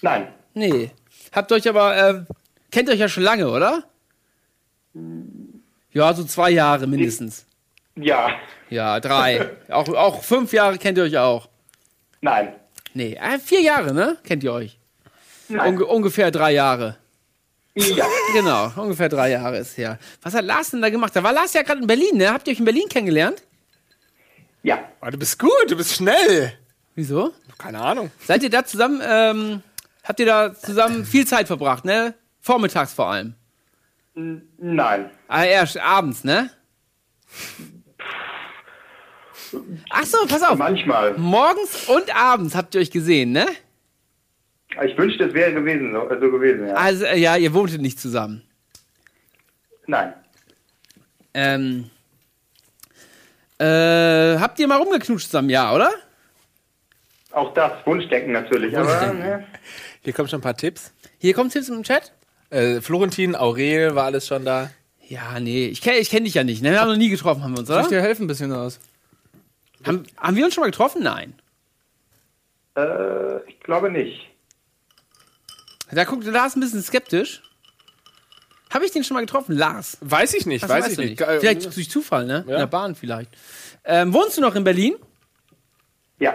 Nein. 0.01 0.28
Nee. 0.53 0.91
Habt 1.34 1.52
euch 1.52 1.68
aber, 1.68 1.98
äh, 1.98 2.34
kennt 2.72 2.90
euch 2.90 3.00
ja 3.00 3.10
schon 3.10 3.24
lange, 3.24 3.50
oder? 3.50 3.84
Ja, 5.92 6.14
so 6.14 6.24
zwei 6.24 6.52
Jahre 6.52 6.88
mindestens. 6.88 7.46
Ja. 7.96 8.30
Ja, 8.70 9.00
drei. 9.00 9.50
auch, 9.70 9.90
auch 9.90 10.24
fünf 10.24 10.54
Jahre 10.54 10.78
kennt 10.78 10.98
ihr 10.98 11.04
euch 11.04 11.18
auch. 11.18 11.50
Nein. 12.22 12.54
Nee, 12.94 13.16
äh, 13.16 13.40
vier 13.40 13.62
Jahre, 13.62 13.94
ne? 13.94 14.18
Kennt 14.24 14.44
ihr 14.44 14.54
euch? 14.54 14.78
Nein. 15.50 15.74
Unge 15.74 15.86
ungefähr 15.86 16.32
drei 16.32 16.54
Jahre. 16.54 16.98
Ja. 17.76 18.06
Genau, 18.34 18.72
ungefähr 18.78 19.10
drei 19.10 19.30
Jahre 19.30 19.58
ist 19.58 19.78
her. 19.78 20.00
Was 20.24 20.34
hat 20.34 20.44
Lars 20.44 20.72
denn 20.72 20.82
da 20.82 20.90
gemacht? 20.90 21.16
Da 21.16 21.22
war 21.22 21.32
Lars 21.34 21.54
ja 21.54 21.62
gerade 21.62 21.82
in 21.82 21.88
Berlin, 21.88 22.18
ne? 22.18 22.32
Habt 22.32 22.48
ihr 22.48 22.52
euch 22.54 22.60
in 22.60 22.66
Berlin 22.66 22.90
kennengelernt? 22.90 23.44
Ja. 24.64 24.90
Oh, 25.02 25.10
du 25.12 25.20
bist 25.20 25.38
gut, 25.38 25.52
du 25.68 25.76
bist 25.76 25.94
schnell. 25.94 26.54
Wieso? 26.96 27.32
Keine 27.60 27.80
Ahnung. 27.80 28.12
Seid 28.26 28.42
ihr 28.42 28.50
da 28.50 28.66
zusammen, 28.66 29.02
ähm, 29.06 29.62
habt 30.04 30.20
ihr 30.20 30.26
da 30.26 30.54
zusammen 30.54 31.06
viel 31.06 31.26
Zeit 31.26 31.47
verbracht, 31.47 31.86
ne? 31.86 32.14
Vormittags 32.39 32.93
vor 32.93 33.08
allem. 33.10 33.36
Nein. 34.16 35.10
Ah, 35.28 35.45
erst 35.45 35.78
abends, 35.80 36.24
ne? 36.24 36.49
Ach 39.89 40.06
so, 40.06 40.18
pass 40.28 40.43
auf. 40.43 40.58
Manchmal. 40.58 41.14
Morgens 41.18 41.88
und 41.88 42.16
abends 42.16 42.56
habt 42.56 42.76
ihr 42.76 42.82
euch 42.82 42.91
gesehen, 42.91 43.32
ne? 43.32 43.45
Ich 44.84 44.97
wünschte, 44.97 45.26
es 45.26 45.34
wäre 45.34 45.54
gewesen, 45.54 45.93
so, 45.93 46.10
so 46.10 46.32
gewesen, 46.32 46.68
ja. 46.68 46.74
Also, 46.74 47.06
äh, 47.06 47.18
ja, 47.20 47.36
ihr 47.38 47.54
wohntet 47.54 47.82
nicht 47.82 47.99
zusammen. 47.99 48.43
Nein. 49.86 50.14
Ähm, 51.36 51.89
äh, 53.60 54.38
habt 54.39 54.60
ihr 54.60 54.68
mal 54.68 54.78
rumgeknutscht 54.80 55.28
zusammen, 55.28 55.49
ja, 55.49 55.74
oder? 55.74 55.91
Auch 57.32 57.54
das, 57.54 57.72
Wunschdenken 57.86 58.32
natürlich, 58.32 58.76
aber 58.78 58.89
Wunschdenken. 58.89 59.20
ne, 59.20 59.47
Hier 60.04 60.14
kommen 60.14 60.28
schon 60.28 60.39
ein 60.39 60.43
paar 60.43 60.58
Tipps. 60.58 60.93
Hier 61.20 61.34
kommt 61.34 61.51
Tipps 61.54 61.70
im 61.70 61.84
Chat. 61.84 62.12
Äh, 62.49 62.82
Florentin, 62.82 63.36
Aurel 63.36 63.95
war 63.95 64.06
alles 64.06 64.28
schon 64.28 64.45
da. 64.45 64.70
Ja, 65.08 65.39
nee, 65.39 65.68
ich 65.68 65.82
kenne 65.82 65.97
ich 65.97 66.10
kenn 66.10 66.24
dich 66.24 66.34
ja 66.34 66.43
nicht, 66.43 66.62
ne? 66.62 66.72
Wir 66.72 66.82
haben 66.82 66.89
noch 66.89 66.97
nie 66.97 67.10
getroffen, 67.10 67.43
haben 67.43 67.54
wir 67.54 67.60
uns, 67.60 67.68
Soll 67.68 67.82
ich 67.82 67.88
oder? 67.88 67.97
dir 67.97 68.01
helfen 68.01 68.24
ein 68.24 68.28
bisschen 68.28 68.51
aus? 68.51 68.80
Haben, 69.86 70.04
haben 70.18 70.36
wir 70.36 70.45
uns 70.45 70.54
schon 70.54 70.62
mal 70.62 70.70
getroffen? 70.72 71.04
Nein. 71.04 71.34
äh, 72.76 73.38
ich 73.49 73.60
glaube 73.62 73.91
nicht. 73.91 74.30
Da 75.91 76.06
guckt 76.06 76.24
Lars 76.26 76.56
ein 76.56 76.60
bisschen 76.62 76.82
skeptisch. 76.82 77.41
Habe 78.74 78.86
ich 78.86 78.91
den 78.91 79.04
schon 79.04 79.14
mal 79.16 79.22
getroffen? 79.22 79.56
Lars. 79.56 79.97
Weiß 80.01 80.34
ich 80.34 80.45
nicht, 80.47 80.64
weiß 80.64 80.70
weißt 80.70 80.89
ich 80.91 80.95
du 80.95 81.01
nicht. 81.04 81.22
Äh, 81.22 81.39
Vielleicht 81.39 81.76
durch 81.76 81.89
Zufall, 81.89 82.26
ne? 82.26 82.43
Ja. 82.47 82.54
In 82.54 82.60
der 82.60 82.68
Bahn 82.68 82.95
vielleicht. 82.95 83.30
Ähm, 83.84 84.14
wohnst 84.14 84.38
du 84.38 84.41
noch 84.41 84.56
in 84.56 84.64
Berlin? 84.64 84.95
Ja. 86.18 86.34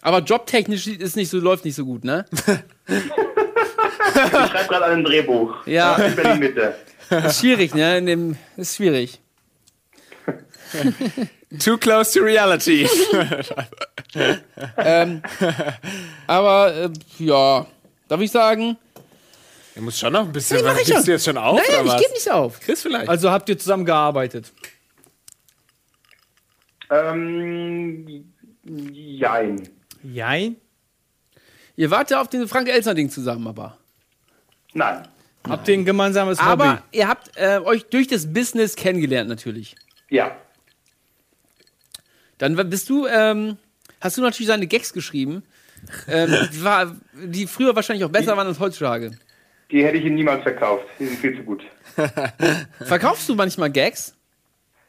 Aber 0.00 0.20
jobtechnisch 0.20 0.86
ist 0.86 1.16
nicht 1.16 1.28
so, 1.28 1.38
läuft 1.38 1.64
nicht 1.66 1.74
so 1.74 1.84
gut, 1.84 2.04
ne? 2.04 2.24
Ich 2.90 4.50
schreibe 4.50 4.68
gerade 4.68 4.84
an 4.84 4.92
einem 4.92 5.04
Drehbuch. 5.04 5.66
Ja. 5.66 5.96
In 5.96 6.16
Berlin 6.16 6.38
Mitte. 6.40 6.74
Ist 7.10 7.40
schwierig, 7.40 7.74
ne? 7.74 7.98
In 7.98 8.06
dem, 8.06 8.36
ist 8.56 8.76
schwierig. 8.76 9.20
Too 11.58 11.76
close 11.78 12.16
to 12.16 12.24
reality. 12.24 12.88
ähm, 14.76 15.22
aber, 16.26 16.74
äh, 16.74 16.90
ja, 17.18 17.66
darf 18.08 18.20
ich 18.20 18.30
sagen? 18.30 18.76
Du 19.74 19.82
musst 19.82 19.98
schon 19.98 20.12
noch 20.12 20.26
ein 20.26 20.32
bisschen. 20.32 20.58
Nee, 20.58 20.62
mach 20.62 20.74
was 20.74 20.82
ich 20.82 20.86
gibst 20.88 21.06
du 21.08 21.12
jetzt 21.12 21.24
schon 21.24 21.38
auf? 21.38 21.56
Nein, 21.56 21.86
ich 21.86 21.96
gebe 21.96 22.12
nicht 22.12 22.30
auf. 22.30 22.60
Chris 22.60 22.82
vielleicht. 22.82 23.08
Also 23.08 23.30
habt 23.30 23.48
ihr 23.48 23.58
zusammen 23.58 23.84
gearbeitet? 23.84 24.52
Ähm, 26.90 28.32
jein. 28.64 29.68
Jein. 30.02 30.56
Ihr 31.80 31.90
wart 31.90 32.10
ja 32.10 32.20
auf 32.20 32.28
den 32.28 32.46
Frank-Elster-Ding 32.46 33.08
zusammen, 33.08 33.46
aber. 33.46 33.78
Nein. 34.74 35.08
Habt 35.48 35.66
ihr 35.66 35.72
ein 35.72 35.86
gemeinsames 35.86 36.38
Aber 36.38 36.72
Hobby? 36.72 36.82
ihr 36.92 37.08
habt 37.08 37.30
äh, 37.36 37.58
euch 37.64 37.86
durch 37.86 38.06
das 38.06 38.30
Business 38.34 38.76
kennengelernt, 38.76 39.30
natürlich. 39.30 39.76
Ja. 40.10 40.36
Dann 42.36 42.54
bist 42.68 42.90
du, 42.90 43.06
ähm, 43.06 43.56
hast 43.98 44.18
du 44.18 44.20
natürlich 44.20 44.48
seine 44.48 44.66
Gags 44.66 44.92
geschrieben, 44.92 45.42
ähm, 46.06 46.36
die 46.52 46.62
war, 46.64 46.94
die 47.14 47.46
früher 47.46 47.74
wahrscheinlich 47.74 48.04
auch 48.04 48.10
besser 48.10 48.36
waren 48.36 48.46
als 48.46 48.60
heutzutage. 48.60 49.12
Die 49.70 49.82
hätte 49.82 49.96
ich 49.96 50.04
Ihnen 50.04 50.16
niemals 50.16 50.42
verkauft. 50.42 50.84
Die 50.98 51.06
sind 51.06 51.18
viel 51.18 51.34
zu 51.34 51.44
gut. 51.44 51.64
Verkaufst 52.80 53.26
du 53.26 53.34
manchmal 53.34 53.70
Gags? 53.70 54.14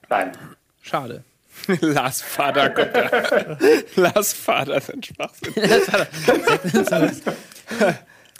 Nein. 0.09 0.33
Schade. 0.81 1.23
Lars 1.81 2.21
Vater 2.21 2.69
kommt 2.69 2.95
da. 2.95 3.57
Lars 3.95 4.33
Vater 4.33 4.77
ist 4.77 4.93
ein 4.93 5.03
Schwachsinn. 5.03 5.53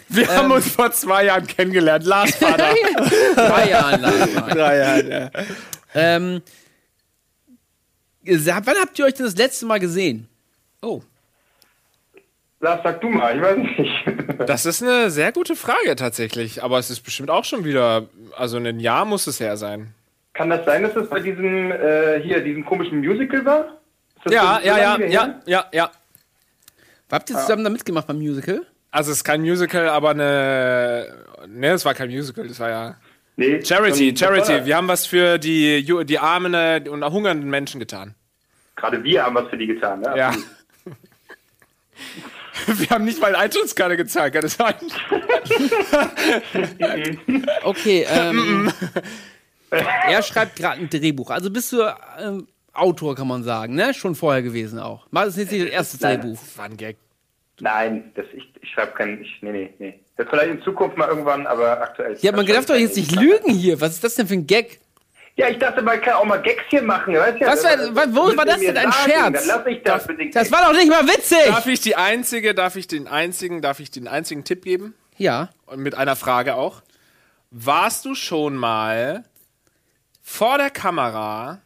Wir 0.08 0.28
haben 0.28 0.52
uns 0.52 0.68
vor 0.68 0.92
zwei 0.92 1.24
Jahren 1.24 1.46
kennengelernt. 1.46 2.04
Lars 2.04 2.34
Vater. 2.34 2.74
Drei 3.34 3.70
Jahren 3.70 4.00
lang. 4.00 4.12
Drei 4.50 4.76
Jahre, 4.76 5.10
ja. 5.10 5.30
Ähm, 5.94 6.42
wann 8.24 8.76
habt 8.78 8.98
ihr 8.98 9.06
euch 9.06 9.14
denn 9.14 9.24
das 9.24 9.36
letzte 9.36 9.64
Mal 9.64 9.80
gesehen? 9.80 10.28
Oh. 10.82 11.00
Lars, 12.60 12.80
sag 12.84 13.00
du 13.00 13.08
mal, 13.08 13.36
ich 13.36 13.42
weiß 13.42 13.56
nicht. 13.56 14.48
Das 14.48 14.66
ist 14.66 14.82
eine 14.82 15.10
sehr 15.10 15.32
gute 15.32 15.56
Frage 15.56 15.96
tatsächlich. 15.96 16.62
Aber 16.62 16.78
es 16.78 16.90
ist 16.90 17.00
bestimmt 17.00 17.30
auch 17.30 17.44
schon 17.44 17.64
wieder. 17.64 18.06
Also 18.36 18.58
ein 18.58 18.80
Jahr 18.80 19.06
muss 19.06 19.26
es 19.26 19.40
her 19.40 19.56
sein. 19.56 19.94
Kann 20.34 20.50
das 20.50 20.64
sein, 20.64 20.82
dass 20.82 20.94
das 20.94 21.08
bei 21.08 21.20
diesem, 21.20 21.70
äh, 21.70 22.20
hier, 22.20 22.42
diesem 22.42 22.64
komischen 22.64 23.00
Musical 23.00 23.44
war? 23.44 23.80
Ja, 24.30 24.60
so 24.62 24.68
ja, 24.68 24.78
ja, 24.78 24.96
her? 24.96 25.08
ja, 25.08 25.40
ja, 25.46 25.64
ja. 25.72 25.90
Habt 27.10 27.28
ihr 27.28 27.36
zusammen 27.36 27.64
da 27.64 27.70
mitgemacht 27.70 28.06
beim 28.06 28.18
Musical? 28.18 28.64
Also 28.90 29.10
es 29.10 29.18
ist 29.18 29.24
kein 29.24 29.42
Musical, 29.42 29.88
aber 29.88 30.10
eine. 30.10 31.24
Ne, 31.46 31.72
es 31.72 31.84
war 31.84 31.94
kein 31.94 32.10
Musical, 32.10 32.48
das 32.48 32.58
war 32.60 32.70
ja. 32.70 32.96
Nee, 33.36 33.62
Charity, 33.62 34.14
Charity. 34.16 34.64
Wir 34.64 34.76
haben 34.76 34.88
was 34.88 35.06
für 35.06 35.38
die, 35.38 35.84
die 36.04 36.18
armen 36.18 36.54
äh, 36.54 36.82
und 36.88 37.04
hungernden 37.04 37.50
Menschen 37.50 37.80
getan. 37.80 38.14
Gerade 38.76 39.02
wir 39.04 39.24
haben 39.24 39.34
was 39.34 39.48
für 39.48 39.56
die 39.56 39.66
getan, 39.66 40.00
ne? 40.00 40.14
Ja. 40.16 40.34
Wir 42.66 42.90
haben 42.90 43.04
nicht 43.04 43.20
mal 43.20 43.34
eine 43.34 43.46
iTunes-Karte 43.46 43.96
gezahlt, 43.96 44.34
kann 44.34 44.42
das 44.42 44.54
sein? 44.54 44.74
Okay, 47.64 48.06
ähm, 48.08 48.72
er 49.72 50.22
schreibt 50.22 50.56
gerade 50.56 50.80
ein 50.80 50.88
Drehbuch. 50.90 51.30
Also 51.30 51.50
bist 51.50 51.72
du 51.72 51.82
ähm, 52.20 52.46
Autor, 52.72 53.14
kann 53.14 53.28
man 53.28 53.42
sagen, 53.42 53.74
ne? 53.74 53.92
Schon 53.94 54.14
vorher 54.14 54.42
gewesen 54.42 54.78
auch. 54.78 55.06
Mal 55.10 55.26
das 55.26 55.34
ist 55.36 55.42
jetzt 55.44 55.52
nicht 55.52 55.64
das 55.66 55.72
erste 55.72 55.98
Nein. 56.02 56.20
Drehbuch. 56.20 56.38
War 56.56 56.64
ein 56.66 56.76
Gag. 56.76 56.96
Nein, 57.60 58.10
das, 58.14 58.26
ich, 58.34 58.44
ich 58.60 58.70
schreibe 58.70 58.92
kein. 58.92 59.20
Ich, 59.22 59.38
nee, 59.42 59.52
nee, 59.52 59.74
nee. 59.78 60.00
Das 60.16 60.26
vielleicht 60.28 60.50
in 60.50 60.62
Zukunft 60.62 60.96
mal 60.96 61.08
irgendwann, 61.08 61.46
aber 61.46 61.80
aktuell. 61.80 62.16
Ja, 62.20 62.32
man 62.32 62.46
darf 62.46 62.66
doch 62.66 62.74
jetzt 62.76 62.96
nicht 62.96 63.12
lügen 63.12 63.52
hier. 63.52 63.80
Was 63.80 63.92
ist 63.94 64.04
das 64.04 64.14
denn 64.14 64.26
für 64.26 64.34
ein 64.34 64.46
Gag? 64.46 64.80
Ja, 65.36 65.48
ich 65.48 65.58
dachte, 65.58 65.80
man 65.80 65.98
kann 66.00 66.14
auch 66.14 66.24
mal 66.26 66.42
Gags 66.42 66.64
hier 66.68 66.82
machen. 66.82 67.14
Weißt 67.14 67.40
du? 67.40 67.46
Was 67.46 67.64
war- 67.64 67.94
wa- 67.96 68.06
wo 68.10 68.36
war 68.36 68.44
das 68.44 68.58
denn 68.60 68.76
ein 68.76 68.92
sagen, 68.92 69.10
Scherz? 69.10 69.46
Dann 69.46 69.58
lass 69.58 69.66
ich 69.66 69.82
das 69.82 70.06
den 70.06 70.30
Das 70.30 70.52
war 70.52 70.66
doch 70.70 70.78
nicht 70.78 70.90
mal 70.90 71.06
witzig! 71.06 71.38
Darf 71.46 71.66
ich 71.66 71.80
die 71.80 71.96
einzige, 71.96 72.54
darf 72.54 72.76
ich 72.76 72.86
den 72.86 73.08
einzigen, 73.08 73.62
darf 73.62 73.80
ich 73.80 73.90
den 73.90 74.08
einzigen 74.08 74.44
Tipp 74.44 74.62
geben? 74.64 74.94
Ja. 75.16 75.48
Und 75.66 75.80
mit 75.80 75.94
einer 75.94 76.16
Frage 76.16 76.54
auch. 76.56 76.82
Warst 77.50 78.04
du 78.04 78.14
schon 78.14 78.56
mal 78.56 79.24
vor 80.22 80.58
der 80.58 80.70
Kamera 80.70 81.60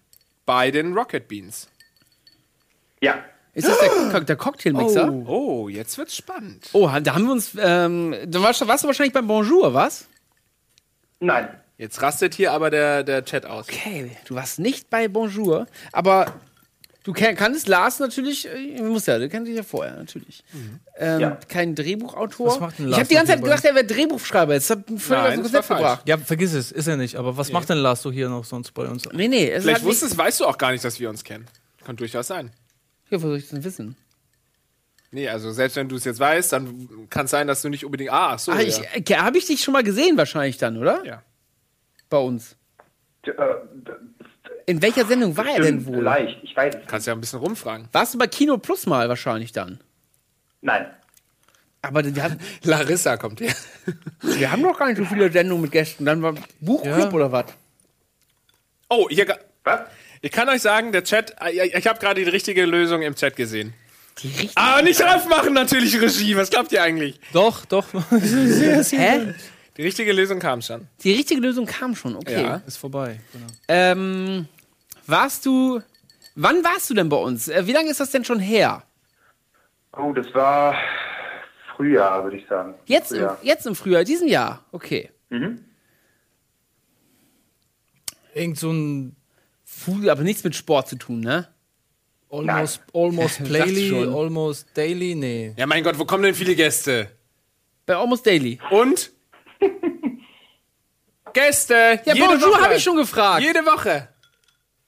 bei 0.44 0.70
den 0.70 0.94
Rocket 0.94 1.28
Beans? 1.28 1.68
Ja. 3.00 3.22
Ist 3.52 3.68
das 3.68 3.78
der, 3.78 4.20
der 4.20 4.36
Cocktailmixer? 4.36 5.10
Oh. 5.10 5.24
oh, 5.64 5.68
jetzt 5.68 5.96
wird's 5.96 6.16
spannend. 6.16 6.68
Oh, 6.72 6.90
da 7.02 7.14
haben 7.14 7.24
wir 7.24 7.32
uns. 7.32 7.56
Ähm, 7.58 8.14
da 8.26 8.42
warst, 8.42 8.66
warst 8.66 8.84
du 8.84 8.88
wahrscheinlich 8.88 9.14
beim 9.14 9.26
Bonjour, 9.26 9.72
was? 9.72 10.08
Nein. 11.20 11.48
Jetzt 11.78 12.00
rastet 12.02 12.34
hier 12.34 12.52
aber 12.52 12.70
der, 12.70 13.02
der 13.02 13.24
Chat 13.24 13.46
aus. 13.46 13.68
Okay, 13.68 14.10
du 14.26 14.34
warst 14.34 14.58
nicht 14.58 14.90
bei 14.90 15.08
Bonjour, 15.08 15.66
aber 15.92 16.34
du 17.06 17.12
kannst 17.12 17.68
Lars 17.68 17.98
natürlich, 18.00 18.46
äh, 18.48 18.82
muss 18.82 19.06
ja, 19.06 19.18
du 19.18 19.28
kennst 19.28 19.48
dich 19.48 19.56
ja 19.56 19.62
vorher, 19.62 19.96
natürlich. 19.96 20.42
Ähm, 20.98 21.20
Ja. 21.20 21.38
Kein 21.48 21.74
Drehbuchautor. 21.74 22.48
Was 22.48 22.60
macht 22.60 22.78
denn 22.78 22.86
ich 22.86 22.90
Lars 22.90 23.00
habe 23.00 23.08
die 23.08 23.14
ganze 23.14 23.32
Zeit 23.32 23.42
gedacht, 23.42 23.64
er 23.64 23.74
wäre 23.74 23.84
Drehbuchschreiber. 23.86 24.54
Jetzt 24.54 24.68
hab 24.70 24.90
ich 24.90 25.00
völlig 25.02 25.22
aus 25.24 25.32
dem 25.32 25.42
Konzept 25.42 25.68
gebracht. 25.68 26.02
Ja, 26.08 26.18
vergiss 26.18 26.52
es, 26.52 26.72
ist 26.72 26.86
er 26.86 26.96
nicht. 26.96 27.16
Aber 27.16 27.36
was 27.36 27.48
Nee. 27.48 27.54
macht 27.54 27.70
denn 27.70 27.78
Lars 27.78 28.02
so 28.02 28.12
hier 28.12 28.28
noch 28.28 28.44
sonst 28.44 28.72
bei 28.74 28.84
uns? 28.86 29.04
Nee, 29.12 29.28
nee, 29.28 29.48
es 29.50 29.62
Vielleicht 29.64 29.84
wusstest, 29.84 30.18
weißt 30.18 30.40
du 30.40 30.44
auch 30.46 30.58
gar 30.58 30.72
nicht, 30.72 30.84
dass 30.84 31.00
wir 31.00 31.08
uns 31.08 31.24
kennen. 31.24 31.46
Kann 31.84 31.96
durchaus 31.96 32.26
sein. 32.26 32.50
Ja, 33.10 33.22
wo 33.22 33.28
soll 33.28 33.36
ich 33.38 33.44
das 33.44 33.50
denn 33.52 33.64
wissen? 33.64 33.96
Nee, 35.12 35.28
also 35.28 35.52
selbst 35.52 35.76
wenn 35.76 35.88
du 35.88 35.96
es 35.96 36.04
jetzt 36.04 36.18
weißt, 36.18 36.52
dann 36.52 37.06
kann 37.08 37.26
es 37.26 37.30
sein, 37.30 37.46
dass 37.46 37.62
du 37.62 37.68
nicht 37.68 37.84
unbedingt. 37.84 38.10
Ah, 38.10 38.32
ach 38.32 38.38
so. 38.40 38.52
ah, 38.52 38.60
ich, 38.60 38.78
ja. 38.78 38.84
äh, 38.94 39.16
habe 39.18 39.38
ich 39.38 39.46
dich 39.46 39.62
schon 39.62 39.72
mal 39.72 39.84
gesehen 39.84 40.16
wahrscheinlich 40.18 40.58
dann, 40.58 40.76
oder? 40.76 41.04
Ja. 41.04 41.22
Bei 42.10 42.18
uns. 42.18 42.56
Äh, 43.22 43.30
In 44.66 44.82
welcher 44.82 45.06
Sendung 45.06 45.36
war 45.36 45.46
er 45.46 45.60
denn 45.60 45.86
wohl? 45.86 45.98
Vielleicht, 45.98 46.42
ich 46.42 46.56
weiß 46.56 46.74
es. 46.74 46.86
Kannst 46.88 47.06
ja 47.06 47.12
ein 47.12 47.20
bisschen 47.20 47.38
rumfragen. 47.38 47.88
Warst 47.92 48.14
du 48.14 48.18
bei 48.18 48.26
Kino 48.26 48.58
Plus 48.58 48.86
mal 48.86 49.08
wahrscheinlich 49.08 49.52
dann? 49.52 49.80
Nein. 50.60 50.86
Aber 51.82 52.04
wir 52.04 52.22
haben, 52.22 52.38
Larissa 52.64 53.16
kommt 53.16 53.38
hier. 53.38 53.52
wir 54.22 54.50
haben 54.50 54.62
doch 54.62 54.76
gar 54.76 54.88
nicht 54.88 54.98
so 54.98 55.04
viele 55.04 55.30
Sendungen 55.30 55.62
mit 55.62 55.70
Gästen. 55.72 56.04
Dann 56.04 56.20
war 56.20 56.34
Buchclub 56.60 56.98
Ja. 56.98 57.10
oder 57.12 57.30
was? 57.32 57.46
Oh, 58.88 59.08
hier. 59.08 59.38
Was? 59.62 59.80
Ich 60.20 60.32
kann 60.32 60.48
euch 60.48 60.62
sagen, 60.62 60.90
der 60.90 61.04
Chat, 61.04 61.36
äh, 61.40 61.66
ich 61.66 61.74
ich 61.74 61.86
habe 61.86 62.00
gerade 62.00 62.24
die 62.24 62.28
richtige 62.30 62.64
Lösung 62.66 63.02
im 63.02 63.14
Chat 63.14 63.36
gesehen. 63.36 63.72
Die 64.18 64.28
richtige? 64.28 64.52
Aber 64.56 64.82
nicht 64.82 65.02
aufmachen 65.04 65.52
natürlich 65.52 66.00
Regie. 66.00 66.36
Was 66.36 66.50
glaubt 66.50 66.72
ihr 66.72 66.82
eigentlich? 66.82 67.20
Doch, 67.32 67.66
doch. 67.66 67.86
Hä? 68.10 69.34
Die 69.76 69.82
richtige 69.82 70.12
Lösung 70.12 70.38
kam 70.38 70.62
schon. 70.62 70.88
Die 71.04 71.12
richtige 71.12 71.40
Lösung 71.40 71.66
kam 71.66 71.94
schon, 71.94 72.16
okay. 72.16 72.42
Ja. 72.42 72.62
Ist 72.66 72.78
vorbei. 72.78 73.20
Genau. 73.32 73.46
Ähm, 73.68 74.48
warst 75.08 75.46
du. 75.46 75.80
Wann 76.34 76.62
warst 76.64 76.90
du 76.90 76.94
denn 76.94 77.08
bei 77.08 77.16
uns? 77.16 77.48
Äh, 77.48 77.66
wie 77.66 77.72
lange 77.72 77.90
ist 77.90 78.00
das 78.00 78.10
denn 78.10 78.24
schon 78.24 78.38
her? 78.40 78.82
Oh, 79.96 80.12
das 80.12 80.32
war 80.34 80.76
Frühjahr, 81.74 82.24
würde 82.24 82.36
ich 82.36 82.46
sagen. 82.46 82.74
Jetzt, 82.84 83.12
im, 83.12 83.18
Frühjahr. 83.18 83.38
jetzt 83.42 83.66
im 83.66 83.74
Frühjahr, 83.74 84.04
diesen 84.04 84.28
Jahr. 84.28 84.64
Okay. 84.72 85.10
Mhm. 85.30 85.64
Irgend 88.34 88.58
so 88.58 88.70
ein 88.70 89.16
Puh, 89.84 90.08
aber 90.08 90.22
nichts 90.22 90.44
mit 90.44 90.54
Sport 90.54 90.88
zu 90.88 90.96
tun, 90.96 91.20
ne? 91.20 91.48
Almost, 92.30 92.82
almost 92.92 93.34
Sag's 93.38 93.48
Playly. 93.48 93.92
Almost 94.06 94.68
Daily, 94.74 95.14
nee. 95.14 95.54
Ja, 95.56 95.66
mein 95.66 95.82
Gott, 95.82 95.98
wo 95.98 96.04
kommen 96.04 96.22
denn 96.22 96.34
viele 96.34 96.54
Gäste? 96.54 97.10
Bei 97.84 97.96
Almost 97.96 98.26
Daily. 98.26 98.58
Und? 98.70 99.12
Gäste! 101.32 102.00
Ja, 102.04 102.14
jede 102.14 102.26
Bonjour 102.26 102.50
Woche. 102.52 102.62
habe 102.62 102.74
ich 102.74 102.82
schon 102.82 102.96
gefragt. 102.96 103.42
Jede 103.42 103.64
Woche. 103.66 104.08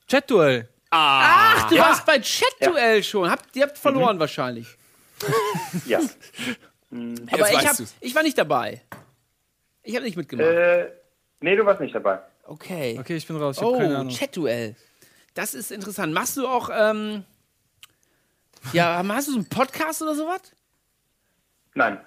Chat-Duell. 0.08 0.68
Ah. 0.90 1.54
Ach, 1.56 1.68
du 1.68 1.76
Ja. 1.76 1.82
warst 1.82 2.06
bei 2.06 2.18
Chat-Duell 2.18 3.02
schon. 3.02 3.30
Habt, 3.30 3.54
ihr 3.56 3.64
habt 3.64 3.78
verloren 3.78 4.18
wahrscheinlich. 4.18 4.66
Ja. 5.86 6.00
Aber 6.90 7.52
ich, 7.52 7.68
hab, 7.68 7.76
ich 8.00 8.14
war 8.14 8.22
nicht 8.22 8.38
dabei. 8.38 8.80
Ich 9.82 9.94
habe 9.94 10.04
nicht 10.06 10.16
mitgemacht. 10.16 10.48
Äh, 10.48 10.90
nee, 11.40 11.54
du 11.56 11.66
warst 11.66 11.80
nicht 11.80 11.94
dabei. 11.94 12.20
okay. 12.44 12.96
Okay, 12.98 13.16
ich 13.16 13.26
bin 13.26 13.36
raus. 13.36 13.56
Ich 13.56 13.62
hab 13.62 13.68
Oh, 13.68 13.76
keine 13.78 13.98
Ahnung. 13.98 14.08
Chat-Duell. 14.14 14.74
Das 15.34 15.52
ist 15.54 15.70
interessant. 15.70 16.14
Machst 16.14 16.36
du 16.38 16.46
auch, 16.48 16.70
ähm, 16.72 17.24
ja, 18.72 19.02
hast 19.08 19.28
du 19.28 19.32
so 19.32 19.38
einen 19.38 19.48
Podcast 19.48 20.00
oder 20.00 20.14
sowas? 20.14 20.40
Nein. 21.74 22.00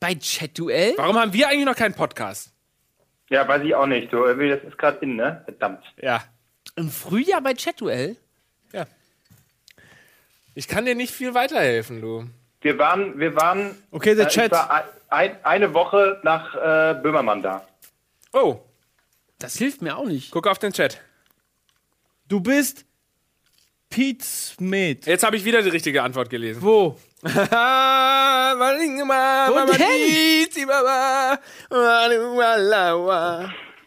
Bei 0.00 0.14
Chat-Duell? 0.14 0.94
Warum 0.96 1.18
haben 1.18 1.32
wir 1.32 1.48
eigentlich 1.48 1.66
noch 1.66 1.76
keinen 1.76 1.94
Podcast? 1.94 2.52
Ja, 3.30 3.46
weiß 3.46 3.62
ich 3.64 3.74
auch 3.74 3.86
nicht. 3.86 4.12
Du, 4.12 4.24
das 4.26 4.62
ist 4.64 4.78
gerade 4.78 4.98
in, 5.00 5.16
ne? 5.16 5.42
Verdammt. 5.44 5.84
Ja. 6.00 6.22
Im 6.76 6.90
Frühjahr 6.90 7.40
bei 7.40 7.54
Chat-Duell? 7.54 8.16
Ich 10.54 10.66
kann 10.66 10.84
dir 10.86 10.96
nicht 10.96 11.14
viel 11.14 11.34
weiterhelfen, 11.34 12.00
Lu. 12.00 12.24
Wir 12.62 12.76
waren, 12.78 13.16
wir 13.20 13.36
waren. 13.36 13.76
Okay, 13.92 14.16
der 14.16 14.24
äh, 14.24 14.28
ich 14.28 14.34
Chat. 14.34 14.50
war 14.50 14.84
ein, 15.08 15.36
eine 15.44 15.72
Woche 15.72 16.20
nach 16.24 16.52
äh, 16.56 17.00
Böhmermann 17.00 17.42
da. 17.42 17.64
Oh, 18.32 18.58
Das 19.38 19.56
hilft 19.56 19.82
mir 19.82 19.96
auch 19.96 20.06
nicht. 20.06 20.32
guck 20.32 20.48
auf 20.48 20.58
den 20.58 20.72
Chat. 20.72 21.00
Du 22.26 22.40
bist 22.40 22.84
Pete 23.88 24.24
Smith. 24.24 25.06
Jetzt 25.06 25.22
habe 25.22 25.36
ich 25.36 25.44
wieder 25.44 25.62
die 25.62 25.68
richtige 25.68 26.02
Antwort 26.02 26.28
gelesen. 26.28 26.60
Wo? 26.60 26.98
Wo 27.22 27.30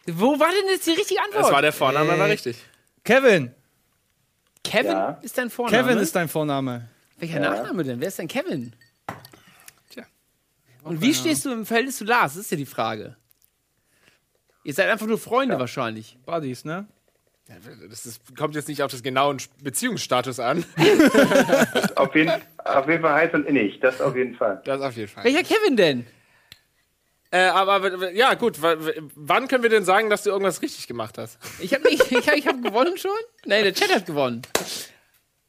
Wo 0.07 0.39
war 0.39 0.49
denn 0.49 0.67
jetzt 0.69 0.87
die 0.87 0.91
richtige 0.91 1.21
Antwort? 1.21 1.43
Das 1.45 1.51
war 1.51 1.61
der 1.61 1.71
Vorname, 1.73 2.13
Äh, 2.15 2.19
war 2.19 2.27
richtig. 2.27 2.57
Kevin. 3.03 3.53
Kevin 4.63 4.91
Ja. 4.91 5.19
ist 5.21 5.37
dein 5.37 5.49
Vorname. 5.49 5.83
Kevin 5.83 5.97
ist 5.99 6.15
dein 6.15 6.27
Vorname. 6.27 6.87
Welcher 7.17 7.39
Nachname 7.39 7.83
denn? 7.83 7.99
Wer 8.01 8.07
ist 8.09 8.19
denn 8.19 8.27
Kevin? 8.27 8.75
Tja. 9.91 10.03
Und 10.83 11.01
wie 11.01 11.13
stehst 11.13 11.45
du 11.45 11.51
im 11.51 11.65
Verhältnis 11.65 11.97
zu 11.97 12.03
Lars? 12.03 12.33
Das 12.33 12.41
ist 12.45 12.51
ja 12.51 12.57
die 12.57 12.65
Frage. 12.65 13.15
Ihr 14.63 14.73
seid 14.73 14.89
einfach 14.89 15.07
nur 15.07 15.17
Freunde 15.17 15.57
wahrscheinlich. 15.59 16.17
Buddies, 16.25 16.65
ne? 16.65 16.87
Das 17.89 18.05
ist, 18.05 18.21
kommt 18.37 18.55
jetzt 18.55 18.67
nicht 18.67 18.81
auf 18.83 18.91
das 18.91 19.03
genauen 19.03 19.37
Beziehungsstatus 19.61 20.39
an. 20.39 20.63
Auf 21.95 22.15
jeden, 22.15 22.31
auf 22.63 22.87
jeden 22.87 23.01
Fall 23.01 23.13
heiß 23.13 23.33
und 23.33 23.45
innig. 23.47 23.79
Das 23.79 24.01
auf 24.01 24.15
jeden 24.15 24.35
Fall. 24.35 24.61
Das 24.65 24.81
auf 24.81 24.95
jeden 24.95 25.07
Fall. 25.09 25.23
Welcher 25.23 25.43
Kevin 25.43 25.75
denn? 25.77 26.07
Äh, 27.31 27.43
aber 27.43 28.11
ja, 28.11 28.33
gut. 28.33 28.57
Wann 28.61 29.47
können 29.47 29.63
wir 29.63 29.69
denn 29.69 29.85
sagen, 29.85 30.09
dass 30.09 30.23
du 30.23 30.29
irgendwas 30.31 30.61
richtig 30.61 30.87
gemacht 30.87 31.17
hast? 31.17 31.37
Ich 31.59 31.73
habe 31.73 31.83
nicht, 31.87 32.11
ich 32.11 32.27
hab, 32.27 32.35
ich 32.35 32.47
hab 32.47 32.61
gewonnen 32.63 32.97
schon? 32.97 33.11
Nein, 33.45 33.63
der 33.63 33.73
Chat 33.73 33.93
hat 33.93 34.05
gewonnen. 34.05 34.41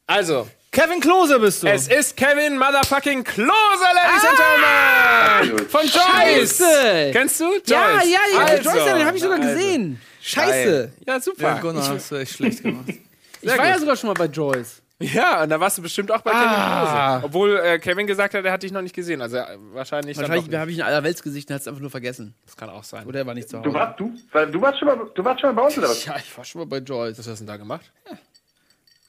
Also, 0.06 0.46
Kevin 0.70 1.00
Klose 1.00 1.38
bist 1.38 1.62
du. 1.62 1.68
es 1.68 1.88
ist 1.88 2.16
Kevin 2.16 2.58
Motherfucking 2.58 3.24
Klose, 3.24 3.48
Ladies 3.94 4.24
and 4.24 5.48
Gentlemen! 5.48 5.68
Von 5.68 5.80
Joyce! 5.82 6.58
Scheiße! 6.58 7.10
Kennst 7.12 7.40
du? 7.40 7.44
Joyce? 7.54 7.66
Ja, 7.68 8.02
ja, 8.02 8.20
ja, 8.34 8.38
Also. 8.44 8.70
Joyce, 8.70 8.84
den 8.96 9.06
habe 9.06 9.16
ich 9.16 9.22
sogar 9.22 9.38
Also. 9.40 9.52
gesehen. 9.54 10.00
Scheiße. 10.22 10.92
Ja, 11.06 11.14
ja, 11.14 11.20
super. 11.20 11.58
Gunnar, 11.60 11.88
hast 11.88 12.10
du 12.10 12.16
echt 12.16 12.32
schlecht 12.34 12.62
gemacht. 12.62 12.86
Ich 13.44 13.48
war 13.58 13.66
ja 13.66 13.76
sogar 13.76 13.96
schon 13.96 14.06
mal 14.06 14.14
bei 14.14 14.26
Joyce. 14.26 14.80
Ja, 15.00 15.42
und 15.42 15.48
da 15.48 15.58
warst 15.58 15.76
du 15.76 15.82
bestimmt 15.82 16.12
auch 16.12 16.20
bei 16.20 16.30
Ah. 16.32 17.18
Kevin 17.18 17.20
Klose. 17.22 17.24
Obwohl 17.26 17.56
äh, 17.58 17.78
Kevin 17.80 18.06
gesagt 18.06 18.34
hat, 18.34 18.44
er 18.44 18.52
hat 18.52 18.62
dich 18.62 18.70
noch 18.70 18.82
nicht 18.82 18.94
gesehen. 18.94 19.20
Also 19.20 19.38
äh, 19.38 19.58
wahrscheinlich, 19.72 20.16
Wahrscheinlich 20.16 20.54
habe 20.54 20.70
ich 20.70 20.80
ein 20.80 20.86
Allerweltsgesicht 20.86 21.48
und 21.50 21.54
hat 21.54 21.62
es 21.62 21.66
einfach 21.66 21.80
nur 21.80 21.90
vergessen. 21.90 22.36
Das 22.46 22.56
kann 22.56 22.70
auch 22.70 22.84
sein. 22.84 23.04
Oder 23.04 23.18
er 23.18 23.26
war 23.26 23.34
nicht 23.34 23.48
zu 23.48 23.58
Hause. 23.58 23.68
Du 23.68 23.74
warst, 23.74 23.98
du, 23.98 24.14
du 24.52 24.60
warst 24.62 24.78
schon 24.78 24.86
mal, 24.86 25.10
du 25.12 25.24
warst 25.24 25.40
schon 25.40 25.52
mal 25.52 25.60
bei 25.60 25.66
uns 25.66 25.76
oder 25.76 25.88
was? 25.88 26.04
ja, 26.04 26.16
ich 26.18 26.38
war 26.38 26.44
schon 26.44 26.60
mal 26.60 26.66
bei 26.66 26.78
Joyce. 26.78 27.18
Was 27.18 27.26
hast 27.26 27.40
du 27.40 27.44
denn 27.44 27.46
da 27.48 27.56
gemacht? 27.56 27.90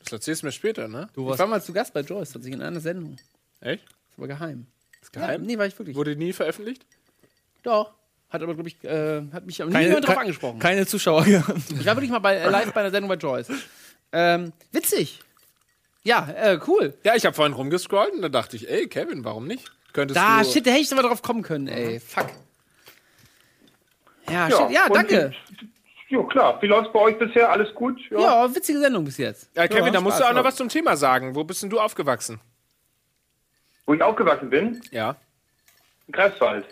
Das 0.03 0.13
erzählst 0.13 0.41
du 0.41 0.47
mir 0.47 0.51
später, 0.51 0.87
ne? 0.87 1.09
Du 1.13 1.21
Ich 1.21 1.27
warst 1.27 1.39
war 1.39 1.45
mal 1.45 1.61
zu 1.61 1.71
Gast 1.73 1.93
bei 1.93 1.99
Joyce, 2.01 2.31
tatsächlich 2.31 2.59
in 2.59 2.65
einer 2.65 2.79
Sendung. 2.79 3.17
Echt? 3.61 3.85
Das 3.85 4.17
war 4.19 4.27
geheim. 4.27 4.65
Ist 4.99 5.13
geheim? 5.13 5.41
Ja, 5.41 5.47
nee, 5.47 5.57
war 5.59 5.67
ich 5.67 5.77
wirklich. 5.77 5.95
Wurde 5.95 6.15
nie 6.15 6.33
veröffentlicht? 6.33 6.87
Doch. 7.61 7.93
Hat 8.33 8.41
aber, 8.41 8.55
glaube 8.55 8.67
ich, 8.67 8.83
äh, 8.83 9.21
hat 9.31 9.45
mich 9.45 9.61
aber 9.61 9.69
nie 9.69 9.75
keine, 9.75 9.87
jemand 9.89 10.07
drauf 10.07 10.17
angesprochen. 10.17 10.57
keine 10.59 10.87
Zuschauer 10.87 11.23
gehabt. 11.25 11.59
Ich 11.69 11.85
war 11.85 11.95
wirklich 11.95 12.09
mal 12.11 12.17
bei, 12.19 12.35
äh, 12.37 12.49
live 12.49 12.73
bei 12.73 12.81
einer 12.81 12.89
Sendung 12.89 13.07
bei 13.09 13.15
Joyce. 13.15 13.51
Ähm, 14.11 14.51
witzig. 14.71 15.19
Ja, 16.03 16.27
äh, 16.35 16.59
cool. 16.67 16.95
Ja, 17.03 17.15
ich 17.15 17.25
habe 17.25 17.35
vorhin 17.35 17.53
rumgescrollt 17.53 18.11
und 18.13 18.23
da 18.23 18.29
dachte 18.29 18.55
ich, 18.55 18.69
ey, 18.69 18.87
Kevin, 18.87 19.23
warum 19.23 19.45
nicht? 19.45 19.71
Könntest 19.93 20.17
Da, 20.17 20.41
du... 20.41 20.49
shit, 20.49 20.65
da 20.65 20.71
hätte 20.71 20.81
ich 20.81 20.91
aber 20.91 21.03
drauf 21.03 21.21
kommen 21.21 21.43
können, 21.43 21.67
ey. 21.67 21.99
Fuck. 21.99 22.25
Ja, 24.27 24.49
Ja, 24.49 24.57
shit, 24.57 24.71
ja, 24.75 24.89
danke. 24.89 25.33
Jo, 26.09 26.23
klar. 26.25 26.59
Wie 26.61 26.67
läuft's 26.67 26.91
bei 26.91 26.99
euch 26.99 27.17
bisher? 27.19 27.51
Alles 27.51 27.73
gut? 27.75 27.99
Ja. 28.09 28.53
witzige 28.53 28.79
Sendung 28.79 29.05
bis 29.05 29.17
jetzt. 29.17 29.49
Ja, 29.55 29.67
Kevin, 29.67 29.85
Ja, 29.85 29.91
da 29.91 30.01
musst 30.01 30.17
Spaß 30.17 30.27
du 30.27 30.31
auch 30.31 30.35
noch 30.35 30.43
was 30.43 30.55
zum 30.55 30.69
Thema 30.69 30.97
sagen. 30.97 31.35
Wo 31.35 31.43
bist 31.43 31.61
denn 31.63 31.69
du 31.69 31.79
aufgewachsen? 31.79 32.39
Wo 33.85 33.93
ich 33.93 34.01
aufgewachsen 34.01 34.49
bin? 34.49 34.81
Ja. 34.91 35.15
In 36.07 36.13
Greifswald. 36.13 36.65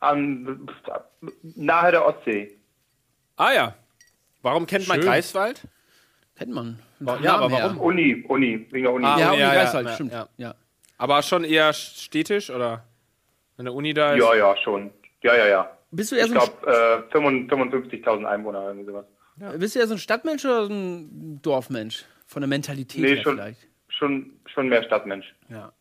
An, 0.00 0.66
nahe 1.42 1.90
der 1.92 2.06
Ostsee. 2.06 2.58
Ah 3.36 3.52
ja. 3.52 3.74
Warum 4.42 4.66
kennt 4.66 4.88
man 4.88 4.96
Schön. 5.00 5.06
Greifswald? 5.06 5.62
Kennt 6.36 6.52
man. 6.52 6.78
Ja, 7.22 7.36
aber 7.36 7.50
warum? 7.50 7.78
Uni, 7.78 8.24
Uni, 8.28 8.66
wegen 8.70 8.84
der 8.84 8.92
Uni. 8.92 9.04
Ah, 9.04 9.18
Ja, 9.18 9.32
Uni, 9.32 9.42
Uni 9.42 9.52
Greifswald, 9.52 9.90
stimmt. 9.90 10.12
Ja. 10.12 10.28
Ja. 10.38 10.54
Aber 10.98 11.22
schon 11.22 11.44
eher 11.44 11.72
städtisch 11.72 12.50
oder? 12.50 12.84
Wenn 13.56 13.66
der 13.66 13.74
Uni 13.74 13.92
da 13.92 14.14
ist? 14.14 14.20
Ja, 14.22 14.34
ja, 14.34 14.56
schon. 14.56 14.90
Ja, 15.22 15.34
ja, 15.36 15.46
ja. 15.46 15.76
Bist 15.90 16.12
du 16.12 16.16
eher 16.16 16.24
ich 16.26 16.32
so 16.32 16.38
ein 16.38 16.46
glaube, 16.62 17.06
äh, 17.10 17.16
55.000 17.16 18.24
Einwohner, 18.24 18.62
irgendwie 18.68 18.86
sowas. 18.86 19.04
Bist 19.58 19.74
du 19.74 19.80
eher 19.80 19.86
so 19.86 19.94
ein 19.94 19.98
Stadtmensch 19.98 20.44
oder 20.44 20.66
so 20.66 20.72
ein 20.72 21.40
Dorfmensch? 21.42 22.04
Von 22.26 22.42
der 22.42 22.48
Mentalität 22.48 23.00
Nee, 23.02 23.16
her 23.16 23.22
schon, 23.22 23.34
vielleicht. 23.36 23.66
schon, 23.88 24.32
schon 24.46 24.68
mehr 24.68 24.82
Stadtmensch. 24.84 25.34
Ja. 25.48 25.72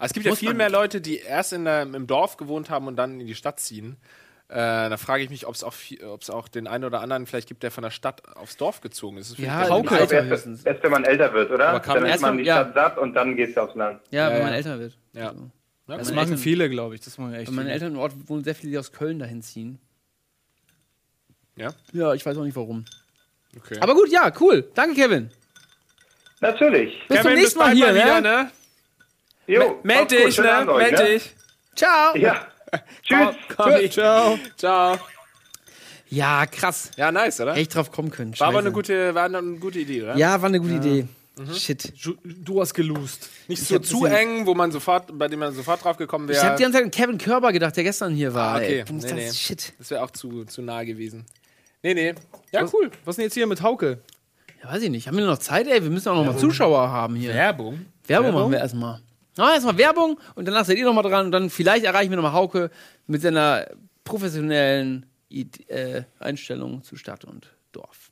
Aber 0.00 0.06
es 0.06 0.14
gibt 0.14 0.24
ja 0.24 0.32
Muss 0.32 0.38
viel 0.38 0.48
man 0.48 0.56
mehr 0.56 0.70
Leute, 0.70 1.02
die 1.02 1.18
erst 1.18 1.52
in 1.52 1.66
der, 1.66 1.82
im 1.82 2.06
Dorf 2.06 2.38
gewohnt 2.38 2.70
haben 2.70 2.86
und 2.86 2.96
dann 2.96 3.20
in 3.20 3.26
die 3.26 3.34
Stadt 3.34 3.60
ziehen. 3.60 3.98
Äh, 4.48 4.54
da 4.56 4.96
frage 4.96 5.22
ich 5.22 5.28
mich, 5.28 5.46
ob 5.46 5.54
es 5.54 5.62
auch, 5.62 5.74
viel- 5.74 6.02
auch 6.02 6.48
den 6.48 6.66
einen 6.66 6.84
oder 6.84 7.02
anderen 7.02 7.26
vielleicht 7.26 7.48
gibt, 7.48 7.62
der 7.62 7.70
von 7.70 7.82
der 7.82 7.90
Stadt 7.90 8.22
aufs 8.34 8.56
Dorf 8.56 8.80
gezogen 8.80 9.18
ist. 9.18 9.38
Ja, 9.38 9.68
Hauke 9.68 9.90
Alter 9.94 10.14
Erst, 10.14 10.30
höchstens. 10.30 10.64
erst 10.64 10.82
wenn 10.82 10.90
man 10.90 11.04
älter 11.04 11.32
wird, 11.34 11.50
oder? 11.50 11.68
Aber 11.68 11.80
Dann 11.80 11.94
man 11.96 12.04
ist 12.04 12.10
erst 12.12 12.22
man 12.22 12.34
mal- 12.36 12.42
die 12.42 12.48
ja. 12.48 12.56
Stadt 12.62 12.74
satt 12.74 12.98
und 12.98 13.12
dann 13.14 13.36
geht's 13.36 13.58
aufs 13.58 13.74
Land. 13.74 14.00
Ja, 14.10 14.28
Ja, 14.28 14.34
wenn 14.34 14.42
man 14.42 14.50
ja. 14.52 14.56
älter 14.56 14.78
wird. 14.80 14.96
Ja. 15.12 15.28
Also, 15.28 15.50
Ja, 15.86 15.96
Das 15.98 16.08
machen 16.12 16.18
Eltern- 16.30 16.38
viele, 16.38 16.70
glaube 16.70 16.94
ich. 16.94 17.00
Das 17.02 17.18
machen 17.18 17.34
echt 17.34 17.46
Bei 17.46 17.52
meinen. 17.52 17.68
Eltern 17.68 17.92
im 17.92 17.98
Ort 17.98 18.12
wohnen 18.28 18.42
sehr 18.42 18.54
viele, 18.54 18.70
die 18.72 18.78
aus 18.78 18.90
Köln 18.92 19.18
dahin 19.18 19.42
ziehen. 19.42 19.78
Ja? 21.56 21.72
Ja, 21.92 22.14
ich 22.14 22.24
weiß 22.24 22.36
auch 22.38 22.44
nicht 22.44 22.56
warum. 22.56 22.84
Okay. 23.56 23.78
Aber 23.80 23.94
gut, 23.94 24.08
ja, 24.10 24.32
cool. 24.40 24.68
Danke, 24.74 24.94
Kevin. 24.94 25.30
Natürlich. 26.40 26.94
Bis 27.08 27.18
zum 27.18 27.26
Kevin, 27.26 27.38
nächsten 27.38 27.58
Mal 27.58 27.64
bald 27.66 27.76
hier, 27.76 27.94
wieder, 27.94 28.20
ne? 28.20 28.28
ne? 28.44 28.50
Jo, 29.50 29.80
Meld 29.82 30.10
dich, 30.12 30.38
ne? 30.38 30.64
Meld 30.64 30.92
ne? 30.92 31.04
dich. 31.04 31.34
Ciao. 31.74 32.16
Ja. 32.16 32.46
Tschüss. 33.02 33.34
Komm, 33.56 33.90
Ciao. 33.90 34.38
Ciao. 34.56 34.96
Ja, 36.08 36.46
krass. 36.46 36.92
Ja, 36.96 37.10
nice, 37.10 37.40
oder? 37.40 37.52
Hätte 37.52 37.60
ich 37.62 37.68
drauf 37.68 37.90
kommen 37.90 38.12
können. 38.12 38.38
War 38.38 38.48
aber 38.48 38.60
eine 38.60 38.70
gute, 38.70 39.12
war 39.12 39.24
eine 39.24 39.42
gute 39.58 39.80
Idee, 39.80 40.02
oder? 40.02 40.16
Ja, 40.16 40.40
war 40.40 40.48
eine 40.48 40.60
gute 40.60 40.74
Idee. 40.74 41.06
Shit. 41.52 41.92
Du, 42.24 42.60
hast 42.60 42.74
gelost. 42.74 43.28
Nicht 43.48 43.62
Ich 43.62 43.68
so 43.68 43.76
hab 43.76 43.84
zu 43.84 44.04
eng, 44.04 44.46
wo 44.46 44.54
man 44.54 44.70
sofort, 44.70 45.18
bei 45.18 45.26
dem 45.26 45.40
man 45.40 45.52
sofort 45.52 45.82
drauf 45.82 45.96
gekommen 45.96 46.28
wäre. 46.28 46.38
Ich 46.38 46.44
habe 46.44 46.56
die 46.56 46.62
ganze 46.62 46.78
Zeit 46.78 46.84
an 46.84 46.90
Kevin 46.92 47.18
Körber 47.18 47.50
gedacht, 47.52 47.76
der 47.76 47.82
gestern 47.82 48.14
hier 48.14 48.32
war. 48.34 48.54
ah, 48.54 48.56
okay. 48.58 48.84
Nee, 48.88 49.00
dachte, 49.00 49.14
nee. 49.14 49.32
Shit. 49.32 49.72
Das 49.78 49.90
wäre 49.90 50.02
auch 50.04 50.10
zu, 50.10 50.44
zu 50.44 50.62
nah 50.62 50.84
gewesen. 50.84 51.24
Nee, 51.82 51.94
nee. 51.94 52.14
Ja, 52.52 52.62
Was- 52.62 52.74
cool. 52.74 52.90
Was 53.04 53.14
ist 53.14 53.18
denn 53.18 53.24
jetzt 53.24 53.34
hier 53.34 53.46
mit 53.46 53.62
Hauke? 53.62 53.98
Ja, 54.62 54.70
weiß 54.70 54.82
ich 54.82 54.90
nicht. 54.90 55.08
Haben 55.08 55.16
wir 55.16 55.24
noch 55.26 55.38
Zeit, 55.38 55.66
ey? 55.66 55.82
Wir 55.82 55.90
müssen 55.90 56.08
auch 56.10 56.16
noch 56.16 56.26
mal 56.26 56.38
Zuschauer 56.38 56.88
haben 56.90 57.16
hier. 57.16 57.32
Werbung. 57.32 57.86
Werbung, 58.06 58.34
machen 58.34 58.52
wir 58.52 58.58
erstmal. 58.58 59.00
Ah, 59.40 59.54
erstmal 59.54 59.78
Werbung 59.78 60.20
und 60.34 60.46
danach 60.46 60.66
seid 60.66 60.76
ihr 60.76 60.84
noch 60.84 60.92
mal 60.92 61.00
dran 61.00 61.24
und 61.24 61.32
dann 61.32 61.48
vielleicht 61.48 61.86
erreichen 61.86 62.10
wir 62.10 62.16
noch 62.16 62.24
mal 62.24 62.34
Hauke 62.34 62.70
mit 63.06 63.22
seiner 63.22 63.68
professionellen 64.04 65.06
äh, 65.30 66.02
Einstellung 66.18 66.82
zu 66.82 66.96
Stadt 66.96 67.24
und 67.24 67.50
Dorf. 67.72 68.10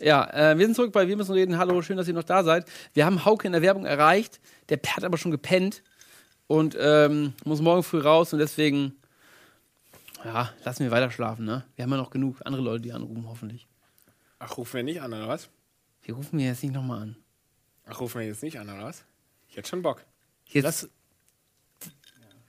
Ja, 0.00 0.30
äh, 0.32 0.56
wir 0.56 0.64
sind 0.64 0.74
zurück 0.74 0.92
bei 0.92 1.06
Wir 1.06 1.16
müssen 1.18 1.32
reden. 1.32 1.58
Hallo, 1.58 1.82
schön, 1.82 1.98
dass 1.98 2.08
ihr 2.08 2.14
noch 2.14 2.24
da 2.24 2.42
seid. 2.42 2.64
Wir 2.94 3.04
haben 3.04 3.26
Hauke 3.26 3.46
in 3.46 3.52
der 3.52 3.60
Werbung 3.60 3.84
erreicht. 3.84 4.40
Der 4.70 4.78
hat 4.96 5.04
aber 5.04 5.18
schon 5.18 5.30
gepennt 5.30 5.82
und 6.50 6.76
ähm, 6.80 7.32
muss 7.44 7.60
morgen 7.60 7.84
früh 7.84 8.00
raus 8.00 8.32
und 8.32 8.40
deswegen, 8.40 8.92
ja, 10.24 10.50
lassen 10.64 10.82
wir 10.82 10.90
weiter 10.90 11.10
schlafen, 11.12 11.44
ne? 11.44 11.64
Wir 11.76 11.84
haben 11.84 11.92
ja 11.92 11.96
noch 11.96 12.10
genug 12.10 12.38
andere 12.44 12.60
Leute, 12.60 12.82
die 12.82 12.92
anrufen, 12.92 13.24
hoffentlich. 13.28 13.68
Ach, 14.40 14.56
rufen 14.56 14.74
wir 14.78 14.82
nicht 14.82 15.00
an, 15.00 15.12
oder 15.12 15.28
was? 15.28 15.48
Wir 16.02 16.14
rufen 16.14 16.36
mir 16.36 16.46
jetzt 16.48 16.62
nicht 16.64 16.74
nochmal 16.74 17.02
an. 17.02 17.16
Ach, 17.86 18.00
rufen 18.00 18.18
wir 18.20 18.26
jetzt 18.26 18.42
nicht 18.42 18.58
an, 18.58 18.68
oder 18.68 18.82
was? 18.84 19.04
Ich 19.48 19.56
hätte 19.56 19.68
schon 19.68 19.82
Bock. 19.82 20.04
Jetzt, 20.46 20.88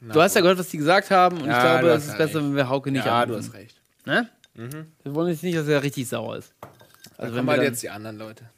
du 0.01 0.19
hast 0.21 0.33
ja 0.35 0.41
gehört, 0.41 0.57
was 0.57 0.69
die 0.69 0.77
gesagt 0.77 1.11
haben 1.11 1.37
und 1.39 1.45
Ja, 1.47 1.57
ich 1.57 1.61
glaube, 1.61 1.81
du 1.81 1.87
es 1.89 1.93
hast 1.95 2.03
ist 2.05 2.11
ja 2.13 2.17
besser, 2.17 2.39
recht. 2.39 2.47
wenn 2.47 2.55
wir 2.55 2.69
Hauke 2.69 2.91
nicht 2.91 3.05
Ja, 3.05 3.21
anrufen. 3.21 3.39
du 3.41 3.47
hast 3.47 3.53
recht. 3.53 3.81
Ne? 4.05 4.29
Mhm. 4.55 4.91
Wir 5.03 5.13
wollen 5.13 5.29
jetzt 5.29 5.43
nicht, 5.43 5.55
dass 5.57 5.67
er 5.67 5.83
richtig 5.83 6.07
sauer 6.09 6.37
ist. 6.37 6.55
Also 6.61 6.73
Also 7.17 7.35
wenn 7.35 7.45
wir 7.45 7.51
halt 7.51 7.59
dann, 7.59 7.65
jetzt 7.67 7.83
die 7.83 7.89
anderen 7.91 8.17
Leute. 8.17 8.49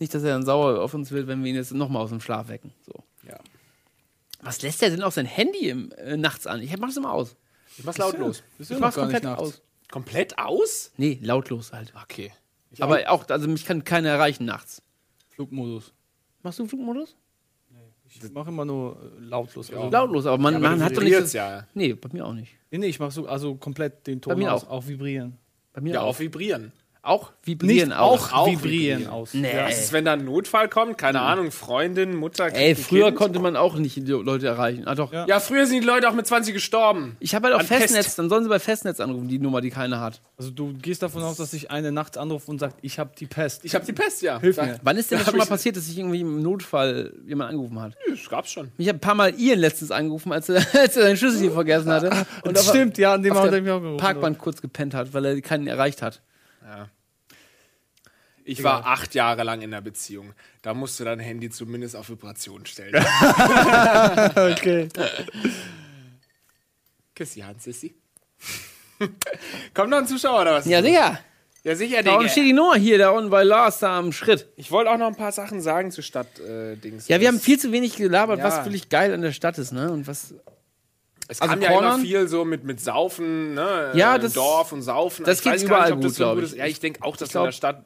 nicht, 0.00 0.12
dass 0.12 0.24
er 0.24 0.30
dann 0.30 0.44
sauer 0.44 0.80
auf 0.82 0.92
uns 0.92 1.12
wird, 1.12 1.28
wenn 1.28 1.40
wir 1.44 1.50
ihn 1.50 1.56
jetzt 1.56 1.72
nochmal 1.72 2.02
aus 2.02 2.10
dem 2.10 2.20
Schlaf 2.20 2.48
wecken. 2.48 2.72
So. 2.84 3.04
Ja. 3.28 3.38
Was 4.42 4.60
lässt 4.62 4.82
er 4.82 4.90
denn 4.90 5.02
auch 5.02 5.12
sein 5.12 5.24
Handy 5.26 5.68
im, 5.70 5.92
äh, 5.92 6.16
nachts 6.16 6.46
an? 6.46 6.60
Ich 6.60 6.76
mach's 6.78 6.96
immer 6.96 7.12
aus. 7.12 7.36
Ich 7.78 7.84
mach's 7.84 7.96
lautlos. 7.98 8.42
Ich 8.58 8.68
mach's 8.78 8.96
komplett 8.96 9.24
aus. 9.24 9.62
Komplett 9.90 10.38
aus? 10.38 10.92
Nee, 10.96 11.18
lautlos 11.22 11.72
halt. 11.72 11.92
Okay. 12.02 12.32
Aber 12.80 12.98
auch, 13.10 13.28
also 13.28 13.48
mich 13.48 13.64
kann 13.64 13.84
keiner 13.84 14.08
erreichen 14.10 14.44
nachts. 14.44 14.82
Flugmodus. 15.30 15.92
Machst 16.42 16.58
du 16.58 16.66
Flugmodus? 16.66 17.16
Ich 18.14 18.30
mache 18.32 18.50
immer 18.50 18.64
nur 18.66 19.00
äh, 19.16 19.20
lautlos. 19.24 19.70
Also, 19.70 19.88
Lautlos, 19.88 20.26
aber 20.26 20.36
man, 20.38 20.54
Ja, 20.54 20.58
aber 20.58 20.68
man 20.70 20.84
hat 20.84 20.94
doch 20.96 21.02
nicht. 21.02 21.14
Das, 21.18 21.32
ja. 21.32 21.66
Nee, 21.72 21.94
bei 21.94 22.10
mir 22.12 22.26
auch 22.26 22.34
nicht. 22.34 22.52
Nee, 22.70 22.78
nee, 22.78 22.86
ich 22.86 22.98
mache 22.98 23.10
so, 23.10 23.26
also 23.26 23.54
komplett 23.54 24.06
den 24.06 24.20
Ton 24.20 24.34
Bei 24.34 24.36
mir 24.38 24.52
aus, 24.52 24.64
auch. 24.64 24.70
auch 24.70 24.86
vibrieren. 24.86 25.38
Bei 25.72 25.80
mir 25.80 25.94
Ja, 25.94 26.00
auch. 26.02 26.08
auf 26.08 26.20
Vibrieren. 26.20 26.72
Auch 27.04 27.32
vibrieren 27.42 27.88
Nicht 27.88 27.98
auch. 27.98 28.32
auch, 28.32 28.46
vibrieren 28.46 29.08
aus. 29.08 29.34
Nee. 29.34 29.50
Was 29.56 29.76
ist, 29.80 29.92
wenn 29.92 30.04
da 30.04 30.12
ein 30.12 30.24
Notfall 30.24 30.68
kommt? 30.68 30.98
Keine 30.98 31.20
Ahnung, 31.20 31.50
Freundin, 31.50 32.14
Mutter, 32.14 32.54
Ey, 32.54 32.76
früher 32.76 33.06
kind? 33.06 33.16
konnte 33.16 33.40
man 33.40 33.56
auch 33.56 33.74
nicht 33.74 33.96
die 33.96 34.02
Leute 34.02 34.46
erreichen. 34.46 34.86
Ah, 34.86 34.94
doch. 34.94 35.12
Ja. 35.12 35.26
Ja, 35.26 35.40
früher 35.40 35.66
sind 35.66 35.80
die 35.80 35.86
Leute 35.86 36.08
auch 36.08 36.12
mit 36.14 36.28
20 36.28 36.54
gestorben. 36.54 37.16
Ich 37.18 37.34
habe 37.34 37.46
halt 37.46 37.56
auch 37.56 37.60
An 37.60 37.66
Festnetz, 37.66 38.04
Pest. 38.04 38.18
dann 38.20 38.28
sollen 38.28 38.44
sie 38.44 38.48
bei 38.48 38.60
Festnetz 38.60 39.00
anrufen, 39.00 39.26
die 39.26 39.40
Nummer, 39.40 39.60
die 39.60 39.70
keiner 39.70 39.98
hat. 40.00 40.20
Also 40.38 40.52
du 40.52 40.74
gehst 40.74 41.02
davon 41.02 41.24
aus, 41.24 41.38
dass 41.38 41.50
sich 41.50 41.72
eine 41.72 41.90
nachts 41.90 42.16
anruft 42.16 42.48
und 42.48 42.60
sagt, 42.60 42.76
ich 42.82 43.00
habe 43.00 43.10
die 43.18 43.26
Pest. 43.26 43.64
Ich 43.64 43.74
habe 43.74 43.84
die 43.84 43.92
Pest, 43.92 44.22
ja. 44.22 44.38
Hilf 44.38 44.56
mir. 44.58 44.78
Wann 44.84 44.96
ist 44.96 45.10
denn 45.10 45.18
Da 45.18 45.24
das 45.24 45.30
schon 45.32 45.38
mal 45.38 45.42
ich- 45.44 45.50
passiert, 45.50 45.76
dass 45.76 45.86
sich 45.86 45.98
irgendwie 45.98 46.20
im 46.20 46.40
Notfall 46.40 47.12
jemand 47.26 47.50
angerufen 47.50 47.80
hat? 47.80 47.94
Das 48.08 48.28
gab's 48.30 48.52
schon. 48.52 48.70
Ich 48.78 48.86
habe 48.86 48.98
ein 48.98 49.00
paar 49.00 49.16
Mal 49.16 49.34
Ian 49.40 49.58
letztens 49.58 49.90
angerufen, 49.90 50.30
als 50.32 50.48
er, 50.48 50.56
als 50.80 50.96
er 50.96 51.02
seinen 51.02 51.16
Schlüssel 51.16 51.40
hier 51.40 51.50
vergessen 51.52 51.90
hatte. 51.90 52.10
Und 52.44 52.56
auf- 52.56 52.68
Stimmt, 52.68 52.96
ja, 52.96 53.14
an 53.14 53.24
dem 53.24 53.32
auf 53.32 53.38
hat 53.40 53.46
der 53.46 53.54
er 53.58 53.62
mich 53.62 53.72
auch 53.72 53.80
gerufen. 53.80 53.96
Parkbank 53.98 54.38
kurz 54.38 54.62
gepennt 54.62 54.94
hat, 54.94 55.12
weil 55.12 55.24
er 55.24 55.40
keinen 55.40 55.66
erreicht 55.66 56.00
hat. 56.00 56.20
Ja. 56.72 56.88
Ich 58.44 58.64
war 58.64 58.86
acht 58.86 59.14
Jahre 59.14 59.44
lang 59.44 59.60
in 59.62 59.72
einer 59.72 59.82
Beziehung. 59.82 60.32
Da 60.62 60.74
musst 60.74 60.98
du 60.98 61.04
dein 61.04 61.20
Handy 61.20 61.48
zumindest 61.50 61.94
auf 61.94 62.08
Vibration 62.08 62.66
stellen. 62.66 62.94
okay. 64.34 64.88
Küss 67.14 67.34
die 67.34 67.44
Hand, 67.44 67.62
Sissi. 67.62 67.94
Kommt 69.74 69.90
noch 69.90 69.98
ein 69.98 70.06
Zuschauer 70.06 70.40
oder 70.42 70.54
was? 70.54 70.66
Ja, 70.66 70.82
sicher. 70.82 71.20
Ja, 71.64 71.76
sicher, 71.76 72.02
Da 72.02 72.14
unten 72.16 72.28
steht 72.28 72.38
Digga. 72.44 72.46
die 72.48 72.52
Nummer 72.54 72.74
hier, 72.74 72.98
da 72.98 73.10
unten 73.10 73.30
bei 73.30 73.44
Lars, 73.44 73.78
da 73.78 73.96
am 73.96 74.10
Schritt. 74.10 74.48
Ich 74.56 74.72
wollte 74.72 74.90
auch 74.90 74.98
noch 74.98 75.06
ein 75.06 75.14
paar 75.14 75.30
Sachen 75.30 75.60
sagen 75.60 75.92
zu 75.92 76.02
Stadt-Dings. 76.02 77.06
Ja, 77.06 77.20
wir 77.20 77.28
haben 77.28 77.38
viel 77.38 77.60
zu 77.60 77.70
wenig 77.70 77.94
gelabert, 77.94 78.38
Ja. 78.40 78.44
was 78.44 78.64
wirklich 78.64 78.88
geil 78.88 79.14
an 79.14 79.22
der 79.22 79.30
Stadt 79.30 79.58
ist, 79.58 79.70
ne? 79.72 79.92
Und 79.92 80.08
was. 80.08 80.34
Es 81.28 81.40
also 81.40 81.52
kam 81.52 81.62
ja 81.62 81.68
immer 81.70 81.78
Cornern? 81.78 82.00
viel 82.00 82.28
so 82.28 82.44
mit, 82.44 82.64
mit 82.64 82.80
Saufen, 82.80 83.54
ne? 83.54 83.92
Ja, 83.94 84.16
äh, 84.16 84.18
das- 84.18 84.32
Dorf 84.34 84.72
und 84.72 84.82
Saufen. 84.82 85.24
das 85.24 85.38
Ich 85.38 85.44
geht 85.44 85.62
überall 85.62 85.84
nicht, 85.84 85.92
ob 85.92 85.96
gut, 86.00 86.04
das 86.06 86.14
so 86.16 86.24
glaub 86.24 86.34
gut 86.34 86.44
ich. 86.44 86.50
ist. 86.50 86.56
Ja, 86.58 86.66
ich 86.66 86.80
denke 86.80 87.02
auch, 87.02 87.16
dass 87.16 87.30
glaub- 87.30 87.44
in 87.44 87.46
der 87.48 87.52
Stadt. 87.52 87.84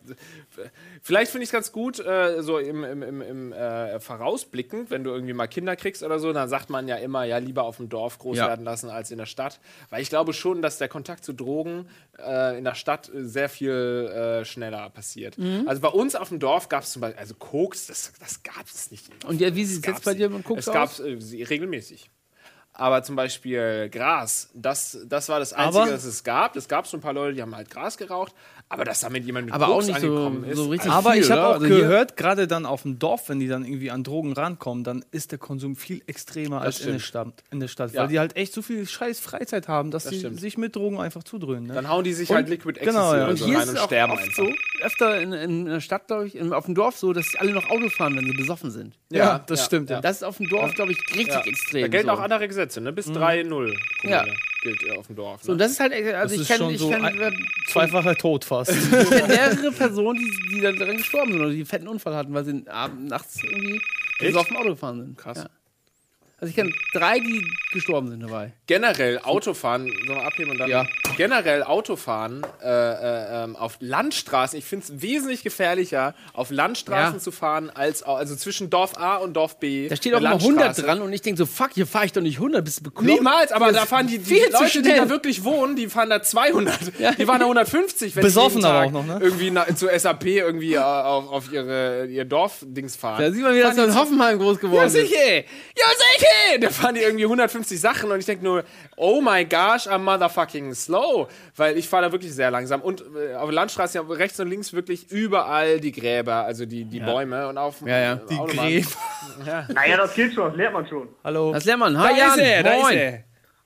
Vielleicht 1.02 1.30
finde 1.30 1.44
ich 1.44 1.48
es 1.48 1.52
ganz 1.52 1.70
gut, 1.70 2.00
äh, 2.00 2.42
so 2.42 2.58
im, 2.58 2.82
im, 2.82 3.02
im, 3.02 3.20
im 3.20 3.52
äh, 3.52 4.00
vorausblickend, 4.00 4.90
wenn 4.90 5.04
du 5.04 5.10
irgendwie 5.10 5.34
mal 5.34 5.46
Kinder 5.46 5.76
kriegst 5.76 6.02
oder 6.02 6.18
so, 6.18 6.32
dann 6.32 6.48
sagt 6.48 6.70
man 6.70 6.88
ja 6.88 6.96
immer, 6.96 7.24
ja, 7.24 7.38
lieber 7.38 7.64
auf 7.64 7.76
dem 7.76 7.88
Dorf 7.88 8.18
groß 8.18 8.38
Ja. 8.38 8.48
werden 8.48 8.64
lassen 8.64 8.88
als 8.90 9.10
in 9.10 9.18
der 9.18 9.26
Stadt. 9.26 9.60
Weil 9.90 10.02
ich 10.02 10.08
glaube 10.08 10.32
schon, 10.32 10.62
dass 10.62 10.78
der 10.78 10.88
Kontakt 10.88 11.24
zu 11.24 11.32
Drogen 11.32 11.88
äh, 12.18 12.58
in 12.58 12.64
der 12.64 12.74
Stadt 12.74 13.10
sehr 13.14 13.48
viel 13.48 13.70
äh, 13.70 14.44
schneller 14.44 14.88
passiert. 14.90 15.38
Mhm. 15.38 15.64
Also 15.68 15.80
bei 15.82 15.88
uns 15.88 16.16
auf 16.16 16.30
dem 16.30 16.38
Dorf 16.40 16.68
gab 16.68 16.82
es 16.84 16.92
zum 16.92 17.02
Beispiel, 17.02 17.20
also 17.20 17.34
Koks, 17.34 17.86
das, 17.86 18.12
das 18.18 18.42
gab 18.42 18.64
es 18.66 18.90
nicht. 18.90 19.06
Und 19.26 19.40
ja, 19.40 19.54
wie 19.54 19.64
sieht 19.64 19.80
es 19.86 19.86
jetzt 19.86 20.04
bei 20.04 20.14
dir 20.14 20.30
mit 20.30 20.42
Koks 20.44 20.66
Es 20.66 20.72
gab 20.72 20.88
aus? 20.88 21.00
äh, 21.00 21.20
sie- 21.20 21.42
regelmäßig. 21.42 22.10
Aber 22.78 23.02
zum 23.02 23.16
Beispiel 23.16 23.88
Gras, 23.90 24.50
das, 24.52 24.98
das 25.06 25.30
war 25.30 25.38
das 25.38 25.54
Einzige, 25.54 25.82
Aber- 25.84 25.90
das 25.90 26.04
es 26.04 26.22
gab. 26.24 26.56
Es 26.56 26.68
gab 26.68 26.86
so 26.86 26.98
ein 26.98 27.00
paar 27.00 27.14
Leute, 27.14 27.34
die 27.34 27.40
haben 27.42 27.56
halt 27.56 27.70
Gras 27.70 27.96
geraucht, 27.96 28.34
aber 28.68 28.84
dass 28.84 29.00
damit 29.00 29.24
jemand 29.24 29.46
mit 29.46 29.54
Aber 29.54 29.68
auch 29.68 29.74
Koks 29.74 29.86
nicht 29.86 30.00
so- 30.00 30.06
angekommen 30.08 30.44
ist. 30.44 30.56
so 30.56 30.68
richtig 30.68 30.90
Aber 30.90 31.12
viel, 31.12 31.22
ich 31.22 31.30
habe 31.30 31.40
oder? 31.40 31.48
auch 31.50 31.54
Also 31.54 31.68
gehört, 31.68 32.16
gerade 32.16 32.46
dann 32.48 32.66
auf 32.66 32.82
dem 32.82 32.98
Dorf, 32.98 33.28
wenn 33.28 33.38
die 33.38 33.46
dann 33.46 33.64
irgendwie 33.64 33.90
an 33.92 34.02
Drogen 34.02 34.32
rankommen, 34.32 34.82
dann 34.82 35.04
ist 35.12 35.30
der 35.30 35.38
Konsum 35.38 35.76
viel 35.76 36.02
extremer 36.08 36.60
als 36.62 36.80
in 36.80 36.92
der. 36.94 36.98
Stadt. 36.98 37.44
In 37.52 37.60
der 37.60 37.68
Stadt 37.68 37.92
Ja. 37.92 38.02
Weil 38.02 38.08
die 38.08 38.18
halt 38.18 38.34
echt 38.36 38.52
so 38.52 38.62
viel 38.62 38.84
scheiß 38.86 39.20
Freizeit 39.20 39.68
haben, 39.68 39.90
dass 39.92 40.02
Das 40.04 40.12
sie 40.14 40.18
stimmt. 40.18 40.40
sich 40.40 40.58
mit 40.58 40.74
Drogen 40.74 40.98
einfach 41.00 41.22
zudröhnen. 41.22 41.66
Ne? 41.68 41.74
Dann 41.74 41.88
hauen 41.88 42.02
die 42.02 42.12
sich 42.12 42.28
Und- 42.30 42.36
halt 42.36 42.48
Liquid 42.48 42.80
Ecstasy 42.80 42.96
genau, 42.98 43.14
ja. 43.14 43.28
Und 43.28 43.36
so 43.36 43.46
hier 43.46 43.58
rein 43.58 43.62
ist 43.64 43.70
und 43.70 43.78
auch 43.78 43.86
sterben 43.86 44.12
oft 44.14 44.22
einfach. 44.22 44.34
so, 44.36 44.50
öfter 44.82 45.20
in, 45.20 45.32
in 45.32 45.64
der 45.66 45.80
Stadt, 45.80 46.08
glaube 46.08 46.26
ich, 46.26 46.40
auf 46.52 46.64
dem 46.66 46.74
Dorf 46.74 46.96
so, 46.96 47.12
dass 47.12 47.34
alle 47.38 47.52
noch 47.52 47.70
Auto 47.70 47.88
fahren, 47.88 48.16
wenn 48.16 48.26
sie 48.26 48.32
besoffen 48.36 48.70
sind. 48.72 48.94
Ja, 49.10 49.38
das 49.46 49.64
stimmt, 49.64 49.90
ja. 49.90 50.00
Das 50.00 50.16
ist 50.16 50.22
auf 50.24 50.38
dem 50.38 50.48
Dorf, 50.48 50.74
glaube 50.74 50.90
ich, 50.92 50.98
richtig 51.16 51.28
Ja. 51.34 51.40
extrem. 51.44 51.82
Da 51.82 51.88
gelten 51.88 52.08
so. 52.08 52.14
auch 52.14 52.20
andere 52.20 52.48
Gesetze, 52.48 52.80
ne? 52.80 52.92
Bis 52.92 53.06
3-0 53.06 53.74
Ja. 54.02 54.24
Gilt 54.66 54.82
äh, 54.84 54.96
auf 54.98 55.06
dem 55.06 55.16
Dorf. 55.16 55.42
So, 55.42 55.52
und 55.52 55.58
Ne? 55.58 55.64
das 55.64 55.72
ist 55.72 55.80
halt, 55.80 55.92
also 55.92 56.34
Das 56.36 56.42
ich 56.42 56.48
kenne 56.48 56.76
so 56.76 56.90
kenn, 56.90 57.04
ein- 57.04 57.46
Zweifacher 57.68 58.14
Tod 58.16 58.44
fast. 58.44 58.70
ich 58.72 58.90
kenn 58.90 59.28
mehrere 59.28 59.70
Personen, 59.72 60.18
die, 60.18 60.54
die 60.56 60.60
dann 60.60 60.76
daran 60.76 60.96
gestorben 60.96 61.32
sind 61.32 61.40
oder 61.40 61.50
die 61.50 61.56
einen 61.56 61.66
fetten 61.66 61.88
Unfall 61.88 62.14
hatten, 62.16 62.34
weil 62.34 62.44
sie 62.44 62.64
abends, 62.68 63.10
nachts 63.10 63.42
irgendwie 63.42 63.80
so 64.32 64.38
auf 64.40 64.48
dem 64.48 64.56
Auto 64.56 64.70
gefahren 64.70 65.00
sind. 65.00 65.18
Krass. 65.18 65.38
Ja. 65.38 65.48
Also 66.38 66.50
ich 66.50 66.56
kenne 66.56 66.70
drei, 66.92 67.18
die 67.18 67.42
gestorben 67.72 68.08
sind 68.10 68.20
dabei. 68.22 68.52
Generell 68.66 69.18
Autofahren, 69.20 69.86
sollen 70.06 70.18
wir 70.18 70.26
abheben 70.26 70.50
und 70.50 70.58
dann. 70.58 70.68
Ja. 70.68 70.86
Generell 71.16 71.62
Autofahren 71.62 72.44
äh, 72.62 72.68
äh, 72.68 73.44
ähm, 73.44 73.56
auf 73.56 73.78
Landstraßen. 73.80 74.58
Ich 74.58 74.66
finde 74.66 74.84
es 74.86 75.00
wesentlich 75.00 75.42
gefährlicher, 75.42 76.14
auf 76.34 76.50
Landstraßen 76.50 77.14
Ja. 77.14 77.18
zu 77.22 77.32
fahren, 77.32 77.70
als 77.70 78.02
also 78.02 78.36
zwischen 78.36 78.68
Dorf 78.68 78.98
A 78.98 79.16
und 79.16 79.32
Dorf 79.34 79.58
B. 79.60 79.88
Da 79.88 79.96
steht 79.96 80.12
auch 80.12 80.18
eine 80.18 80.26
immer 80.26 80.34
100 80.36 80.64
Landstraße. 80.66 80.86
dran 80.86 81.00
und 81.00 81.10
ich 81.14 81.22
denke 81.22 81.38
so, 81.38 81.46
fuck, 81.46 81.70
hier 81.72 81.86
fahre 81.86 82.04
ich 82.04 82.12
doch 82.12 82.20
nicht 82.20 82.36
100, 82.36 82.62
bist 82.62 82.80
du 82.80 82.84
bekloppt? 82.84 83.06
Niemals, 83.06 83.50
aber 83.52 83.72
da 83.72 83.86
fahren 83.86 84.06
die, 84.06 84.18
die 84.18 84.42
Leute, 84.52 84.82
die 84.82 84.90
da 84.90 85.08
wirklich 85.08 85.42
wohnen, 85.42 85.74
die 85.74 85.88
fahren 85.88 86.10
da 86.10 86.22
200. 86.22 86.76
Die 87.18 87.24
fahren 87.24 87.38
da 87.40 87.46
150, 87.46 88.14
wenn 88.14 88.22
Besoffen 88.22 88.62
aber 88.64 88.86
auch 88.86 88.90
noch, 88.90 89.06
ne? 89.06 89.18
irgendwie 89.22 89.50
na, 89.50 89.66
zu 89.74 89.88
SAP 89.88 90.26
irgendwie 90.26 90.74
äh, 90.74 90.78
auf, 90.78 91.30
auf 91.30 91.52
ihre, 91.52 92.06
ihr 92.06 92.24
Dorfdings 92.26 92.94
fahren. 92.94 93.22
Da 93.22 93.30
sieht 93.32 93.42
man, 93.42 93.54
wie 93.54 93.60
das 93.60 93.76
in 93.78 93.94
Hoffenheim 93.94 94.38
groß 94.38 94.58
geworden 94.58 94.80
Ja, 94.80 94.84
ist. 94.86 94.92
sicher! 94.92 95.34
Ja, 95.36 95.42
sicher! 95.88 96.25
Da 96.60 96.70
fahren 96.70 96.94
die 96.94 97.02
irgendwie 97.02 97.24
150 97.24 97.78
Sachen 97.80 98.10
und 98.10 98.18
ich 98.18 98.24
denke 98.26 98.44
nur, 98.44 98.64
oh 98.96 99.20
my 99.20 99.44
gosh, 99.44 99.86
I'm 99.86 99.98
motherfucking 99.98 100.72
slow. 100.74 101.28
Weil 101.56 101.76
ich 101.76 101.88
fahre 101.88 102.04
da 102.06 102.12
wirklich 102.12 102.32
sehr 102.34 102.50
langsam. 102.50 102.80
Und 102.82 103.02
äh, 103.14 103.34
auf 103.34 103.46
der 103.46 103.54
Landstraße, 103.54 103.98
ja, 103.98 104.04
rechts 104.08 104.38
und 104.40 104.48
links 104.48 104.72
wirklich 104.72 105.10
überall 105.10 105.80
die 105.80 105.92
Gräber, 105.92 106.44
also 106.44 106.64
die, 106.64 106.84
die 106.84 107.00
Bäume 107.00 107.48
und 107.48 107.58
auf 107.58 107.80
Ja, 107.82 107.98
ja. 107.98 108.12
äh, 108.14 108.18
Die 108.30 108.34
Autobahn. 108.36 108.66
Gräber. 108.68 108.86
Ja. 109.46 109.68
Naja, 109.74 109.96
das 109.98 110.14
geht 110.14 110.32
schon, 110.34 110.48
das 110.48 110.56
lernt 110.56 110.74
man 110.74 110.86
schon. 110.88 111.08
Hallo. 111.24 111.52
Das 111.52 111.64
lernt 111.64 111.80
man. 111.80 111.94
Da 111.94 112.00
Hi, 112.04 112.18
Jan. 112.18 112.30
ist 112.30 112.38
er, 112.38 112.62
da 112.62 112.74
ist 112.74 112.82
Moin. 112.82 112.96
er. 112.98 113.24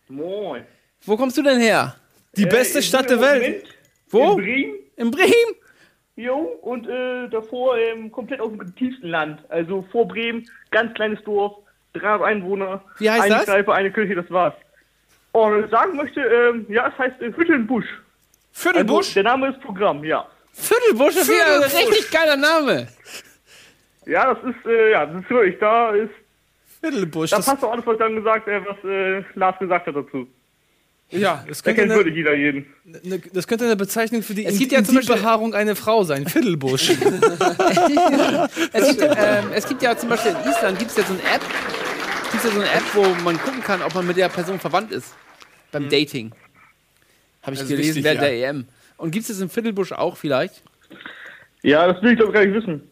Moin. 0.08 0.64
Wo 1.02 1.16
kommst 1.16 1.36
du 1.38 1.42
denn 1.42 1.61
her? 1.61 1.94
Die 2.36 2.46
beste 2.46 2.80
ich 2.80 2.86
Stadt 2.88 3.08
der 3.11 3.20
Welt. 3.20 3.66
Wo? 4.08 4.32
In 4.32 4.36
Bremen. 4.38 4.74
In 4.96 5.11
Bremen? 5.11 5.54
Jo, 6.16 6.36
und 6.62 6.86
äh, 6.88 7.28
davor 7.28 7.78
ähm, 7.78 8.11
komplett 8.11 8.40
aus 8.40 8.50
dem 8.50 8.74
tiefsten 8.76 9.08
Land. 9.08 9.40
Also 9.48 9.84
vor 9.92 10.06
Bremen, 10.08 10.46
ganz 10.70 10.92
kleines 10.94 11.22
Dorf, 11.24 11.54
300 11.95 12.22
Einwohner. 12.22 12.82
Wie 12.99 13.11
heißt 13.11 13.22
eine 13.22 13.34
das? 13.34 13.45
Kneipe, 13.45 13.72
eine 13.74 13.91
Kirche, 13.91 14.14
das 14.14 14.30
war's. 14.30 14.55
Und 15.32 15.64
ich 15.64 15.70
sagen 15.70 15.97
möchte, 15.97 16.20
ähm, 16.20 16.66
ja, 16.68 16.88
es 16.88 16.99
heißt 16.99 17.20
äh, 17.22 17.32
Viertelbusch. 17.32 17.86
Viertelbusch? 18.53 19.07
Also, 19.09 19.14
der 19.14 19.22
Name 19.24 19.49
ist 19.51 19.61
Programm, 19.61 20.03
ja. 20.05 20.26
Viertelbusch, 20.53 21.14
das 21.14 21.28
ist 21.28 21.41
ein 21.76 21.86
richtig 21.88 22.11
geiler 22.11 22.36
Name. 22.36 22.88
Ja, 24.07 24.34
das 24.34 24.43
ist, 24.45 24.66
äh, 24.66 24.91
ja, 24.91 25.07
das 25.07 25.22
ist 25.22 25.30
wirklich, 25.30 25.57
da 25.61 25.91
ist, 25.95 26.11
Viertelbusch. 26.80 27.30
da 27.30 27.36
Das, 27.36 27.47
passt 27.47 27.62
auch 27.64 27.72
alles, 27.72 27.86
was 27.86 27.99
dann 27.99 28.16
gesagt, 28.16 28.49
äh, 28.49 28.61
was 28.66 28.76
äh, 28.84 29.22
Lars 29.38 29.59
gesagt 29.59 29.86
hat 29.86 29.95
dazu. 29.95 30.26
Ja, 31.12 31.45
das, 31.47 31.62
Da 31.62 31.70
könnte 31.72 31.80
kennt 31.82 31.93
eine, 31.93 31.99
wirklich 32.01 32.16
jeder 32.16 32.34
jeden. 32.34 32.66
eine, 33.05 33.18
das 33.32 33.47
könnte 33.47 33.64
eine 33.64 33.74
Bezeichnung 33.76 34.22
für 34.22 34.32
die 34.34 34.47
Es 34.47 34.59
gibt 34.59 34.70
ja 34.72 34.82
zum 34.82 34.95
Beispiel- 34.97 35.16
Behaarung 35.16 35.55
einer 35.55 35.74
Frau 35.76 36.05
sein. 36.05 36.24
Viertelbusch. 36.26 36.91
es, 38.72 38.97
gibt, 38.97 39.03
ähm, 39.03 39.45
es 39.55 39.68
gibt 39.68 39.82
ja 39.82 39.97
zum 39.97 40.09
Beispiel 40.09 40.32
in 40.32 40.51
Island 40.51 40.78
gibt 40.78 40.91
es 40.93 40.97
ja 40.97 41.03
so 41.05 41.12
eine 41.12 41.22
App, 41.22 41.41
gibt's 42.30 42.44
ja 42.44 42.50
so 42.50 42.60
eine 42.60 42.70
App, 42.70 42.84
wo 42.94 43.02
man 43.22 43.38
gucken 43.38 43.62
kann, 43.62 43.82
ob 43.82 43.94
man 43.94 44.06
mit 44.06 44.16
der 44.16 44.28
Person 44.28 44.58
verwandt 44.58 44.92
ist. 44.92 45.14
Beim 45.72 45.88
Dating. 45.88 46.32
Habe 47.42 47.54
ich 47.54 47.60
Das 47.60 47.68
gelesen 47.68 47.88
wichtig, 47.96 48.04
während 48.04 48.22
ja. 48.22 48.28
der 48.28 48.48
EM. 48.48 48.66
Und 48.96 49.10
gibt 49.12 49.22
es 49.22 49.28
das 49.28 49.40
in 49.40 49.48
Viertelbusch 49.48 49.92
auch 49.92 50.16
vielleicht? 50.16 50.62
Ja, 51.62 51.92
das 51.92 52.02
will 52.02 52.12
ich 52.12 52.18
doch 52.18 52.32
gar 52.32 52.44
nicht 52.44 52.54
wissen. 52.54 52.90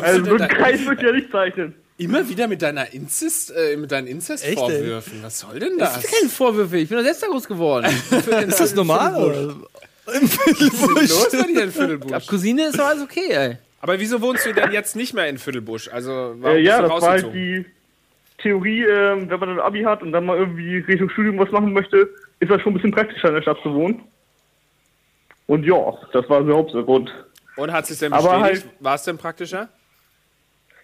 also, 0.00 0.24
so 0.24 0.36
ein 0.36 0.48
Kreis 0.48 0.84
wird 0.84 1.02
ja 1.02 1.12
nicht 1.12 1.30
zeichnen. 1.30 1.74
Immer 1.98 2.28
wieder 2.28 2.46
mit 2.46 2.60
deiner 2.60 2.92
Inzest, 2.92 3.50
äh, 3.56 3.76
mit 3.76 3.90
deinen 3.90 4.06
Inzest-Vorwürfen. 4.06 5.22
Was 5.22 5.38
soll 5.38 5.58
denn 5.58 5.78
das? 5.78 5.94
Das 5.94 6.02
sind 6.02 6.12
keine 6.12 6.28
Vorwürfe, 6.30 6.76
ich 6.78 6.88
bin 6.88 6.98
doch 6.98 7.04
selbst 7.04 7.22
da 7.22 7.28
groß 7.28 7.48
geworden. 7.48 7.86
Ist 8.46 8.60
das 8.60 8.74
normal? 8.74 9.14
Oder? 9.16 9.56
Was 10.04 10.14
ist 10.20 10.82
denn 10.82 11.08
los 11.08 11.28
bei 11.32 11.42
dir 11.42 11.62
in 11.64 11.72
Viertelbusch? 11.72 12.12
Ab 12.12 12.26
Cousine 12.26 12.66
ist 12.66 12.78
doch 12.78 12.86
alles 12.86 13.02
okay, 13.02 13.28
ey. 13.28 13.58
Aber 13.80 14.00
wieso 14.00 14.20
wohnst 14.22 14.46
du 14.46 14.52
denn 14.52 14.72
jetzt 14.72 14.96
nicht 14.96 15.14
mehr 15.14 15.28
in 15.28 15.38
Viertelbusch? 15.38 15.88
Also, 15.88 16.10
warum 16.38 16.56
Äh, 16.56 16.60
ja, 16.60 16.80
das 16.82 16.90
war 16.90 17.02
halt 17.02 17.32
die 17.34 17.64
Theorie, 18.38 18.82
ähm, 18.84 19.28
wenn 19.30 19.40
man 19.40 19.48
dann 19.50 19.60
Abi 19.60 19.82
hat 19.82 20.02
und 20.02 20.12
dann 20.12 20.24
mal 20.26 20.36
irgendwie 20.38 20.78
Richtung 20.78 21.08
Studium 21.10 21.38
was 21.38 21.50
machen 21.50 21.72
möchte, 21.72 22.08
ist 22.40 22.50
das 22.50 22.60
schon 22.62 22.72
ein 22.72 22.76
bisschen 22.76 22.90
praktischer 22.92 23.28
in 23.28 23.34
der 23.34 23.42
Stadt 23.42 23.58
zu 23.62 23.72
wohnen. 23.74 24.02
Und 25.46 25.64
ja, 25.64 25.76
das 26.12 26.28
war 26.28 26.42
der 26.42 26.54
Hauptgrund. 26.56 27.12
Und 27.56 27.72
hat 27.72 27.88
es 27.88 27.98
denn 27.98 28.10
bestätigt? 28.12 28.40
halt- 28.42 28.66
War 28.80 28.94
es 28.96 29.04
denn 29.04 29.16
praktischer? 29.18 29.68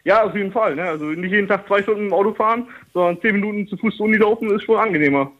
Ja, 0.04 0.22
auf 0.24 0.34
jeden 0.34 0.50
Fall. 0.52 0.74
Ne? 0.74 0.82
Also 0.84 1.04
nicht 1.04 1.30
jeden 1.30 1.46
Tag 1.48 1.66
zwei 1.66 1.82
Stunden 1.82 2.06
im 2.06 2.12
Auto 2.12 2.32
fahren, 2.34 2.66
sondern 2.92 3.20
zehn 3.20 3.34
Minuten 3.34 3.68
zu 3.68 3.76
Fuß 3.76 3.96
zur 3.96 4.06
Uni 4.06 4.16
laufen 4.16 4.50
ist 4.54 4.64
schon 4.64 4.76
angenehmer. 4.78 5.30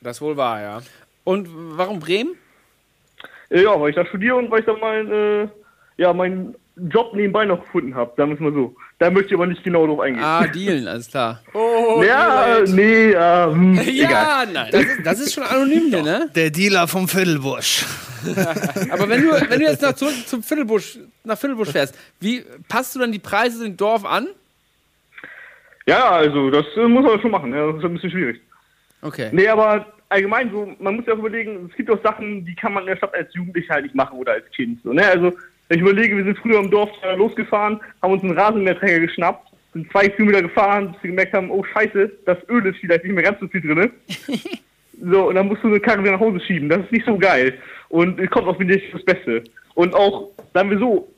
Das 0.00 0.20
wohl 0.20 0.36
war, 0.36 0.60
ja. 0.60 0.80
Und 1.24 1.48
warum 1.52 2.00
Bremen? 2.00 2.36
Äh, 3.50 3.62
ja, 3.62 3.78
weil 3.80 3.90
ich 3.90 3.96
da 3.96 4.04
studiere 4.06 4.36
und 4.36 4.50
weil 4.50 4.60
ich 4.60 4.66
da 4.66 4.74
mein, 4.74 5.10
äh, 5.12 5.48
ja, 5.96 6.12
meinen 6.12 6.54
Job 6.76 7.14
nebenbei 7.14 7.46
noch 7.46 7.60
gefunden 7.62 7.94
habe, 7.94 8.12
sagen 8.16 8.30
wir 8.30 8.34
es 8.34 8.40
mal 8.40 8.52
so. 8.52 8.76
Da 8.98 9.10
möchte 9.10 9.28
ich 9.28 9.34
aber 9.34 9.46
nicht 9.46 9.64
genau 9.64 9.86
drauf 9.86 10.00
eingehen. 10.00 10.22
Ah, 10.22 10.46
dealen, 10.46 10.86
alles 10.88 11.08
klar. 11.08 11.42
Oh, 11.54 12.02
ja, 12.02 12.58
äh, 12.58 12.64
nee, 12.68 13.12
äh, 13.12 13.46
hm, 13.46 13.74
Ja, 13.84 14.08
egal. 14.08 14.46
nein. 14.52 14.68
Das 14.72 14.82
ist, 14.84 15.06
das 15.06 15.20
ist 15.20 15.34
schon 15.34 15.44
anonym 15.44 15.88
hier, 15.88 16.02
ne? 16.02 16.30
Der 16.34 16.50
Dealer 16.50 16.86
vom 16.86 17.08
Viertelbusch. 17.08 17.84
Aber 18.90 19.08
wenn 19.08 19.22
du, 19.22 19.30
wenn 19.48 19.60
du 19.60 19.66
jetzt 19.66 19.82
nach 19.82 19.94
zurück 19.94 20.14
zum 20.26 20.42
Viertelbusch, 20.42 20.98
nach 21.24 21.38
Viertelbusch 21.38 21.70
fährst, 21.70 21.96
wie 22.20 22.44
passt 22.68 22.94
du 22.94 22.98
dann 22.98 23.12
die 23.12 23.18
Preise 23.18 23.64
im 23.64 23.76
Dorf 23.76 24.04
an? 24.04 24.28
Ja, 25.86 26.10
also 26.10 26.50
das 26.50 26.66
äh, 26.76 26.86
muss 26.88 27.04
man 27.04 27.20
schon 27.20 27.30
machen. 27.30 27.54
Ja, 27.54 27.66
das 27.68 27.76
ist 27.78 27.84
ein 27.84 27.94
bisschen 27.94 28.10
schwierig. 28.10 28.40
Okay. 29.02 29.30
Nee, 29.32 29.48
aber 29.48 29.86
allgemein 30.08 30.50
so, 30.50 30.74
man 30.80 30.96
muss 30.96 31.06
ja 31.06 31.14
auch 31.14 31.18
überlegen, 31.18 31.68
es 31.70 31.76
gibt 31.76 31.90
auch 31.90 32.02
Sachen, 32.02 32.44
die 32.44 32.54
kann 32.54 32.72
man 32.74 32.82
in 32.82 32.88
der 32.88 32.96
Stadt 32.96 33.14
als 33.14 33.32
Jugendlicher 33.34 33.74
halt 33.74 33.84
nicht 33.84 33.94
machen 33.94 34.18
oder 34.18 34.32
als 34.32 34.50
Kind. 34.50 34.80
So, 34.82 34.92
ne? 34.92 35.06
Also, 35.06 35.32
wenn 35.68 35.78
ich 35.78 35.82
überlege, 35.82 36.16
wir 36.16 36.24
sind 36.24 36.38
früher 36.38 36.60
im 36.60 36.70
Dorf 36.70 36.90
losgefahren, 37.16 37.80
haben 38.02 38.12
uns 38.12 38.22
einen 38.22 38.38
Rasenmäherträger 38.38 39.00
geschnappt, 39.00 39.48
sind 39.72 39.90
zwei 39.90 40.08
Kilometer 40.08 40.42
gefahren, 40.42 40.92
bis 40.92 41.02
wir 41.02 41.10
gemerkt 41.10 41.34
haben, 41.34 41.50
oh 41.50 41.64
scheiße, 41.64 42.10
das 42.24 42.38
Öl 42.48 42.64
ist 42.66 42.78
vielleicht 42.78 43.04
nicht 43.04 43.14
mehr 43.14 43.24
ganz 43.24 43.40
so 43.40 43.48
viel 43.48 43.60
drin. 43.60 43.90
so, 45.10 45.28
und 45.28 45.34
dann 45.34 45.48
musst 45.48 45.62
du 45.62 45.68
eine 45.68 45.80
Karre 45.80 46.02
wieder 46.02 46.12
nach 46.12 46.20
Hause 46.20 46.40
schieben. 46.40 46.68
Das 46.68 46.80
ist 46.80 46.92
nicht 46.92 47.06
so 47.06 47.18
geil. 47.18 47.58
Und 47.88 48.18
es 48.20 48.30
kommt 48.30 48.46
auch 48.46 48.58
wieder 48.58 48.74
nicht 48.74 48.92
das 48.92 49.04
Beste. 49.04 49.42
Und 49.74 49.94
auch, 49.94 50.30
sagen 50.54 50.70
wir 50.70 50.78
so, 50.78 51.12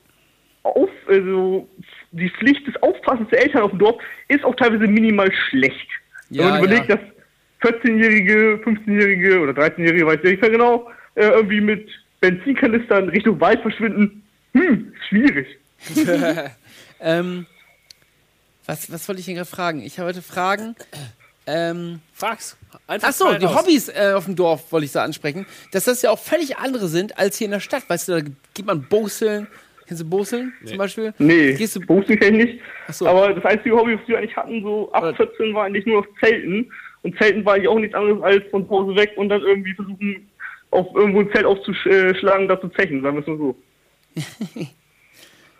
auf, 0.63 0.89
also, 1.07 1.67
die 2.11 2.29
Pflicht 2.29 2.67
des 2.67 2.75
Aufpassens 2.83 3.29
der 3.29 3.43
Eltern 3.43 3.61
auf 3.61 3.71
dem 3.71 3.79
Dorf 3.79 4.01
ist 4.27 4.43
auch 4.43 4.55
teilweise 4.55 4.87
minimal 4.87 5.31
schlecht. 5.31 5.87
Ja, 6.29 6.43
Wenn 6.43 6.49
man 6.49 6.63
überlegt, 6.63 6.89
ja. 6.89 6.95
dass 6.95 7.73
14-Jährige, 7.73 8.59
15-Jährige 8.63 9.39
oder 9.39 9.53
13-Jährige, 9.53 10.05
weiß 10.05 10.19
ich 10.23 10.31
nicht 10.31 10.41
mehr 10.41 10.51
genau, 10.51 10.89
äh, 11.15 11.27
irgendwie 11.27 11.61
mit 11.61 11.89
Benzinkanistern 12.21 13.09
Richtung 13.09 13.39
Wald 13.39 13.61
verschwinden, 13.61 14.18
hm, 14.53 14.93
schwierig. 15.07 15.47
ähm, 16.99 17.45
was, 18.65 18.91
was 18.91 19.07
wollte 19.07 19.19
ich 19.19 19.25
denn 19.25 19.35
gerade 19.35 19.49
fragen? 19.49 19.81
Ich 19.81 19.97
wollte 19.99 20.21
fragen. 20.21 20.75
Ähm, 21.47 22.01
Frag's. 22.13 22.57
Einfach 22.85 23.09
Ach 23.09 23.13
so, 23.13 23.25
frei 23.25 23.37
die 23.39 23.45
raus. 23.45 23.57
Hobbys 23.57 23.89
äh, 23.89 24.13
auf 24.15 24.25
dem 24.25 24.35
Dorf 24.35 24.71
wollte 24.71 24.85
ich 24.85 24.91
da 24.91 25.03
ansprechen. 25.03 25.47
Dass 25.71 25.85
das 25.85 26.01
ja 26.01 26.11
auch 26.11 26.19
völlig 26.19 26.57
andere 26.57 26.87
sind 26.87 27.17
als 27.17 27.37
hier 27.37 27.45
in 27.45 27.51
der 27.51 27.59
Stadt. 27.59 27.89
Weißt 27.89 28.07
du, 28.07 28.21
da 28.21 28.29
geht 28.53 28.65
man 28.65 28.83
Boseln. 28.83 29.47
Kennst 29.87 30.03
du 30.03 30.07
Boseln 30.07 30.53
zum 30.65 30.77
Beispiel? 30.77 31.15
Nee, 31.17 31.53
Gehst 31.53 31.75
du 31.75 31.79
Boxen 31.79 32.19
kenne 32.19 32.37
ich 32.37 32.45
nicht. 32.45 32.61
Ach 32.87 32.93
so. 32.93 33.07
Aber 33.07 33.33
das 33.33 33.43
einzige 33.43 33.75
Hobby, 33.75 33.97
was 33.99 34.07
wir 34.07 34.19
eigentlich 34.19 34.37
hatten, 34.37 34.61
so 34.61 34.91
ab 34.91 35.15
14, 35.15 35.55
war 35.55 35.63
eigentlich 35.65 35.87
nur 35.87 36.01
noch 36.01 36.07
Zelten. 36.19 36.71
Und 37.01 37.17
Zelten 37.17 37.43
war 37.43 37.55
eigentlich 37.55 37.69
auch 37.69 37.79
nichts 37.79 37.95
anderes 37.95 38.21
als 38.21 38.43
von 38.51 38.67
zu 38.67 38.69
Hause 38.69 38.95
weg 38.95 39.13
und 39.15 39.29
dann 39.29 39.41
irgendwie 39.41 39.73
versuchen, 39.73 40.29
auf 40.69 40.87
irgendwo 40.93 41.21
ein 41.21 41.31
Zelt 41.33 41.45
aufzuschlagen, 41.45 42.47
da 42.47 42.61
zu 42.61 42.69
zechen, 42.69 43.01
sagen 43.01 43.15
wir 43.15 43.21
es 43.21 43.27
mal 43.27 43.37
so. 43.39 43.55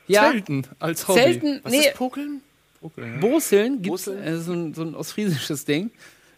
Ja. 0.07 0.31
Zelten 0.31 0.65
als 0.80 1.07
Hobby. 1.07 1.19
Zelten, 1.19 1.60
Was 1.64 1.72
nee. 1.72 1.80
ist 1.80 1.94
Pokeln? 1.95 2.41
Boseln 3.19 3.81
gibt 3.81 4.07
äh, 4.07 4.38
so, 4.38 4.53
ein, 4.53 4.73
so 4.73 4.81
ein 4.84 4.95
ostfriesisches 4.95 5.65
Ding, 5.65 5.91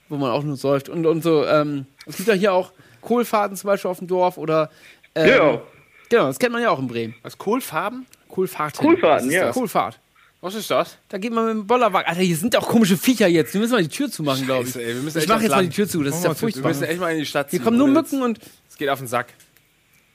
wo 0.09 0.17
man 0.17 0.31
auch 0.31 0.43
nur 0.43 0.57
säuft. 0.57 0.89
Und, 0.89 1.05
und 1.05 1.21
so, 1.23 1.45
ähm, 1.45 1.85
es 2.05 2.17
gibt 2.17 2.27
ja 2.27 2.33
hier 2.33 2.53
auch 2.53 2.71
Kohlfahrten 3.01 3.55
zum 3.55 3.67
Beispiel 3.67 3.89
auf 3.91 3.99
dem 3.99 4.07
Dorf 4.07 4.37
oder. 4.37 4.69
Ähm, 5.15 5.29
Ja. 5.29 5.61
Genau, 6.09 6.25
das 6.27 6.39
kennt 6.39 6.51
man 6.51 6.61
ja 6.61 6.71
auch 6.71 6.79
in 6.79 6.87
Bremen. 6.87 7.15
Was, 7.21 7.37
Kohlfarben? 7.37 8.05
Kohlfahrten. 8.27 8.85
Kohlfahrten, 8.85 9.31
ja. 9.31 9.45
das? 9.45 9.55
Kohlfahrt. 9.55 9.99
Was 10.41 10.55
ist 10.55 10.69
das? 10.71 10.97
Da 11.07 11.17
geht 11.19 11.31
man 11.31 11.45
mit 11.45 11.53
dem 11.53 11.67
Bollerwagen. 11.67 12.09
Alter, 12.09 12.21
hier 12.21 12.35
sind 12.35 12.55
auch 12.57 12.67
komische 12.67 12.97
Viecher 12.97 13.27
jetzt. 13.27 13.53
Wir 13.53 13.61
müssen 13.61 13.73
mal 13.73 13.83
die 13.83 13.87
Tür 13.87 14.11
zumachen, 14.11 14.45
glaube 14.45 14.67
ich. 14.67 14.75
Ey, 14.75 14.87
wir 14.95 15.01
müssen 15.03 15.19
ich 15.19 15.27
mache 15.27 15.43
jetzt 15.43 15.51
mal 15.51 15.57
Land. 15.57 15.71
die 15.71 15.75
Tür 15.75 15.87
zu. 15.87 16.03
Das 16.03 16.15
ist 16.17 16.23
ja 16.23 16.31
Wir 16.31 16.35
furchtbar. 16.35 16.67
müssen 16.69 16.83
echt 16.83 16.99
mal 16.99 17.13
in 17.13 17.19
die 17.19 17.25
Stadt 17.25 17.49
Hier 17.51 17.59
ziehen, 17.59 17.63
kommen 17.63 17.77
nur 17.77 17.87
Mücken 17.87 18.21
und. 18.23 18.39
Es 18.67 18.75
geht 18.75 18.89
auf 18.89 18.97
den 18.99 19.07
Sack. 19.07 19.27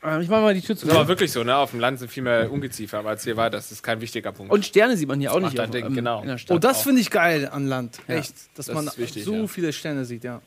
Äh, 0.07 0.23
Ich 0.23 0.28
mache 0.28 0.43
mal 0.43 0.55
die 0.55 0.61
Tür 0.61 0.77
zu. 0.77 0.87
Das 0.87 0.95
ist 0.95 0.99
aber 1.01 1.09
wirklich 1.09 1.33
so, 1.33 1.43
ne? 1.45 1.57
Auf 1.57 1.73
dem 1.73 1.81
Land 1.81 1.99
sind 1.99 2.11
viel 2.11 2.23
mehr 2.23 2.51
Ungeziefer, 2.51 2.99
aber 2.99 3.11
als 3.11 3.24
hier 3.24 3.37
war, 3.37 3.51
das 3.51 3.73
ist 3.73 3.83
kein 3.83 4.01
wichtiger 4.01 4.33
Punkt. 4.33 4.53
Und 4.53 4.65
Sterne 4.65 4.97
sieht 4.97 5.09
man 5.09 5.19
hier 5.20 5.33
auch 5.33 5.41
nicht 5.41 5.59
auf, 5.59 5.70
Ding, 5.70 5.87
ähm, 5.87 5.95
genau. 5.95 6.23
in 6.23 6.28
der 6.28 6.39
Stadt. 6.39 6.57
Oh, 6.57 6.59
das 6.59 6.83
finde 6.83 7.01
ich 7.01 7.11
geil 7.11 7.49
an 7.53 7.66
Land. 7.66 7.99
Ja. 8.09 8.16
Echt. 8.16 8.35
Dass 8.55 8.66
Das 8.66 8.74
man 8.74 8.87
ist 8.87 8.99
wichtig, 8.99 9.24
so 9.24 9.35
ja. 9.35 9.47
viele 9.47 9.73
Sterne 9.73 10.05
sieht, 10.05 10.24
ja. 10.24 10.41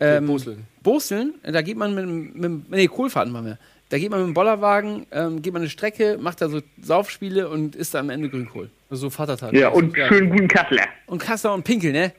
Ähm, 0.00 0.26
Boseln. 0.26 0.64
Boseln, 0.82 1.34
da 1.42 1.60
geht 1.62 1.76
man 1.76 1.94
mit, 1.94 2.04
dem- 2.04 2.32
mit 2.60 2.70
nee, 2.70 2.86
Kohlfahrten 2.86 3.32
machen 3.32 3.46
wir. 3.46 3.58
Da 3.88 3.98
geht 3.98 4.10
man 4.10 4.20
mit 4.20 4.28
dem 4.28 4.34
Bollerwagen, 4.34 5.06
ähm, 5.10 5.40
geht 5.42 5.52
man 5.54 5.62
eine 5.62 5.70
Strecke, 5.70 6.18
macht 6.20 6.40
da 6.40 6.48
so 6.48 6.60
Saufspiele 6.80 7.48
und 7.48 7.74
isst 7.74 7.94
da 7.94 8.00
am 8.00 8.10
Ende 8.10 8.28
Grünkohl. 8.28 8.70
So 8.90 9.10
Vatertag. 9.10 9.54
Ja, 9.54 9.70
und 9.70 9.96
schön 9.96 10.30
guten 10.30 10.46
Kassler. 10.46 10.84
Und 11.06 11.18
Kassler 11.20 11.52
und 11.54 11.64
Pinkel, 11.64 11.92
ne? 11.92 12.12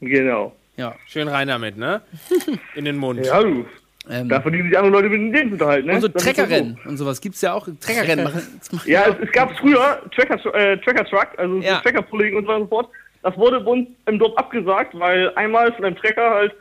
Genau. 0.00 0.56
Ja. 0.76 0.94
Schön 1.06 1.28
rein 1.28 1.48
damit, 1.48 1.76
ne? 1.76 2.00
In 2.74 2.84
den 2.86 2.96
Mund. 2.96 3.24
Ja, 3.24 3.42
du. 3.42 3.66
Ähm, 4.08 4.28
Da 4.28 4.40
verdienen 4.40 4.68
sich 4.68 4.78
andere 4.78 4.92
Leute 4.92 5.08
mit 5.10 5.18
dem 5.20 5.32
Lebensunterhalt, 5.32 5.84
ne? 5.86 5.94
und 5.94 6.00
so 6.00 6.08
Treckerrennen 6.08 6.78
und 6.86 6.96
sowas 6.96 7.20
gibt's 7.20 7.42
ja 7.42 7.52
auch. 7.52 7.68
Treckerrennen 7.80 8.24
machen. 8.24 8.42
Ja, 8.86 9.04
es, 9.08 9.16
es 9.26 9.32
gab 9.32 9.56
früher 9.58 10.00
Tracker, 10.14 10.54
äh, 10.54 10.78
Tracker 10.78 11.04
Truck, 11.04 11.28
also 11.36 11.56
Ja. 11.58 11.76
so 11.76 11.82
Tracker 11.82 12.02
Pulling 12.02 12.36
und 12.36 12.44
so 12.44 12.48
weiter 12.48 12.60
und 12.62 12.70
so 12.70 12.76
fort. 12.76 12.88
das 13.22 13.36
wurde 13.36 13.60
bei 13.60 13.70
uns 13.72 13.88
im 14.06 14.18
Dorf 14.18 14.36
abgesagt, 14.38 14.98
weil 14.98 15.32
einmal 15.34 15.72
von 15.74 15.84
einem 15.84 15.96
Trecker 15.96 16.30
halt 16.30 16.52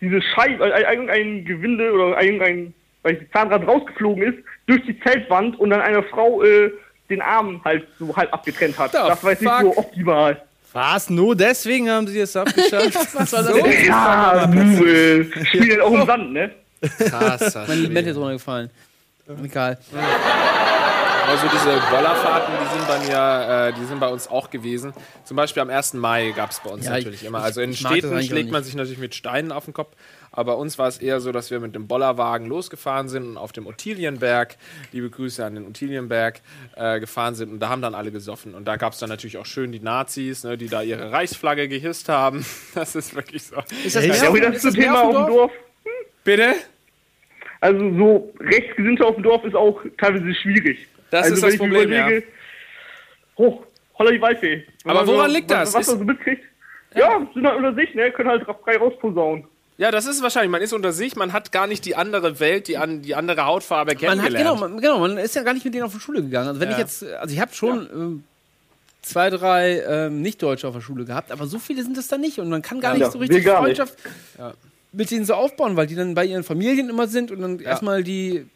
diese 0.00 0.22
Scheibe, 0.22 0.72
äh, 0.72 0.82
irgendein 0.94 1.44
Gewinde 1.44 1.92
oder 1.92 2.22
irgendein 2.22 2.72
weil 3.02 3.14
die 3.14 3.30
Zahnrad 3.30 3.66
rausgeflogen 3.66 4.22
ist, 4.24 4.38
durch 4.66 4.82
die 4.84 4.98
Zeltwand 5.00 5.58
und 5.60 5.70
dann 5.70 5.80
eine 5.80 6.02
Frau 6.02 6.42
äh, 6.42 6.70
den 7.10 7.22
Arm 7.22 7.60
halt 7.64 7.86
so 7.98 8.14
halb 8.14 8.32
abgetrennt 8.32 8.78
hat. 8.78 8.92
das 8.92 9.22
weiß 9.22 9.40
ich 9.40 9.48
fuck? 9.48 9.60
so 9.62 9.76
optimal. 9.78 10.42
Was? 10.72 11.08
Nur 11.08 11.34
deswegen 11.34 11.88
haben 11.90 12.06
sie 12.06 12.20
es 12.20 12.36
abgeschafft? 12.36 12.94
Was 13.14 13.32
war 13.32 13.42
das? 13.42 13.52
So? 13.52 13.66
Ja, 13.66 14.46
du 14.46 15.24
spielen 15.46 15.80
auch 15.80 15.92
im 15.92 16.06
Sand, 16.06 16.32
ne? 16.32 16.50
Krasser 16.80 17.64
Mein 17.68 17.82
Limette 17.82 18.10
ist 18.10 18.16
runtergefallen. 18.16 18.70
Egal. 19.44 19.78
Also 21.26 21.46
diese 21.52 21.78
Bollerfahrten, 21.90 22.54
die 22.62 22.78
sind 22.78 22.88
bei 22.88 22.98
mir, 23.06 23.68
äh, 23.68 23.72
die 23.78 23.84
sind 23.84 24.00
bei 24.00 24.08
uns 24.08 24.28
auch 24.28 24.48
gewesen. 24.48 24.94
Zum 25.24 25.36
Beispiel 25.36 25.60
am 25.60 25.68
1. 25.68 25.92
Mai 25.98 26.32
gab 26.34 26.50
es 26.52 26.60
bei 26.60 26.70
uns 26.70 26.86
Ja, 26.86 26.92
natürlich 26.92 27.20
ich- 27.20 27.28
immer. 27.28 27.42
Also 27.42 27.60
in 27.60 27.74
Städten 27.76 28.22
schlägt 28.22 28.50
man 28.50 28.64
sich 28.64 28.74
natürlich 28.74 28.98
mit 28.98 29.14
Steinen 29.14 29.52
auf 29.52 29.66
den 29.66 29.74
Kopf. 29.74 29.94
Aber 30.32 30.52
bei 30.54 30.58
uns 30.58 30.78
war 30.78 30.88
es 30.88 30.96
eher 30.98 31.20
so, 31.20 31.30
dass 31.32 31.50
wir 31.50 31.60
mit 31.60 31.74
dem 31.74 31.86
Bollerwagen 31.86 32.46
losgefahren 32.46 33.08
sind 33.10 33.26
und 33.26 33.36
auf 33.36 33.52
dem 33.52 33.66
Ottilienberg, 33.66 34.56
liebe 34.92 35.10
Grüße 35.10 35.44
an 35.44 35.54
den 35.56 35.66
Ottilienberg, 35.66 36.40
äh, 36.76 36.98
gefahren 37.00 37.34
sind. 37.34 37.50
Und 37.52 37.60
da 37.60 37.68
haben 37.68 37.82
dann 37.82 37.94
alle 37.94 38.10
gesoffen. 38.10 38.54
Und 38.54 38.64
da 38.66 38.76
gab 38.76 38.94
es 38.94 38.98
dann 38.98 39.10
natürlich 39.10 39.36
auch 39.36 39.46
schön 39.46 39.70
die 39.72 39.80
Nazis, 39.80 40.44
ne, 40.44 40.56
die 40.56 40.68
da 40.68 40.80
ihre 40.80 41.12
Reichsflagge 41.12 41.68
gehisst 41.68 42.08
haben. 42.08 42.46
Das 42.74 42.94
ist 42.94 43.14
wirklich 43.14 43.42
so. 43.42 43.56
Ist 43.84 43.96
das 43.96 44.04
Ja, 44.06 44.14
ist 44.14 44.62
zum 44.62 44.72
Thema 44.74 45.02
auf 45.02 45.08
dem 45.10 45.14
Dorf? 45.14 45.28
Dorf. 45.28 45.52
Bitte? 46.36 46.54
Also 47.60 47.80
so 47.96 48.34
Rechtsgesinnte 48.40 49.04
auf 49.04 49.14
dem 49.16 49.24
Dorf 49.24 49.44
ist 49.44 49.54
auch 49.56 49.80
teilweise 49.98 50.34
schwierig. 50.34 50.86
Das 51.10 51.24
also, 51.24 51.34
ist 51.34 51.42
das 51.42 51.54
ich 51.54 51.60
mir 51.60 51.66
Problem, 51.68 51.92
ja. 51.92 52.06
überlege, 52.06 52.26
Hoch, 53.36 53.62
holla 53.98 54.10
die 54.10 54.20
Waldfee. 54.20 54.64
Aber 54.84 55.06
woran 55.06 55.30
so, 55.30 55.36
liegt 55.36 55.50
das? 55.50 55.68
Was, 55.68 55.74
was 55.74 55.80
Ist- 55.82 55.88
man 55.94 55.98
so 55.98 56.04
mitkriegt. 56.04 56.44
Ja, 56.94 57.26
sind 57.34 57.46
halt 57.46 57.56
unter 57.56 57.74
sich, 57.74 57.94
ne? 57.94 58.10
Können 58.12 58.30
halt 58.30 58.44
frei 58.64 58.76
rausposaunen. 58.78 59.44
Ja, 59.76 59.90
das 59.90 60.06
ist 60.06 60.22
wahrscheinlich. 60.22 60.50
Man 60.50 60.62
ist 60.62 60.72
unter 60.72 60.92
sich, 60.92 61.14
man 61.16 61.32
hat 61.32 61.52
gar 61.52 61.66
nicht 61.66 61.84
die 61.84 61.94
andere 61.94 62.40
Welt, 62.40 62.66
die, 62.66 62.76
an, 62.78 63.02
die 63.02 63.14
andere 63.14 63.44
Hautfarbe 63.44 63.92
Man 63.92 64.00
hat, 64.22 64.30
kennengelernt. 64.30 64.36
genau, 64.38 64.56
man, 64.56 64.80
genau, 64.80 64.98
man 64.98 65.18
ist 65.18 65.34
ja 65.36 65.42
gar 65.42 65.52
nicht 65.54 65.64
mit 65.64 65.74
denen 65.74 65.84
auf 65.84 65.92
die 65.92 66.00
Schule 66.00 66.22
gegangen. 66.22 66.48
Also 66.48 66.60
wenn 66.60 66.68
Ja. 66.70 66.74
ich 66.76 66.80
jetzt, 66.80 67.04
also 67.04 67.32
ich 67.34 67.40
habe 67.40 67.52
schon 67.54 67.88
ähm, 67.92 68.24
zwei, 69.02 69.30
drei 69.30 69.80
ähm, 69.86 70.22
Nicht-Deutsche 70.22 70.66
auf 70.66 70.74
der 70.74 70.80
Schule 70.80 71.04
gehabt, 71.04 71.30
aber 71.30 71.46
so 71.46 71.58
viele 71.58 71.82
sind 71.82 71.96
es 71.96 72.08
da 72.08 72.18
nicht 72.18 72.38
und 72.40 72.48
man 72.48 72.62
kann 72.62 72.80
gar 72.80 72.96
Ja. 72.96 72.98
nicht 72.98 73.12
so 73.12 73.18
Ja, 73.18 73.20
richtig 73.22 73.44
wir 73.44 73.52
gar 73.52 74.54
mit 74.92 75.10
denen 75.10 75.24
so 75.24 75.34
aufbauen, 75.34 75.76
weil 75.76 75.86
die 75.86 75.94
dann 75.94 76.14
bei 76.14 76.24
ihren 76.24 76.44
Familien 76.44 76.88
immer 76.88 77.06
sind 77.08 77.30
und 77.30 77.40
dann 77.40 77.60
erstmal 77.60 78.02
die 78.02 78.46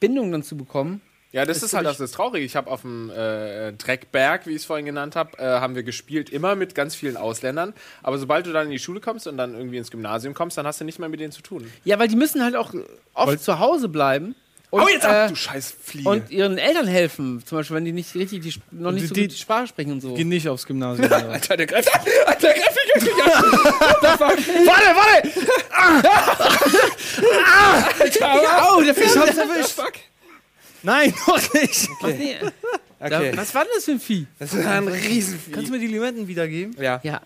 Bindung 0.00 0.30
dann 0.32 0.42
zu 0.42 0.56
bekommen. 0.56 1.00
Ja, 1.32 1.46
das 1.46 1.58
Ist 1.58 1.62
ist 1.62 1.74
halt 1.74 1.86
auch 1.86 1.96
das 1.96 2.10
Traurige. 2.10 2.44
Ich 2.44 2.56
habe 2.56 2.70
auf 2.70 2.82
dem 2.82 3.08
äh, 3.08 3.72
Dreckberg, 3.72 4.46
wie 4.46 4.50
ich 4.50 4.56
es 4.56 4.64
vorhin 4.66 4.84
genannt 4.84 5.16
habe, 5.16 5.38
äh, 5.38 5.42
haben 5.44 5.74
wir 5.74 5.82
gespielt, 5.82 6.28
immer 6.28 6.56
mit 6.56 6.74
ganz 6.74 6.94
vielen 6.94 7.16
Ausländern. 7.16 7.72
Aber 8.02 8.18
sobald 8.18 8.46
du 8.46 8.52
dann 8.52 8.66
in 8.66 8.70
die 8.72 8.78
Schule 8.78 9.00
kommst 9.00 9.26
und 9.26 9.38
dann 9.38 9.54
irgendwie 9.54 9.78
ins 9.78 9.90
Gymnasium 9.90 10.34
kommst, 10.34 10.58
dann 10.58 10.66
hast 10.66 10.82
du 10.82 10.84
nicht 10.84 10.98
mehr 10.98 11.08
mit 11.08 11.20
denen 11.20 11.32
zu 11.32 11.40
tun. 11.40 11.66
Ja, 11.84 11.98
weil 11.98 12.08
die 12.08 12.16
müssen 12.16 12.44
halt 12.44 12.54
auch 12.54 12.74
oft 13.14 13.40
zu 13.42 13.58
Hause 13.58 13.88
bleiben. 13.88 14.34
Und, 14.68 14.88
jetzt 14.90 15.04
ab, 15.06 15.26
äh, 15.26 15.28
du 15.28 15.34
scheiß 15.36 15.74
Fliege. 15.82 16.08
Und 16.08 16.30
ihren 16.30 16.56
Eltern 16.58 16.86
helfen, 16.86 17.42
zum 17.46 17.58
Beispiel, 17.58 17.76
wenn 17.76 17.84
die 17.86 17.92
nicht 17.92 18.14
richtig 18.14 18.40
die, 18.42 18.48
Sp- 18.52 18.64
noch 18.70 18.90
nicht 18.92 19.04
die- 19.04 19.08
so 19.08 19.14
gut 19.14 19.32
die 19.32 19.36
Sprache 19.36 19.66
sprechen 19.66 19.92
und 19.92 20.00
so. 20.02 20.14
Geh 20.14 20.24
nicht 20.24 20.48
aufs 20.48 20.66
Gymnasium. 20.66 21.10
Alter, 21.12 21.56
der 21.58 21.66
greift 21.66 21.94
an! 21.94 22.00
Alter, 22.26 22.40
der 22.48 22.54
greift 22.54 22.71
warte, 24.66 24.94
warte! 24.96 25.28
Alter, 28.00 28.72
Au, 28.72 28.82
der 28.82 28.94
Fisch 28.94 29.16
hat's 29.16 29.36
erwischt. 29.36 29.70
Fuck. 29.70 29.92
Nein, 30.82 31.14
noch 31.26 31.52
nicht. 31.54 31.88
Okay. 32.00 32.38
Da, 32.98 33.36
was 33.36 33.54
war 33.54 33.64
denn 33.64 33.72
das 33.74 33.84
für 33.84 33.92
ein 33.92 34.00
Vieh? 34.00 34.26
Das 34.38 34.52
ist 34.54 34.64
ein 34.64 34.86
Riesenvieh. 34.88 35.52
Kannst 35.52 35.68
du 35.68 35.72
mir 35.72 35.80
die 35.80 35.88
Limetten 35.88 36.28
wiedergeben? 36.28 36.76
Ja. 36.80 37.00
Ja. 37.02 37.20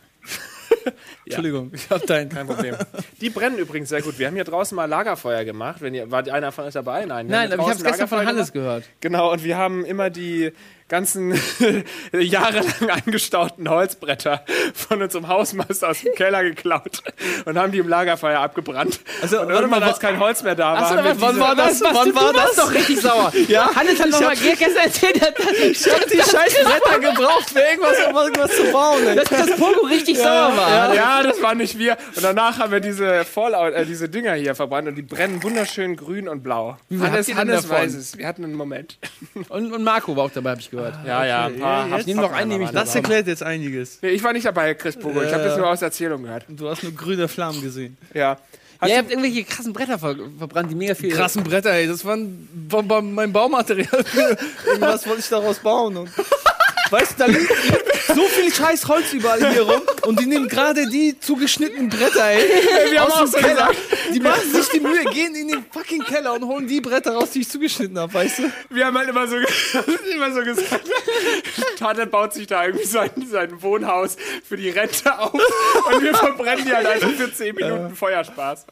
Entschuldigung, 1.25 1.71
ich 1.75 1.89
hab 1.91 2.07
deinen. 2.07 2.29
Kein 2.29 2.47
Problem. 2.47 2.77
Die 3.21 3.31
brennen 3.31 3.59
übrigens 3.59 3.89
sehr 3.89 4.03
gut. 4.03 4.19
Wir 4.19 4.27
haben 4.29 4.35
hier 4.35 4.45
draußen 4.45 4.75
mal 4.75 4.87
Lagerfeuer 4.87 5.45
gemacht. 5.45 5.81
Wenn 5.81 5.95
ihr, 5.95 6.11
war 6.11 6.27
einer 6.27 6.51
von 6.53 6.65
euch 6.65 6.75
dabei? 6.75 7.05
Nein. 7.05 7.27
Nein, 7.27 7.53
aber 7.53 7.63
ich 7.63 7.69
habe 7.69 7.83
gestern 7.83 8.09
von 8.09 8.19
Hannes 8.19 8.53
gemacht. 8.53 8.53
gehört. 8.53 8.85
Genau, 9.01 9.33
und 9.33 9.45
wir 9.45 9.57
haben 9.57 9.85
immer 9.85 10.11
die 10.11 10.53
ganzen 10.89 11.35
jahrelang 12.13 12.91
angestauten 12.91 13.69
Holzbretter 13.69 14.45
von 14.75 15.03
unserem 15.03 15.29
Hausmeister 15.29 15.89
aus 15.91 16.01
dem 16.01 16.15
Keller 16.15 16.43
geklaut 16.45 17.03
und 17.45 17.59
haben 17.59 17.73
die 17.73 17.79
im 17.79 17.89
Lagerfeuer 17.89 18.39
abgebrannt. 18.41 19.01
Also, 19.23 19.41
und 19.41 19.51
irgendwann, 19.51 19.81
mal, 19.81 19.89
als 19.89 19.99
kein 20.01 20.19
Holz 20.21 20.43
mehr 20.43 20.55
da 20.55 20.75
war, 20.75 20.91
haben 20.91 21.21
wann 21.21 21.41
war 21.41 21.55
das? 21.57 21.81
Wann 21.83 22.15
war 22.15 22.33
das? 22.33 22.57
doch 22.57 22.73
richtig 22.73 23.01
sauer. 23.01 23.33
Ja? 23.49 23.71
Hannes 23.75 24.01
hat 24.01 24.11
noch 24.11 24.21
Ich 24.21 24.27
mal 24.27 24.37
hab- 24.37 24.59
gestern 24.59 24.77
erzählt, 24.85 25.23
dass 25.23 25.53
Ich 25.63 25.93
hab 25.93 26.05
die 26.09 26.17
scheiß 26.17 26.55
Bretter 26.65 26.99
gebraucht 27.01 27.51
für 27.51 27.61
irgendwas, 27.61 27.97
um 28.09 28.17
irgendwas 28.17 28.57
zu 28.57 28.65
bauen. 28.73 29.07
Ey. 29.07 29.17
dass 29.17 29.29
das 29.29 29.51
Pogo 29.57 29.87
richtig 29.87 30.17
sauer 30.19 30.57
war. 30.57 30.71
Ja, 30.71 30.95
ja, 30.95 31.23
das 31.23 31.41
waren 31.43 31.59
nicht 31.59 31.79
wir. 31.79 31.97
Und 32.15 32.25
danach 32.25 32.59
haben 32.59 32.73
wir 32.73 32.81
diese 32.81 33.25
Fallout, 33.25 33.75
äh, 33.75 33.85
diese 33.87 34.09
Dinger 34.09 34.35
hier 34.35 34.55
verbrannt 34.55 34.89
und 34.89 34.95
die 34.97 35.03
brennen 35.03 35.43
wunderschön 35.43 35.97
grün 35.97 36.29
und 36.29 36.43
blau. 36.43 36.77
Wie 36.89 37.01
Hannes, 37.01 37.35
Hannes 37.35 37.69
weiß 37.69 37.95
es. 37.95 38.17
Wir 38.19 38.27
hatten 38.27 38.45
einen 38.45 38.55
Moment. 38.55 38.99
Und, 39.49 39.73
und 39.73 39.85
Marco 39.85 40.17
war 40.17 40.25
auch 40.25 40.31
dabei, 40.31 40.51
habe 40.51 40.61
ich 40.61 40.71
gehört. 40.71 40.76
Ja, 41.07 41.25
ja, 41.25 41.47
ein 41.47 41.59
paar. 41.59 41.85
jetzt- 41.87 41.93
Haft- 41.95 42.07
Nimm 42.07 42.17
noch 42.19 42.33
einen, 42.33 42.49
nehme 42.51 42.65
ich 42.65 42.71
Das 42.71 42.95
erklärt 42.95 43.27
jetzt 43.27 43.43
einiges. 43.43 43.99
Nee, 44.03 44.11
ich 44.11 44.23
war 44.23 44.33
nicht 44.33 44.47
dabei, 44.47 44.75
Chris 44.75 44.97
Pogo. 44.97 45.23
Ich 45.23 45.33
habe 45.33 45.43
Äh. 45.43 45.47
das 45.49 45.57
nur 45.59 45.69
aus 45.69 45.83
Erzählung 45.83 46.23
gehört. 46.23 46.45
Du 46.49 46.69
hast 46.69 46.83
nur 46.83 46.93
grüne 46.93 47.29
Flammen 47.29 47.61
gesehen. 47.63 47.97
Ja. 48.15 48.39
Ja, 48.83 48.89
ihr 48.89 48.99
habt 48.99 49.11
irgendwelche 49.11 49.43
krassen 49.45 49.73
Bretter 49.73 49.99
ver 49.99 50.15
verbrannt, 50.39 50.71
die 50.71 50.75
mega 50.75 50.95
viel. 50.95 51.11
Krassen 51.11 51.43
Bretter, 51.43 51.71
ey. 51.73 51.87
Das 51.87 52.05
waren 52.05 52.47
mein 53.15 53.33
Baumaterial. 53.33 53.89
Irgendwas 54.67 55.07
wollte 55.07 55.21
ich 55.21 55.29
daraus 55.31 55.59
bauen. 55.61 56.09
Weißt 56.91 57.13
du, 57.13 57.17
da 57.19 57.27
liegt 57.27 57.53
so 58.15 58.23
viel 58.29 58.53
scheiß 58.53 58.87
Holz 58.89 59.13
überall 59.13 59.53
hier 59.53 59.63
rum. 59.63 59.83
Und 60.03 60.21
die 60.21 60.27
nehmen 60.27 60.49
gerade 60.49 60.89
die 60.89 61.19
zugeschnittenen 61.19 61.89
Bretter, 61.89 62.25
ey. 62.25 62.93
wir 62.93 63.01
haben 63.01 63.13
aus 63.13 63.35
auch 63.35 63.39
dem 63.39 63.45
Keller. 63.45 63.69
gesagt. 63.69 63.77
Die 64.15 64.21
machen 64.21 64.53
sich 64.53 64.69
die 64.69 64.81
Mühe, 64.81 65.05
gehen 65.13 65.35
in 65.35 65.49
den 65.49 65.65
fucking 65.71 66.05
Keller 66.05 66.35
und 66.35 66.45
holen 66.45 66.67
die 66.67 66.81
Bretter 66.81 67.13
raus, 67.13 67.31
die 67.31 67.41
ich 67.41 67.49
zugeschnitten 67.49 67.99
habe, 67.99 68.13
weißt 68.15 68.39
du? 68.39 68.53
Wir 68.71 68.87
haben 68.87 68.97
halt 68.97 69.09
immer 69.09 69.27
so, 69.27 69.37
immer 70.15 70.33
so 70.33 70.43
gesagt, 70.43 70.89
Tata 71.79 72.05
baut 72.05 72.35
sich 72.35 72.47
da 72.47 72.65
irgendwie 72.67 72.87
sein, 72.87 73.11
sein 73.29 73.63
Wohnhaus 73.63 74.17
für 74.45 74.57
die 74.57 74.71
Rente 74.71 75.19
auf 75.19 75.33
und 75.33 76.03
wir 76.03 76.15
verbrennen 76.15 76.65
die 76.65 76.73
halt 76.73 76.87
einfach 76.87 77.11
für 77.11 77.33
10 77.33 77.55
Minuten 77.55 77.95
Feuerspaß. 77.95 78.67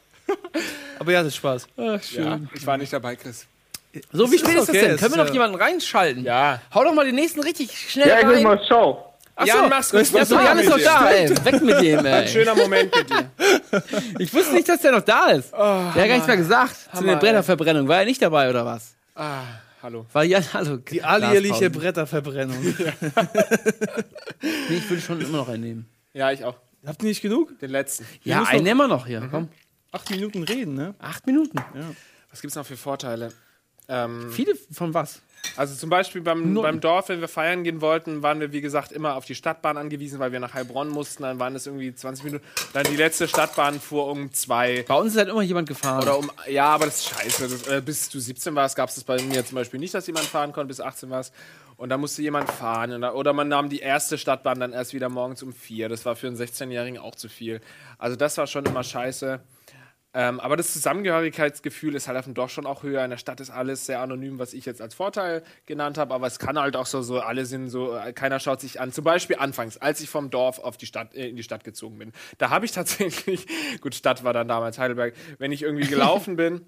Aber 0.99 1.11
ja, 1.11 1.19
das 1.19 1.27
ist 1.27 1.35
Spaß. 1.35 1.67
Ach, 1.77 2.01
schön. 2.01 2.23
Ja, 2.23 2.39
ich 2.53 2.65
war 2.65 2.77
nicht 2.77 2.91
dabei, 2.91 3.15
Chris. 3.15 3.45
So, 4.11 4.31
wie 4.31 4.37
spät 4.37 4.49
ist 4.51 4.55
ist 4.61 4.69
das 4.69 4.69
okay, 4.75 4.87
denn? 4.87 4.97
Können 4.97 5.11
wir 5.13 5.17
noch 5.17 5.27
ja- 5.27 5.33
jemanden 5.33 5.55
reinschalten? 5.57 6.23
Ja. 6.23 6.61
Hau 6.73 6.83
doch 6.83 6.93
mal 6.93 7.05
den 7.05 7.15
nächsten 7.15 7.41
richtig 7.41 7.71
schnell 7.91 8.07
Ja, 8.07 8.19
ich 8.19 8.27
will 8.27 8.35
rein. 8.35 8.43
mal, 8.43 8.61
ciao. 8.65 9.13
Achso, 9.37 9.57
Ja, 9.57 9.67
mach's 9.67 9.91
gut. 9.91 10.09
Ja, 10.11 10.23
so, 10.25 10.35
Jan 10.39 10.57
ist 10.59 10.69
noch 10.69 10.79
da, 10.79 11.09
ey. 11.11 11.29
Weg 11.29 11.61
mit 11.61 11.81
dem, 11.81 11.99
Ein 11.99 12.05
ey. 12.05 12.27
schöner 12.29 12.55
Moment 12.55 12.95
mit 12.95 13.09
dir. 13.09 13.29
Ich 14.19 14.33
wusste 14.33 14.53
nicht, 14.53 14.69
dass 14.69 14.79
der 14.81 14.93
noch 14.93 15.01
da 15.01 15.27
ist. 15.31 15.51
der 15.51 15.59
hat 15.59 15.95
gar 15.95 16.05
nichts 16.07 16.27
mehr 16.27 16.37
gesagt 16.37 16.75
zu 16.75 16.91
Hammer, 16.93 17.07
der 17.07 17.15
Bretterverbrennung. 17.17 17.87
War 17.87 17.99
er 17.99 18.05
nicht 18.05 18.21
dabei, 18.21 18.49
oder 18.49 18.65
was? 18.65 18.95
Ah, 19.13 19.41
hallo. 19.83 20.05
War 20.13 20.23
Jan, 20.23 20.43
hallo. 20.53 20.77
Die 20.77 21.03
alljährliche 21.03 21.69
Bretterverbrennung. 21.69 22.75
Nee, 24.41 24.77
ich 24.77 24.89
würde 24.89 25.01
schon 25.01 25.19
immer 25.21 25.37
noch 25.39 25.49
einen 25.49 25.63
nehmen. 25.63 25.89
Ja, 26.13 26.31
ich 26.31 26.43
auch. 26.43 26.55
Habt 26.85 27.01
ihr 27.01 27.09
nicht 27.09 27.21
genug? 27.21 27.57
Den 27.59 27.71
letzten. 27.71 28.05
Ja, 28.23 28.43
einen 28.43 28.63
nehmen 28.63 28.79
wir 28.79 28.87
noch 28.87 29.05
hier. 29.07 29.27
Komm. 29.29 29.49
Acht 29.91 30.09
Minuten 30.11 30.43
reden, 30.43 30.75
ne? 30.75 30.93
Acht 30.99 31.25
Minuten. 31.25 31.57
Was 32.31 32.41
gibt's 32.41 32.55
noch 32.55 32.65
für 32.65 32.77
Vorteile? 32.77 33.31
Ähm, 33.87 34.31
Viele 34.31 34.53
von 34.71 34.93
was? 34.93 35.21
Also 35.57 35.75
zum 35.75 35.91
Beispiel 35.91 36.21
beim, 36.21 36.53
Nur- 36.53 36.63
beim 36.63 36.79
Dorf, 36.81 37.09
wenn 37.09 37.21
wir 37.21 37.27
feiern 37.27 37.63
gehen 37.63 37.79
wollten, 37.79 38.23
waren 38.23 38.39
wir 38.39 38.51
wie 38.51 38.61
gesagt 38.61 38.91
immer 38.91 39.15
auf 39.15 39.25
die 39.25 39.35
Stadtbahn 39.35 39.77
angewiesen, 39.77 40.17
weil 40.17 40.31
wir 40.31 40.39
nach 40.39 40.55
Heilbronn 40.55 40.89
mussten. 40.89 41.21
Dann 41.21 41.37
waren 41.39 41.55
es 41.55 41.67
irgendwie 41.67 41.93
20 41.93 42.25
Minuten. 42.25 42.43
Dann 42.73 42.83
die 42.85 42.95
letzte 42.95 43.27
Stadtbahn 43.27 43.79
fuhr 43.79 44.07
um 44.07 44.33
zwei. 44.33 44.83
Bei 44.87 44.95
uns 44.95 45.11
ist 45.13 45.19
halt 45.19 45.29
immer 45.29 45.43
jemand 45.43 45.69
gefahren. 45.69 46.01
Oder 46.01 46.17
um, 46.17 46.31
ja, 46.49 46.65
aber 46.65 46.85
das 46.85 46.95
ist 46.97 47.09
scheiße. 47.09 47.47
Das, 47.47 47.67
äh, 47.67 47.81
bis 47.85 48.09
du 48.09 48.19
17 48.19 48.55
warst, 48.55 48.75
gab 48.75 48.89
es 48.89 48.95
das 48.95 49.03
bei 49.03 49.21
mir 49.21 49.45
zum 49.45 49.55
Beispiel 49.55 49.79
nicht, 49.79 49.93
dass 49.93 50.07
jemand 50.07 50.25
fahren 50.25 50.51
konnte, 50.51 50.69
bis 50.69 50.81
18 50.81 51.11
warst. 51.11 51.31
Und 51.77 51.89
da 51.89 51.97
musste 51.97 52.23
jemand 52.23 52.49
fahren. 52.49 52.91
Und 52.93 53.03
Oder 53.03 53.33
man 53.33 53.47
nahm 53.47 53.69
die 53.69 53.79
erste 53.79 54.17
Stadtbahn 54.17 54.59
dann 54.59 54.73
erst 54.73 54.93
wieder 54.95 55.09
morgens 55.09 55.43
um 55.43 55.53
vier. 55.53 55.89
Das 55.89 56.05
war 56.05 56.15
für 56.15 56.25
einen 56.27 56.37
16-Jährigen 56.37 56.97
auch 56.97 57.13
zu 57.15 57.29
viel. 57.29 57.61
Also 57.99 58.15
das 58.15 58.37
war 58.37 58.47
schon 58.47 58.65
immer 58.65 58.83
scheiße. 58.83 59.41
Ähm, 60.17 60.39
aber 60.39 60.55
das 60.55 60.71
Zusammengehörigkeitsgefühl 60.71 61.93
ist 61.93 62.07
halt 62.07 62.17
auf 62.17 62.23
dem 62.23 62.33
Dorf 62.33 62.49
schon 62.49 62.65
auch 62.65 62.83
höher. 62.83 63.03
In 63.03 63.09
der 63.09 63.17
Stadt 63.17 63.41
ist 63.41 63.49
alles 63.49 63.85
sehr 63.85 63.99
anonym, 63.99 64.39
was 64.39 64.53
ich 64.53 64.65
jetzt 64.65 64.81
als 64.81 64.95
Vorteil 64.95 65.43
genannt 65.65 65.97
habe. 65.97 66.13
Aber 66.13 66.25
es 66.25 66.39
kann 66.39 66.57
halt 66.57 66.77
auch 66.77 66.85
so, 66.85 67.01
so 67.01 67.19
alle 67.19 67.45
sind 67.45 67.67
so, 67.69 67.93
äh, 67.93 68.13
keiner 68.13 68.39
schaut 68.39 68.61
sich 68.61 68.79
an. 68.79 68.93
Zum 68.93 69.03
Beispiel 69.03 69.35
anfangs, 69.35 69.75
als 69.75 69.99
ich 69.99 70.09
vom 70.09 70.29
Dorf 70.29 70.59
auf 70.59 70.77
die 70.77 70.85
Stadt, 70.85 71.13
äh, 71.15 71.27
in 71.27 71.35
die 71.35 71.43
Stadt 71.43 71.65
gezogen 71.65 71.97
bin. 71.97 72.13
Da 72.37 72.49
habe 72.49 72.63
ich 72.63 72.71
tatsächlich, 72.71 73.45
gut, 73.81 73.93
Stadt 73.93 74.23
war 74.23 74.31
dann 74.31 74.47
damals 74.47 74.79
Heidelberg, 74.79 75.15
wenn 75.37 75.51
ich 75.51 75.63
irgendwie 75.63 75.87
gelaufen 75.87 76.37
bin, 76.37 76.61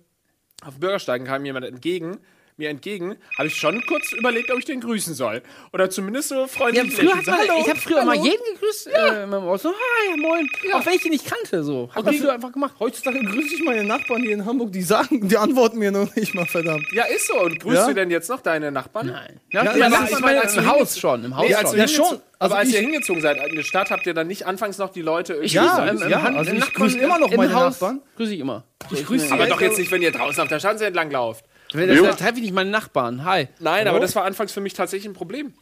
auf 0.65 0.77
Bürgersteigen 0.77 1.25
kam 1.25 1.45
jemand 1.45 1.65
entgegen 1.65 2.17
mir 2.59 2.69
entgegen, 2.69 3.15
habe 3.37 3.47
ich 3.49 3.55
schon 3.55 3.85
kurz 3.85 4.11
überlegt, 4.13 4.49
ob 4.51 4.57
ich 4.57 4.65
den 4.65 4.81
grüßen 4.81 5.13
soll. 5.13 5.43
Oder 5.73 5.91
zumindest 5.91 6.29
so 6.29 6.35
Ja, 6.41 6.47
freundlich 6.47 6.91
früher 6.95 7.03
lächeln. 7.15 7.17
hat 7.19 7.25
man, 7.27 7.37
Hallo, 7.37 7.61
ich 7.61 7.69
habe 7.69 7.79
früher 7.79 7.97
hallo. 7.97 8.05
mal 8.07 8.15
jeden 8.15 8.43
gegrüßt. 8.53 8.87
Äh, 8.87 9.23
in 9.23 9.29
meinem 9.29 9.43
Haus. 9.43 9.61
so, 9.61 9.69
hi, 9.69 10.19
moin. 10.19 10.49
Auch 10.73 10.83
wenn 10.83 10.93
ich 10.93 11.03
die 11.03 11.11
nicht 11.11 11.25
kannte. 11.31 11.63
So. 11.63 11.87
Hat 11.93 12.03
man 12.03 12.15
früher 12.15 12.33
einfach 12.33 12.51
gemacht. 12.51 12.73
Heutzutage 12.79 13.19
grüße 13.23 13.53
ich 13.55 13.63
meine 13.63 13.83
Nachbarn 13.83 14.23
hier 14.23 14.31
in 14.33 14.43
Hamburg, 14.43 14.71
die 14.71 14.81
sagen, 14.81 15.27
die 15.27 15.37
antworten 15.37 15.77
mir 15.77 15.91
noch 15.91 16.15
nicht 16.15 16.33
mal, 16.33 16.47
verdammt. 16.47 16.85
Ja, 16.93 17.03
ist 17.05 17.27
so. 17.27 17.39
Und 17.39 17.59
grüßt 17.59 17.75
Ja? 17.77 17.87
du 17.89 17.93
denn 17.93 18.09
jetzt 18.09 18.27
noch 18.27 18.41
deine 18.41 18.71
Nachbarn? 18.71 19.07
Nein. 19.07 19.39
Ja, 19.51 19.63
Ja, 19.63 19.71
ja, 19.73 19.77
ja, 19.77 19.89
das 19.89 19.99
ich 19.99 20.05
ist 20.15 20.19
meine, 20.21 20.35
mein, 20.37 20.43
als 20.45 20.57
im 20.57 20.65
Haus 20.67 20.99
schon. 20.99 21.25
Im 21.25 21.37
Haus 21.37 21.47
Nee, 21.47 21.53
als 21.53 21.69
schon. 21.69 21.77
Ja, 21.79 21.87
schon. 21.87 22.05
Also 22.39 22.53
aber 22.53 22.57
als 22.57 22.71
ihr 22.73 22.79
hingezogen 22.79 23.21
seid 23.21 23.37
in 23.49 23.55
die 23.55 23.63
Stadt, 23.63 23.91
habt 23.91 24.05
ihr 24.07 24.13
dann 24.15 24.27
nicht 24.27 24.47
anfangs 24.47 24.79
noch 24.79 24.89
die 24.91 25.01
Leute 25.03 25.33
irgendwie 25.33 25.55
Ja, 25.55 25.85
im, 25.85 26.09
ja, 26.09 26.21
Hand- 26.23 26.37
also 26.37 26.51
ich 26.51 26.73
grüße 26.73 26.97
immer 26.97 27.19
noch 27.19 27.29
meine 27.35 27.53
Haus 27.53 27.79
Nachbarn. 27.79 28.01
Grüße 28.15 28.33
ich 28.33 28.39
immer. 28.39 28.63
Ich 28.91 29.05
grüße 29.05 29.31
Aber 29.31 29.45
doch 29.45 29.61
jetzt 29.61 29.77
nicht, 29.77 29.91
wenn 29.91 30.01
ihr 30.01 30.11
draußen 30.11 30.41
auf 30.41 30.47
der 30.47 30.59
Straße 30.59 30.85
entlang 30.87 31.11
lauft. 31.11 31.45
Das 31.85 32.17
treffe 32.17 32.35
ich 32.35 32.41
nicht 32.41 32.53
meine 32.53 32.69
Nachbarn. 32.69 33.23
Hi. 33.23 33.47
Nein, 33.59 33.87
aber 33.87 33.99
das 33.99 34.15
war 34.15 34.23
anfangs 34.25 34.51
für 34.51 34.61
mich 34.61 34.73
tatsächlich 34.73 35.09
ein 35.09 35.13
Problem. 35.13 35.53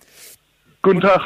Guten 0.81 1.01
Tag. 1.01 1.21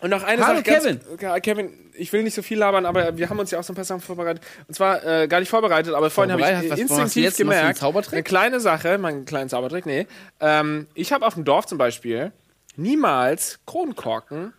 Und 0.00 0.10
noch 0.10 0.22
eine 0.24 0.46
Hallo, 0.46 0.58
Sache, 0.62 0.80
ganz, 0.82 1.20
Ja, 1.22 1.40
Kevin, 1.40 1.70
ich 1.94 2.12
will 2.12 2.22
nicht 2.22 2.34
so 2.34 2.42
viel 2.42 2.58
labern, 2.58 2.84
aber 2.84 3.16
wir 3.16 3.30
haben 3.30 3.38
uns 3.38 3.50
ja 3.50 3.58
auch 3.58 3.64
so 3.64 3.72
ein 3.72 3.76
paar 3.76 3.84
Sachen 3.84 4.02
vorbereitet. 4.02 4.42
Und 4.68 4.74
zwar 4.74 5.02
äh, 5.04 5.26
gar 5.26 5.40
nicht 5.40 5.48
vorbereitet, 5.48 5.94
aber 5.94 6.10
vorhin 6.10 6.32
habe 6.32 6.42
ich 6.42 6.70
Was- 6.70 6.78
instinktiv 6.78 7.24
jetzt? 7.24 7.38
Gemerkt, 7.38 7.78
Zaubertrick? 7.78 8.12
eine 8.12 8.22
kleine 8.22 8.60
Sache, 8.60 8.98
meinen 8.98 9.24
kleinen 9.24 9.48
Zaubertrick, 9.48 9.86
nee. 9.86 10.06
Ähm, 10.40 10.86
ich 10.94 11.12
habe 11.14 11.26
auf 11.26 11.32
dem 11.34 11.44
Dorf 11.44 11.66
zum 11.66 11.78
Beispiel 11.78 12.30
niemals 12.76 13.58
Kronkorken 13.64 14.52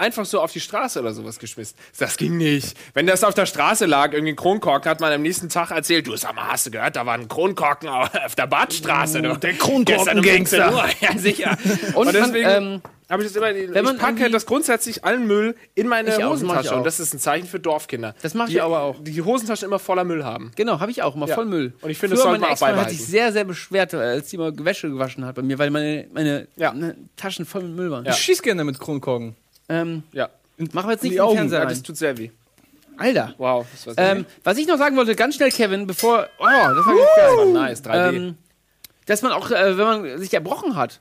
einfach 0.00 0.24
so 0.24 0.40
auf 0.40 0.52
die 0.52 0.60
Straße 0.60 1.00
oder 1.00 1.12
sowas 1.12 1.38
geschmissen. 1.38 1.76
Das 1.98 2.16
ging 2.16 2.36
nicht. 2.36 2.76
Wenn 2.94 3.06
das 3.06 3.24
auf 3.24 3.34
der 3.34 3.46
Straße 3.46 3.86
lag, 3.86 4.12
irgendwie 4.12 4.32
ein 4.32 4.36
Kronkorken, 4.36 4.90
hat 4.90 5.00
man 5.00 5.12
am 5.12 5.22
nächsten 5.22 5.48
Tag 5.48 5.70
erzählt, 5.70 6.06
du 6.06 6.16
sag 6.16 6.34
mal, 6.34 6.48
hast 6.48 6.66
du 6.66 6.70
gehört, 6.70 6.96
da 6.96 7.06
war 7.06 7.14
ein 7.14 7.28
Kronkorken 7.28 7.88
auf 7.88 8.34
der 8.36 8.46
Badstraße. 8.46 9.22
du. 9.22 9.36
der 9.36 9.52
um 9.52 9.58
Kronkorken-Gangster. 9.58 10.72
16 10.72 10.74
Uhr. 10.74 10.84
Ja, 11.00 11.18
sicher. 11.18 11.58
Und 11.94 11.96
Und, 11.96 12.04
man, 12.06 12.14
deswegen 12.32 12.48
ähm, 12.48 12.82
habe 13.10 13.22
ich 13.22 13.28
das 13.32 13.36
immer, 13.36 13.54
wenn 13.74 13.84
man 13.84 13.96
ich 13.96 14.02
packe 14.02 14.30
das 14.30 14.44
grundsätzlich 14.46 15.04
allen 15.04 15.26
Müll 15.26 15.54
in 15.74 15.88
meine 15.88 16.10
Ich 16.10 16.18
ich 16.18 16.24
Hosentasche. 16.24 16.72
auch. 16.74 16.78
Und 16.78 16.84
das 16.84 17.00
ist 17.00 17.14
ein 17.14 17.18
Zeichen 17.18 17.46
für 17.46 17.58
Dorfkinder. 17.58 18.14
Das 18.22 18.34
mache 18.34 18.50
ich 18.50 18.60
aber 18.62 18.80
auch. 18.82 18.96
Die 19.00 19.22
Hosentasche 19.22 19.64
immer 19.64 19.78
voller 19.78 20.04
Müll 20.04 20.24
haben. 20.24 20.50
Genau, 20.56 20.80
habe 20.80 20.90
ich 20.90 21.02
auch 21.02 21.14
immer 21.16 21.26
Ja. 21.26 21.34
voll 21.34 21.46
Müll. 21.46 21.72
Und 21.80 21.90
ich 21.90 21.96
finde, 21.98 22.16
das 22.16 22.22
sollte 22.22 22.32
man 22.32 22.40
meine 22.40 22.48
auch 22.48 22.52
Ex-Freundin 22.52 22.76
hat 22.80 22.84
beibehalten. 22.86 22.98
sich 22.98 23.06
sehr, 23.06 23.32
sehr 23.32 23.44
beschwert, 23.44 23.94
als 23.94 24.28
die 24.28 24.36
mal 24.36 24.52
Wäsche 24.58 24.90
gewaschen 24.90 25.24
hat 25.24 25.36
bei 25.36 25.42
mir, 25.42 25.58
weil 25.58 25.70
meine, 25.70 26.06
meine 26.12 26.48
Ja. 26.56 26.72
ne, 26.74 26.96
Taschen 27.16 27.46
voll 27.46 27.62
mit 27.62 27.76
Müll 27.76 27.90
waren. 27.90 28.04
Ich 28.06 28.14
schieß 28.16 28.42
gerne 28.42 28.64
mit 28.64 28.78
Kronkorken. 28.78 29.36
Ähm, 29.68 30.02
Ja. 30.12 30.28
machen 30.72 30.88
wir 30.88 30.92
jetzt 30.92 31.02
nicht 31.02 31.14
den 31.14 31.20
Augen. 31.20 31.36
Fernseher 31.36 31.58
ja, 31.58 31.64
rein. 31.64 31.74
das 31.74 31.82
tut 31.82 31.96
sehr 31.96 32.16
weh. 32.18 32.30
Alter. 32.96 33.34
Wow. 33.38 33.66
Das 33.72 33.96
war 33.96 34.04
Ähm, 34.16 34.26
was 34.44 34.58
ich 34.58 34.66
noch 34.66 34.76
sagen 34.78 34.96
wollte, 34.96 35.14
ganz 35.14 35.36
schnell, 35.36 35.50
Kevin, 35.50 35.86
bevor. 35.86 36.26
Oh, 36.38 36.44
das 36.44 36.86
war 36.86 36.94
ganz 36.94 37.36
geil. 37.36 37.52
nice, 37.52 37.82
3D. 37.84 38.16
Ähm, 38.16 38.34
dass 39.06 39.22
man 39.22 39.32
auch, 39.32 39.50
äh, 39.50 39.78
wenn 39.78 39.84
man 39.86 40.18
sich 40.18 40.34
erbrochen 40.34 40.74
hat, 40.76 41.00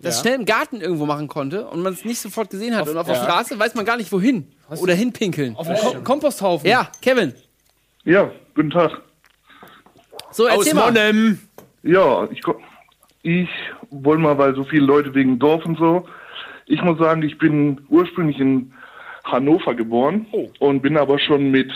das 0.00 0.16
Ja. 0.16 0.22
schnell 0.22 0.34
im 0.40 0.44
Garten 0.44 0.80
irgendwo 0.80 1.06
machen 1.06 1.28
konnte 1.28 1.66
und 1.68 1.82
man 1.82 1.92
es 1.92 2.04
nicht 2.04 2.20
sofort 2.20 2.50
gesehen 2.50 2.74
hat. 2.74 2.88
und 2.88 2.96
auf 2.96 3.06
der 3.06 3.16
ja. 3.16 3.22
Straße 3.22 3.58
weiß 3.58 3.74
man 3.74 3.84
gar 3.84 3.96
nicht 3.96 4.10
wohin. 4.12 4.50
Oder 4.70 4.94
hinpinkeln. 4.94 5.56
Auf 5.56 5.66
dem 5.66 5.76
Kom 5.76 6.04
Komposthaufen. 6.04 6.68
Ja, 6.68 6.90
Kevin. 7.02 7.34
Ja, 8.04 8.30
guten 8.54 8.70
Tag. 8.70 9.00
So, 10.32 10.46
erzähl 10.46 10.74
mal. 10.74 10.86
Monnem. 10.92 11.40
Ja, 11.82 12.28
ich, 12.30 12.40
ich 13.22 13.48
wollte 13.90 14.22
mal, 14.22 14.36
weil 14.38 14.54
so 14.54 14.64
viele 14.64 14.84
Leute 14.86 15.14
wegen 15.14 15.38
Dorf 15.38 15.64
und 15.64 15.76
so. 15.78 16.06
Ich 16.66 16.82
muss 16.82 16.98
sagen, 16.98 17.22
ich 17.22 17.38
bin 17.38 17.80
ursprünglich 17.88 18.38
in 18.38 18.72
Hannover 19.24 19.74
geboren 19.74 20.26
und 20.58 20.82
bin 20.82 20.96
aber 20.96 21.18
schon 21.18 21.50
mit, 21.50 21.70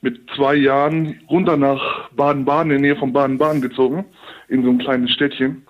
mit 0.00 0.20
zwei 0.36 0.54
Jahren 0.54 1.20
runter 1.28 1.56
nach 1.56 2.10
Baden-Baden, 2.10 2.70
in 2.70 2.82
der 2.82 2.92
Nähe 2.92 3.00
von 3.00 3.12
Baden-Baden 3.12 3.62
gezogen, 3.62 4.04
in 4.48 4.62
so 4.62 4.70
ein 4.70 4.78
kleines 4.78 5.10
Städtchen. 5.10 5.66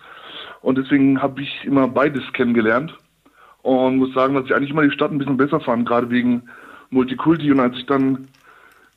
Und 0.60 0.78
deswegen 0.78 1.22
habe 1.22 1.42
ich 1.42 1.64
immer 1.64 1.88
beides 1.88 2.22
kennengelernt 2.32 2.94
und 3.62 3.96
muss 3.98 4.12
sagen, 4.14 4.34
dass 4.34 4.44
ich 4.46 4.54
eigentlich 4.54 4.70
immer 4.70 4.82
die 4.82 4.90
Stadt 4.90 5.10
ein 5.10 5.18
bisschen 5.18 5.36
besser 5.36 5.60
fand, 5.60 5.86
gerade 5.86 6.10
wegen 6.10 6.42
Multikulti. 6.90 7.50
Und 7.52 7.60
als 7.60 7.76
ich 7.76 7.86
dann 7.86 8.28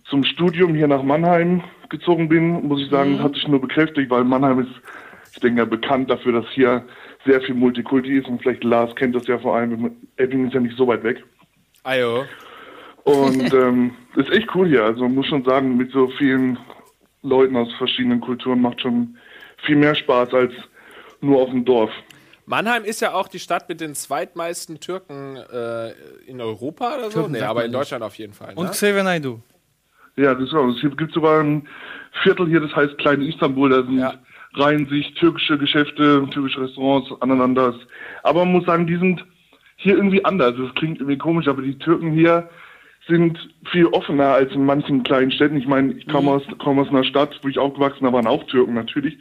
zum 0.05 0.23
Studium 0.23 0.73
hier 0.75 0.87
nach 0.87 1.03
Mannheim 1.03 1.63
gezogen 1.89 2.29
bin, 2.29 2.67
muss 2.67 2.81
ich 2.81 2.89
sagen, 2.89 3.21
hat 3.21 3.35
sich 3.35 3.47
nur 3.47 3.61
bekräftigt, 3.61 4.09
weil 4.09 4.23
Mannheim 4.23 4.59
ist, 4.59 4.71
ich 5.33 5.39
denke, 5.39 5.65
bekannt 5.65 6.09
dafür, 6.09 6.33
dass 6.33 6.49
hier 6.51 6.83
sehr 7.25 7.41
viel 7.41 7.55
Multikulti 7.55 8.17
ist 8.17 8.27
und 8.27 8.41
vielleicht 8.41 8.63
Lars 8.63 8.95
kennt 8.95 9.15
das 9.15 9.27
ja 9.27 9.37
vor 9.37 9.55
allem, 9.55 9.95
Epping 10.17 10.47
ist 10.47 10.53
ja 10.53 10.59
nicht 10.59 10.77
so 10.77 10.87
weit 10.87 11.03
weg. 11.03 11.23
Ayo. 11.83 12.25
Und 13.03 13.53
ähm, 13.53 13.95
ist 14.15 14.29
echt 14.31 14.47
cool 14.55 14.67
hier. 14.67 14.83
Also 14.83 15.07
muss 15.07 15.27
schon 15.27 15.43
sagen, 15.43 15.77
mit 15.77 15.91
so 15.91 16.07
vielen 16.17 16.57
Leuten 17.21 17.55
aus 17.55 17.71
verschiedenen 17.77 18.21
Kulturen 18.21 18.61
macht 18.61 18.81
schon 18.81 19.17
viel 19.65 19.75
mehr 19.75 19.95
Spaß 19.95 20.33
als 20.33 20.53
nur 21.21 21.41
auf 21.41 21.49
dem 21.49 21.65
Dorf. 21.65 21.91
Mannheim 22.45 22.83
ist 22.83 23.01
ja 23.01 23.13
auch 23.13 23.27
die 23.27 23.39
Stadt 23.39 23.69
mit 23.69 23.79
den 23.79 23.95
zweitmeisten 23.95 24.79
Türken 24.79 25.37
äh, 25.37 25.91
in 26.25 26.41
Europa 26.41 26.95
oder 26.95 27.03
so. 27.05 27.19
Türken 27.19 27.33
Nee, 27.33 27.41
aber 27.41 27.61
man 27.61 27.65
in 27.65 27.71
nicht. 27.71 27.79
Deutschland 27.79 28.03
auf 28.03 28.15
jeden 28.15 28.33
Fall. 28.33 28.53
Und 28.55 28.65
ne? 28.65 28.71
Xavier 28.71 29.03
Naidoo. 29.03 29.39
Ja, 30.17 30.33
das 30.33 30.49
ist 30.49 30.53
auch. 30.53 30.67
Es 30.67 30.81
gibt 30.81 31.13
sogar 31.13 31.41
ein 31.41 31.67
Viertel 32.23 32.47
hier, 32.47 32.59
das 32.59 32.75
heißt 32.75 32.97
Klein 32.97 33.21
Istanbul. 33.21 33.69
Da 33.69 33.83
sind 33.83 33.99
Ja. 33.99 34.15
Reihen 34.53 34.87
sich 34.87 35.13
türkische 35.15 35.57
Geschäfte, 35.57 36.27
türkische 36.31 36.61
Restaurants 36.61 37.09
aneinander. 37.21 37.73
Aber 38.23 38.45
man 38.45 38.53
muss 38.53 38.65
sagen, 38.65 38.87
die 38.87 38.97
sind 38.97 39.25
hier 39.77 39.95
irgendwie 39.95 40.23
anders. 40.25 40.55
Das 40.57 40.73
klingt 40.75 40.99
irgendwie 40.99 41.17
komisch, 41.17 41.47
aber 41.47 41.61
die 41.61 41.77
Türken 41.77 42.11
hier 42.11 42.49
sind 43.07 43.37
viel 43.71 43.87
offener 43.87 44.33
als 44.33 44.51
in 44.53 44.65
manchen 44.65 45.03
kleinen 45.03 45.31
Städten. 45.31 45.57
Ich 45.57 45.67
meine, 45.67 45.93
ich 45.93 46.07
komme 46.07 46.31
aus, 46.31 46.43
komme 46.59 46.81
aus 46.81 46.89
einer 46.89 47.03
Stadt, 47.03 47.39
wo 47.41 47.47
ich 47.47 47.57
aufgewachsen 47.57 47.99
bin, 47.99 48.07
da 48.07 48.13
waren 48.13 48.27
auch 48.27 48.43
Türken 48.45 48.73
natürlich. 48.73 49.17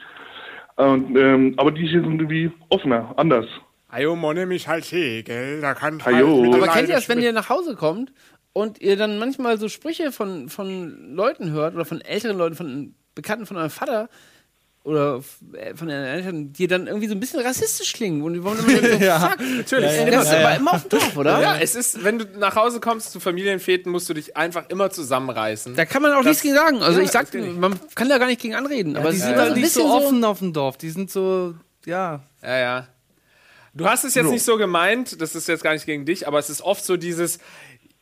Und, 0.76 1.16
ähm, 1.16 1.54
aber 1.56 1.72
die 1.72 1.86
hier 1.86 2.02
sind 2.02 2.20
irgendwie 2.20 2.50
offener, 2.68 3.14
anders. 3.16 3.46
Ayo, 3.88 4.14
Monne 4.16 4.46
mich 4.46 4.68
halt 4.68 4.84
hey, 4.92 5.22
gell? 5.22 5.60
Da 5.60 5.74
kann 5.74 6.00
Ayo. 6.04 6.42
halt 6.44 6.54
Aber 6.54 6.68
kennt 6.68 6.88
ihr 6.88 6.94
das, 6.94 7.08
wenn 7.08 7.20
ihr 7.20 7.32
nach 7.32 7.48
Hause 7.48 7.74
kommt 7.74 8.12
und 8.52 8.80
ihr 8.80 8.96
dann 8.96 9.18
manchmal 9.18 9.58
so 9.58 9.68
Sprüche 9.68 10.12
von, 10.12 10.48
von 10.48 11.14
Leuten 11.14 11.50
hört 11.50 11.74
oder 11.74 11.84
von 11.84 12.00
älteren 12.00 12.38
Leuten, 12.38 12.54
von 12.54 12.94
Bekannten 13.14 13.46
von 13.46 13.56
eurem 13.56 13.70
Vater 13.70 14.08
oder 14.82 15.20
äh, 15.52 15.74
von 15.74 15.88
den 15.88 16.02
Eltern, 16.02 16.52
die 16.54 16.66
dann 16.66 16.86
irgendwie 16.86 17.06
so 17.06 17.14
ein 17.14 17.20
bisschen 17.20 17.40
rassistisch 17.40 17.92
klingen 17.92 18.22
und 18.22 18.32
die 18.32 18.42
wollen 18.42 18.58
immer 18.58 18.88
so, 18.98 19.04
Ja. 19.04 19.20
fuck. 19.30 19.40
Natürlich. 19.40 19.96
Ja, 19.96 20.10
das 20.10 20.24
ist 20.24 20.32
aber 20.34 20.56
immer 20.56 20.72
auf 20.74 20.82
dem 20.82 20.88
Dorf, 20.88 21.16
oder? 21.18 21.40
Ja, 21.42 21.56
es 21.58 21.74
ist, 21.74 22.02
wenn 22.02 22.18
du 22.18 22.24
nach 22.38 22.56
Hause 22.56 22.80
kommst 22.80 23.12
zu 23.12 23.20
Familienfäten, 23.20 23.92
musst 23.92 24.08
du 24.08 24.14
dich 24.14 24.36
einfach 24.36 24.68
immer 24.70 24.90
zusammenreißen. 24.90 25.76
Da 25.76 25.84
kann 25.84 26.00
man 26.02 26.12
auch 26.12 26.18
Das- 26.18 26.26
nichts 26.26 26.42
gegen 26.42 26.54
sagen. 26.54 26.82
Also 26.82 26.98
Ja, 27.00 27.04
ich 27.04 27.10
sag, 27.10 27.28
man 27.34 27.78
kann 27.94 28.08
da 28.08 28.16
gar 28.18 28.26
nicht 28.26 28.40
gegen 28.40 28.54
anreden. 28.54 28.96
aber 28.96 29.10
die 29.10 29.18
sind 29.18 29.36
halt 29.36 29.52
ein 29.52 29.60
nicht 29.60 29.72
so 29.72 29.84
offen 29.84 30.24
auf 30.24 30.38
dem 30.38 30.52
Dorf. 30.54 30.78
Die 30.78 30.90
sind 30.90 31.10
so, 31.10 31.54
ja. 31.84 32.22
Ja, 32.42 32.58
ja. 32.58 32.86
Du 33.72 33.86
hast 33.86 34.02
es 34.04 34.14
jetzt 34.16 34.24
So. 34.24 34.32
nicht 34.32 34.42
so 34.44 34.56
gemeint, 34.56 35.20
das 35.20 35.36
ist 35.36 35.46
jetzt 35.46 35.62
gar 35.62 35.72
nicht 35.74 35.86
gegen 35.86 36.04
dich, 36.04 36.26
aber 36.26 36.40
es 36.40 36.50
ist 36.50 36.60
oft 36.62 36.84
so 36.84 36.96
dieses, 36.96 37.38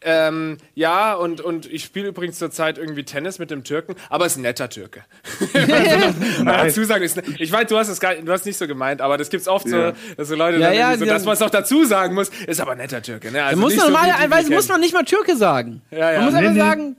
ähm, 0.02 0.58
ja, 0.74 1.14
und, 1.14 1.40
und 1.40 1.66
ich 1.66 1.84
spiele 1.84 2.08
übrigens 2.08 2.38
zurzeit 2.38 2.78
irgendwie 2.78 3.02
Tennis 3.04 3.38
mit 3.38 3.50
dem 3.50 3.64
Türken, 3.64 3.94
aber 4.10 4.26
ist 4.26 4.36
ein 4.36 4.42
netter 4.42 4.68
Türke. 4.68 5.04
Dazu 6.44 6.84
sagen, 6.84 7.02
ist, 7.04 7.16
ne- 7.16 7.22
ich 7.38 7.50
weiß, 7.50 7.66
du 7.68 7.76
hast 7.76 7.88
es 7.88 8.00
gar, 8.00 8.14
du 8.14 8.30
hast 8.32 8.46
nicht 8.46 8.56
so 8.56 8.66
gemeint, 8.66 9.00
aber 9.00 9.16
das 9.18 9.30
gibt's 9.30 9.48
oft 9.48 9.66
Ja. 9.66 9.90
so, 9.92 9.96
dass 10.16 10.28
so 10.28 10.34
Leute 10.36 10.58
Ja, 10.58 10.72
ja, 10.72 10.96
so, 10.96 11.04
dass 11.04 11.24
man 11.24 11.34
es 11.34 11.42
auch 11.42 11.50
dazu 11.50 11.84
sagen 11.84 12.14
muss, 12.14 12.28
ist 12.46 12.60
aber 12.60 12.72
ein 12.72 12.78
netter 12.78 13.02
Türke. 13.02 13.28
Ne? 13.32 13.38
Da 13.38 13.46
Also 13.46 13.60
muss 13.60 13.72
nicht 13.72 13.82
man 13.84 13.92
so, 13.92 13.98
wir 14.00 14.06
normalerweise 14.08 14.52
muss 14.52 14.68
man 14.68 14.80
nicht 14.80 14.94
mal 14.94 15.04
Türke 15.04 15.36
sagen. 15.36 15.82
Ja, 15.90 16.12
ja. 16.12 16.20
Man 16.20 16.24
muss 16.26 16.34
Nee, 16.34 16.38
einfach 16.40 16.52
nee. 16.54 16.58
sagen, 16.60 16.96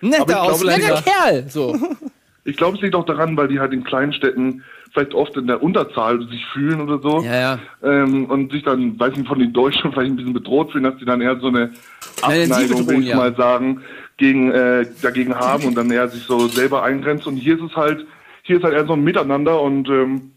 Netter 0.00 0.24
glaube, 0.24 0.40
Ausländer. 0.42 0.88
netter 0.88 1.02
Kerl. 1.02 1.44
So. 1.48 1.78
Ich 2.44 2.56
glaube, 2.56 2.76
es 2.76 2.82
liegt 2.82 2.96
auch 2.96 3.06
daran, 3.06 3.36
weil 3.36 3.46
die 3.46 3.60
halt 3.60 3.72
in 3.72 3.84
kleinen 3.84 4.12
Städten 4.12 4.64
vielleicht 4.92 5.14
oft 5.14 5.36
in 5.36 5.46
der 5.46 5.62
Unterzahl 5.62 6.26
sich 6.28 6.44
fühlen 6.52 6.80
oder 6.80 6.98
so. 7.00 7.22
Ja, 7.22 7.40
ja. 7.40 7.58
Ähm, 7.82 8.26
und 8.26 8.52
sich 8.52 8.62
dann, 8.62 8.98
weiß 8.98 9.16
nicht, 9.16 9.28
von 9.28 9.38
den 9.38 9.52
Deutschen 9.52 9.92
vielleicht 9.92 10.12
ein 10.12 10.16
bisschen 10.16 10.34
bedroht 10.34 10.72
fühlen, 10.72 10.84
dass 10.84 10.98
die 10.98 11.04
dann 11.04 11.20
eher 11.20 11.38
so 11.40 11.48
eine 11.48 11.72
Abneigung, 12.20 12.86
will 12.86 13.00
ich 13.00 13.08
ja. 13.08 13.16
mal 13.16 13.34
sagen, 13.34 13.82
gegen, 14.18 14.52
äh, 14.52 14.86
dagegen 15.00 15.34
haben 15.34 15.64
und 15.64 15.74
dann 15.74 15.90
eher 15.90 16.08
sich 16.08 16.24
so 16.24 16.46
selber 16.48 16.82
eingrenzt. 16.82 17.26
Und 17.26 17.36
hier 17.36 17.56
ist 17.56 17.70
es 17.70 17.76
halt, 17.76 18.06
hier 18.42 18.58
ist 18.58 18.64
halt 18.64 18.74
eher 18.74 18.86
so 18.86 18.92
ein 18.92 19.02
Miteinander 19.02 19.60
und 19.60 19.88
ähm, 19.88 20.32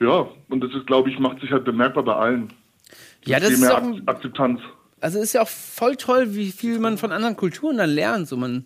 ja, 0.00 0.26
und 0.48 0.64
das 0.64 0.72
ist, 0.74 0.86
glaube 0.86 1.10
ich, 1.10 1.18
macht 1.18 1.40
sich 1.40 1.52
halt 1.52 1.64
bemerkbar 1.64 2.02
bei 2.02 2.14
allen. 2.14 2.52
Ja, 3.24 3.38
das 3.38 3.50
ist 3.50 3.70
auch, 3.70 3.82
Ak 3.82 4.02
Akzeptanz. 4.06 4.60
also 5.00 5.20
ist 5.20 5.34
ja 5.34 5.42
auch 5.42 5.48
voll 5.48 5.96
toll, 5.96 6.34
wie 6.34 6.50
viel 6.52 6.78
man 6.78 6.96
von 6.96 7.12
anderen 7.12 7.36
Kulturen 7.36 7.76
dann 7.76 7.90
lernt. 7.90 8.26
So 8.26 8.36
man 8.38 8.64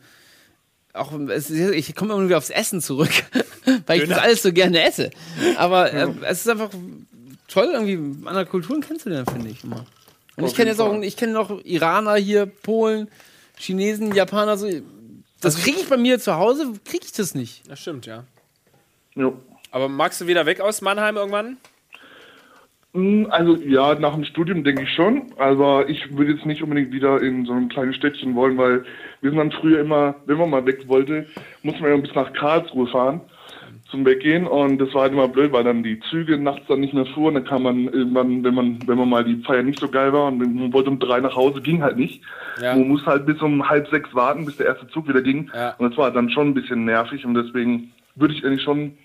auch 0.93 1.12
ich 1.28 1.94
komme 1.97 2.15
immer 2.15 2.24
wieder 2.24 2.39
aufs 2.39 2.51
Essen 2.51 2.81
zurück, 2.81 3.11
weil 3.86 4.03
ich 4.03 4.09
das 4.09 4.19
alles 4.19 4.43
so 4.43 4.53
gerne 4.53 4.82
esse. 4.82 5.11
Aber 5.57 5.93
äh, 5.93 6.09
es 6.23 6.41
ist 6.41 6.49
einfach 6.49 6.70
toll, 7.49 7.70
irgendwie 7.73 8.27
andere 8.27 8.47
Kulturen 8.47 8.81
kennenzulernen, 8.81 9.27
finde 9.27 9.51
ich 9.51 9.65
immer. 9.65 9.85
Und 10.36 10.47
ich 10.47 10.55
kenne 10.55 10.70
jetzt 10.70 10.81
auch, 10.81 11.01
ich 11.01 11.16
kenne 11.16 11.32
noch 11.32 11.65
Iraner 11.65 12.16
hier, 12.16 12.47
Polen, 12.47 13.09
Chinesen, 13.57 14.15
Japaner. 14.15 14.57
So, 14.57 14.69
das 15.41 15.62
kriege 15.62 15.78
ich 15.78 15.89
bei 15.89 15.97
mir 15.97 16.19
zu 16.19 16.36
Hause, 16.36 16.73
kriege 16.85 17.05
ich 17.05 17.12
das 17.12 17.35
nicht. 17.35 17.62
Das 17.70 17.81
stimmt, 17.81 18.07
ja. 18.07 18.24
Jo. 19.15 19.39
Aber 19.70 19.89
magst 19.89 20.20
du 20.20 20.27
wieder 20.27 20.47
weg 20.47 20.61
aus 20.61 20.81
Mannheim 20.81 21.16
irgendwann? 21.16 21.57
Mm, 22.95 23.27
Also 23.31 23.57
ja, 23.57 23.95
nach 23.97 24.15
dem 24.15 24.24
Studium 24.24 24.65
denke 24.65 24.82
ich 24.85 24.91
schon, 24.95 25.32
aber 25.36 25.89
ich 25.89 26.16
würde 26.16 26.32
jetzt 26.32 26.47
nicht 26.47 26.62
unbedingt 26.62 26.93
wieder 26.93 27.20
in 27.20 27.45
so 27.45 27.53
ein 27.53 27.69
kleines 27.69 27.97
Städtchen 27.97 28.35
wollen, 28.35 28.57
weil 28.57 28.85
wir 29.20 29.31
sind 29.31 29.39
dann 29.39 29.53
früher 29.53 29.81
immer, 29.81 30.15
wenn 30.27 30.39
man 30.39 30.51
mal 30.51 30.65
weg 30.66 30.89
wollte, 30.89 31.27
musste 31.62 31.82
man 31.82 31.91
ja 31.91 31.97
bis 31.97 32.15
nach 32.15 32.32
Karlsruhe 32.32 32.86
fahren, 32.89 33.20
zum 33.95 34.05
Weggehen 34.05 34.49
und 34.49 34.79
das 34.79 34.93
war 34.93 35.03
halt 35.03 35.12
immer 35.12 35.29
blöd, 35.29 35.53
weil 35.53 35.62
dann 35.62 35.85
die 35.85 36.01
Züge 36.11 36.37
nachts 36.37 36.66
dann 36.66 36.81
nicht 36.81 36.95
mehr 36.95 37.07
fuhren. 37.07 37.35
Dann 37.35 37.45
kam 37.45 37.62
man 37.62 37.85
irgendwann, 37.85 38.43
wenn 38.43 38.55
man, 38.55 38.79
wenn 38.89 38.99
man 38.99 39.09
mal 39.09 39.25
die 39.25 39.41
Feier 39.45 39.62
nicht 39.62 39.79
so 39.79 39.89
geil 39.89 40.12
war 40.12 40.27
und 40.27 40.39
man 40.39 40.73
wollte 40.73 40.91
um 40.91 40.99
drei 40.99 41.21
nach 41.21 41.37
Hause, 41.37 41.61
ging 41.62 41.81
halt 41.81 41.97
nicht. 41.97 42.21
Ja. 42.61 42.75
Man 42.75 42.89
muss 42.89 43.07
halt 43.07 43.25
bis 43.25 43.41
um 43.41 43.69
halb 43.69 43.89
sechs 43.89 44.12
warten, 44.12 44.47
bis 44.47 44.57
der 44.57 44.66
erste 44.66 44.89
Zug 44.89 45.09
wieder 45.09 45.23
ging. 45.23 45.49
Ja. 45.55 45.77
Und 45.79 45.89
das 45.89 45.97
war 45.97 46.11
dann 46.11 46.29
schon 46.31 46.49
ein 46.49 46.55
bisschen 46.55 46.85
nervig 46.85 47.25
und 47.25 47.35
deswegen 47.35 47.93
würde 48.16 48.35
ich 48.35 48.45
eigentlich 48.45 48.62
schon 48.62 48.99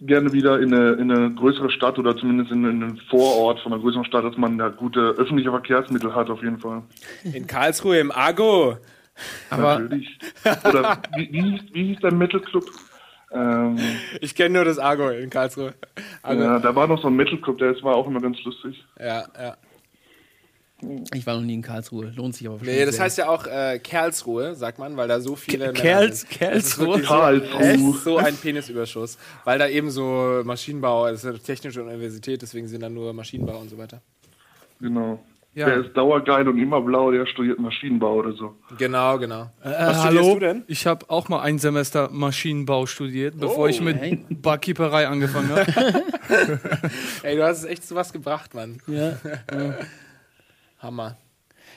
gerne 0.00 0.32
wieder 0.32 0.58
in 0.58 0.74
eine, 0.74 0.94
in 0.94 1.12
eine 1.12 1.30
größere 1.30 1.70
Stadt 1.70 2.00
oder 2.00 2.16
zumindest 2.16 2.50
in, 2.50 2.64
in 2.64 2.82
einen 2.82 3.00
Vorort 3.08 3.60
von 3.60 3.72
einer 3.72 3.80
größeren 3.80 4.04
Stadt, 4.04 4.24
dass 4.24 4.36
man 4.36 4.58
da 4.58 4.70
gute 4.70 5.00
öffentliche 5.18 5.50
Verkehrsmittel 5.50 6.12
hat 6.12 6.30
auf 6.30 6.42
jeden 6.42 6.58
Fall. 6.58 6.82
In 7.22 7.46
Karlsruhe 7.46 8.00
im 8.00 8.10
Argo. 8.10 8.76
Aber 9.50 9.78
Natürlich. 9.78 10.18
Oder 10.68 11.00
wie, 11.16 11.32
wie, 11.32 11.42
hieß, 11.42 11.60
wie 11.72 11.84
hieß 11.84 12.00
der 12.00 12.12
Metal 12.12 12.40
Club? 12.40 12.64
Ähm, 13.32 13.78
Ich 14.20 14.34
kenne 14.34 14.54
nur 14.56 14.64
das 14.64 14.78
Argo 14.78 15.08
in 15.10 15.30
Karlsruhe. 15.30 15.74
Argo. 16.22 16.42
ja, 16.42 16.58
da 16.58 16.74
war 16.74 16.86
noch 16.86 17.00
so 17.00 17.08
ein 17.08 17.16
Metal 17.16 17.38
Club, 17.40 17.58
der 17.58 17.74
war 17.82 17.96
auch 17.96 18.06
immer 18.06 18.20
ganz 18.20 18.42
lustig. 18.44 18.84
Ja, 18.98 19.24
ja. 19.40 19.56
Ich 21.14 21.24
war 21.26 21.36
noch 21.36 21.42
nie 21.42 21.54
in 21.54 21.62
Karlsruhe. 21.62 22.12
Lohnt 22.16 22.34
sich 22.34 22.48
aber 22.48 22.58
Nee, 22.60 22.84
das 22.84 22.96
sehr. 22.96 23.04
heißt 23.04 23.18
ja 23.18 23.28
auch 23.28 23.46
äh, 23.46 23.78
Kerlsruhe, 23.78 24.56
sagt 24.56 24.80
man, 24.80 24.96
weil 24.96 25.06
da 25.06 25.20
so 25.20 25.36
viele 25.36 25.72
Kerls-. 25.72 26.26
Kerlsruhe? 26.28 27.00
Karlsruhe. 27.02 27.60
So, 27.60 27.60
echt 27.60 28.02
so 28.02 28.16
ein 28.18 28.36
Penisüberschuss. 28.36 29.16
Weil 29.44 29.60
da 29.60 29.68
eben 29.68 29.90
so 29.92 30.42
Maschinenbau, 30.44 31.08
das 31.08 31.22
ist 31.22 31.26
eine 31.30 31.38
technische 31.38 31.84
Universität, 31.84 32.42
deswegen 32.42 32.66
sind 32.66 32.82
da 32.82 32.88
nur 32.88 33.12
Maschinenbau 33.12 33.58
und 33.60 33.68
so 33.70 33.78
weiter. 33.78 34.02
Genau. 34.80 35.20
Ja. 35.54 35.66
Der 35.66 35.84
ist 35.84 35.94
dauergeil 35.94 36.48
und 36.48 36.58
immer 36.58 36.80
blau, 36.80 37.10
der 37.10 37.26
studiert 37.26 37.58
Maschinenbau 37.58 38.14
oder 38.14 38.32
so. 38.32 38.54
Genau, 38.78 39.18
genau. 39.18 39.50
Äh, 39.62 39.68
Was 39.68 40.00
studierst 40.00 40.04
hallo, 40.04 40.34
du 40.34 40.40
denn? 40.40 40.64
ich 40.66 40.86
habe 40.86 41.04
auch 41.10 41.28
mal 41.28 41.42
ein 41.42 41.58
Semester 41.58 42.08
Maschinenbau 42.10 42.86
studiert, 42.86 43.38
bevor 43.38 43.64
Oh, 43.64 43.66
ich 43.66 43.82
mit 43.82 43.98
hey. 43.98 44.24
Barkeeperei 44.30 45.06
angefangen 45.08 45.50
habe. 45.50 45.66
Ey, 47.22 47.36
du 47.36 47.44
hast 47.44 47.58
es 47.58 47.64
echt 47.66 47.86
zu 47.86 47.94
was 47.94 48.14
gebracht, 48.14 48.54
Mann. 48.54 48.80
Ja. 48.86 49.12
Hammer. 50.78 51.16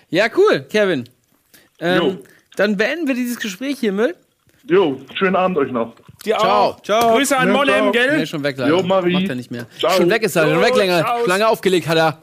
ja, 0.10 0.28
cool, 0.38 0.62
Kevin. 0.70 1.04
Jo. 1.82 1.86
Ähm, 1.88 2.20
dann 2.56 2.78
beenden 2.78 3.08
wir 3.08 3.16
dieses 3.16 3.38
Gespräch 3.40 3.80
hiermit. 3.80 4.16
Jo, 4.70 5.00
schönen 5.14 5.36
Abend 5.36 5.58
euch 5.58 5.72
noch. 5.72 5.94
Dir 6.24 6.38
Ciao. 6.38 6.70
auch. 6.70 6.82
Ciao. 6.82 7.14
Grüße 7.14 7.38
an 7.38 7.50
Ja, 7.50 7.54
Mollem, 7.54 7.92
gell? 7.92 8.18
Nee, 8.18 8.26
schon 8.26 8.42
weg 8.42 8.58
leider. 8.58 8.72
Jo, 8.72 8.82
Marie. 8.82 9.14
Macht 9.14 9.30
er 9.30 9.36
nicht 9.36 9.52
mehr. 9.52 9.68
Ciao. 9.78 9.92
Schon 9.92 10.10
weg 10.10 10.24
ist 10.24 10.36
er, 10.36 10.50
schon 10.50 10.62
weg 10.62 10.76
länger. 10.76 11.02
ciao. 11.04 11.26
Lange 11.28 11.48
aufgelegt 11.48 11.88
hat 11.88 11.98
er. 11.98 12.22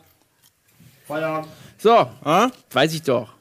Feierabend. 1.12 1.48
So, 1.78 1.90
Ah? 2.24 2.50
weiß 2.70 2.94
ich 2.94 3.02
doch. 3.02 3.32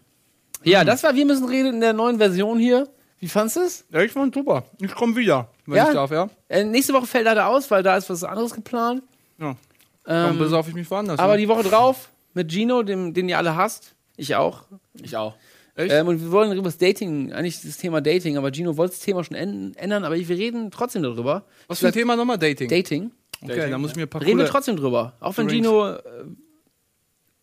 Ja, 0.63 0.83
das 0.83 1.03
war 1.03 1.15
Wir 1.15 1.25
müssen 1.25 1.47
reden 1.47 1.73
in 1.75 1.79
der 1.81 1.93
neuen 1.93 2.17
Version 2.17 2.59
hier. 2.59 2.87
Wie 3.19 3.27
fandest 3.27 3.55
du 3.57 3.59
es? 3.61 3.85
Ja, 3.91 4.01
ich 4.01 4.11
fand 4.11 4.33
super. 4.33 4.63
Ich 4.79 4.93
komme 4.93 5.15
wieder, 5.15 5.49
wenn 5.65 5.77
Ja? 5.77 5.87
ich 5.87 5.93
darf, 5.93 6.11
ja. 6.11 6.29
Äh, 6.49 6.63
nächste 6.63 6.93
Woche 6.93 7.05
fällt 7.05 7.25
leider 7.25 7.47
aus, 7.47 7.69
weil 7.69 7.83
da 7.83 7.97
ist 7.97 8.09
was 8.09 8.23
anderes 8.23 8.53
geplant. 8.53 9.03
ja. 9.39 9.55
Dann 10.03 10.31
Ähm, 10.31 10.39
besaufe 10.39 10.69
ich 10.69 10.75
mich 10.75 10.89
woanders. 10.89 11.19
aber 11.19 11.33
ne? 11.33 11.37
die 11.39 11.47
Woche 11.47 11.61
drauf 11.61 12.09
mit 12.33 12.51
Gino, 12.51 12.81
dem, 12.81 13.13
den 13.13 13.29
ihr 13.29 13.37
alle 13.37 13.55
hasst. 13.55 13.93
Ich 14.17 14.35
auch. 14.35 14.63
Ich 14.99 15.15
auch. 15.15 15.35
Echt? 15.75 15.93
Ähm, 15.93 16.07
und 16.07 16.19
wir 16.19 16.31
wollen 16.31 16.51
über 16.53 16.63
das 16.63 16.79
Dating, 16.79 17.31
eigentlich 17.31 17.61
das 17.61 17.77
Thema 17.77 18.01
Dating, 18.01 18.35
aber 18.35 18.51
Gino 18.51 18.75
wollte 18.77 18.93
das 18.95 19.01
Thema 19.01 19.23
schon 19.23 19.37
änd- 19.37 19.77
ändern, 19.77 20.03
aber 20.03 20.15
wir 20.15 20.27
reden 20.29 20.71
trotzdem 20.71 21.03
darüber. 21.03 21.43
Was 21.67 21.79
für 21.79 21.87
ein 21.87 21.93
Thema 21.93 22.15
nochmal? 22.15 22.39
Dating. 22.39 22.67
Dating. 22.67 23.11
okay, 23.43 23.69
da 23.69 23.77
muss 23.77 23.91
ich 23.91 23.95
mir 23.95 24.03
ein 24.03 24.09
paar 24.09 24.21
Reden 24.21 24.39
wir 24.39 24.47
trotzdem 24.47 24.75
drüber. 24.75 25.13
Auch 25.19 25.37
wenn 25.37 25.47
Drinks. 25.47 25.67
Gino. 25.67 25.89
Äh, 25.91 26.01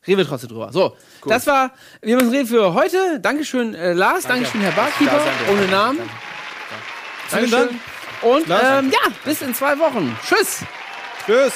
reden 0.06 0.18
wir 0.18 0.26
trotzdem 0.26 0.50
drüber. 0.50 0.70
So, 0.72 0.96
das 1.26 1.46
war. 1.46 1.72
Wir 2.02 2.16
müssen 2.16 2.30
reden 2.30 2.46
für 2.46 2.74
heute. 2.74 3.20
Dankeschön, 3.20 3.74
äh, 3.74 3.92
Lars. 3.92 4.24
Dankeschön, 4.24 4.60
Herr 4.60 4.72
Barkeeper. 4.72 5.20
Ohne 5.50 5.66
Namen. 5.66 6.00
Vielen 7.28 7.50
Dankeschön. 7.50 7.68
Dank. 7.68 7.80
Und 8.22 8.46
ähm, 8.48 8.90
ja, 8.90 9.12
bis 9.24 9.42
in 9.42 9.54
zwei 9.54 9.78
Wochen. 9.78 10.16
Tschüss. 10.26 10.62
Tschüss. 11.26 11.52